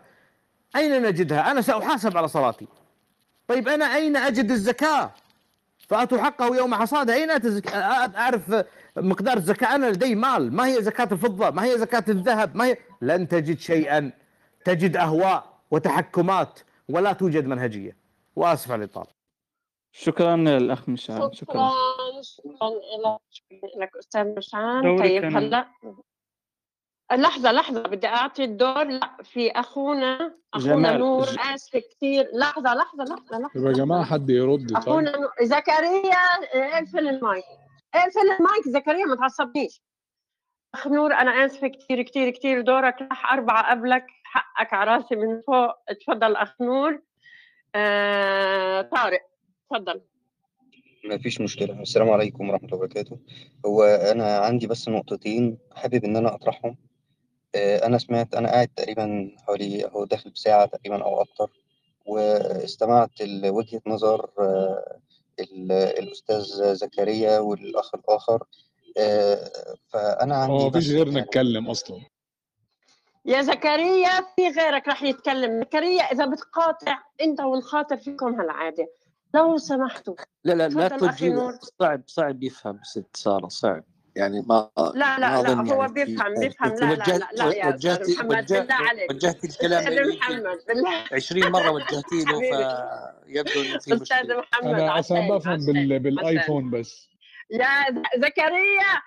أين 0.77 1.03
نجدها؟ 1.03 1.51
أنا 1.51 1.61
سأحاسب 1.61 2.17
على 2.17 2.29
صلاتي. 2.29 2.67
طيب 3.49 3.69
أنا 3.69 3.95
أين 3.95 4.17
أجد 4.17 4.51
الزكاة؟ 4.51 5.11
فأتوا 5.87 6.19
حقه 6.19 6.57
يوم 6.57 6.75
حصاده 6.75 7.15
أين 7.15 7.31
أعرف 8.17 8.65
مقدار 8.97 9.37
الزكاه؟ 9.37 9.75
أنا 9.75 9.87
لدي 9.87 10.15
مال، 10.15 10.55
ما 10.55 10.67
هي 10.67 10.83
زكاة 10.83 11.09
الفضة؟ 11.13 11.51
ما 11.51 11.65
هي 11.65 11.79
زكاة 11.79 12.05
الذهب؟ 12.09 12.57
ما 12.57 12.65
هي 12.67 12.77
لن 13.03 13.29
تجد 13.29 13.59
شيئا 13.59 14.13
تجد 14.65 14.97
أهواء 14.97 15.61
وتحكمات 15.71 16.61
ولا 16.89 17.13
توجد 17.13 17.47
منهجية. 17.47 17.97
وأسف 18.37 18.71
على 18.71 18.85
الإطالة. 18.85 19.17
شكرا 19.93 20.37
للأخ 20.37 20.89
مشعل 20.89 21.31
شكرا 21.37 21.71
شكرا 22.23 23.19
لك 23.77 23.97
أستاذ 23.97 24.35
مشعل 24.37 24.99
طيب 24.99 25.25
هلأ 25.25 25.67
لحظة 27.13 27.53
لحظة 27.53 27.83
بدي 27.83 28.07
أعطي 28.07 28.45
الدور 28.45 28.85
لا 28.85 29.17
في 29.23 29.51
أخونا 29.51 30.35
أخونا 30.55 30.75
جمال. 30.75 30.99
نور 30.99 31.27
آسف 31.55 31.77
كثير 31.77 32.31
لحظة 32.35 32.75
لحظة 32.75 33.05
لحظة 33.05 33.39
لحظة. 33.39 33.69
يا 33.69 33.73
جماعة 33.73 34.05
حد 34.05 34.31
يرد 34.31 34.69
طيب. 34.69 34.77
أخونا 34.77 35.17
نور 35.17 35.31
زكريا 35.43 36.19
اقفل 36.55 37.09
المايك. 37.09 37.45
اقفل 37.95 38.21
المايك 38.21 38.69
زكريا 38.69 39.05
ما 39.05 39.17
تعصبنيش. 39.17 39.83
أخ 40.75 40.87
نور 40.87 41.15
أنا 41.15 41.31
آسفة 41.31 41.69
كثير 41.69 42.03
كثير 42.03 42.31
كثير 42.31 42.61
دورك 42.61 43.03
راح 43.03 43.33
أربعة 43.33 43.71
قبلك. 43.71 44.07
حقك 44.25 44.75
على 44.75 44.95
راسي 44.95 45.17
من 45.17 45.41
فوق. 45.47 45.75
تفضل 46.01 46.37
أخ 46.37 46.61
نور. 46.61 47.03
آه 47.75 48.83
طارق 48.83 49.21
تفضل 49.71 50.01
ما 51.05 51.19
فيش 51.19 51.41
مشكلة. 51.41 51.83
السلام 51.83 52.11
عليكم 52.11 52.51
ورحمة 52.51 52.69
الله 52.69 52.77
وبركاته. 52.77 53.19
هو 53.67 53.83
أنا 53.83 54.39
عندي 54.39 54.67
بس 54.67 54.89
نقطتين 54.89 55.59
حابب 55.77 56.05
إن 56.05 56.17
أنا 56.17 56.35
أطرحهم. 56.35 56.77
أنا 57.57 57.99
سمعت 57.99 58.35
أنا 58.35 58.51
قاعد 58.51 58.69
تقريبا 58.69 59.37
حوالي 59.47 59.87
أهو 59.87 60.05
داخل 60.05 60.31
بساعة 60.31 60.67
تقريبا 60.67 61.05
أو 61.05 61.21
أكتر 61.21 61.51
واستمعت 62.07 63.21
لوجهة 63.21 63.81
نظر 63.87 64.31
الأستاذ 65.71 66.75
زكريا 66.75 67.39
والأخ 67.39 67.95
الآخر 67.95 68.45
فأنا 69.89 70.37
عندي 70.37 70.53
هو 70.53 70.69
مفيش 70.69 70.91
غير 70.91 71.11
نتكلم 71.11 71.71
أصلا. 71.71 72.01
يا 73.25 73.43
زكريا 73.43 74.11
في 74.37 74.49
غيرك 74.49 74.89
راح 74.89 75.03
يتكلم. 75.03 75.61
زكريا 75.61 76.03
إذا 76.03 76.27
بتقاطع 76.27 76.99
أنت 77.21 77.41
والخاطر 77.41 77.97
فيكم 77.97 78.41
هالعادة. 78.41 78.89
لو 79.35 79.59
سمحتوا. 79.59 80.15
لا 80.45 80.53
لا 80.53 80.69
لا 80.69 80.89
تجي 80.89 81.35
صعب 81.79 82.03
صعب 82.07 82.43
يفهم 82.43 82.81
ست 82.83 83.17
سارة 83.17 83.49
صعب. 83.49 83.85
يعني 84.17 84.41
ما 84.47 84.71
لا 84.95 85.19
لا 85.19 85.19
ما 85.19 85.43
لا 85.43 85.75
هو 85.75 85.81
يعني 85.81 85.93
بيفهم 85.95 86.35
بيفهم. 86.35 86.75
لا 86.75 86.95
لا 86.95 87.19
لا 87.19 87.29
لا 87.33 87.55
يا 87.55 87.67
وجهتي 87.67 88.13
محمد 88.15 88.31
وجهت 88.31 88.53
بالله 88.53 88.75
عليك. 88.75 89.11
وجهتي 89.11 89.47
الكلام 89.47 89.93
يمكن 89.93 90.19
محمد 90.19 90.59
بالله 90.69 91.05
20 91.13 91.53
مرة 91.53 91.71
وجهتي 91.71 92.25
له. 92.25 92.41
فيبدو 93.27 93.61
إنه 93.63 93.79
في 93.79 93.95
مشكلة. 93.95 94.39
محمد 94.39 94.75
أنا 94.75 94.99
أصلا 94.99 95.19
عشان 95.19 95.37
بفهم 95.37 95.53
عشان 95.53 95.67
بال... 95.67 95.93
عشان 95.93 95.99
بالآيفون 95.99 96.71
بس. 96.71 97.09
يا 97.51 98.03
زكريا! 98.17 99.03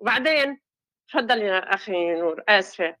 وبعدين؟ 0.00 0.60
تفضل 1.08 1.42
يا 1.42 1.74
أخي 1.74 2.14
نور 2.14 2.42
آسفة. 2.48 2.96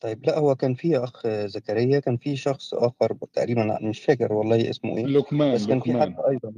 طيب 0.00 0.26
لا 0.26 0.38
هو 0.38 0.54
كان 0.54 0.74
في 0.74 0.98
أخ 0.98 1.26
زكريا 1.26 2.00
كان 2.00 2.16
في 2.16 2.36
شخص 2.36 2.74
آخر 2.74 3.16
تقريبا 3.32 3.78
مش 3.82 4.04
فاكر 4.04 4.32
والله 4.32 4.70
اسمه 4.70 4.96
إيه 4.96 5.06
لقمان 5.06 5.54
بس 5.54 5.66
كان 5.66 5.80
في 5.80 6.00
حد 6.00 6.16
أيضا 6.28 6.52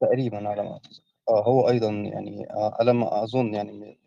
تقريبا 0.00 0.48
على 0.48 0.62
ما 0.62 0.76
أتذكر. 0.76 1.11
آه 1.32 1.44
هو 1.44 1.68
أيضا 1.68 1.90
يعني 1.90 2.50
آه، 2.50 2.76
على 2.80 2.92
ما 2.92 3.24
أظن 3.24 3.54
يعني 3.54 3.98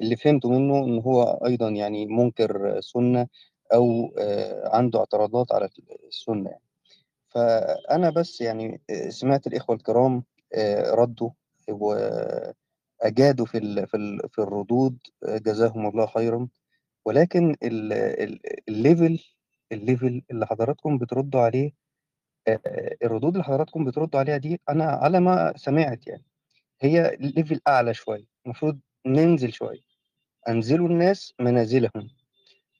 اللي 0.00 0.16
فهمته 0.16 0.50
منه 0.50 0.78
إن 0.84 0.98
هو 1.00 1.22
أيضا 1.46 1.68
يعني 1.68 2.06
منكر 2.06 2.80
سنة 2.80 3.28
أو 3.74 4.14
آه، 4.18 4.76
عنده 4.76 4.98
اعتراضات 4.98 5.52
على 5.52 5.68
السنة 6.08 6.50
يعني. 6.50 6.62
فأنا 7.30 8.10
بس 8.10 8.40
يعني 8.40 8.80
آه، 8.90 9.08
سمعت 9.08 9.46
الإخوة 9.46 9.76
الكرام 9.76 10.24
آه، 10.54 10.90
ردوا 10.94 11.30
وأجادوا 11.68 13.46
في 13.46 13.86
في 13.86 14.20
في 14.32 14.38
الردود 14.42 14.98
آه، 15.24 15.38
جزاهم 15.38 15.86
الله 15.88 16.06
خيرا 16.06 16.48
ولكن 17.06 17.50
ال- 17.62 17.92
ال- 17.94 18.40
ال 18.68 18.76
level 18.76 19.18
ال 19.72 19.80
level 19.80 20.22
اللي 20.30 20.46
حضراتكم 20.46 20.98
بتردوا 20.98 21.40
عليه 21.40 21.72
آه، 22.48 22.60
الردود 23.04 23.32
اللي 23.32 23.44
حضراتكم 23.44 23.84
بتردوا 23.84 24.20
عليها 24.20 24.36
دي 24.36 24.60
أنا 24.70 24.84
على 24.84 25.20
ما 25.20 25.52
سمعت 25.56 26.06
يعني 26.06 26.24
هي 26.82 27.16
ليفل 27.20 27.60
أعلى 27.68 27.94
شوية 27.94 28.24
المفروض 28.46 28.78
ننزل 29.06 29.52
شوية. 29.52 29.80
أنزلوا 30.48 30.88
الناس 30.88 31.34
منازلهم. 31.40 32.10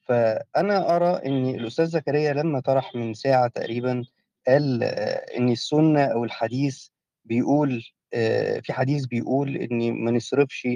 فأنا 0.06 0.96
أرى 0.96 1.20
إن 1.26 1.48
الأستاذ 1.54 1.84
زكريا 1.86 2.32
لما 2.32 2.60
طرح 2.60 2.94
من 2.94 3.14
ساعة 3.14 3.48
تقريبا 3.48 4.04
قال 4.48 4.82
آه، 4.82 5.38
إن 5.38 5.48
السنة 5.48 6.04
أو 6.04 6.24
الحديث 6.24 6.88
بيقول 7.24 7.82
آه، 8.14 8.60
في 8.60 8.72
حديث 8.72 9.06
بيقول 9.06 9.56
إن 9.56 9.92
ما 10.04 10.10
نصرفش 10.10 10.68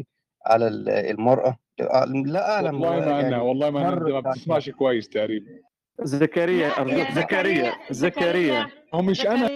على 0.47 0.69
ال- 0.69 0.89
المرأة. 0.89 1.57
لا 2.27 2.51
أعلم 2.55 2.75
والله 2.75 3.01
ما 3.01 3.21
يعني 3.21 3.37
والله 3.37 3.71
ما 3.71 3.91
مر 3.91 4.13
ما 4.13 4.21
بتسمعش 4.31 4.71
كويس 4.71 5.09
تقريبا. 5.09 5.47
زكريا 6.03 6.69
يا 6.69 6.75
زكريا 6.75 7.15
زكريا 7.15 7.73
زكريا. 7.91 8.71
هو 8.95 9.03
مش 9.03 9.27
أنا. 9.27 9.47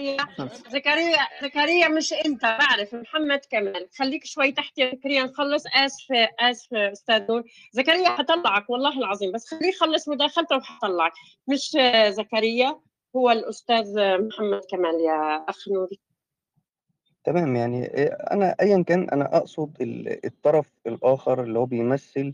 زكريا 0.71 1.17
زكريا 1.43 1.87
مش 1.87 2.13
أنت. 2.13 2.41
بعرف 2.41 2.95
محمد 2.95 3.39
كمال 3.51 3.87
خليك 3.99 4.25
شوي 4.25 4.51
تحت 4.51 4.77
يا 4.77 4.91
زكريا 4.95 5.23
نخلص. 5.23 5.63
اسفه 5.75 6.29
اسفه 6.39 6.91
أستاذ 6.91 7.25
نور. 7.29 7.43
زكريا 7.71 8.09
حطلعك. 8.09 8.69
والله 8.69 8.97
العظيم. 8.99 9.31
بس 9.31 9.47
خليه 9.49 9.69
يخلص 9.69 10.09
مداخلته 10.09 10.55
وحطلعك. 10.57 11.11
مش 11.47 11.75
آه، 11.75 12.09
زكريا 12.09 12.79
هو 13.15 13.31
الأستاذ 13.31 13.97
آه، 13.97 14.17
محمد 14.17 14.61
كمال 14.71 14.99
يا 15.05 15.45
أخ 15.49 15.69
نوري. 15.69 15.99
تمام. 17.23 17.55
يعني 17.55 17.85
أنا 18.31 18.55
ايا 18.61 18.83
كان 18.87 19.09
أنا 19.09 19.37
أقصد 19.37 19.77
ال- 19.81 20.25
الطرف 20.25 20.71
الآخر 20.87 21.43
اللي 21.43 21.59
هو 21.59 21.65
بيمثل 21.65 22.33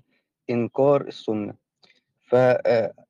إنكار 0.49 1.01
السنة. 1.01 1.53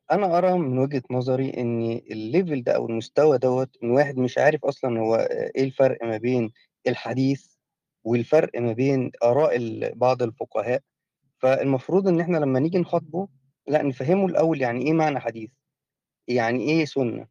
فانا 0.09 0.37
أرى 0.37 0.57
من 0.57 0.77
وجهة 0.77 1.03
نظري 1.11 1.49
إن 1.57 1.81
الليفل 2.11 2.63
ده 2.63 2.71
أو 2.75 2.85
المستوى 2.89 3.37
دوت 3.37 3.77
إن 3.83 3.91
واحد 3.91 4.17
مش 4.17 4.37
عارف 4.37 4.65
أصلا 4.65 4.99
هو 4.99 5.15
إيه 5.55 5.63
الفرق 5.63 6.03
ما 6.03 6.17
بين 6.17 6.51
الحديث 6.87 7.45
والفرق 8.03 8.49
ما 8.59 8.73
بين 8.73 9.11
آراء 9.23 9.55
ال- 9.55 9.95
بعض 9.95 10.23
الفقهاء. 10.23 10.81
فالمفروض 11.39 12.07
إن 12.07 12.19
إحنا 12.19 12.37
لما 12.37 12.59
نيجي 12.59 12.77
نخاطبه 12.77 13.27
لأ 13.67 13.81
نفهمه 13.83 14.25
الأول 14.25 14.61
يعني 14.61 14.85
إيه 14.85 14.93
معنى 14.93 15.19
حديث 15.19 15.49
يعني 16.27 16.63
إيه 16.63 16.85
سنة. 16.85 17.27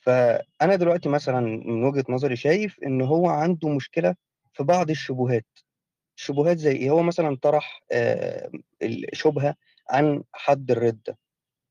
فأنا 0.00 0.76
دلوقتي 0.76 1.08
مثلا 1.08 1.40
من 1.40 1.84
وجهة 1.84 2.04
نظري 2.08 2.36
شايف 2.36 2.76
إن 2.86 3.02
هو 3.02 3.28
عنده 3.28 3.68
مشكلة 3.68 4.14
في 4.52 4.62
بعض 4.62 4.90
الشبهات. 4.90 5.46
الشبهات 6.16 6.58
زي 6.58 6.72
إيه؟ 6.76 6.90
هو 6.90 7.02
مثلا 7.02 7.36
طرح 7.42 7.82
آه، 7.92 8.50
الشبهة 8.82 9.54
عن 9.90 10.22
حد 10.32 10.70
الردة. 10.70 11.18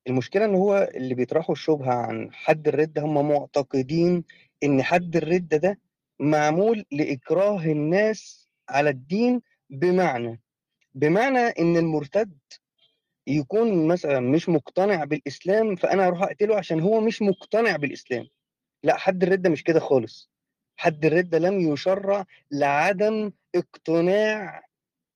المشكلة 0.08 0.46
إن 0.46 0.56
هو 0.56 0.90
اللي 0.96 1.16
بيطرحوا 1.16 1.56
الشبهة 1.56 1.94
عن 1.94 2.30
حد 2.34 2.68
الردة 2.68 3.02
هم 3.02 3.30
معتقدين 3.30 4.24
إن 4.64 4.84
حد 4.84 5.16
الردة 5.16 5.58
ده 5.58 5.80
معمول 6.20 6.86
لإكراه 6.92 7.66
الناس 7.66 8.50
على 8.70 8.90
الدين 8.90 9.42
بمعنى 9.70 10.42
بمعنى 10.96 11.40
إن 11.40 11.78
المرتد 11.78 12.38
يكون 13.28 13.88
مثلا 13.88 14.20
مش 14.20 14.50
مقتنع 14.50 15.04
بالإسلام 15.04 15.76
فأنا 15.76 16.08
أروح 16.08 16.22
أقتله 16.24 16.58
عشان 16.58 16.80
هو 16.80 17.02
مش 17.02 17.22
مقتنع 17.22 17.76
بالإسلام. 17.76 18.28
لأ 18.84 18.98
حد 18.98 19.24
الرده 19.24 19.50
مش 19.50 19.64
كده 19.64 19.80
خالص. 19.80 20.32
حد 20.78 21.06
الرده 21.06 21.38
لم 21.40 21.60
يشرع 21.74 22.26
لعدم 22.52 23.32
اقتناع 23.56 24.64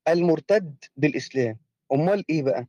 المرتد 0.08 0.76
بالإسلام. 0.98 1.58
أمال 1.92 2.26
إيه 2.30 2.44
بقى؟ 2.44 2.68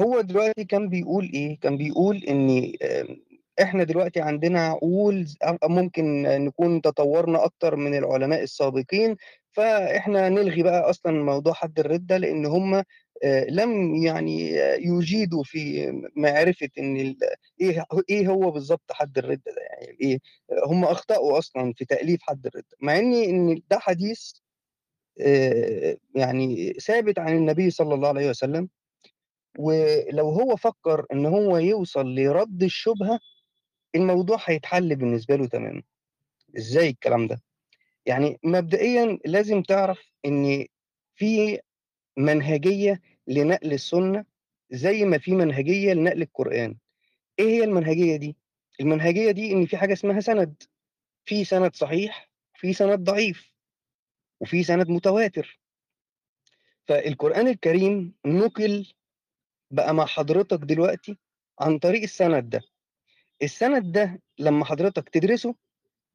هو 0.00 0.20
دلوقتي 0.20 0.64
كان 0.64 0.88
بيقول 0.88 1.30
إيه؟ 1.34 1.58
كان 1.60 1.76
بيقول 1.76 2.16
إن 2.24 2.72
آم، 2.82 3.16
إحنا 3.62 3.84
دلوقتي 3.84 4.20
عندنا 4.20 4.60
عقول 4.66 5.26
ممكن 5.64 6.22
نكون 6.22 6.80
تطورنا 6.82 7.44
أكتر 7.44 7.76
من 7.76 7.94
العلماء 7.98 8.42
السابقين 8.42 9.16
فإحنا 9.52 10.28
نلغي 10.28 10.62
بقى 10.62 10.90
أصلا 10.90 11.12
موضوع 11.24 11.52
حد 11.52 11.78
الردة 11.80 12.16
لأن 12.16 12.46
هم 12.46 12.74
آه، 13.24 13.44
لم 13.50 13.94
يعني 13.94 14.62
آه، 14.62 14.74
يجيدوا 14.76 15.42
في 15.44 15.90
معرفة 16.16 16.68
إن 16.78 16.96
ال- 16.96 17.18
إيه 17.60 17.84
إيه 18.10 18.28
هو 18.28 18.50
بالظبط 18.50 18.92
حد 18.92 19.18
الردة 19.18 19.42
ده 19.52 19.62
يعني 19.62 19.96
إيه 20.00 20.18
هم 20.66 20.84
أخطأوا 20.84 21.38
أصلا 21.38 21.72
في 21.76 21.84
تأليف 21.84 22.20
حد 22.22 22.46
الردة 22.46 22.76
مع 22.80 22.98
ان 22.98 23.12
إن 23.14 23.60
ده 23.70 23.78
حديث 23.78 24.32
آه، 25.20 25.96
يعني 26.14 26.72
ثابت 26.72 27.18
عن 27.18 27.36
النبي 27.36 27.70
صلى 27.70 27.94
الله 27.94 28.08
عليه 28.08 28.30
وسلم. 28.30 28.68
ولو 29.58 30.28
هو 30.30 30.56
فكر 30.56 31.06
إن 31.12 31.26
هو 31.26 31.58
يوصل 31.58 32.14
لرد 32.14 32.62
الشبهة 32.62 33.20
الموضوع 33.94 34.38
هيتحل 34.44 34.96
بالنسبة 34.96 35.36
له 35.36 35.46
تماما. 35.46 35.82
إزاي 36.56 36.88
الكلام 36.88 37.26
ده؟ 37.26 37.42
يعني 38.06 38.38
مبدئيا 38.44 39.18
لازم 39.24 39.62
تعرف 39.62 40.00
إن 40.26 40.66
في 41.16 41.60
منهجية 42.16 43.00
لنقل 43.26 43.72
السنة 43.72 44.24
زي 44.70 45.04
ما 45.04 45.18
في 45.18 45.32
منهجية 45.32 45.92
لنقل 45.92 46.22
القرآن. 46.22 46.76
إيه 47.38 47.46
هي 47.46 47.64
المنهجية 47.64 48.16
دي؟ 48.16 48.36
المنهجية 48.80 49.30
دي 49.30 49.52
إن 49.52 49.66
في 49.66 49.76
حاجة 49.76 49.92
اسمها 49.92 50.20
سند. 50.20 50.62
في 51.24 51.44
سند 51.44 51.76
صحيح 51.76 52.30
في 52.54 52.72
سند 52.72 52.98
ضعيف 52.98 53.52
وفي 54.40 54.62
سند 54.64 54.88
متواتر. 54.88 55.60
فالقرآن 56.86 57.48
الكريم 57.48 58.14
نقل 58.26 58.92
بقى 59.74 59.94
مع 59.94 60.06
حضرتك 60.06 60.58
دلوقتي 60.58 61.18
عن 61.60 61.78
طريق 61.78 62.02
السند 62.02 62.50
ده. 62.50 62.60
السند 63.42 63.92
ده 63.92 64.20
لما 64.38 64.64
حضرتك 64.64 65.08
تدرسه 65.08 65.54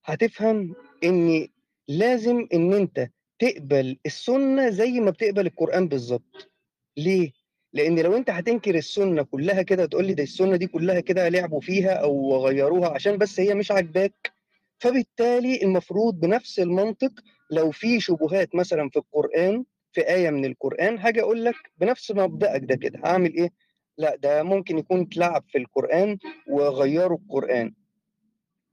هتفهم 0.06 0.76
إن 1.04 1.48
لازم 1.88 2.48
إن 2.54 2.74
أنت 2.74 3.10
تقبل 3.40 3.98
السنة 4.06 4.70
زي 4.70 4.92
ما 5.00 5.12
بتقبل 5.12 5.48
القرآن 5.48 5.88
بالظبط. 5.88 6.52
ليه؟ 6.98 7.32
لأن 7.74 8.00
لو 8.00 8.18
أنت 8.18 8.30
هتنكر 8.30 8.76
السنة 8.76 9.24
كلها 9.24 9.62
كده 9.62 9.86
تقول 9.86 10.06
لي 10.06 10.14
ده 10.14 10.24
السنة 10.24 10.56
دي 10.56 10.68
كلها 10.68 11.00
كده 11.00 11.30
لعبوا 11.30 11.62
فيها 11.62 11.94
أو 11.94 12.46
غيروها 12.48 12.90
عشان 12.90 13.18
بس 13.18 13.40
هي 13.40 13.54
مش 13.54 13.72
عاجباك. 13.72 14.32
فبالتالي 14.80 15.62
المفروض 15.64 16.20
بنفس 16.20 16.60
المنطق 16.60 17.12
لو 17.52 17.72
في 17.72 18.00
شبهات 18.00 18.56
مثلا 18.56 18.90
في 18.90 19.00
القرآن 19.00 19.66
في 19.94 20.02
آية 20.10 20.30
من 20.30 20.46
القرآن 20.46 20.98
هاجي 21.00 21.22
أقول 21.22 21.46
لك 21.46 21.56
بنفس 21.78 22.12
مبدأك 22.12 22.62
ده 22.64 22.76
كده 22.76 23.00
هعمل 23.06 23.34
إيه؟ 23.34 23.50
لأ 23.98 24.16
ده 24.16 24.44
ممكن 24.44 24.78
يكون 24.78 25.02
اتلعب 25.02 25.44
في 25.52 25.58
القرآن 25.58 26.18
وغيروا 26.48 27.18
القرآن 27.18 27.74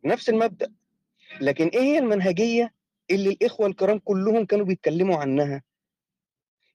نفس 0.04 0.28
المبدأ 0.28 0.72
لكن 1.40 1.66
إيه 1.68 1.80
هي 1.80 1.98
المنهجية 1.98 2.72
اللي 3.10 3.30
الإخوة 3.30 3.66
الكرام 3.66 3.98
كلهم 3.98 4.44
كانوا 4.44 4.66
بيتكلموا 4.66 5.16
عنها؟ 5.16 5.62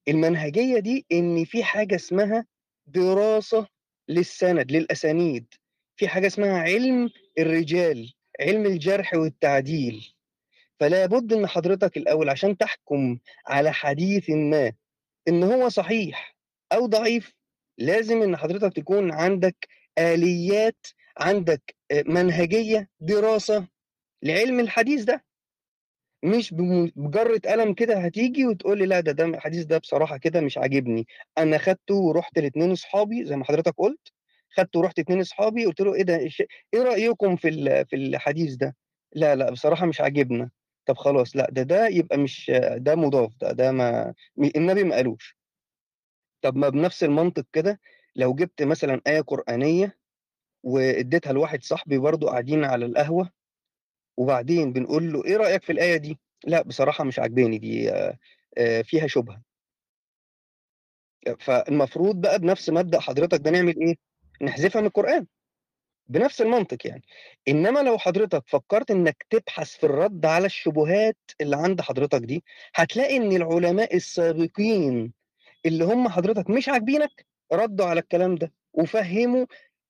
المنهجية 0.08 0.80
دي 0.80 1.06
إن 1.12 1.46
في 1.46 1.64
حاجة 1.64 1.96
اسمها 1.96 2.46
دراسة 2.88 3.68
للسند 4.10 4.72
للأسانيد 4.72 5.46
في 5.96 6.08
حاجة 6.08 6.28
اسمها 6.28 6.60
علم 6.60 7.10
الرجال 7.40 8.14
علم 8.42 8.66
الجرح 8.66 9.14
والتعديل 9.14 10.14
فلا 10.82 11.06
بد 11.06 11.34
ان 11.34 11.48
حضرتك 11.48 11.98
الأول 11.98 12.30
عشان 12.30 12.58
تحكم 12.58 13.20
على 13.48 13.74
حديث 13.74 14.30
ما 14.30 14.74
إن 15.28 15.44
هو 15.44 15.70
صحيح 15.70 16.38
أو 16.74 16.86
ضعيف 16.86 17.34
لازم 17.78 18.22
إن 18.22 18.38
حضرتك 18.38 18.76
تكون 18.76 19.12
عندك 19.12 19.68
آليات 20.00 20.88
عندك 21.18 21.76
آه، 21.92 22.04
منهجية 22.08 22.90
دراسة 23.00 23.68
لعلم 24.24 24.60
الحديث 24.60 25.04
ده. 25.04 25.26
مش 26.24 26.54
بم- 26.54 26.92
بجرة 26.96 27.42
قلم 27.46 27.74
كده 27.74 27.98
هتيجي 27.98 28.46
وتقول 28.46 28.78
لي 28.80 28.86
لا 28.86 29.00
ده 29.00 29.12
ده 29.12 29.26
الحديث 29.26 29.66
ده 29.66 29.78
بصراحة 29.78 30.18
كده 30.18 30.42
مش 30.42 30.58
عاجبني. 30.58 31.08
أنا 31.38 31.58
خدته 31.58 31.96
ورحت 31.96 32.40
لاثنين 32.40 32.72
اصحابي 32.72 33.26
زي 33.26 33.36
ما 33.36 33.46
حضرتك 33.46 33.74
قلت 33.78 34.08
خدته 34.58 34.80
ورحت 34.80 35.00
اتنين 35.00 35.20
اصحابي 35.20 35.66
قلت 35.66 35.82
له 35.82 35.96
إيه 35.96 36.04
ده 36.04 36.18
إيه 36.74 36.82
رأيكم 36.84 37.36
في 37.36 37.50
في 37.86 37.96
الحديث 37.96 38.56
ده؟ 38.56 38.76
لا 39.14 39.36
لا 39.36 39.52
بصراحة 39.52 39.86
مش 39.86 40.02
عاجبنا. 40.02 40.50
طب 40.86 40.98
خلاص 40.98 41.36
لأ 41.36 41.48
ده 41.52 41.64
ده 41.64 41.88
يبقى 41.88 42.18
مش 42.18 42.52
ده 42.78 42.96
مضاف 42.96 43.34
ده 43.42 43.52
ده 43.52 43.72
ما 43.72 44.14
النبي 44.56 44.84
ما 44.84 44.96
قالوش. 44.96 45.38
طب 46.42 46.56
ما 46.56 46.70
بنفس 46.70 47.04
المنطق 47.04 47.46
كده 47.54 47.80
لو 48.16 48.34
جبت 48.36 48.64
مثلا 48.64 49.02
آية 49.08 49.22
قرآنية 49.22 49.98
واديتها 50.64 51.34
لواحد 51.34 51.64
صاحبي 51.64 51.98
برضه 51.98 52.28
قاعدين 52.28 52.64
على 52.64 52.86
القهوة 52.86 53.30
وبعدين 54.18 54.74
بنقول 54.74 55.14
له 55.14 55.26
إيه 55.26 55.38
رأيك 55.38 55.64
في 55.64 55.72
الآية 55.72 55.98
دي؟ 55.98 56.20
لأ 56.48 56.62
بصراحة 56.62 57.04
مش 57.04 57.20
عاجباني 57.20 57.58
دي 57.58 57.92
فيها 58.84 59.08
شبهة. 59.08 59.42
فالمفروض 61.40 62.22
بقى 62.22 62.40
بنفس 62.40 62.70
مبدأ 62.70 63.00
حضرتك 63.00 63.40
ده 63.40 63.52
نعمل 63.52 63.80
إيه؟ 63.82 63.96
نحذفها 64.42 64.82
من 64.82 64.88
القرآن. 64.88 65.28
بنفس 66.12 66.42
المنطق 66.42 66.88
يعني. 66.88 67.04
إنما 67.48 67.80
لو 67.80 67.98
حضرتك 67.98 68.44
فكرت 68.48 68.92
إنك 68.92 69.26
تبحث 69.30 69.78
في 69.78 69.84
الرد 69.86 70.26
على 70.26 70.46
الشبهات 70.46 71.18
اللي 71.42 71.56
عند 71.58 71.82
حضرتك 71.82 72.20
دي 72.22 72.44
هتلاقي 72.76 73.18
إن 73.18 73.32
العلماء 73.36 73.96
السابقين 73.96 75.14
اللي 75.66 75.84
هم 75.86 76.10
حضرتك 76.10 76.50
مش 76.50 76.70
عاجبينك 76.70 77.26
ردوا 77.54 77.86
على 77.86 78.00
الكلام 78.00 78.36
ده 78.36 78.54
وفهموا 78.74 79.46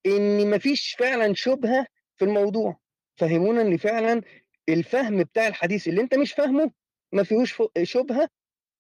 إن 0.06 0.50
مفيش 0.50 0.96
فعلا 1.00 1.34
شبهة 1.34 1.86
في 2.18 2.26
الموضوع. 2.26 2.80
فهمونا 3.16 3.62
إن 3.62 3.78
فعلا 3.78 4.22
الفهم 4.70 5.24
بتاع 5.24 5.48
الحديث 5.48 5.88
اللي 5.88 6.02
أنت 6.02 6.16
مش 6.16 6.34
فاهمه 6.34 6.72
ما 7.12 7.24
فيهوش 7.24 7.64
شبهة 7.84 8.30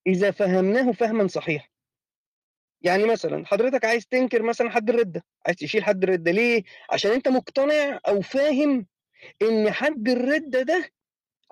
إذا 0.08 0.32
فهمناه 0.32 0.92
فهما 0.92 1.28
صحيحا 1.28 1.68
يعني 2.82 3.04
مثلا 3.06 3.46
حضرتك 3.46 3.86
عايز 3.86 4.08
تنكر 4.08 4.42
مثلا 4.44 4.70
حد 4.70 4.90
الردة 4.90 5.24
عايز 5.46 5.58
تشيل 5.58 5.84
حد 5.84 6.04
الردة 6.04 6.32
ليه؟ 6.32 6.64
عشان 6.92 7.12
أنت 7.12 7.28
مقتنع 7.28 8.00
أو 8.08 8.22
فاهم 8.22 8.86
إن 9.42 9.72
حد 9.72 10.10
الردة 10.10 10.62
ده 10.62 10.92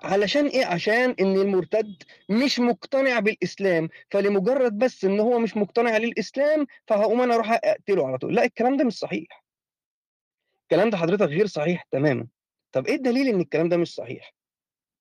علشان 0.02 0.46
إيه؟ 0.46 0.66
عشان 0.66 1.10
إن 1.20 1.36
المرتد 1.36 2.02
مش 2.28 2.60
مقتنع 2.60 3.18
بالإسلام 3.18 3.88
فلمجرد 4.10 4.78
بس 4.78 5.04
إن 5.04 5.20
هو 5.20 5.38
مش 5.38 5.56
مقتنع 5.56 5.96
للإسلام 5.96 6.66
فهقوم 6.86 7.20
أنا 7.20 7.34
أروح 7.34 7.52
أقتله 7.52 8.06
على 8.06 8.18
طول. 8.18 8.34
لا 8.34 8.44
الكلام 8.44 8.76
ده 8.76 8.84
مش 8.84 8.92
صحيح. 8.98 9.44
الكلام 10.62 10.90
ده 10.90 10.96
حضرتك 10.96 11.22
غير 11.28 11.46
صحيح 11.46 11.82
تماما. 11.90 12.26
طب 12.72 12.86
إيه 12.86 12.94
الدليل 12.94 13.28
إن 13.28 13.40
الكلام 13.40 13.68
ده 13.68 13.76
مش 13.76 13.94
صحيح؟ 13.94 14.34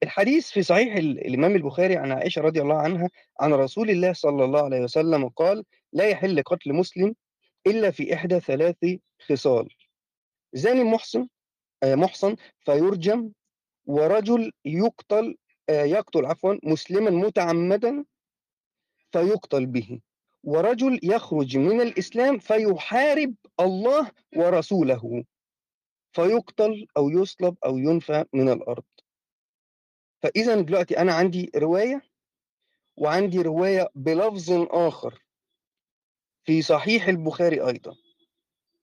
الحديث 0.04 0.50
في 0.52 0.64
صحيح 0.64 0.96
ال- 0.96 1.28
الإمام 1.28 1.56
البخاري 1.56 1.98
عن 1.98 2.12
عائشة 2.12 2.42
رضي 2.42 2.62
الله 2.62 2.78
عنها 2.78 3.10
عن 3.40 3.54
رسول 3.54 3.90
الله 3.90 4.14
صلى 4.14 4.46
الله 4.46 4.64
عليه 4.64 4.82
وسلم 4.82 5.30
قال 5.30 5.66
لا 5.94 6.08
يحل 6.08 6.42
قتل 6.44 6.74
مسلم 6.74 7.16
إلا 7.68 7.92
في 7.92 8.14
إحدى 8.14 8.40
ثلاث 8.40 8.78
خصال. 9.28 9.70
زاني 10.54 10.84
محسن 10.84 11.28
آه، 11.84 11.96
محصن 11.96 12.36
فيرجم 12.60 13.32
ورجل 13.86 14.52
يقتل 14.66 15.38
آه، 15.70 15.84
يقتل 15.84 16.26
عفوا 16.26 16.56
مسلما 16.64 17.10
متعمدا 17.10 18.06
فيقتل 19.12 19.66
به. 19.66 20.00
ورجل 20.44 21.00
يخرج 21.04 21.58
من 21.58 21.82
الإسلام 21.82 22.38
فيحارب 22.40 23.36
الله 23.60 24.12
ورسوله. 24.36 25.24
فيقتل 26.12 26.88
أو 26.98 27.10
يصلب 27.10 27.56
أو 27.66 27.78
ينفى 27.78 28.26
من 28.34 28.50
الأرض. 28.50 28.84
فإذا 30.24 30.62
دلوقتي 30.62 30.98
أنا 30.98 31.14
عندي 31.14 31.52
رواية 31.56 32.02
وعندي 32.98 33.42
رواية 33.42 33.90
بلفظ 33.96 34.52
آخر 34.72 35.24
في 36.44 36.62
صحيح 36.62 37.08
البخاري 37.08 37.62
أيضا. 37.68 37.96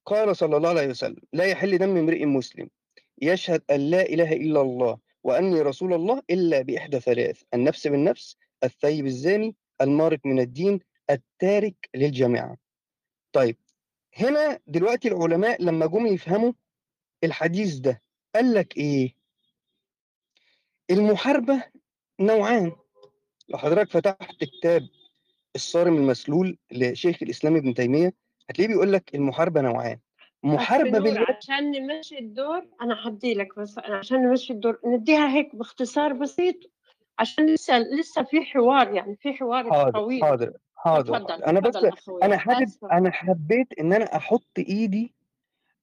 قال 0.07 0.37
صلى 0.37 0.57
الله 0.57 0.69
عليه 0.69 0.87
وسلم 0.89 1.23
لا 1.33 1.45
يحل 1.45 1.79
دم 1.79 1.97
امرئ 1.97 2.25
مسلم 2.25 2.71
يشهد 3.23 3.63
أن 3.71 3.81
لا 3.91 4.03
إله 4.03 4.33
إلا 4.33 4.61
الله 4.61 4.99
وأني 5.25 5.61
رسول 5.61 5.93
الله 5.95 6.23
إلا 6.31 6.63
بإحدى 6.63 7.01
ثلاث 7.01 7.43
النفس 7.55 7.87
بالنفس 7.87 8.37
الثيب 8.65 9.07
الزاني 9.07 9.57
المارق 9.81 10.21
من 10.25 10.41
الدين 10.41 10.81
التارك 11.11 11.91
للجماعة. 11.95 12.57
طيب 13.33 13.57
هنا 14.17 14.61
دلوقتي 14.67 15.09
العلماء 15.09 15.63
لما 15.63 15.87
جم 15.87 16.07
يفهموا 16.07 16.53
الحديث 17.25 17.75
ده 17.75 18.01
قال 18.35 18.55
لك 18.55 18.77
إيه؟ 18.77 19.15
المحاربة 20.91 21.63
نوعان. 22.21 22.73
لو 23.49 23.59
حضرتك 23.59 23.91
فتحت 23.91 24.45
كتاب 24.45 24.89
الصارم 25.55 25.97
المسلول 25.97 26.59
لشيخ 26.73 27.23
الإسلام 27.23 27.57
ابن 27.57 27.75
تيمية 27.75 28.13
هتلاقيه 28.51 28.69
بيقول 28.69 28.93
لك 28.93 29.15
المحاربة 29.15 29.61
نوعان. 29.61 29.99
محاربة 30.43 30.91
نور 30.91 31.01
باليد 31.01 31.27
عشان 31.37 31.71
نمشي 31.71 32.19
الدور 32.19 32.67
أنا 32.83 32.95
حدي 32.97 33.35
لك 33.35 33.59
بس 33.59 33.79
عشان 33.79 34.23
نمشي 34.23 34.53
الدور 34.53 34.81
نديها 34.87 35.29
هيك 35.35 35.57
باختصار 35.57 36.13
بسيط 36.13 36.55
عشان 37.19 37.47
لسه 37.55 37.79
لسه 37.79 38.23
في 38.23 38.41
حوار 38.41 38.95
يعني 38.95 39.17
في 39.17 39.33
حوار 39.33 39.71
حاضر 39.73 39.91
طويل. 39.91 40.25
حاضر 40.25 40.53
حاضر. 40.77 41.19
تفضل 41.19 41.43
أنا 41.45 41.61
بس 41.61 41.77
أنا 42.23 42.37
حابب 42.39 42.69
أنا 42.93 43.11
حبيت 43.11 43.67
إن 43.81 43.93
أنا 43.93 44.17
أحط 44.17 44.59
إيدي 44.59 45.15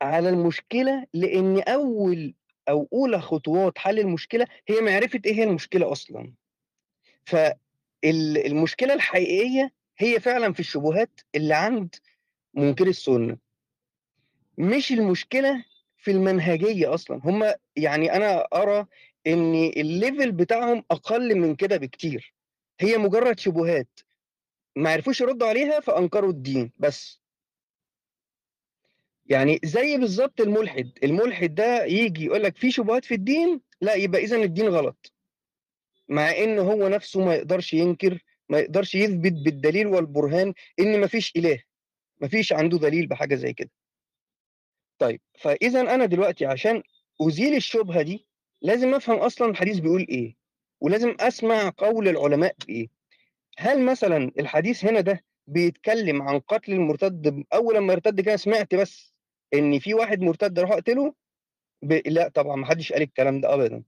على 0.02 0.30
المشكلة 0.30 1.06
لأن 1.14 1.62
أول 1.68 2.34
أو 2.69 2.88
أولى 2.94 3.22
خطوات 3.22 3.77
حل 3.77 3.99
المشكلة 3.99 4.48
هي 4.68 4.81
معرفه 4.81 5.19
إيه 5.26 5.34
هي 5.34 5.44
المشكلة 5.44 5.91
أصلا. 5.91 6.34
فالمشكلة 7.26 8.94
الحقيقية 8.94 9.72
هي 9.98 10.19
فعلا 10.19 10.53
في 10.53 10.60
الشبهات 10.60 11.22
اللي 11.35 11.53
عند 11.53 11.95
منكر 12.53 12.88
السنة. 12.88 13.38
مش 14.57 14.91
المشكلة 14.91 15.65
في 15.98 16.11
المنهجية 16.11 16.94
أصلا. 16.94 17.22
هم 17.23 17.53
يعني 17.76 18.15
أنا 18.15 18.48
أرى 18.53 18.85
إن 19.27 19.56
الليفل 19.56 20.31
بتاعهم 20.31 20.84
أقل 20.91 21.35
من 21.35 21.56
كده 21.56 21.77
بكتير. 21.77 22.34
هي 22.80 22.98
مجرد 22.98 23.40
شبهات. 23.40 23.99
ما 24.76 24.90
عرفوش 24.91 25.22
يردوا 25.22 25.48
عليها 25.48 25.80
فأنكروا 25.80 26.30
الدين. 26.30 26.72
بس 26.77 27.23
يعني 29.26 29.60
زي 29.64 29.98
بالظبط 29.98 30.41
الملحد 30.41 30.91
الملحد 31.04 31.56
ده 31.56 31.86
يجي 31.86 32.26
يقول 32.26 32.44
لك 32.44 32.58
في 32.58 32.72
شبهات 32.72 33.06
في 33.06 33.14
الدين 33.14 33.62
لا 33.82 33.94
يبقى 33.94 34.24
اذا 34.24 34.36
الدين 34.38 34.68
غلط. 34.68 35.12
مع 36.10 36.32
إن 36.32 36.60
هو 36.60 36.88
نفسه 36.88 37.26
ما 37.26 37.36
يقدرش 37.36 37.74
ينكر 37.74 38.20
ما 38.50 38.60
يقدرش 38.60 38.95
يثبت 38.95 39.32
بالدليل 39.34 39.88
والبرهان 39.88 40.54
إن 40.80 41.00
ما 41.00 41.08
فيش 41.08 41.34
إله 41.36 41.64
ما 42.22 42.28
فيش 42.28 42.54
عنده 42.54 42.78
دليل 42.78 43.08
بحاجة 43.08 43.36
زي 43.36 43.54
كده. 43.54 43.72
طيب 45.00 45.22
فإذا 45.40 45.82
أنا 45.82 46.06
دلوقتي 46.06 46.45
عشان 46.45 46.84
أزيل 47.22 47.56
الشبهة 47.56 48.02
دي 48.02 48.28
لازم 48.62 48.94
أفهم 48.95 49.18
أصلا 49.18 49.50
الحديث 49.50 49.80
بيقول 49.80 50.06
إيه 50.10 50.36
ولازم 50.82 51.16
أسمع 51.20 51.74
قول 51.78 52.08
العلماء 52.08 52.56
بإيه. 52.68 52.88
هل 53.58 53.86
مثلا 53.86 54.32
الحديث 54.40 54.86
هنا 54.86 55.00
ده 55.02 55.24
بيتكلم 55.48 56.22
عن 56.22 56.40
قتل 56.40 56.72
المرتد 56.74 57.44
أول 57.54 57.76
لما 57.76 57.94
يرتد 57.94 58.22
كده 58.22 58.36
سمعت 58.36 58.76
بس؟ 58.76 59.12
إن 59.54 59.80
في 59.80 59.94
واحد 59.94 60.22
مرتد 60.22 60.60
أروح 60.60 60.72
أقتله؟ 60.72 61.14
ب... 61.82 62.02
لا 62.06 62.28
طبعا 62.28 62.56
ما 62.56 62.66
حدش 62.66 62.94
قال 62.94 63.02
الكلام 63.02 63.42
ده 63.42 63.54
ابدا. 63.54 63.84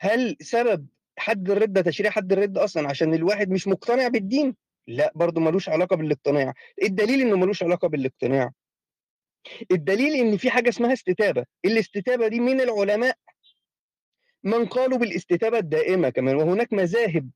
هل 0.00 0.36
سبب 0.40 0.86
حد 1.18 1.50
الردة 1.50 1.80
تشريع 1.80 2.10
حد 2.10 2.32
الردة 2.32 2.64
أصلا 2.64 2.88
عشان 2.88 3.14
الواحد 3.14 3.50
مش 3.50 3.68
مقتنع 3.68 4.08
بالدين؟ 4.08 4.56
لا 4.86 5.12
برضه 5.14 5.40
ملوش 5.40 5.68
علاقة 5.68 5.96
بالاقتناع. 5.96 6.54
الدليل 6.82 7.20
إنه 7.20 7.36
ملوش 7.36 7.62
علاقة 7.62 7.88
بالاقتناع. 7.88 8.50
الدليل 9.72 10.14
إن 10.14 10.36
في 10.36 10.50
حاجة 10.50 10.68
اسمها 10.68 10.92
استتابة. 10.92 11.44
الاستتابة 11.64 12.28
دي 12.28 12.40
من 12.40 12.60
العلماء 12.60 13.16
من 14.44 14.66
قالوا 14.66 14.98
بالاستتابة 14.98 15.58
الدائمة 15.58 16.08
كمان. 16.10 16.36
وهناك 16.36 16.72
مذاهب 16.72 17.30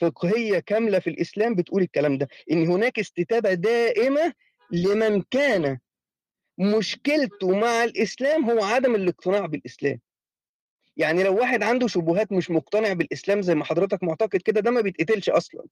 فقهية 0.00 0.58
كاملة 0.58 0.98
في 0.98 1.10
الإسلام 1.10 1.54
بتقول 1.54 1.82
الكلام 1.82 2.18
ده 2.18 2.28
إن 2.52 2.66
هناك 2.66 2.98
استتابة 2.98 3.54
دائمة 3.54 4.32
لمن 4.70 5.22
كان 5.22 5.78
مشكلته 6.58 7.58
مع 7.58 7.84
الإسلام 7.84 8.50
هو 8.50 8.64
عدم 8.64 8.94
الاقتناع 8.94 9.46
بالإسلام. 9.46 10.00
يعني 10.96 11.22
لو 11.22 11.36
واحد 11.38 11.62
عنده 11.62 11.88
شبهات 11.88 12.32
مش 12.32 12.50
مقتنع 12.50 12.92
بالإسلام 12.92 13.42
زي 13.42 13.54
ما 13.54 13.64
حضرتك 13.64 14.02
معتقد 14.02 14.42
كده 14.42 14.60
ده 14.60 14.70
ما 14.70 14.80
بيتقتلش 14.80 15.28
أصلا. 15.30 15.64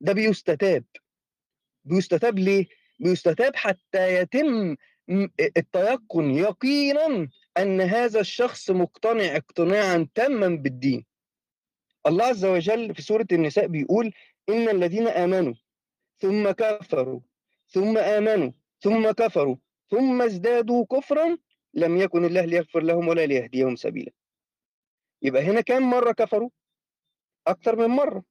ده 0.00 0.12
بيستتاب. 0.12 0.84
بيستتاب 1.84 2.38
ليه؟ 2.38 2.66
بيستتاب 3.00 3.56
حتى 3.56 4.14
يتم 4.14 4.76
التيقن 5.56 6.30
يقينا 6.30 7.28
أن 7.58 7.80
هذا 7.80 8.20
الشخص 8.20 8.70
مقتنع 8.70 9.36
اقتناعا 9.36 10.08
تاما 10.14 10.48
بالدين. 10.48 11.04
الله 12.06 12.24
عز 12.24 12.44
وجل 12.44 12.94
في 12.94 13.02
سورة 13.02 13.26
النساء 13.32 13.66
بيقول 13.66 14.12
إن 14.48 14.68
الذين 14.68 15.08
آمنوا 15.08 15.54
ثم 16.18 16.50
كفروا 16.50 17.20
ثم 17.68 17.98
آمنوا 17.98 18.50
ثم 18.80 19.10
كفروا 19.10 19.56
ثم 19.94 20.22
ازدادوا 20.22 20.84
كفرا 20.86 21.36
لم 21.74 21.96
يكن 21.96 22.24
الله 22.24 22.44
ليغفر 22.44 22.82
لهم 22.82 23.08
ولا 23.08 23.26
ليهديهم 23.26 23.76
سبيلا. 23.76 24.12
يبقى 25.22 25.42
هنا 25.42 25.60
كم 25.60 25.90
مرة 25.90 26.12
كفروا؟ 26.12 26.50
أكثر 27.46 27.76
من 27.76 27.86
مرة. 27.86 28.24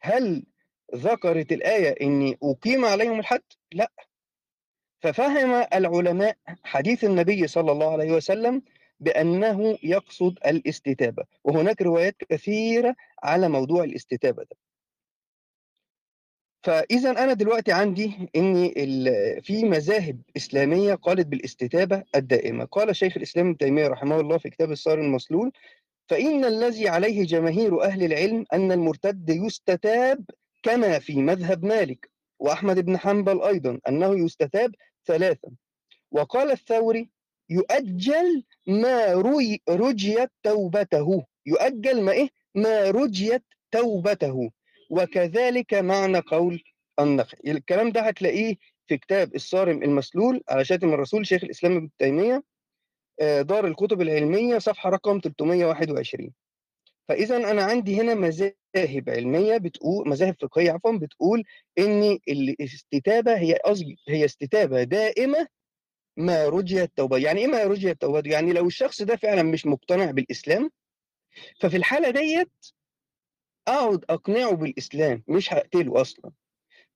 هل 0.00 0.46
ذكرت 0.94 1.52
الآية 1.52 1.94
إني 2.06 2.38
أقيم 2.42 2.84
عليهم 2.84 3.18
الحد؟ 3.20 3.42
لا. 3.72 3.92
ففهم 5.02 5.66
العلماء 5.74 6.36
حديث 6.64 7.04
النبي 7.04 7.46
صلى 7.46 7.72
الله 7.72 7.92
عليه 7.92 8.12
وسلم 8.12 8.62
بأنه 9.00 9.78
يقصد 9.82 10.38
الاستتابة. 10.46 11.24
وهناك 11.44 11.82
روايات 11.82 12.16
كثيرة 12.28 12.96
على 13.22 13.48
موضوع 13.48 13.84
الاستتابة 13.84 14.42
ده. 14.42 14.56
فإذا 16.66 17.10
أنا 17.10 17.32
دلوقتي 17.32 17.72
عندي 17.72 18.30
ال- 18.36 19.42
في 19.42 19.64
مذاهب 19.64 20.20
إسلامية 20.36 20.94
قالت 20.94 21.26
بالاستتابة 21.26 22.02
الدائمة. 22.16 22.64
قال 22.64 22.96
شيخ 22.96 23.16
الإسلام 23.16 23.46
ابن 23.46 23.56
تيمية 23.56 23.88
رحمه 23.88 24.20
الله 24.20 24.38
في 24.38 24.50
كتاب 24.50 24.70
الصار 24.72 25.00
المسلول 25.00 25.52
فإن 26.08 26.44
الذي 26.44 26.88
عليه 26.88 27.24
جماهير 27.24 27.82
أهل 27.82 28.02
العلم 28.04 28.44
أن 28.52 28.72
المرتد 28.72 29.30
يستتاب 29.30 30.24
كما 30.62 30.98
في 30.98 31.22
مذهب 31.22 31.64
مالك 31.64 32.10
وأحمد 32.38 32.84
بن 32.84 32.98
حنبل 32.98 33.42
أيضا 33.42 33.80
أنه 33.88 34.24
يستتاب 34.24 34.74
ثلاثا. 35.06 35.48
وقال 36.12 36.50
الثوري 36.50 37.10
يؤجل 37.50 38.44
ما 38.66 39.12
روي 39.12 39.62
رجيت 39.68 40.30
توبته. 40.42 41.24
يؤجل 41.46 42.02
ما 42.02 42.12
إيه؟ 42.12 42.28
ما 42.54 42.90
رجيت 42.90 43.42
توبته. 43.70 44.50
وكذلك 44.90 45.74
معنى 45.74 46.18
قول 46.18 46.62
النخل 47.00 47.38
الكلام 47.46 47.92
ده 47.92 48.00
هتلاقيه 48.00 48.56
في 48.86 48.96
كتاب 48.98 49.34
الصارم 49.34 49.82
المسلول 49.82 50.42
على 50.48 50.64
شاتم 50.64 50.92
الرسول 50.94 51.26
شيخ 51.26 51.44
الإسلام 51.44 51.76
ابن 51.76 51.90
تيمية 51.98 52.42
آه، 53.20 53.42
دار 53.42 53.66
الكتب 53.66 54.00
العلمية 54.00 54.58
صفحة 54.58 54.90
رقم 54.90 55.20
321 55.20 56.32
فإذا 57.08 57.36
أنا 57.36 57.62
عندي 57.62 58.00
هنا 58.00 58.14
مذاهب 58.14 59.10
علمية 59.10 59.56
بتقول 59.56 60.08
مذاهب 60.08 60.36
فقهية 60.42 60.72
عفوا 60.72 60.98
بتقول 60.98 61.44
إن 61.78 62.18
الاستتابة 62.28 63.36
هي 63.38 63.54
قصدي 63.64 63.96
هي 64.08 64.24
استتابة 64.24 64.82
دائمة 64.82 65.46
ما 66.16 66.48
رجي 66.48 66.82
التوبة. 66.82 67.18
يعني 67.18 67.40
إيه 67.40 67.46
ما 67.46 67.64
رجي 67.64 67.90
التوبة؟ 67.90 68.22
يعني 68.26 68.52
لو 68.52 68.66
الشخص 68.66 69.02
ده 69.02 69.16
فعلا 69.16 69.42
مش 69.42 69.66
مقتنع 69.66 70.10
بالإسلام 70.10 70.70
ففي 71.60 71.76
الحالة 71.76 72.10
ديت 72.10 72.50
أقعد 73.68 74.04
أقنعه 74.10 74.52
بالإسلام 74.52 75.22
مش 75.28 75.52
هقتله 75.54 76.00
أصلا. 76.00 76.30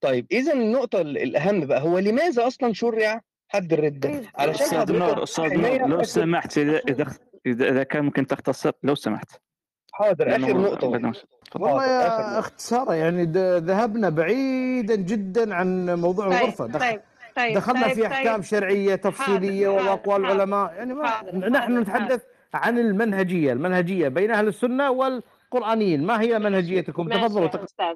طيب 0.00 0.26
إذا 0.32 0.52
النقطة 0.52 1.00
ال- 1.00 1.18
الأهم 1.18 1.66
بقى 1.66 1.82
هو 1.82 1.98
لماذا 1.98 2.46
أصلا 2.46 2.72
شرع 2.72 3.20
حد 3.48 3.72
الردة 3.72 4.22
علشان 4.34 4.66
أستاذ 4.66 4.92
نور 4.96 5.22
أستاذ 5.22 5.54
نور 5.56 5.86
لو 5.88 6.02
سمحت 6.02 6.58
إذا 6.58 6.80
إذا 6.88 7.06
إذا 7.46 7.68
إذا 7.70 7.82
كان 7.82 8.04
ممكن 8.04 8.26
تختصر 8.26 8.72
لو 8.82 8.94
سمحت. 8.94 9.30
حاضر 9.92 10.38
نقطة. 10.40 10.90
بدنا- 10.90 11.12
والله 11.54 11.86
يا 11.86 11.98
نقطة. 12.08 12.38
اختصارا 12.38 12.94
يعني 12.94 13.24
ذهبنا 13.58 14.08
بعيدا 14.08 14.94
جدا 14.96 15.54
عن 15.54 15.90
موضوع 16.00 16.28
طيب 16.28 16.38
الغرفة. 16.38 16.66
دخل 16.66 16.78
طيب 16.80 17.00
طيب 17.36 17.54
دخلنا 17.56 17.82
طيب 17.86 17.92
في 17.94 18.06
أحكام 18.06 18.34
طيب 18.34 18.42
شرعيه 18.44 18.94
تفصيلية 18.94 19.68
وأقوال 19.68 20.20
العلماء 20.24 20.72
يعني 20.74 20.94
ما 20.94 21.06
حاضر 21.08 21.36
نحن 21.38 21.52
حاضر 21.52 21.80
نتحدث 21.80 22.22
عن 22.54 22.78
المنهجية 22.78 23.52
المنهجية 23.52 24.08
بين 24.08 24.30
أهل 24.30 24.48
السنة 24.48 24.90
والقرانيين 25.54 26.02
ما 26.02 26.20
هي 26.20 26.38
منهجيتكم؟ 26.38 27.06
ماشي 27.06 27.20
تفضلوا 27.28 27.48
يا 27.54 27.64
أستاذ. 27.64 27.94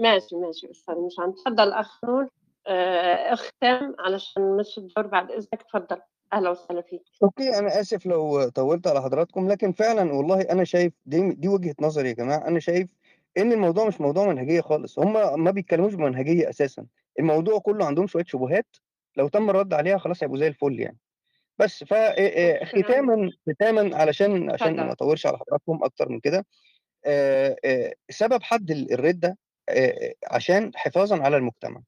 ماشي 0.00 0.36
ماشي 0.36 0.70
أستاذ 0.70 0.94
مش 0.94 1.18
عم 1.18 1.32
تفضل 1.32 1.72
أخ 1.72 2.04
نور. 2.04 2.28
آه، 2.66 3.32
اختم 3.32 3.94
علشان 3.98 4.42
نمشي 4.42 4.80
الدور 4.80 5.06
بعد 5.06 5.30
إذنك. 5.30 5.62
تفضل. 5.62 6.00
أهلا 6.32 6.50
وسهلا 6.50 6.82
فيك. 6.82 7.02
أوكي 7.22 7.58
أنا 7.58 7.80
آسف 7.80 8.06
لو 8.06 8.48
طولت 8.48 8.86
على 8.86 9.02
حضراتكم 9.02 9.48
لكن 9.48 9.72
فعلا 9.72 10.12
والله 10.12 10.40
أنا 10.40 10.64
شايف 10.64 10.92
دي 11.06 11.32
دي 11.32 11.48
وجهة 11.48 11.74
نظري 11.80 12.08
يا 12.08 12.14
جماعة. 12.14 12.48
أنا 12.48 12.60
شايف 12.60 12.88
إن 13.38 13.52
الموضوع 13.52 13.86
مش 13.86 14.00
موضوع 14.00 14.26
منهجية 14.26 14.60
خالص. 14.60 14.98
هم 14.98 15.42
ما 15.44 15.50
بيتكلموش 15.50 15.94
بمنهجية 15.94 16.48
أساسا. 16.50 16.86
الموضوع 17.18 17.58
كله 17.58 17.84
عندهم 17.86 18.06
شوية 18.06 18.24
شبهات. 18.24 18.76
لو 19.16 19.28
تم 19.28 19.50
الرد 19.50 19.74
عليها 19.74 19.98
خلاص 19.98 20.22
هيبقوا 20.22 20.38
زي 20.38 20.46
الفل 20.46 20.80
يعني. 20.80 20.98
بس 21.58 21.84
فختاما 21.84 23.30
ختاما 23.50 23.96
علشان 23.96 24.50
عشان 24.50 24.76
ما 24.76 24.92
أطولش 24.92 25.26
على 25.26 25.38
حضراتكم 25.38 25.80
أكتر 25.82 26.08
من 26.08 26.20
كده. 26.20 26.38
آه، 26.38 26.40
آه، 26.40 26.44
سبب 28.10 28.42
حد 28.42 28.70
ال- 28.70 28.92
الردة 28.92 29.38
آه، 29.68 30.12
عشان 30.30 30.70
حفاظا 30.74 31.22
على 31.22 31.36
المجتمع 31.36 31.80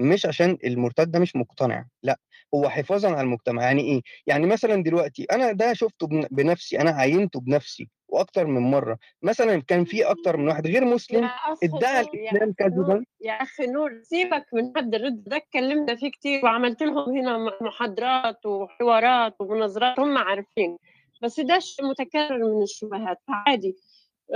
مش 0.00 0.26
عشان 0.26 0.58
المرتد 0.64 1.10
ده 1.10 1.18
مش 1.18 1.36
مقتنع 1.36 1.84
لأ 2.02 2.18
هو 2.54 2.68
حفاظا 2.68 3.08
على 3.10 3.20
المجتمع. 3.20 3.62
يعني 3.62 3.82
إيه؟ 3.82 4.00
يعني 4.26 4.46
مثلا 4.46 4.82
دلوقتي 4.82 5.24
أنا 5.32 5.52
ده 5.52 5.72
شفته 5.72 6.06
بن- 6.06 6.26
بنفسي 6.30 6.80
أنا 6.80 6.90
عينته 6.90 7.40
بنفسي 7.40 7.88
وأكتر 8.08 8.46
من 8.46 8.60
مرة. 8.70 8.98
مثلا 9.22 9.62
كان 9.62 9.84
في 9.84 10.04
أكتر 10.04 10.36
من 10.36 10.48
واحد 10.48 10.66
غير 10.66 10.84
مسلم 10.84 11.28
ادعى 11.62 12.00
الإسلام 12.00 12.52
كذبا. 12.52 13.04
يا 13.20 13.32
أخي 13.32 13.66
نور 13.66 14.00
سيبك 14.02 14.44
من 14.52 14.72
حد 14.76 14.94
الرد 14.94 15.24
ده 15.24 15.36
اتكلمنا 15.36 15.94
فيه 15.96 16.10
كتير 16.10 16.44
وعملت 16.44 16.82
لهم 16.82 17.18
هنا 17.18 17.50
محاضرات 17.60 18.46
وحوارات 18.46 19.34
ومناظرات 19.40 20.00
هم 20.00 20.18
عارفين 20.18 20.78
بس 21.22 21.40
ده 21.40 21.58
شيء 21.58 21.86
متكرر 21.86 22.54
من 22.56 22.62
الشبهات 22.62 23.18
فعادي. 23.28 23.76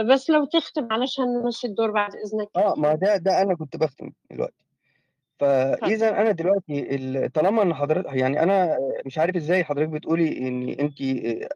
بس 0.01 0.31
لو 0.31 0.44
تختم 0.44 0.93
علشان 0.93 1.24
نمشي 1.24 1.66
الدور 1.66 1.90
بعد 1.90 2.10
إذنك. 2.14 2.48
آه 2.56 2.74
ما 2.77 2.94
ده 2.94 3.16
ده 3.16 3.43
أنا 3.43 3.55
كنت 3.55 3.77
بختم 3.77 4.10
دلوقتي. 4.31 4.55
فإذا 5.40 6.20
أنا 6.20 6.31
دلوقتي 6.31 6.94
ال- 6.94 7.32
طالما 7.32 7.62
إن 7.62 7.74
حضرتك 7.74 8.12
يعني 8.14 8.43
أنا 8.43 8.78
مش 9.06 9.19
عارف 9.19 9.36
إزاي 9.36 9.64
حضرتك 9.64 9.89
بتقولي 9.89 10.39
إن 10.48 10.69
انت 10.69 10.94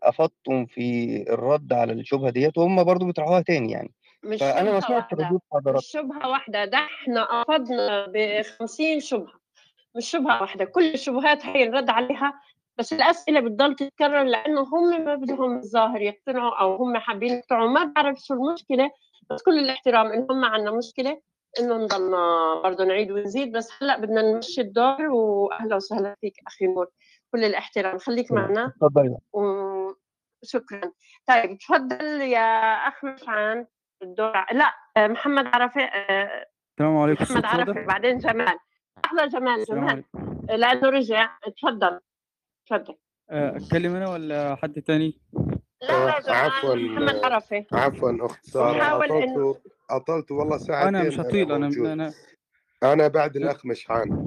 أفضتم 0.03 0.67
في 0.67 1.17
الرد 1.33 1.73
على 1.73 1.93
الشبهة 1.93 2.31
ديت 2.31 2.59
وهم 2.59 2.85
برضو 2.85 3.07
بيطرحوها 3.07 3.41
تاني 3.41 3.73
يعني. 3.73 3.91
مش 4.25 4.39
فأنا 4.41 4.73
ما 4.73 4.81
شبهة 4.81 4.89
سمعت 4.89 5.13
واحدة. 5.13 5.27
ردود 5.27 5.41
حضرتك. 5.53 5.79
مش 5.79 5.87
شبهة 5.87 6.29
واحدة 6.29 6.65
ده 6.65 6.79
إحنا 6.79 7.43
أفضنا 7.43 8.07
ب 8.07 8.43
50 8.59 9.01
شبهة. 9.01 9.33
مش 9.97 10.11
شبهة 10.11 10.41
واحدة 10.41 10.65
كل 10.65 10.85
الشبهات 10.95 11.47
هي 11.47 11.63
الرد 11.69 11.91
عليها 11.91 12.35
بس 12.79 12.93
الأسئلة 12.93 13.41
بتضل 13.41 13.77
تتكرر 13.77 14.23
لأنه 14.23 14.61
هم 14.61 15.05
ما 15.05 15.15
بدهم 15.15 15.57
الظاهر 15.57 16.01
يقتنعوا 16.01 16.61
أو 16.61 16.77
هم 16.77 16.97
حابين 16.97 17.33
يقتنعوا. 17.35 17.69
ما 17.69 17.85
بعرف 17.85 18.19
شو 18.19 18.35
المشكلة 18.35 18.91
بس 19.31 19.43
كل 19.43 19.59
الاحترام 19.59 20.07
إن 20.07 20.27
هم 20.31 20.45
عنا 20.45 20.71
مشكلة 20.71 21.21
إنه 21.61 21.77
نضلنا 21.77 22.55
برضه 22.65 22.85
نعيد 22.85 23.13
ونزيد. 23.13 23.57
بس 23.57 23.71
هلأ 23.83 24.01
بدنا 24.01 24.23
نمشي 24.23 24.61
الدور 24.61 25.03
وأهلا 25.07 25.77
وسهلا 25.77 26.17
فيك 26.21 26.35
أخي 26.47 26.67
نور. 26.67 26.87
كل 27.33 27.45
الاحترام. 27.45 27.99
خليك 27.99 28.33
معنا. 28.33 28.67
اتفضلي 28.67 29.17
وشكرا. 29.33 30.93
طيب 31.29 31.59
تفضل 31.59 32.21
يا 32.21 32.75
أخ 32.89 33.05
مشعان 33.05 33.67
الدور. 34.03 34.33
لا 34.53 34.75
محمد 34.99 35.47
عرفة 35.47 35.83
آه، 35.83 36.47
السلام 36.73 36.97
عليكم 36.97 37.25
محمد 37.25 37.69
واضح؟ 37.69 37.81
بعدين 37.81 38.19
جمال. 38.19 38.59
لحظة 39.05 39.27
جمال. 39.27 39.65
جمال. 39.65 40.05
لأنه 40.49 40.89
رجع. 40.89 41.39
تفضل. 41.63 42.01
تفضل 42.67 42.95
آه، 43.31 43.57
أتكلم 43.57 43.95
أنا 43.97 44.09
ولا 44.09 44.57
حد 44.63 44.83
تاني؟ 44.83 45.15
لا 45.83 46.07
لا 46.07 46.21
جمال 46.21 46.37
عفوا 46.37 46.75
محمد 46.75 47.43
عفوا 47.73 48.27
أخت 48.27 48.45
سارة 48.45 49.05
أطلت 49.05 49.63
أطلت 49.91 50.31
والله 50.31 50.59
ساعتين 50.59 50.89
أنا 50.89 51.09
مش 51.09 51.21
هطيل 51.21 51.53
أنا 51.53 51.69
موجود. 51.69 51.87
أنا 51.87 52.13
أنا 52.83 53.09
بعد 53.09 53.37
الأخ 53.37 53.67
مشحان. 53.67 54.27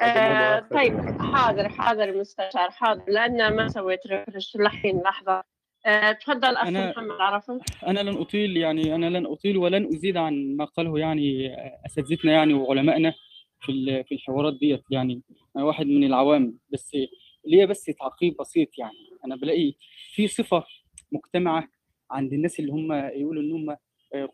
آه 0.00 0.58
طيب 0.58 1.20
حاضر 1.20 1.68
حاضر 1.68 2.18
مستشار 2.18 2.70
حاضر 2.70 3.02
لأن 3.08 3.56
ما 3.56 3.68
سويت 3.68 4.06
ريفرش 4.06 4.56
لحين 4.56 5.00
لحظة. 5.00 5.44
آه 5.86 6.12
تفضل 6.12 6.56
أنا 6.56 6.90
محمد 6.90 7.20
عرفة 7.20 7.60
أنا 7.86 8.00
لن 8.00 8.16
أطيل 8.20 8.56
يعني 8.56 8.94
أنا 8.94 9.06
لن 9.18 9.26
أطيل 9.26 9.56
ولن 9.56 9.86
أزيد 9.94 10.16
عن 10.16 10.56
ما 10.56 10.64
قاله 10.64 10.98
يعني 10.98 11.56
أساتذتنا 11.86 12.32
يعني 12.32 12.54
وعلمائنا. 12.54 13.14
في 13.60 14.04
في 14.08 14.14
الحوارات 14.14 14.58
ديت 14.58 14.84
يعني. 14.90 15.22
أنا 15.56 15.64
واحد 15.64 15.86
من 15.86 16.04
العوام 16.04 16.58
بس 16.72 16.96
ليا 17.44 17.66
بس 17.66 17.84
تعقيب 17.84 18.36
بسيط 18.40 18.78
يعني. 18.78 19.10
أنا 19.24 19.36
بلاقي 19.36 19.74
في 20.14 20.28
صفة 20.28 20.64
مجتمعة 21.12 21.68
عند 22.10 22.32
الناس 22.32 22.60
اللي 22.60 22.72
هم 22.72 22.92
يقولوا 22.92 23.42
إن 23.42 23.52
هم 23.52 23.76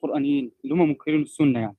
قرآنيين 0.02 0.52
اللي 0.64 0.74
هم 0.74 0.88
منكرين 0.88 1.22
السنة 1.22 1.60
يعني. 1.60 1.76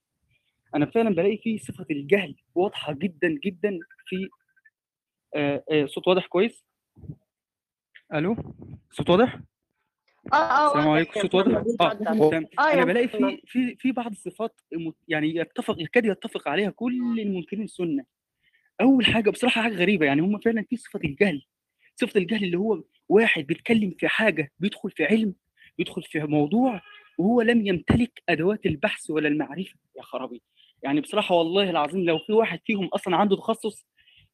أنا 0.76 0.86
فعلا 0.86 1.10
بلاقي 1.10 1.38
في 1.38 1.58
صفة 1.58 1.86
الجهل 1.92 2.36
واضحة 2.56 2.94
جدا 2.94 3.40
جدا 3.46 3.80
في 4.06 4.30
آه، 5.36 5.64
آه، 5.72 5.86
صوت 5.86 6.08
واضح 6.08 6.28
كويس؟ 6.28 6.66
ألو؟ 8.14 8.36
صوت 8.92 9.10
واضح؟ 9.10 9.40
آه 10.34 10.36
آه 10.36 10.68
السلام 10.68 10.90
عليكم 10.90 11.12
يا 11.20 11.22
صوت 11.22 11.36
واضح؟ 11.36 11.64
آه 11.82 11.94
تمام 11.94 12.46
آه 12.60 12.74
أنا 12.74 12.86
بلاقي 12.86 13.08
في 13.08 13.42
في 13.46 13.76
في 13.76 13.92
بعض 13.92 14.12
الصفات 14.12 14.62
يعني 15.08 15.36
يتفق 15.36 15.76
يكاد 15.82 16.06
يتفق 16.06 16.48
عليها 16.48 16.70
كل 16.70 17.20
المنكرين 17.20 17.64
السنة. 17.64 18.04
أول 18.82 19.06
حاجة 19.06 19.30
بصراحة 19.30 19.62
حاجة 19.62 19.74
غريبة 19.76 20.06
يعني 20.06 20.22
هم 20.22 20.40
فعلا 20.40 20.66
في 20.70 20.78
صفة 20.78 21.00
الجهل 21.04 21.42
صفة 21.96 22.18
الجهل 22.20 22.44
اللي 22.44 22.58
هو 22.58 22.84
واحد 23.10 23.44
بيتكلم 23.48 23.96
في 24.00 24.08
حاجة 24.08 24.52
بيدخل 24.60 24.92
في 24.92 25.06
علم 25.06 25.34
بيدخل 25.78 26.04
في 26.04 26.20
موضوع 26.20 26.82
وهو 27.18 27.42
لم 27.42 27.68
يمتلك 27.68 28.24
أدوات 28.30 28.66
البحث 28.66 29.10
ولا 29.10 29.28
المعرفة. 29.28 29.76
يا 29.98 30.02
خرابي. 30.02 30.42
يعني 30.84 31.02
بصراحة 31.02 31.36
والله 31.36 31.70
العظيم 31.70 32.04
لو 32.06 32.18
في 32.20 32.34
واحد 32.34 32.60
فيهم 32.66 32.86
أصلا 32.88 33.16
عنده 33.16 33.36
تخصص 33.36 33.88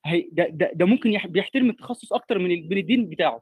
هي 0.06 0.30
ده, 0.32 0.48
ده, 0.50 0.72
ده 0.74 0.86
ممكن 0.86 1.12
يح- 1.14 1.28
بيحترم 1.28 1.70
التخصص 1.70 2.14
أكتر 2.14 2.40
من 2.40 2.52
الدين 2.78 3.10
بتاعه. 3.10 3.42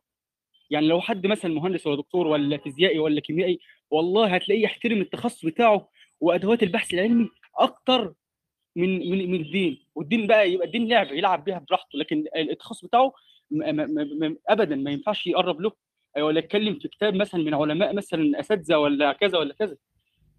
يعني 0.71 0.87
لو 0.87 1.01
حد 1.01 1.27
مثلا 1.27 1.53
مهندس 1.53 1.87
ولا 1.87 1.95
دكتور 1.97 2.27
ولا 2.27 2.57
فيزيائي 2.57 2.99
ولا 2.99 3.21
كيميائي 3.21 3.59
والله 3.91 4.35
هتلاقيه 4.35 4.63
يحترم 4.63 5.01
التخصص 5.01 5.45
بتاعه 5.45 5.89
وأدوات 6.19 6.63
البحث 6.63 6.93
العلمي 6.93 7.29
أكتر 7.59 8.13
من 8.75 9.09
من 9.09 9.31
من 9.31 9.41
الدين. 9.41 9.85
والدين 9.95 10.27
بقى 10.27 10.51
يبقى 10.51 10.67
الدين 10.67 10.87
لعبه 10.87 11.11
يلعب 11.11 11.43
بيها 11.43 11.65
براحته 11.69 11.99
لكن 11.99 12.25
التخصص 12.35 12.85
بتاعه 12.85 13.13
ابدا 14.49 14.75
ما 14.75 14.91
ينفعش 14.91 15.27
يقرب 15.27 15.61
له. 15.61 15.71
ولا 16.17 16.39
يتكلم 16.39 16.79
في 16.79 16.87
كتاب 16.87 17.15
مثلا 17.15 17.43
من 17.43 17.53
علماء 17.53 17.93
مثلا 17.93 18.39
أساتذة 18.39 18.75
ولا 18.77 19.13
كذا 19.13 19.37
ولا 19.37 19.53
كذا. 19.53 19.77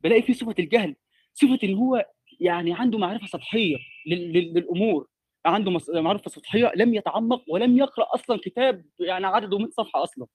بلاقي 0.05 0.23
فيه 0.23 0.33
صفة 0.33 0.55
الجهل 0.59 0.97
صفة 1.35 1.59
إن 1.65 1.75
هو 1.75 2.07
يعني 2.41 2.75
عنده 2.75 2.99
معرفة 2.99 3.27
سطحية 3.27 3.77
لل- 4.07 4.33
لل- 4.33 4.55
للأمور. 4.55 5.07
عنده 5.47 5.79
معرفه 5.95 6.31
سطحية 6.31 6.73
لم 6.77 6.95
يتعمق 6.95 7.43
ولم 7.49 7.79
يقرأ 7.79 8.07
أصلا 8.15 8.39
كتاب 8.45 8.85
يعني 9.01 9.27
عدده 9.27 9.59
100 9.59 9.71
صفحة 9.71 10.03
أصلا. 10.03 10.27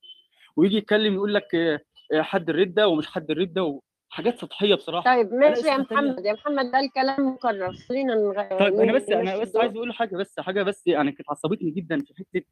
ويجي 0.56 0.76
يتكلم 0.76 1.14
يقول 1.14 1.34
لك 1.34 1.54
آه، 1.54 1.80
حد 2.22 2.50
الردة 2.50 2.88
ومش 2.88 3.06
حد 3.06 3.30
الردة 3.30 3.80
وحاجات 4.10 4.38
سطحية 4.38 4.74
بصراحة. 4.74 5.14
طيب 5.16 5.32
ماشي 5.34 5.66
يا 5.68 5.76
محمد. 5.76 6.24
يا 6.26 6.32
محمد 6.32 6.70
ده 6.72 6.80
الكلام 6.80 7.28
مكرر. 7.28 7.72
خلينا 7.72 8.14
نغ... 8.14 8.58
طيب 8.58 8.74
أنا 8.74 8.92
بس 8.92 9.08
أنا 9.10 9.36
بس 9.38 9.56
عايز 9.56 9.76
أقول 9.76 9.92
حاجة 9.94 10.16
بس 10.16 10.40
حاجة 10.40 10.62
بس 10.62 10.86
يعني 10.86 11.12
كانت 11.12 11.30
عصبتني 11.30 11.70
جدا 11.70 11.98
في 11.98 12.14
حتة 12.14 12.42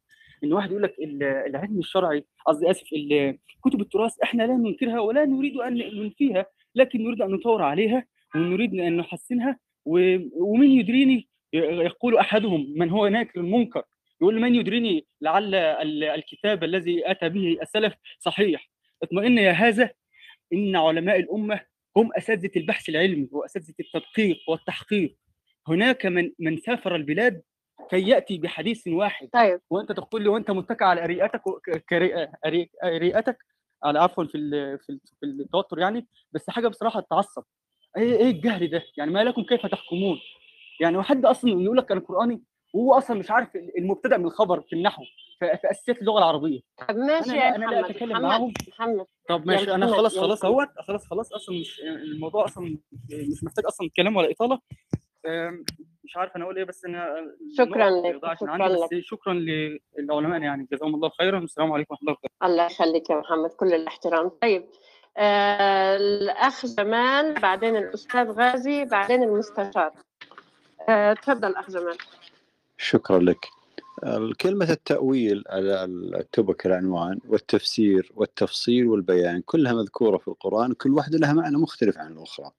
إن 0.43 0.53
واحد 0.53 0.71
يقول 0.71 0.83
لك 0.83 0.95
ال- 0.99 1.23
العلم 1.23 1.79
الشرعي 1.79 2.25
قصدي 2.45 2.71
آسف 2.71 2.87
كتب 3.65 3.81
التراث 3.81 4.13
إحنا 4.23 4.43
لا 4.43 4.53
ننكرها 4.53 4.99
ولا 4.99 5.25
نريد 5.25 5.57
أن 5.57 5.77
ننفيها 5.77 6.45
لكن 6.75 7.03
نريد 7.03 7.21
أن 7.21 7.31
نطور 7.31 7.61
عليها 7.61 8.05
ونريد 8.35 8.73
أن 8.73 8.97
نحسنها 8.97 9.59
و- 9.85 10.17
ومن 10.43 10.67
يدريني 10.71 11.27
يقول 11.53 12.17
أحدهم 12.17 12.73
من 12.75 12.89
هو 12.89 13.07
ناكر 13.07 13.39
المنكر 13.39 13.83
يقول 14.21 14.39
من 14.41 14.55
يدريني 14.55 15.05
لعل 15.21 15.55
ال- 15.55 16.03
الكتاب 16.03 16.63
الذي 16.63 17.11
أتى 17.11 17.29
به 17.29 17.57
السلف 17.61 17.93
صحيح؟ 18.19 18.69
اطمئن 19.03 19.37
يا 19.37 19.51
هذا 19.51 19.89
إن 20.53 20.75
علماء 20.75 21.19
الأمة 21.19 21.59
هم 21.97 22.13
أساتذة 22.13 22.51
البحث 22.59 22.89
العلمي 22.89 23.27
وأساتذة 23.31 23.73
التدقيق 23.79 24.37
والتحقيق. 24.47 25.15
هناك 25.67 26.05
من 26.05 26.31
من 26.39 26.57
سافر 26.57 26.95
البلاد 26.95 27.41
كي 27.89 28.07
يأتي 28.09 28.37
بحديث 28.37 28.87
واحد. 28.87 29.29
طيب. 29.33 29.59
وأنت 29.69 29.91
تقول 29.91 30.23
لي 30.23 30.29
وأنت 30.29 30.51
متكئ 30.51 30.83
على 30.83 31.03
أريئتك 31.03 31.47
و- 31.47 31.59
ك- 31.59 31.83
كري- 31.89 32.27
أري- 32.27 32.67
أريئتك؟ 32.83 33.37
على 33.83 33.99
عفوا 33.99 34.23
في 34.23 34.37
ال- 34.37 34.79
في 34.79 34.89
ال- 34.89 34.99
في 35.19 35.25
التوتر 35.25 35.79
يعني 35.79 36.07
بس 36.31 36.49
حاجة 36.49 36.67
بصراحة 36.67 36.99
تعصب. 37.09 37.43
إيه 37.97 38.15
إيه 38.17 38.31
الجهل 38.31 38.69
ده؟ 38.69 38.83
يعني 38.97 39.11
ما 39.11 39.23
لكم 39.23 39.43
كيف 39.43 39.65
تحكمون؟ 39.65 40.19
يعني 40.79 41.03
حد 41.03 41.25
أصلا 41.25 41.51
يقول 41.51 41.77
لك 41.77 41.91
أنا 41.91 41.99
قراني 41.99 42.41
وهو 42.73 42.93
أصلا 42.93 43.19
مش 43.19 43.31
عارف 43.31 43.55
المبتدأ 43.77 44.17
من 44.17 44.25
الخبر 44.25 44.61
في 44.61 44.73
النحو 44.73 45.03
في 45.39 45.71
اساسيات 45.71 46.01
اللغة 46.01 46.17
العربية. 46.17 46.59
طب 46.87 46.95
ماشي 46.95 47.31
أنا 47.31 47.37
يا 47.37 47.55
أنا 47.55 47.65
لا 47.65 47.89
أتكلم 47.89 48.09
محمد 48.09 48.23
معاهم. 48.23 48.53
محمد. 48.67 49.05
طب 49.29 49.47
ماشي 49.47 49.73
أنا 49.73 49.87
خلاص 49.87 50.19
خلاص 50.19 50.45
أهوت 50.45 50.67
خلاص 50.87 51.07
خلاص 51.07 51.33
أصلا 51.33 51.59
مش 51.59 51.81
الموضوع 51.81 52.45
أصلا 52.45 52.77
مش 53.11 53.43
محتاج 53.43 53.65
أصلا 53.65 53.89
كلام 53.97 54.15
ولا 54.15 54.31
إطالة. 54.31 54.59
مش 56.03 56.17
عارف 56.17 56.35
أنا 56.35 56.43
أقول 56.43 56.57
إيه 56.57 56.63
بس 56.63 56.85
أنا 56.85 57.15
شكرا 57.57 57.89
لك 57.89 58.19
شكرا 58.39 58.67
لك 58.67 58.99
شكرا 59.01 59.33
للعلماء 59.97 60.41
يعني. 60.41 60.67
جزاهم 60.71 60.95
الله 60.95 61.09
خيرا 61.09 61.39
والسلام 61.39 61.71
عليكم 61.71 61.93
ورحمة 61.93 62.07
الله 62.07 62.17
وبركاته. 62.21 62.45
الله 62.45 62.65
يخليك 62.65 63.09
يا 63.09 63.15
محمد 63.15 63.49
كل 63.49 63.73
الاحترام. 63.73 64.29
طيب 64.29 64.65
آه 65.17 65.95
الأخ 65.95 66.65
جمال 66.65 67.33
بعدين 67.33 67.75
الأستاذ 67.75 68.31
غازي 68.31 68.85
بعدين 68.85 69.23
المستشار. 69.23 69.91
تفضل 71.21 71.55
أخ 71.55 71.71
جمال. 71.71 71.97
شكرا 72.77 73.19
لك. 73.19 73.47
كلمة 74.41 74.71
التأويل 74.71 75.43
على 75.49 75.83
التوبك 75.83 76.65
العنوان 76.65 77.19
والتفسير 77.27 78.11
والتفصيل 78.15 78.87
والبيان 78.87 79.41
كلها 79.41 79.73
مذكورة 79.73 80.17
في 80.17 80.27
القرآن 80.27 80.73
كل 80.73 80.93
واحدة 80.93 81.17
لها 81.17 81.33
معنى 81.33 81.57
مختلف 81.57 81.97
عن 81.97 82.11
الأخرى. 82.11 82.51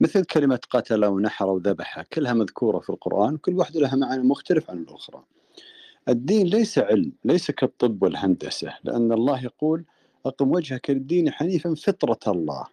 مثل 0.00 0.24
كلمة 0.24 0.60
قتل 0.70 1.04
ونحر 1.04 1.46
وذبح 1.46 2.02
كلها 2.02 2.32
مذكورة 2.32 2.78
في 2.78 2.90
القرآن 2.90 3.36
كل 3.36 3.54
واحدة 3.54 3.80
لها 3.80 3.96
معنى 3.96 4.22
مختلف 4.22 4.70
عن 4.70 4.78
الأخرى. 4.78 5.24
الدين 6.08 6.46
ليس 6.46 6.78
علم 6.78 7.12
ليس 7.24 7.50
كالطب 7.50 8.02
والهندسة 8.02 8.74
لأن 8.84 9.12
الله 9.12 9.44
يقول 9.44 9.84
أقم 10.26 10.52
وجهك 10.52 10.90
للدين 10.90 11.30
حنيفا 11.30 11.74
فطرة 11.74 12.32
الله. 12.32 12.66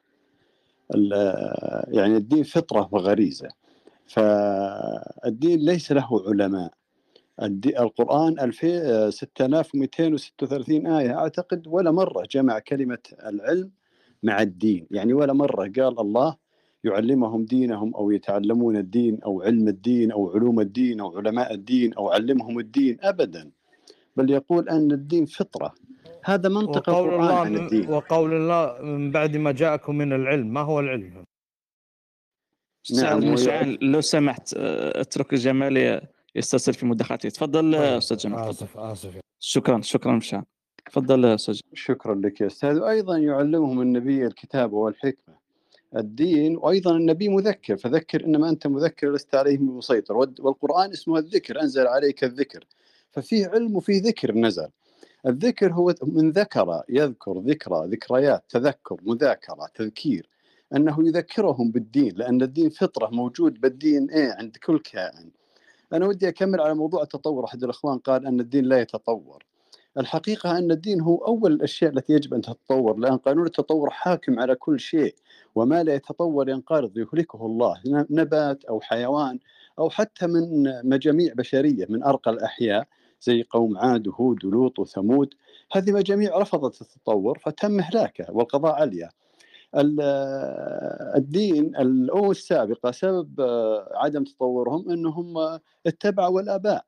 ال- 0.96 1.94
يعني 1.96 2.18
الدين 2.18 2.44
فطرة 2.44 2.90
وغريزة. 2.92 3.50
فالدين 4.14 5.60
ليس 5.60 5.92
له 5.92 6.10
علماء. 6.28 6.72
القرآن 7.80 8.40
2000 8.40 9.10
6236 9.10 10.88
آية. 10.88 11.18
أعتقد 11.18 11.68
ولا 11.68 11.92
مرة 11.92 12.24
جمع 12.32 12.60
كلمة 12.60 13.04
العلم 13.26 13.72
مع 14.24 14.42
الدين. 14.42 14.88
يعني 14.92 15.14
ولا 15.14 15.34
مرة 15.34 15.72
قال 15.78 16.00
الله 16.00 16.36
يعلمهم 16.84 17.46
دينهم 17.46 17.96
أو 17.96 18.12
يتعلمون 18.12 18.78
الدين 18.78 19.20
أو 19.26 19.42
علم 19.42 19.68
الدين 19.68 20.12
أو 20.12 20.32
علوم 20.32 20.60
الدين 20.60 21.00
أو 21.00 21.18
علماء 21.18 21.54
الدين 21.54 21.94
أو 21.94 22.10
علمهم 22.10 22.60
الدين. 22.60 22.98
أبدا. 23.02 23.52
بل 24.16 24.30
يقول 24.30 24.70
أن 24.70 24.92
الدين 24.92 25.26
فطرة. 25.26 25.74
هذا 26.24 26.50
منطق 26.50 26.90
القرآن 26.90 27.22
الله 27.22 27.40
عن 27.40 27.56
الدين. 27.56 27.90
وقول 27.90 28.34
الله 28.34 28.82
من 28.82 29.12
بعد 29.12 29.38
ما 29.38 29.52
جاءكم 29.52 29.96
من 29.96 30.14
العلم. 30.14 30.54
ما 30.54 30.62
هو 30.62 30.80
العلم؟ 30.80 31.26
أستاذ 32.86 33.04
نعم، 33.04 33.34
مشعل 33.34 33.78
لو 33.82 34.02
سمحت 34.02 34.54
آه، 34.58 35.02
اترك 35.02 35.34
جمال 35.34 36.02
يسترسل 36.36 36.74
في 36.74 36.86
مداخلته 36.86 37.30
تفضل 37.30 37.72
طيب، 37.72 37.82
آه، 37.82 37.98
أستاذ 37.98 38.18
جمال 38.18 38.40
آسف 38.40 38.78
آسف. 38.78 39.20
شكرا 39.40 39.82
شكرا 39.82 40.12
مشعل. 40.12 40.44
تفضل 40.86 41.26
آه، 41.26 41.36
أستاذ. 41.36 41.60
شكرا 41.74 42.16
لك 42.16 42.42
يا 42.42 42.48
أستاذ. 42.48 42.80
وأيضا 42.80 43.18
يعلمهم 43.18 43.82
النبي 43.82 44.28
الكتاب 44.28 44.74
والحكمة. 44.74 45.42
الدين 45.96 46.58
وأيضا 46.58 46.98
النبي 46.98 47.30
مذكر 47.30 47.78
فذكر 47.78 48.26
إنما 48.26 48.50
أنت 48.50 48.68
مذكر 48.68 49.12
لست 49.12 49.36
عليهم 49.36 49.68
بمسيطر. 49.68 50.18
والقرآن 50.18 50.92
اسمه 50.92 51.18
الذكر 51.18 51.62
أنزل 51.62 51.88
عليك 51.88 52.24
الذكر. 52.24 52.66
ففيه 53.12 53.48
علم 53.48 53.76
وفيه 53.76 54.02
ذكر 54.02 54.36
نزل. 54.36 54.68
الذكر 55.26 55.74
هو 55.74 55.96
من 56.04 56.32
ذكر 56.32 56.82
يذكر 56.90 57.40
ذكرى 57.40 57.88
ذكريات 57.88 58.44
تذكر 58.50 58.98
مذاكرة 59.04 59.68
تذكير. 59.76 60.31
أنه 60.76 61.08
يذكرهم 61.08 61.72
بالدين 61.72 62.14
لأن 62.16 62.42
الدين 62.42 62.70
فطرة 62.70 63.08
موجود 63.08 63.62
بالدي 63.62 63.98
ان 63.98 64.10
إيه 64.10 64.32
عند 64.40 64.58
كل 64.58 64.80
كائن. 64.80 65.32
أنا 65.94 66.08
ودي 66.08 66.28
أكمل 66.28 66.62
على 66.62 66.74
موضوع 66.74 67.04
التطور. 67.04 67.46
أحد 67.46 67.64
الأخوان 67.64 67.98
قال 67.98 68.28
أن 68.28 68.40
الدين 68.40 68.66
لا 68.66 68.80
يتطور. 68.80 69.44
الحقيقة 69.98 70.58
أن 70.58 70.72
الدين 70.72 71.02
هو 71.02 71.16
أول 71.18 71.54
الأشياء 71.54 71.92
التي 71.92 72.14
يجب 72.14 72.34
أن 72.34 72.42
تتطور 72.42 72.98
لأن 72.98 73.18
قانون 73.18 73.46
التطور 73.46 73.90
حاكم 73.90 74.40
على 74.40 74.56
كل 74.56 74.80
شيء. 74.80 75.16
وما 75.56 75.84
لا 75.84 75.96
يتطور 75.96 76.50
ينقرض 76.50 76.98
يهلكه 76.98 77.46
الله 77.46 77.82
نبات 78.10 78.66
أو 78.66 78.82
حيوان 78.82 79.40
أو 79.80 79.90
حتى 79.90 80.28
من 80.28 80.64
مجاميع 80.90 81.34
بشرية 81.34 81.86
من 81.90 82.04
أرقى 82.04 82.32
الأحياء 82.32 82.88
زي 83.22 83.44
قوم 83.44 83.78
عاد 83.78 84.08
وهود 84.08 84.46
ولوط 84.46 84.80
وثمود. 84.80 85.34
هذه 85.72 85.92
مجاميع 85.92 86.38
رفضت 86.38 86.82
التطور 86.82 87.40
فتم 87.40 87.80
إهلاكه 87.80 88.26
والقضاء 88.32 88.74
عليها. 88.74 89.12
الدين 91.16 91.76
الأمم 91.76 92.32
السابقة 92.32 92.92
سبب 92.92 93.42
آه، 93.42 93.92
عدم 93.96 94.24
تطورهم 94.24 94.92
أنهم 94.92 95.60
اتبعوا 95.88 96.42
الآباء. 96.42 96.86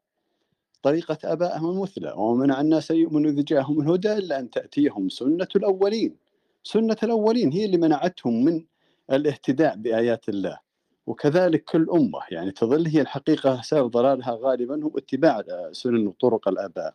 طريقة 0.84 1.18
آبائهم 1.24 1.70
المثلى 1.70 2.14
ومنع 2.18 2.62
الناس 2.62 2.92
أن 2.92 2.98
يؤمنوا 2.98 3.32
إذ 3.32 3.44
جاءهم 3.44 3.82
الهدى 3.82 4.14
إلا 4.14 4.40
أن 4.40 4.50
تأتيهم 4.50 5.10
سنة 5.10 5.48
الأولين. 5.56 6.16
سنة 6.64 6.98
الأولين 7.04 7.52
هي 7.52 7.66
اللي 7.66 7.78
منعتهم 7.78 8.46
من 8.46 8.66
الاهتداء 9.12 9.76
بآيات 9.76 10.30
الله. 10.30 10.60
وكذلك 11.08 11.64
كل 11.64 11.90
أمة 11.90 12.20
يعني 12.32 12.52
تظل 12.52 12.88
هي 12.88 13.02
الحقيقة 13.02 13.62
سبب 13.62 13.92
ضلالها 13.92 14.38
غالبا 14.42 14.84
هو 14.84 14.98
اتباع 14.98 15.44
سنن 15.72 16.08
وطرق 16.08 16.48
الآباء. 16.48 16.94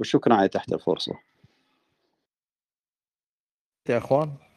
وشكرا 0.00 0.34
على 0.34 0.48
تحت 0.48 0.72
الفرصة. 0.72 1.12
يا 3.88 3.98
إخوان. 3.98 4.49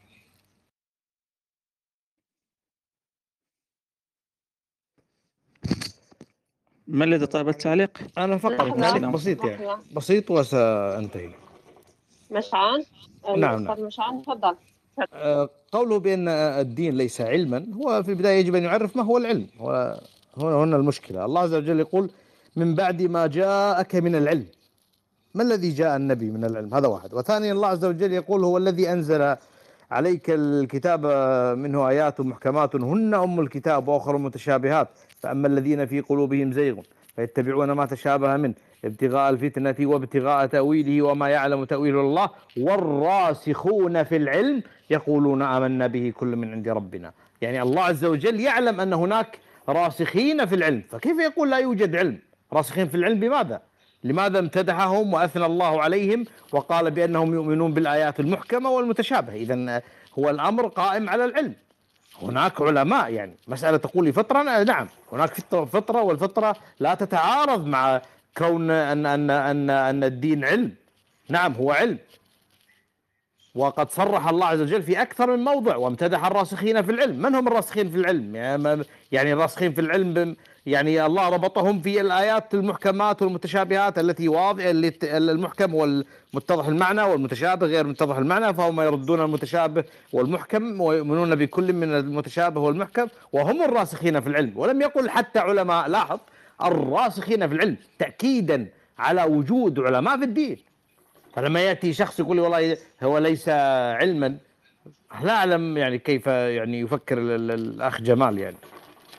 ما 6.88 7.04
الذي 7.04 7.26
طلب 7.26 7.48
التعليق؟ 7.48 7.98
أنا 8.18 8.38
فقط 8.38 8.80
تعليق 8.80 9.08
بسيط 9.08 9.44
يعني. 9.44 9.66
لحظة. 9.66 9.78
بسيط 9.96 10.30
وسأنتهي. 10.30 11.30
مشعان 12.30 12.84
نعم، 13.36 13.62
الأستاذ 13.62 13.84
مشعان 13.84 14.22
تفضل. 14.22 14.56
آه، 15.12 15.48
قوله 15.72 15.98
بأن 15.98 16.28
الدين 16.28 16.96
ليس 16.96 17.20
علما 17.20 17.66
هو 17.74 18.02
في 18.02 18.10
البداية 18.10 18.40
يجب 18.40 18.54
أن 18.54 18.62
يعرف 18.62 18.96
ما 18.96 19.02
هو 19.02 19.16
العلم. 19.16 19.46
هو 19.60 19.98
هنا 20.36 20.56
هنا 20.56 20.76
المشكلة. 20.76 21.24
الله 21.24 21.40
عز 21.40 21.54
وجل 21.54 21.80
يقول 21.80 22.10
من 22.56 22.74
بعد 22.74 23.02
ما 23.02 23.26
جاءك 23.26 23.94
من 23.94 24.14
العلم. 24.14 24.46
ما 25.34 25.42
الذي 25.42 25.70
جاء 25.70 25.96
النبي 25.96 26.30
من 26.30 26.44
العلم؟ 26.44 26.74
هذا 26.74 26.88
واحد. 26.88 27.14
وثانيا 27.14 27.52
الله 27.52 27.68
عز 27.68 27.84
وجل 27.84 28.12
يقول 28.12 28.44
هو 28.44 28.58
الذي 28.58 28.92
أنزل 28.92 29.36
عليك 29.90 30.30
الكتاب 30.30 31.06
منه 31.58 31.88
آيات 31.88 32.20
محكمات 32.20 32.76
هن 32.76 33.14
أم 33.14 33.40
الكتاب 33.40 33.88
وأخر 33.88 34.18
متشابهات. 34.18 34.88
فأما 35.24 35.48
الذين 35.48 35.86
في 35.86 36.00
قلوبهم 36.00 36.52
زيغ 36.52 36.76
فيتبعون 37.16 37.72
ما 37.72 37.86
تشابه 37.86 38.36
منه 38.36 38.54
ابتغاء 38.84 39.30
الفتنة 39.30 39.74
وابتغاء 39.80 40.46
تأويله 40.46 41.02
وما 41.02 41.28
يعلم 41.28 41.64
تأويل 41.64 41.98
الله 41.98 42.30
والراسخون 42.56 44.02
في 44.02 44.16
العلم 44.16 44.62
يقولون 44.90 45.42
آمنا 45.42 45.86
به 45.86 46.12
كل 46.16 46.36
من 46.36 46.52
عند 46.52 46.68
ربنا. 46.68 47.12
يعني 47.40 47.62
الله 47.62 47.82
عز 47.82 48.04
وجل 48.04 48.40
يعلم 48.40 48.80
أن 48.80 48.92
هناك 48.92 49.38
راسخين 49.68 50.46
في 50.46 50.54
العلم. 50.54 50.82
فكيف 50.90 51.18
يقول 51.18 51.50
لا 51.50 51.58
يوجد 51.58 51.96
علم؟ 51.96 52.18
راسخين 52.52 52.88
في 52.88 52.94
العلم 52.94 53.20
بماذا؟ 53.20 53.62
لماذا 54.04 54.38
امتدحهم 54.38 55.14
وأثنى 55.14 55.46
الله 55.46 55.82
عليهم 55.82 56.24
وقال 56.52 56.90
بأنهم 56.90 57.34
يؤمنون 57.34 57.72
بالآيات 57.74 58.20
المحكمة 58.20 58.70
والمتشابهة؟ 58.70 59.34
إذا 59.34 59.82
هو 60.18 60.30
الأمر 60.30 60.66
قائم 60.66 61.08
على 61.08 61.24
العلم. 61.24 61.54
هناك 62.22 62.62
علماء 62.62 63.12
يعني. 63.12 63.36
مسألة 63.48 63.76
تقول 63.76 64.12
فطرة 64.12 64.62
نعم 64.62 64.88
هناك 65.12 65.34
فطرة, 65.34 65.64
فطرة 65.64 66.02
والفطرة 66.02 66.56
لا 66.80 66.94
تتعارض 66.94 67.66
مع 67.66 68.02
كون 68.36 68.70
أن 68.70 69.06
أن 69.06 69.30
أن 69.30 69.70
أن 69.70 70.04
الدين 70.04 70.44
علم. 70.44 70.74
نعم 71.28 71.52
هو 71.52 71.72
علم. 71.72 71.98
وقد 73.54 73.90
صرح 73.90 74.28
الله 74.28 74.46
عز 74.46 74.60
وجل 74.60 74.82
في 74.82 75.02
أكثر 75.02 75.36
من 75.36 75.44
موضع 75.44 75.76
وامتدح 75.76 76.24
الراسخين 76.24 76.82
في 76.82 76.90
العلم. 76.90 77.22
من 77.22 77.34
هم 77.34 77.48
الراسخين 77.48 77.90
في 77.90 77.96
العلم؟ 77.96 78.36
يعني 79.12 79.32
الراسخين 79.32 79.72
في 79.72 79.80
العلم 79.80 80.36
يعني 80.66 81.06
الله 81.06 81.28
ربطهم 81.28 81.80
في 81.80 82.00
الآيات 82.00 82.54
المحكمات 82.54 83.22
والمتشابهات 83.22 83.98
التي 83.98 84.28
واضح 84.28 84.64
المحكم 85.04 85.70
هو 85.72 85.84
المتضح 85.84 86.66
المعنى 86.66 87.02
والمتشابه 87.02 87.66
غير 87.66 87.86
متضح 87.86 88.16
المعنى 88.16 88.54
فهم 88.54 88.80
يردون 88.80 89.20
المتشابه 89.20 89.84
والمحكم 90.12 90.80
ويؤمنون 90.80 91.34
بكل 91.34 91.72
من 91.72 91.94
المتشابه 91.94 92.60
والمحكم 92.60 93.06
وهم 93.32 93.62
الراسخين 93.62 94.20
في 94.20 94.26
العلم. 94.28 94.52
ولم 94.56 94.80
يقل 94.82 95.10
حتى 95.10 95.38
علماء 95.38 95.88
لاحظ 95.88 96.18
الراسخين 96.64 97.48
في 97.48 97.54
العلم 97.54 97.76
تأكيدا 97.98 98.68
على 98.98 99.22
وجود 99.24 99.80
علماء 99.80 100.18
في 100.18 100.24
الدين. 100.24 100.56
فلما 101.34 101.60
يأتي 101.60 101.92
شخص 101.92 102.20
يقول 102.20 102.36
لي 102.36 102.42
والله 102.42 102.76
هو 103.02 103.18
ليس 103.18 103.48
علما 103.48 104.36
لا 105.22 105.32
أعلم 105.32 105.76
يعني 105.76 105.98
كيف 105.98 106.26
يعني 106.26 106.80
يفكر 106.80 107.18
ال- 107.18 107.30
ال- 107.30 107.50
الأخ 107.50 108.00
جمال 108.00 108.38
يعني. 108.38 108.56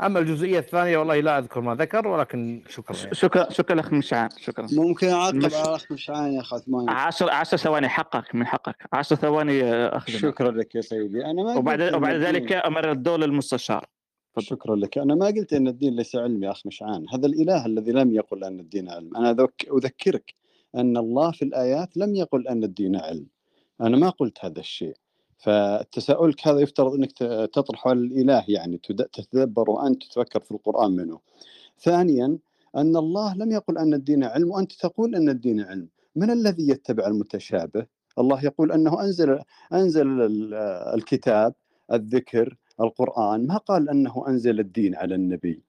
أما 0.01 0.19
الجزئية 0.19 0.59
الثانية 0.59 0.98
والله 0.98 1.19
لا 1.19 1.38
أذكر 1.40 1.61
ما 1.61 1.75
ذكر 1.75 2.07
ولكن 2.07 2.61
شكرا. 2.69 2.98
يعني. 2.98 3.15
شكرا 3.15 3.49
شكرا 3.49 3.80
اخ 3.80 3.93
مشعان 3.93 4.30
شكرا. 4.41 4.67
ممكن 4.72 5.07
أعقب 5.07 5.35
مش- 5.35 5.53
على 5.53 5.75
أخ 5.75 5.91
مشعان 5.91 6.33
يا 6.33 6.41
أخ 6.41 6.53
عثمان 6.53 6.90
10 6.90 7.32
10 7.32 7.57
ثواني 7.57 7.90
حقك 7.90 8.35
من 8.35 8.45
حقك. 8.45 8.75
10 8.93 9.15
ثواني 9.15 9.53
يا 9.59 9.98
اخ. 9.98 10.09
شكرا 10.09 10.51
لك 10.51 10.75
يا 10.75 10.82
سيدي. 10.82 11.25
أنا 11.25 11.43
ما 11.43 11.56
وبعد 11.56 11.82
وبعد 11.93 12.15
ذلك 12.15 12.51
أمر 12.53 12.91
الدور 12.91 13.19
للمستشار. 13.19 13.85
شكرا 14.40 14.75
لك. 14.75 14.98
أنا 14.98 15.15
ما 15.15 15.25
قلت 15.25 15.53
أن 15.53 15.67
الدين 15.67 15.95
ليس 15.95 16.15
علم 16.15 16.43
يا 16.43 16.51
أخ 16.51 16.67
مشعان 16.67 17.06
هذا 17.14 17.25
الإله 17.27 17.65
الذي 17.65 17.91
لم 17.91 18.14
يقل 18.15 18.43
أن 18.43 18.59
الدين 18.59 18.90
علم. 18.90 19.17
أنا 19.17 19.33
أذك- 19.33 19.74
أذكرك 19.75 20.33
أن 20.75 20.98
الله 20.98 21.32
في 21.32 21.45
الآيات 21.45 21.98
لم 21.98 22.15
يقل 22.15 22.48
أن 22.48 22.64
الدين 22.64 22.95
علم. 22.95 23.25
أنا 23.82 23.98
ما 23.98 24.09
قلت 24.09 24.45
هذا 24.45 24.59
الشيء. 24.59 24.95
فتساؤلك 25.38 26.47
هذا 26.47 26.59
يفترض 26.59 26.93
أنك 26.93 27.11
ت- 27.11 27.49
تطرحه 27.53 27.89
على 27.89 27.99
الإله 27.99 28.45
يعني 28.47 28.77
تد- 28.77 29.07
تتدبر 29.14 29.69
وأنت 29.69 30.03
تتفكر 30.03 30.39
في 30.39 30.51
القرآن 30.51 30.91
منه. 30.91 31.19
ثانيا 31.80 32.38
أن 32.75 32.95
الله 32.97 33.35
لم 33.35 33.51
يقل 33.51 33.77
أن 33.77 33.93
الدين 33.93 34.23
علم 34.23 34.51
وأنت 34.51 34.72
تقول 34.73 35.15
أن 35.15 35.30
الدين 35.30 35.61
علم. 35.61 35.88
من 36.15 36.31
الذي 36.31 36.69
يتبع 36.69 37.07
المتشابه؟ 37.07 37.85
الله 38.19 38.45
يقول 38.45 38.72
أنه 38.72 39.01
أنزل 39.01 39.39
أنزل 39.73 40.22
ال- 40.22 40.53
الكتاب 40.95 41.53
الذكر 41.93 42.57
القرآن. 42.81 43.47
ما 43.47 43.57
قال 43.57 43.89
أنه 43.89 44.27
أنزل 44.27 44.59
الدين 44.59 44.95
على 44.95 45.15
النبي؟ 45.15 45.64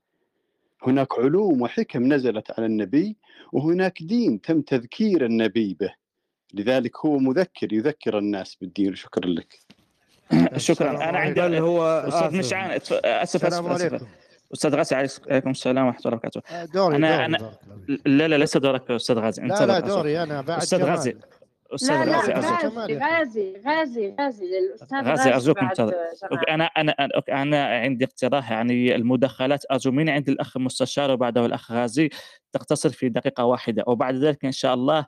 هناك 0.83 1.19
علوم 1.19 1.63
وحكم 1.63 2.13
نزلت 2.13 2.51
على 2.51 2.67
النبي 2.67 3.17
وهناك 3.53 4.03
دين 4.03 4.41
تم 4.41 4.61
تذكير 4.61 5.25
النبي 5.27 5.75
به. 5.75 5.95
لذلك 6.55 6.97
هو 7.07 7.19
مذكر 7.19 7.73
يذكر 7.73 8.19
الناس 8.19 8.55
بالدين 8.55 8.95
شكرا 8.95 9.31
لك. 9.31 9.59
شكرا. 10.57 10.91
أنا 11.09 11.19
عندي 11.19 11.41
بل 11.41 11.55
هو 11.55 12.05
أستاذ. 12.09 12.39
مشعان 12.39 12.71
أسف 12.71 13.47
السلام 13.47 13.67
أسف. 13.67 13.95
اسف 13.95 14.07
أستاذ 14.53 14.75
غازي 14.77 14.97
عليكم 14.97 15.51
السلام 15.51 15.87
ورحمة 15.87 16.01
الله 16.07 16.17
وبركاته. 16.17 16.41
دوري 16.75 16.97
أنا 16.97 17.09
دوري 17.17 17.25
أنا 17.25 17.39
دوري. 17.39 18.01
لا 18.07 18.29
لا 18.29 18.37
ليس 18.39 18.57
دورك 18.57 18.91
يا 18.91 18.97
أستاذ 18.97 19.19
غازي. 19.19 19.43
لا 19.43 19.49
انتظر 19.49 19.67
لا 19.67 19.79
أسف. 19.79 19.87
دوري 19.87 20.23
أنا 20.23 20.41
بعد 20.41 20.63
أستاذ 20.63 20.79
جمال. 20.79 20.91
غازي. 20.91 21.17
أستاذ 21.71 21.97
لا 21.97 22.05
لا 22.05 22.19
غازي 22.19 22.33
غازي 22.33 22.97
غازي 22.99 23.53
غازي 23.67 24.15
غازي. 24.21 24.59
الاستاذ 24.59 24.99
غازي 25.03 25.35
ارجوك 25.35 25.59
انتظر. 25.59 25.95
أوكي، 26.33 26.51
أنا 26.51 26.65
أنا 26.65 26.93
أنا 27.29 27.67
عندي 27.67 28.05
اقتراح 28.05 28.51
يعني 28.51 28.95
المداخلات. 28.95 29.65
ارجو 29.71 29.91
من 29.91 30.09
عند 30.09 30.29
الأخ 30.29 30.57
المستشار 30.57 31.11
وبعده 31.11 31.47
الأخ 31.47 31.73
غازي؟ 31.73 32.11
تقتصر 32.53 32.91
في 32.91 33.09
دقيقة 33.09 33.45
واحدة. 33.45 33.85
وبعد 33.87 34.15
ذلك 34.15 34.45
إن 34.45 34.53
شاء 34.53 34.75
الله 34.75 35.07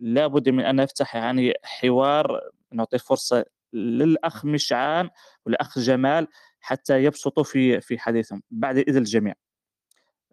لابد 0.00 0.48
من 0.48 0.64
أن 0.64 0.76
نفتح 0.76 1.16
يعني 1.16 1.54
حوار 1.64 2.40
نعطي 2.72 2.98
فرصة 2.98 3.44
للأخ 3.72 4.44
مشعان 4.44 5.10
والأخ 5.46 5.78
جمال 5.78 6.28
حتى 6.60 7.04
يبسطوا 7.04 7.44
في 7.44 7.80
في 7.80 7.98
حديثهم 7.98 8.42
بعد 8.50 8.78
إذن 8.78 8.98
الجميع. 8.98 9.34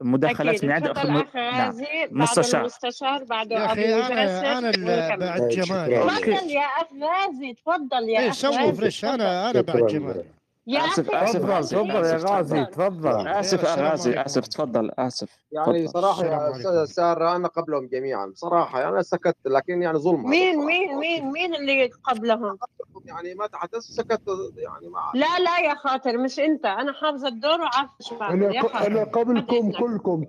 المداخلات 0.01 0.55
أكيد. 0.55 0.65
من 0.65 0.71
عند 0.71 0.87
اخ 0.87 1.05
نعم. 1.05 1.27
غازي 1.37 1.83
بعد 1.83 2.13
مستشار. 2.13 2.61
المستشار 2.61 3.23
بعده 3.23 3.55
يا 3.55 3.71
أبو 3.71 3.81
أنا 4.13 4.67
ونكمل 4.67 5.19
بعد 5.19 5.47
جمال. 5.47 5.89
تفضل 5.89 6.49
يا 6.51 6.65
أخ 6.65 6.87
غازي 6.93 7.53
تفضل 7.53 8.09
يا 8.09 8.19
إيه 8.19 8.29
أخ 8.29 8.33
سووا 8.33 8.57
غازي 8.57 8.73
فريش 8.73 9.05
أنا؟ 9.05 9.49
أنا 9.51 9.61
بعد 9.61 9.87
جمال. 9.87 10.25
يا 10.67 10.79
آسف 10.79 11.09
آسف 11.11 11.39
تفضل 11.39 11.51
آسف. 11.51 11.77
تفضل 11.77 11.89
يا 12.05 12.15
اسف 12.15 12.25
غازي 12.29 12.65
تفضل. 12.65 13.27
آسف 13.27 13.63
السلام 13.63 13.85
غازي 13.91 14.13
آسف 14.21 14.47
تفضل 14.47 14.91
آسف. 14.99 15.37
يعني 15.51 15.85
السلام 15.85 16.05
يا 16.05 16.51
أستاذ 16.51 16.67
عليكم. 16.67 16.85
سار 16.85 17.35
أنا 17.35 17.47
قبلهم 17.47 17.87
جميعا. 17.87 18.25
بصراحة 18.25 18.79
يعني 18.79 18.91
أنا 18.93 19.01
سكت 19.01 19.35
لكن 19.45 19.81
يعني 19.81 19.97
ظلم 19.97 20.29
مين 20.29 20.57
مين 20.65 20.95
مين 20.97 21.31
مين 21.31 21.55
اللي 21.55 21.89
قبلهم؟ 22.03 22.57
يعني 23.05 23.33
ما 23.35 23.47
تحدثت 23.47 23.91
سكت 23.91 24.21
يعني 24.57 24.87
ما 24.89 25.11
لا 25.13 25.39
لا 25.39 25.59
يا 25.59 25.75
خاطر 25.75 26.17
مش 26.17 26.39
أنت. 26.39 26.65
أنا 26.65 26.93
حافظة 26.93 27.27
الدور 27.27 27.61
وعارفة 27.61 27.91
شو 28.01 28.15
أنا 28.23 28.53
يا 28.55 28.87
أنا 28.87 29.03
قبلكم 29.03 29.71
كلكم. 29.71 30.25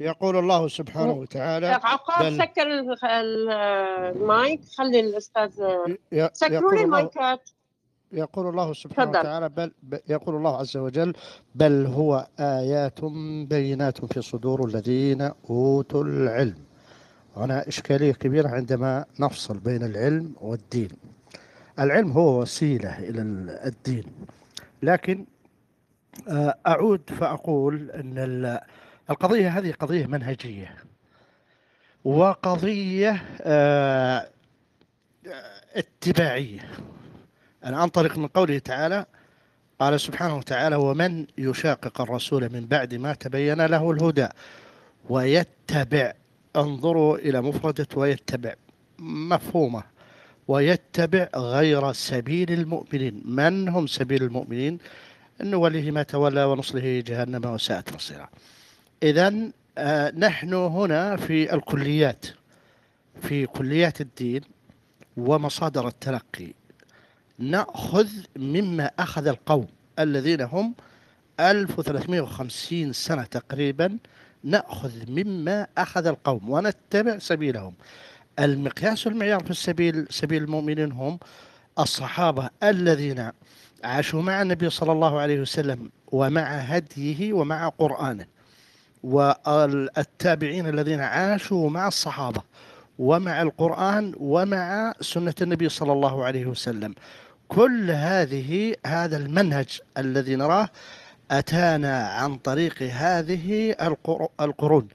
يقول 0.00 0.36
الله 0.36 0.68
سبحانه 0.68 1.12
وتعالى 1.12 1.66
عقاب 1.66 2.24
بل 2.26 2.38
سكر 2.38 2.62
ال- 2.62 3.04
ال- 3.04 3.50
المايك. 4.16 4.60
خلي 4.78 5.00
الأستاذ 5.00 5.50
سكروا 6.32 6.72
لي 6.72 6.84
الله 6.84 6.98
المايكات. 6.98 7.50
يقول 8.12 8.46
الله 8.48 8.72
سبحانه 8.72 9.10
وتعالى 9.10 9.48
بل 9.48 9.72
يقول 10.08 10.36
الله 10.36 10.56
عز 10.56 10.76
وجل 10.76 11.12
بل 11.54 11.86
هو 11.86 12.26
آيات 12.40 13.04
بينات 13.48 14.04
في 14.04 14.22
صدور 14.22 14.68
الذين 14.68 15.30
أوتوا 15.50 16.04
العلم. 16.04 16.54
هنا 17.36 17.68
إشكالية 17.68 18.12
كبيرة 18.12 18.48
عندما 18.48 19.04
نفصل 19.20 19.58
بين 19.58 19.82
العلم 19.84 20.32
والدين. 20.40 20.88
العلم 21.78 22.10
هو 22.12 22.40
وسيلة 22.40 22.98
إلى 22.98 23.22
ال- 23.22 23.50
الدين. 23.50 24.04
لكن 24.82 25.26
آه، 26.28 26.58
أعود 26.66 27.10
فأقول 27.10 27.90
أن 27.90 28.18
ال- 28.18 28.60
القضية 29.10 29.48
هذه 29.58 29.72
قضية 29.72 30.06
منهجية. 30.06 30.74
وقضية 32.04 33.22
آه، 33.40 34.28
اتباعية. 35.74 36.70
أنا 37.64 37.84
أنطلق 37.84 38.18
من 38.18 38.26
قوله 38.26 38.58
تعالى 38.58 39.06
قال 39.80 40.00
سبحانه 40.00 40.36
وتعالى 40.36 40.76
ومن 40.76 41.26
يشاقق 41.38 42.00
الرسول 42.00 42.52
من 42.52 42.66
بعد 42.66 42.94
ما 42.94 43.14
تبين 43.14 43.66
له 43.66 43.90
الهدى 43.90 44.28
ويتبع 45.08 46.12
انظروا 46.56 47.18
إلى 47.18 47.40
مفردة 47.42 47.86
ويتبع 47.96 48.54
مفهومة. 48.98 49.82
ويتبع 50.48 51.28
غير 51.36 51.92
سبيل 51.92 52.52
المؤمنين 52.52 53.22
من 53.24 53.68
هم 53.68 53.86
سبيل 53.86 54.22
المؤمنين؟ 54.22 54.78
نوليه 55.40 55.90
ما 55.90 56.02
تولى 56.02 56.44
ونصله 56.44 57.00
جهنم 57.06 57.44
وساءت 57.44 57.94
مصيرا 57.94 58.28
إذا 59.02 59.50
نحن 60.16 60.54
هنا 60.54 61.16
في 61.16 61.54
الكليات 61.54 62.26
في 63.22 63.46
كليات 63.46 64.00
الدين 64.00 64.40
ومصادر 65.16 65.88
التلقي. 65.88 66.52
نأخذ 67.42 68.08
مما 68.36 68.90
أخذ 68.98 69.26
القوم 69.26 69.66
الذين 69.98 70.40
هم 70.40 70.74
1350 71.40 72.92
سنة 72.92 73.22
تقريبا 73.22 73.98
نأخذ 74.44 75.10
مما 75.10 75.66
أخذ 75.78 76.06
القوم 76.06 76.50
ونتبع 76.50 77.18
سبيلهم. 77.18 77.74
المقياس 78.38 79.06
والمعيار 79.06 79.44
في 79.44 79.50
السبيل 79.50 80.06
سبيل 80.10 80.42
المؤمنين 80.42 80.92
هم 80.92 81.18
الصحابة 81.78 82.50
الذين 82.62 83.30
عاشوا 83.84 84.22
مع 84.22 84.42
النبي 84.42 84.70
صلى 84.70 84.92
الله 84.92 85.20
عليه 85.20 85.40
وسلم 85.40 85.90
ومع 86.12 86.42
هديه 86.42 87.32
ومع 87.32 87.68
قرآنه 87.68 88.26
والتابعين 89.02 90.66
الذين 90.66 91.00
عاشوا 91.00 91.70
مع 91.70 91.88
الصحابة 91.88 92.42
ومع 92.98 93.42
القرآن 93.42 94.14
ومع 94.20 94.94
سنة 95.00 95.34
النبي 95.42 95.68
صلى 95.68 95.92
الله 95.92 96.24
عليه 96.24 96.46
وسلم. 96.46 96.94
كل 97.54 97.90
هذه 97.90 98.74
هذا 98.86 99.16
المنهج 99.16 99.80
الذي 99.98 100.36
نراه 100.36 100.68
أتانا 101.30 102.08
عن 102.08 102.36
طريق 102.36 102.82
هذه 102.82 103.70
القر- 103.82 104.28
القرون. 104.40 104.88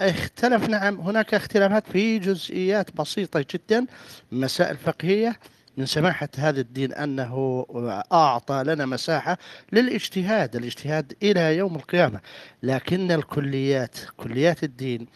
اختلف 0.00 0.68
نعم 0.68 1.00
هناك 1.00 1.34
اختلافات 1.34 1.84
في 1.92 2.18
جزئيات 2.18 2.96
بسيطة 2.96 3.44
جدا 3.54 3.86
مسائل 4.32 4.76
فقهية. 4.76 5.36
من 5.76 5.86
سماحة 5.86 6.28
هذا 6.38 6.60
الدين 6.60 6.92
أنه 6.92 7.66
أعطى 8.12 8.62
لنا 8.66 8.86
مساحة 8.86 9.38
للاجتهاد 9.72 10.56
الاجتهاد 10.56 11.12
إلى 11.22 11.56
يوم 11.56 11.76
القيامة. 11.76 12.20
لكن 12.62 13.12
الكليات 13.12 13.96
كليات 14.16 14.64
الدين 14.64 15.06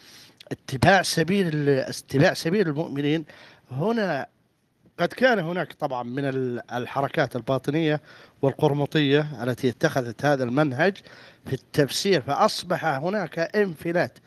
اتباع 0.51 1.01
سبيل 1.01 1.69
اتباع 1.69 2.33
سبيل 2.33 2.67
المؤمنين 2.67 3.25
هنا 3.71 4.27
قد 4.99 5.07
كان 5.07 5.39
هناك 5.39 5.73
طبعا 5.73 6.03
من 6.03 6.25
ال- 6.25 6.61
الحركات 6.71 7.35
الباطنية 7.35 8.01
والقرمطية 8.41 9.27
التي 9.43 9.69
اتخذت 9.69 10.25
هذا 10.25 10.43
المنهج 10.43 10.97
في 11.45 11.53
التفسير 11.53 12.21
فأصبح 12.21 12.85
هناك 12.85 13.39
انفلات 13.39 14.17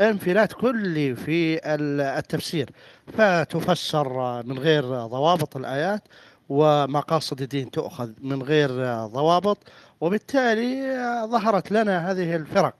انفلات 0.00 0.52
كلي 0.52 1.14
في 1.16 1.54
ال- 1.74 2.00
التفسير. 2.00 2.70
فتفسر 3.18 4.42
من 4.42 4.58
غير 4.58 4.82
ضوابط 5.06 5.56
الآيات 5.56 6.02
ومقاصد 6.48 7.42
الدين 7.42 7.70
تؤخذ 7.70 8.10
من 8.22 8.42
غير 8.42 8.68
ضوابط 9.06 9.58
وبالتالي 10.00 10.96
ظهرت 11.30 11.72
لنا 11.72 12.10
هذه 12.10 12.36
الفرق. 12.36 12.74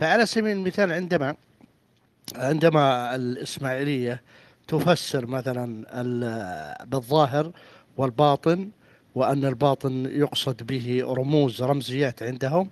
فعلى 0.00 0.26
سبيل 0.26 0.56
المثال 0.56 0.92
عندما 0.92 1.34
عندما 2.36 3.14
الإسماعيلية 3.14 4.22
تفسر 4.68 5.26
مثلا 5.26 5.84
ال- 5.92 6.86
بالظاهر 6.86 7.50
والباطن 7.96 8.70
وأن 9.14 9.44
الباطن 9.44 10.06
يقصد 10.06 10.62
به 10.62 11.02
رموز 11.06 11.62
رمزيات 11.62 12.22
عندهم. 12.22 12.70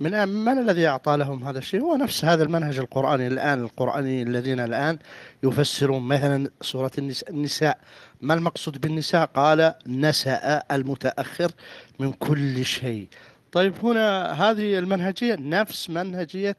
من 0.00 0.28
من 0.28 0.58
الذي 0.58 0.86
أعطى 0.86 1.16
لهم 1.16 1.44
هذا 1.44 1.58
الشيء؟ 1.58 1.80
هو 1.80 1.96
نفس 1.96 2.24
هذا 2.24 2.42
المنهج 2.44 2.78
القرآني 2.78 3.26
الآن 3.26 3.60
القرآني 3.60 4.22
الذين 4.22 4.60
الآن 4.60 4.98
يفسرون 5.42 6.02
مثلا 6.02 6.50
سورة 6.60 6.90
النس- 6.98 7.22
النساء. 7.30 7.78
ما 8.20 8.34
المقصود 8.34 8.80
بالنساء؟ 8.80 9.26
قال 9.34 9.74
نسأ 9.86 10.62
المتأخر 10.72 11.50
من 11.98 12.12
كل 12.12 12.64
شيء. 12.64 13.08
طيب 13.52 13.74
هنا 13.82 14.32
هذه 14.32 14.78
المنهجية 14.78 15.36
نفس 15.40 15.90
منهجية 15.90 16.56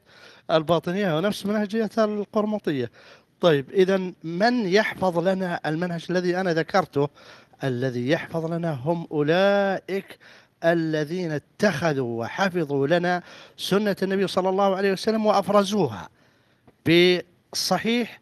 الباطنية 0.50 1.16
ونفس 1.16 1.46
منهجية 1.46 1.90
القرمطية. 1.98 2.90
طيب 3.40 3.70
إذا 3.70 4.12
من 4.24 4.66
يحفظ 4.66 5.18
لنا 5.28 5.60
المنهج 5.66 6.06
الذي 6.10 6.40
أنا 6.40 6.54
ذكرته؟ 6.54 7.08
الذي 7.64 8.08
يحفظ 8.10 8.52
لنا 8.52 8.72
هم 8.72 9.06
أولئك 9.10 10.18
الذين 10.64 11.32
اتخذوا 11.32 12.20
وحفظوا 12.20 12.86
لنا 12.86 13.22
سنة 13.56 13.96
النبي 14.02 14.26
صلى 14.26 14.48
الله 14.48 14.76
عليه 14.76 14.92
وسلم 14.92 15.26
وأفرزوها 15.26 16.08
بصحيح 16.88 18.20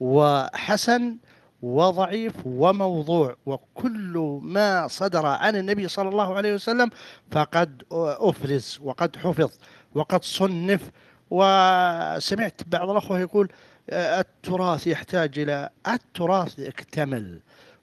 وحسن 0.00 1.16
وضعيف 1.62 2.34
وموضوع 2.44 3.36
وكل 3.46 4.38
ما 4.42 4.88
صدر 4.88 5.26
عن 5.26 5.56
النبي 5.56 5.88
صلى 5.88 6.08
الله 6.08 6.34
عليه 6.34 6.54
وسلم 6.54 6.90
فقد 7.30 7.82
أفرز 7.92 8.78
وقد 8.82 9.16
حفظ 9.16 9.50
وقد 9.94 10.24
صنف. 10.24 10.90
وسمعت 11.30 12.60
بعض 12.66 12.90
الأخوة 12.90 13.20
يقول 13.20 13.48
التراث 13.92 14.86
يحتاج 14.86 15.38
إلى 15.38 15.68
التراث 15.88 16.60
اكتمل 16.60 17.40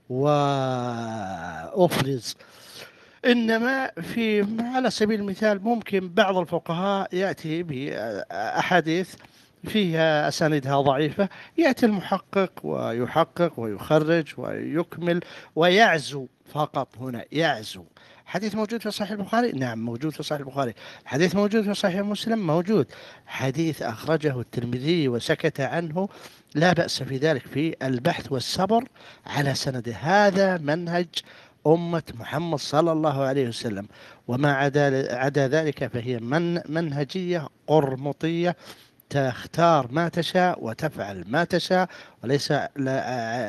وأفرز. 0.09 1.15
إنما 3.25 3.91
في 4.01 4.47
على 4.59 4.91
سبيل 4.91 5.19
المثال 5.19 5.63
ممكن 5.63 6.09
بعض 6.09 6.37
الفقهاء 6.37 7.15
يأتي 7.15 7.63
بأحاديث 7.63 9.15
فيها 9.63 10.27
أساندها 10.27 10.81
ضعيفة 10.81 11.29
يأتي 11.57 11.85
المحقق 11.85 12.51
ويحقق 12.63 13.59
ويخرج 13.59 14.33
ويكمل 14.37 15.19
ويعزو 15.55 16.27
فقط 16.53 16.87
هنا 16.97 17.25
يعزو. 17.31 17.85
حديث 18.25 18.55
موجود 18.55 18.81
في 18.81 18.91
صحيح 18.91 19.11
البخاري؟ 19.11 19.51
نعم 19.51 19.85
موجود 19.85 20.13
في 20.13 20.23
صحيح 20.23 20.39
البخاري. 20.39 20.73
حديث 21.05 21.35
موجود 21.35 21.63
في 21.63 21.73
صحيح 21.73 21.99
مسلم؟ 21.99 22.47
موجود. 22.47 22.87
حديث 23.25 23.81
أخرجه 23.81 24.39
الترمذي 24.39 25.07
وسكت 25.07 25.61
عنه. 25.61 26.09
لا 26.55 26.73
بأس 26.73 27.03
في 27.03 27.17
ذلك 27.17 27.47
في 27.47 27.75
البحث 27.83 28.31
والصبر 28.31 28.83
على 29.25 29.55
سنده 29.55 29.93
هذا 29.93 30.57
منهج 30.57 31.07
أمة 31.67 32.03
محمد 32.13 32.59
صلى 32.59 32.91
الله 32.91 33.23
عليه 33.23 33.47
وسلم. 33.47 33.87
وما 34.27 34.53
عدا 34.53 35.15
عدا 35.15 35.47
ذلك 35.47 35.87
فهي 35.87 36.19
من 36.19 36.61
منهجية 36.71 37.47
قرمطية. 37.67 38.55
تختار 39.09 39.87
ما 39.91 40.09
تشاء 40.09 40.63
وتفعل 40.63 41.23
ما 41.27 41.43
تشاء 41.43 41.89
وليس 42.23 42.53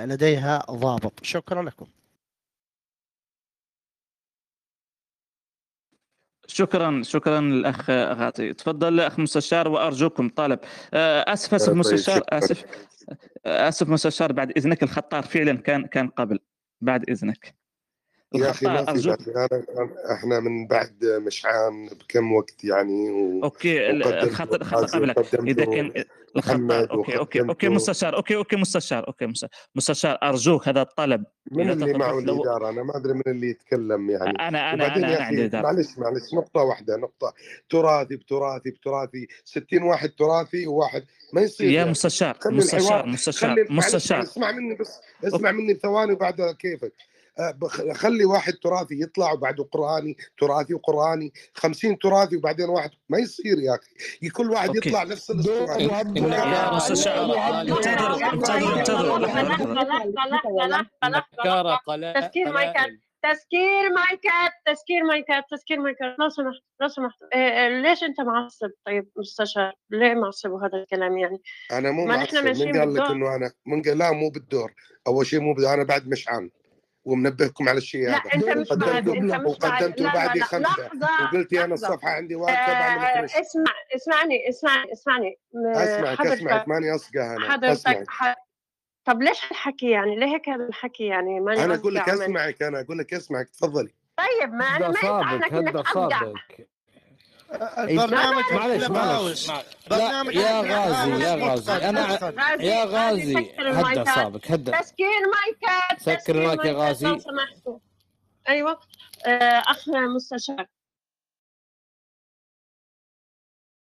لديها 0.06 0.66
ضابط. 0.70 1.12
شكرا 1.22 1.62
لكم. 1.62 1.86
شكرا 6.46 7.02
شكرا 7.02 7.38
الاخ 7.38 7.90
غاطي. 7.90 8.52
تفضل 8.52 9.00
أخ 9.00 9.18
مستشار 9.18 9.68
وأرجوكم 9.68 10.28
طالب. 10.28 10.58
آه، 10.94 11.32
آسف 11.32 11.54
آسف 11.54 11.66
طيب، 11.66 11.76
مستشار. 11.76 12.22
آسف 12.28 12.64
آسف 13.46 13.88
مستشار 13.88 14.32
بعد 14.32 14.52
إذنك 14.56 14.82
الخطار 14.82 15.22
فعلا 15.22 15.56
كان 15.56 15.86
كان 15.86 16.08
قبل 16.08 16.38
بعد 16.80 17.10
إذنك. 17.10 17.65
يا 18.34 18.50
أخي 18.50 18.66
ما 18.66 18.84
في 18.84 18.90
أنا 18.90 19.48
أنا- 19.48 20.10
إحنا 20.12 20.40
من 20.40 20.66
بعد 20.66 21.04
مشعان 21.04 21.88
بكم 21.88 22.32
وقت 22.32 22.64
يعني 22.64 23.10
و... 23.10 23.44
okay 23.44 23.90
ال- 23.90 24.02
وقدمت 24.06 24.24
الخطر 24.24 24.60
الخطر 24.60 24.80
غازي 24.80 24.98
قبلك. 24.98 25.34
إذا 25.34 25.64
كان 25.64 26.04
الخطار 26.36 26.90
okay 26.90 27.18
okay 27.18 27.40
okay 27.40 27.68
مستشار 27.68 28.16
okay 28.16 28.36
okay 28.36 28.56
مستشار 28.56 29.06
okay 29.08 29.32
مستشار, 29.74 30.18
أرجوك 30.22 30.68
هذا 30.68 30.82
الطلب. 30.82 31.24
من 31.52 31.70
اللي 31.70 31.92
معه 31.92 32.12
لو 32.12 32.18
الإدارة؟ 32.18 32.68
أنا 32.70 32.82
ما 32.82 32.96
أدري 32.96 33.12
من 33.12 33.22
اللي 33.26 33.50
يتكلم 33.50 34.10
يعني. 34.10 34.30
أنا 34.30 34.48
أنا 34.48 34.72
أنا 34.74 34.96
أنا 34.96 35.06
عندي 35.06 35.06
أخي 35.22 35.44
إدارة. 35.44 35.62
معلش 35.62 35.98
معلش 35.98 36.34
نقطة 36.34 36.60
واحدة 36.62 36.96
نقطة. 36.96 37.34
تراثي 37.70 38.16
بتراثي 38.16 38.70
بتراثي 38.70 39.26
60 39.44 39.82
واحد 39.82 40.08
تراثي 40.08 40.66
وواحد 40.66 41.04
ما 41.32 41.40
يصير 41.40 41.70
يا 41.70 41.82
أخي. 41.82 41.90
مستشار 41.90 42.36
مستشار 42.46 43.06
مستشار 43.06 43.66
مستشار. 43.70 44.22
اسمع 44.22 44.52
مني 44.52 44.74
بس 44.74 45.00
اسمع 45.24 45.52
مني 45.52 45.74
ثواني 45.74 46.12
وبعدها 46.12 46.52
كيفك. 46.52 46.92
خلي 47.92 48.24
واحد 48.24 48.52
تراثي 48.52 49.02
يطلع 49.02 49.32
وبعده 49.32 49.64
قرآني 49.64 50.16
تراثي 50.38 50.74
وقرآني 50.74 51.32
50 51.54 51.98
تراثي 51.98 52.36
وبعدين 52.36 52.68
واحد 52.68 52.90
ما 53.08 53.18
يصير 53.18 53.58
يا 53.58 53.74
أخي. 53.74 54.28
كل 54.28 54.50
واحد 54.50 54.68
okay. 54.68 54.88
يطلع 54.88 55.02
نفس 55.02 55.30
الاسطوانه 55.30 55.98
يا 56.36 56.74
مستشار 56.74 57.24
انتظروا 57.24 58.32
انتظروا 58.32 58.78
انتظروا. 58.78 59.18
لحظه 59.18 60.66
لحظة 60.66 61.08
لحظه 61.08 61.76
رجاء 61.76 62.20
تسكير 62.20 62.52
مايكات 62.52 62.90
تسكير 63.22 63.90
مايكات 63.94 64.52
تسكير 64.66 65.04
مايكات 65.04 65.44
تسكير 65.50 65.80
مايكات. 65.80 66.16
لو 66.18 66.28
سمحت 66.28 66.62
لو 66.80 66.88
سمحت. 66.88 67.18
إيه، 67.34 67.48
إيه، 67.48 67.82
ليش 67.82 68.02
أنت 68.02 68.20
معصب؟ 68.20 68.70
طيب 68.86 69.08
مستشار 69.16 69.72
ليه 69.90 70.14
معصب 70.14 70.50
وهذا 70.50 70.78
الكلام 70.78 71.18
يعني؟ 71.18 71.42
أنا 71.72 71.90
مو 71.90 72.04
ما 72.04 72.16
نحن 72.16 72.46
معصب. 72.46 72.62
من 72.66 72.78
قال 72.78 72.94
لك 72.94 73.10
إنه 73.10 73.36
أنا 73.36 73.52
من 73.66 73.82
قال 73.82 73.98
لا 73.98 74.12
مو 74.12 74.30
بالدور. 74.30 74.74
أول 75.06 75.26
شيء 75.26 75.40
مو 75.40 75.52
أنا 75.74 75.84
بعد 75.84 76.08
مشعان 76.08 76.50
ومنبهكم 77.06 77.68
على 77.68 77.78
الشيء 77.78 78.06
لا 78.10 78.16
هذا. 78.16 78.34
أنت 78.34 78.48
مش 78.48 78.68
بعد 78.68 79.08
وقدمت 79.08 79.16
أنت 79.16 79.34
مش 79.34 79.58
بعد 79.58 79.82
لا 80.00 80.06
لا 80.06 80.14
بعدي 80.14 80.38
لا 80.38 80.44
خمسة. 80.44 80.58
لحظة. 80.60 81.08
وقلت 81.24 81.52
أنا 81.54 81.74
الصفحه 81.74 82.08
عندي 82.10 82.36
من 82.36 82.48
آه، 82.48 82.52
12 82.52 83.40
اسمع 83.40 83.72
اسمعني 83.96 84.48
اسمعني 84.48 84.92
اسمعني. 84.92 85.38
أسمعك 85.54 86.18
حضرتك 86.18 86.32
أسمعك 86.36 86.68
ماني 86.68 86.94
اصقع 86.94 87.36
أنا. 87.36 87.50
حضرتك. 87.52 88.06
طب 89.04 89.22
ليش 89.22 89.44
الحكي 89.50 89.90
يعني؟ 89.90 90.16
ليه 90.16 90.26
هيك 90.26 90.48
هذا 90.48 90.64
الحكي 90.64 91.04
يعني؟ 91.06 91.40
ماني 91.40 91.64
أنا 91.64 91.74
أقول 91.74 91.94
لك 91.94 92.08
أسمعك 92.08 92.62
أنا 92.62 92.80
أقول 92.80 92.98
لك 92.98 93.14
أسمعك 93.14 93.48
تفضلي. 93.48 93.94
طيب 94.16 94.52
ما 94.54 94.64
أنا 94.64 94.88
ما 94.88 95.36
هد 95.36 95.52
انك 95.52 95.76
ابدع 95.96 96.32
اعصابك 97.52 97.94
برنامج 97.96 98.90
معلش. 98.90 98.90
معلش 98.90 99.50
برنامج 99.90 100.34
يا 100.34 100.60
غازي 100.60 101.24
يا 101.24 101.34
غازي. 101.48 101.72
أنا 101.88 102.06
غازي 102.06 102.66
يا 102.66 102.84
غازي 102.84 103.34
غازي 103.34 103.34
سكر 103.34 103.62
هد 103.62 103.76
المايكات. 103.76 104.08
اعصابك 104.08 104.50
هد 104.50 104.70
تسكير 104.80 105.06
مايكات 105.06 106.00
سكر 106.02 106.14
تسكير 106.16 106.36
المايك 106.36 106.64
يا 106.64 106.72
مايكات 106.72 107.02
لو 107.02 107.08
غازي. 107.10 107.20
سمحتوا. 107.20 107.78
أيوه. 108.48 108.78
آه، 109.26 109.62
أخ 109.66 109.88
مستشار. 109.88 110.66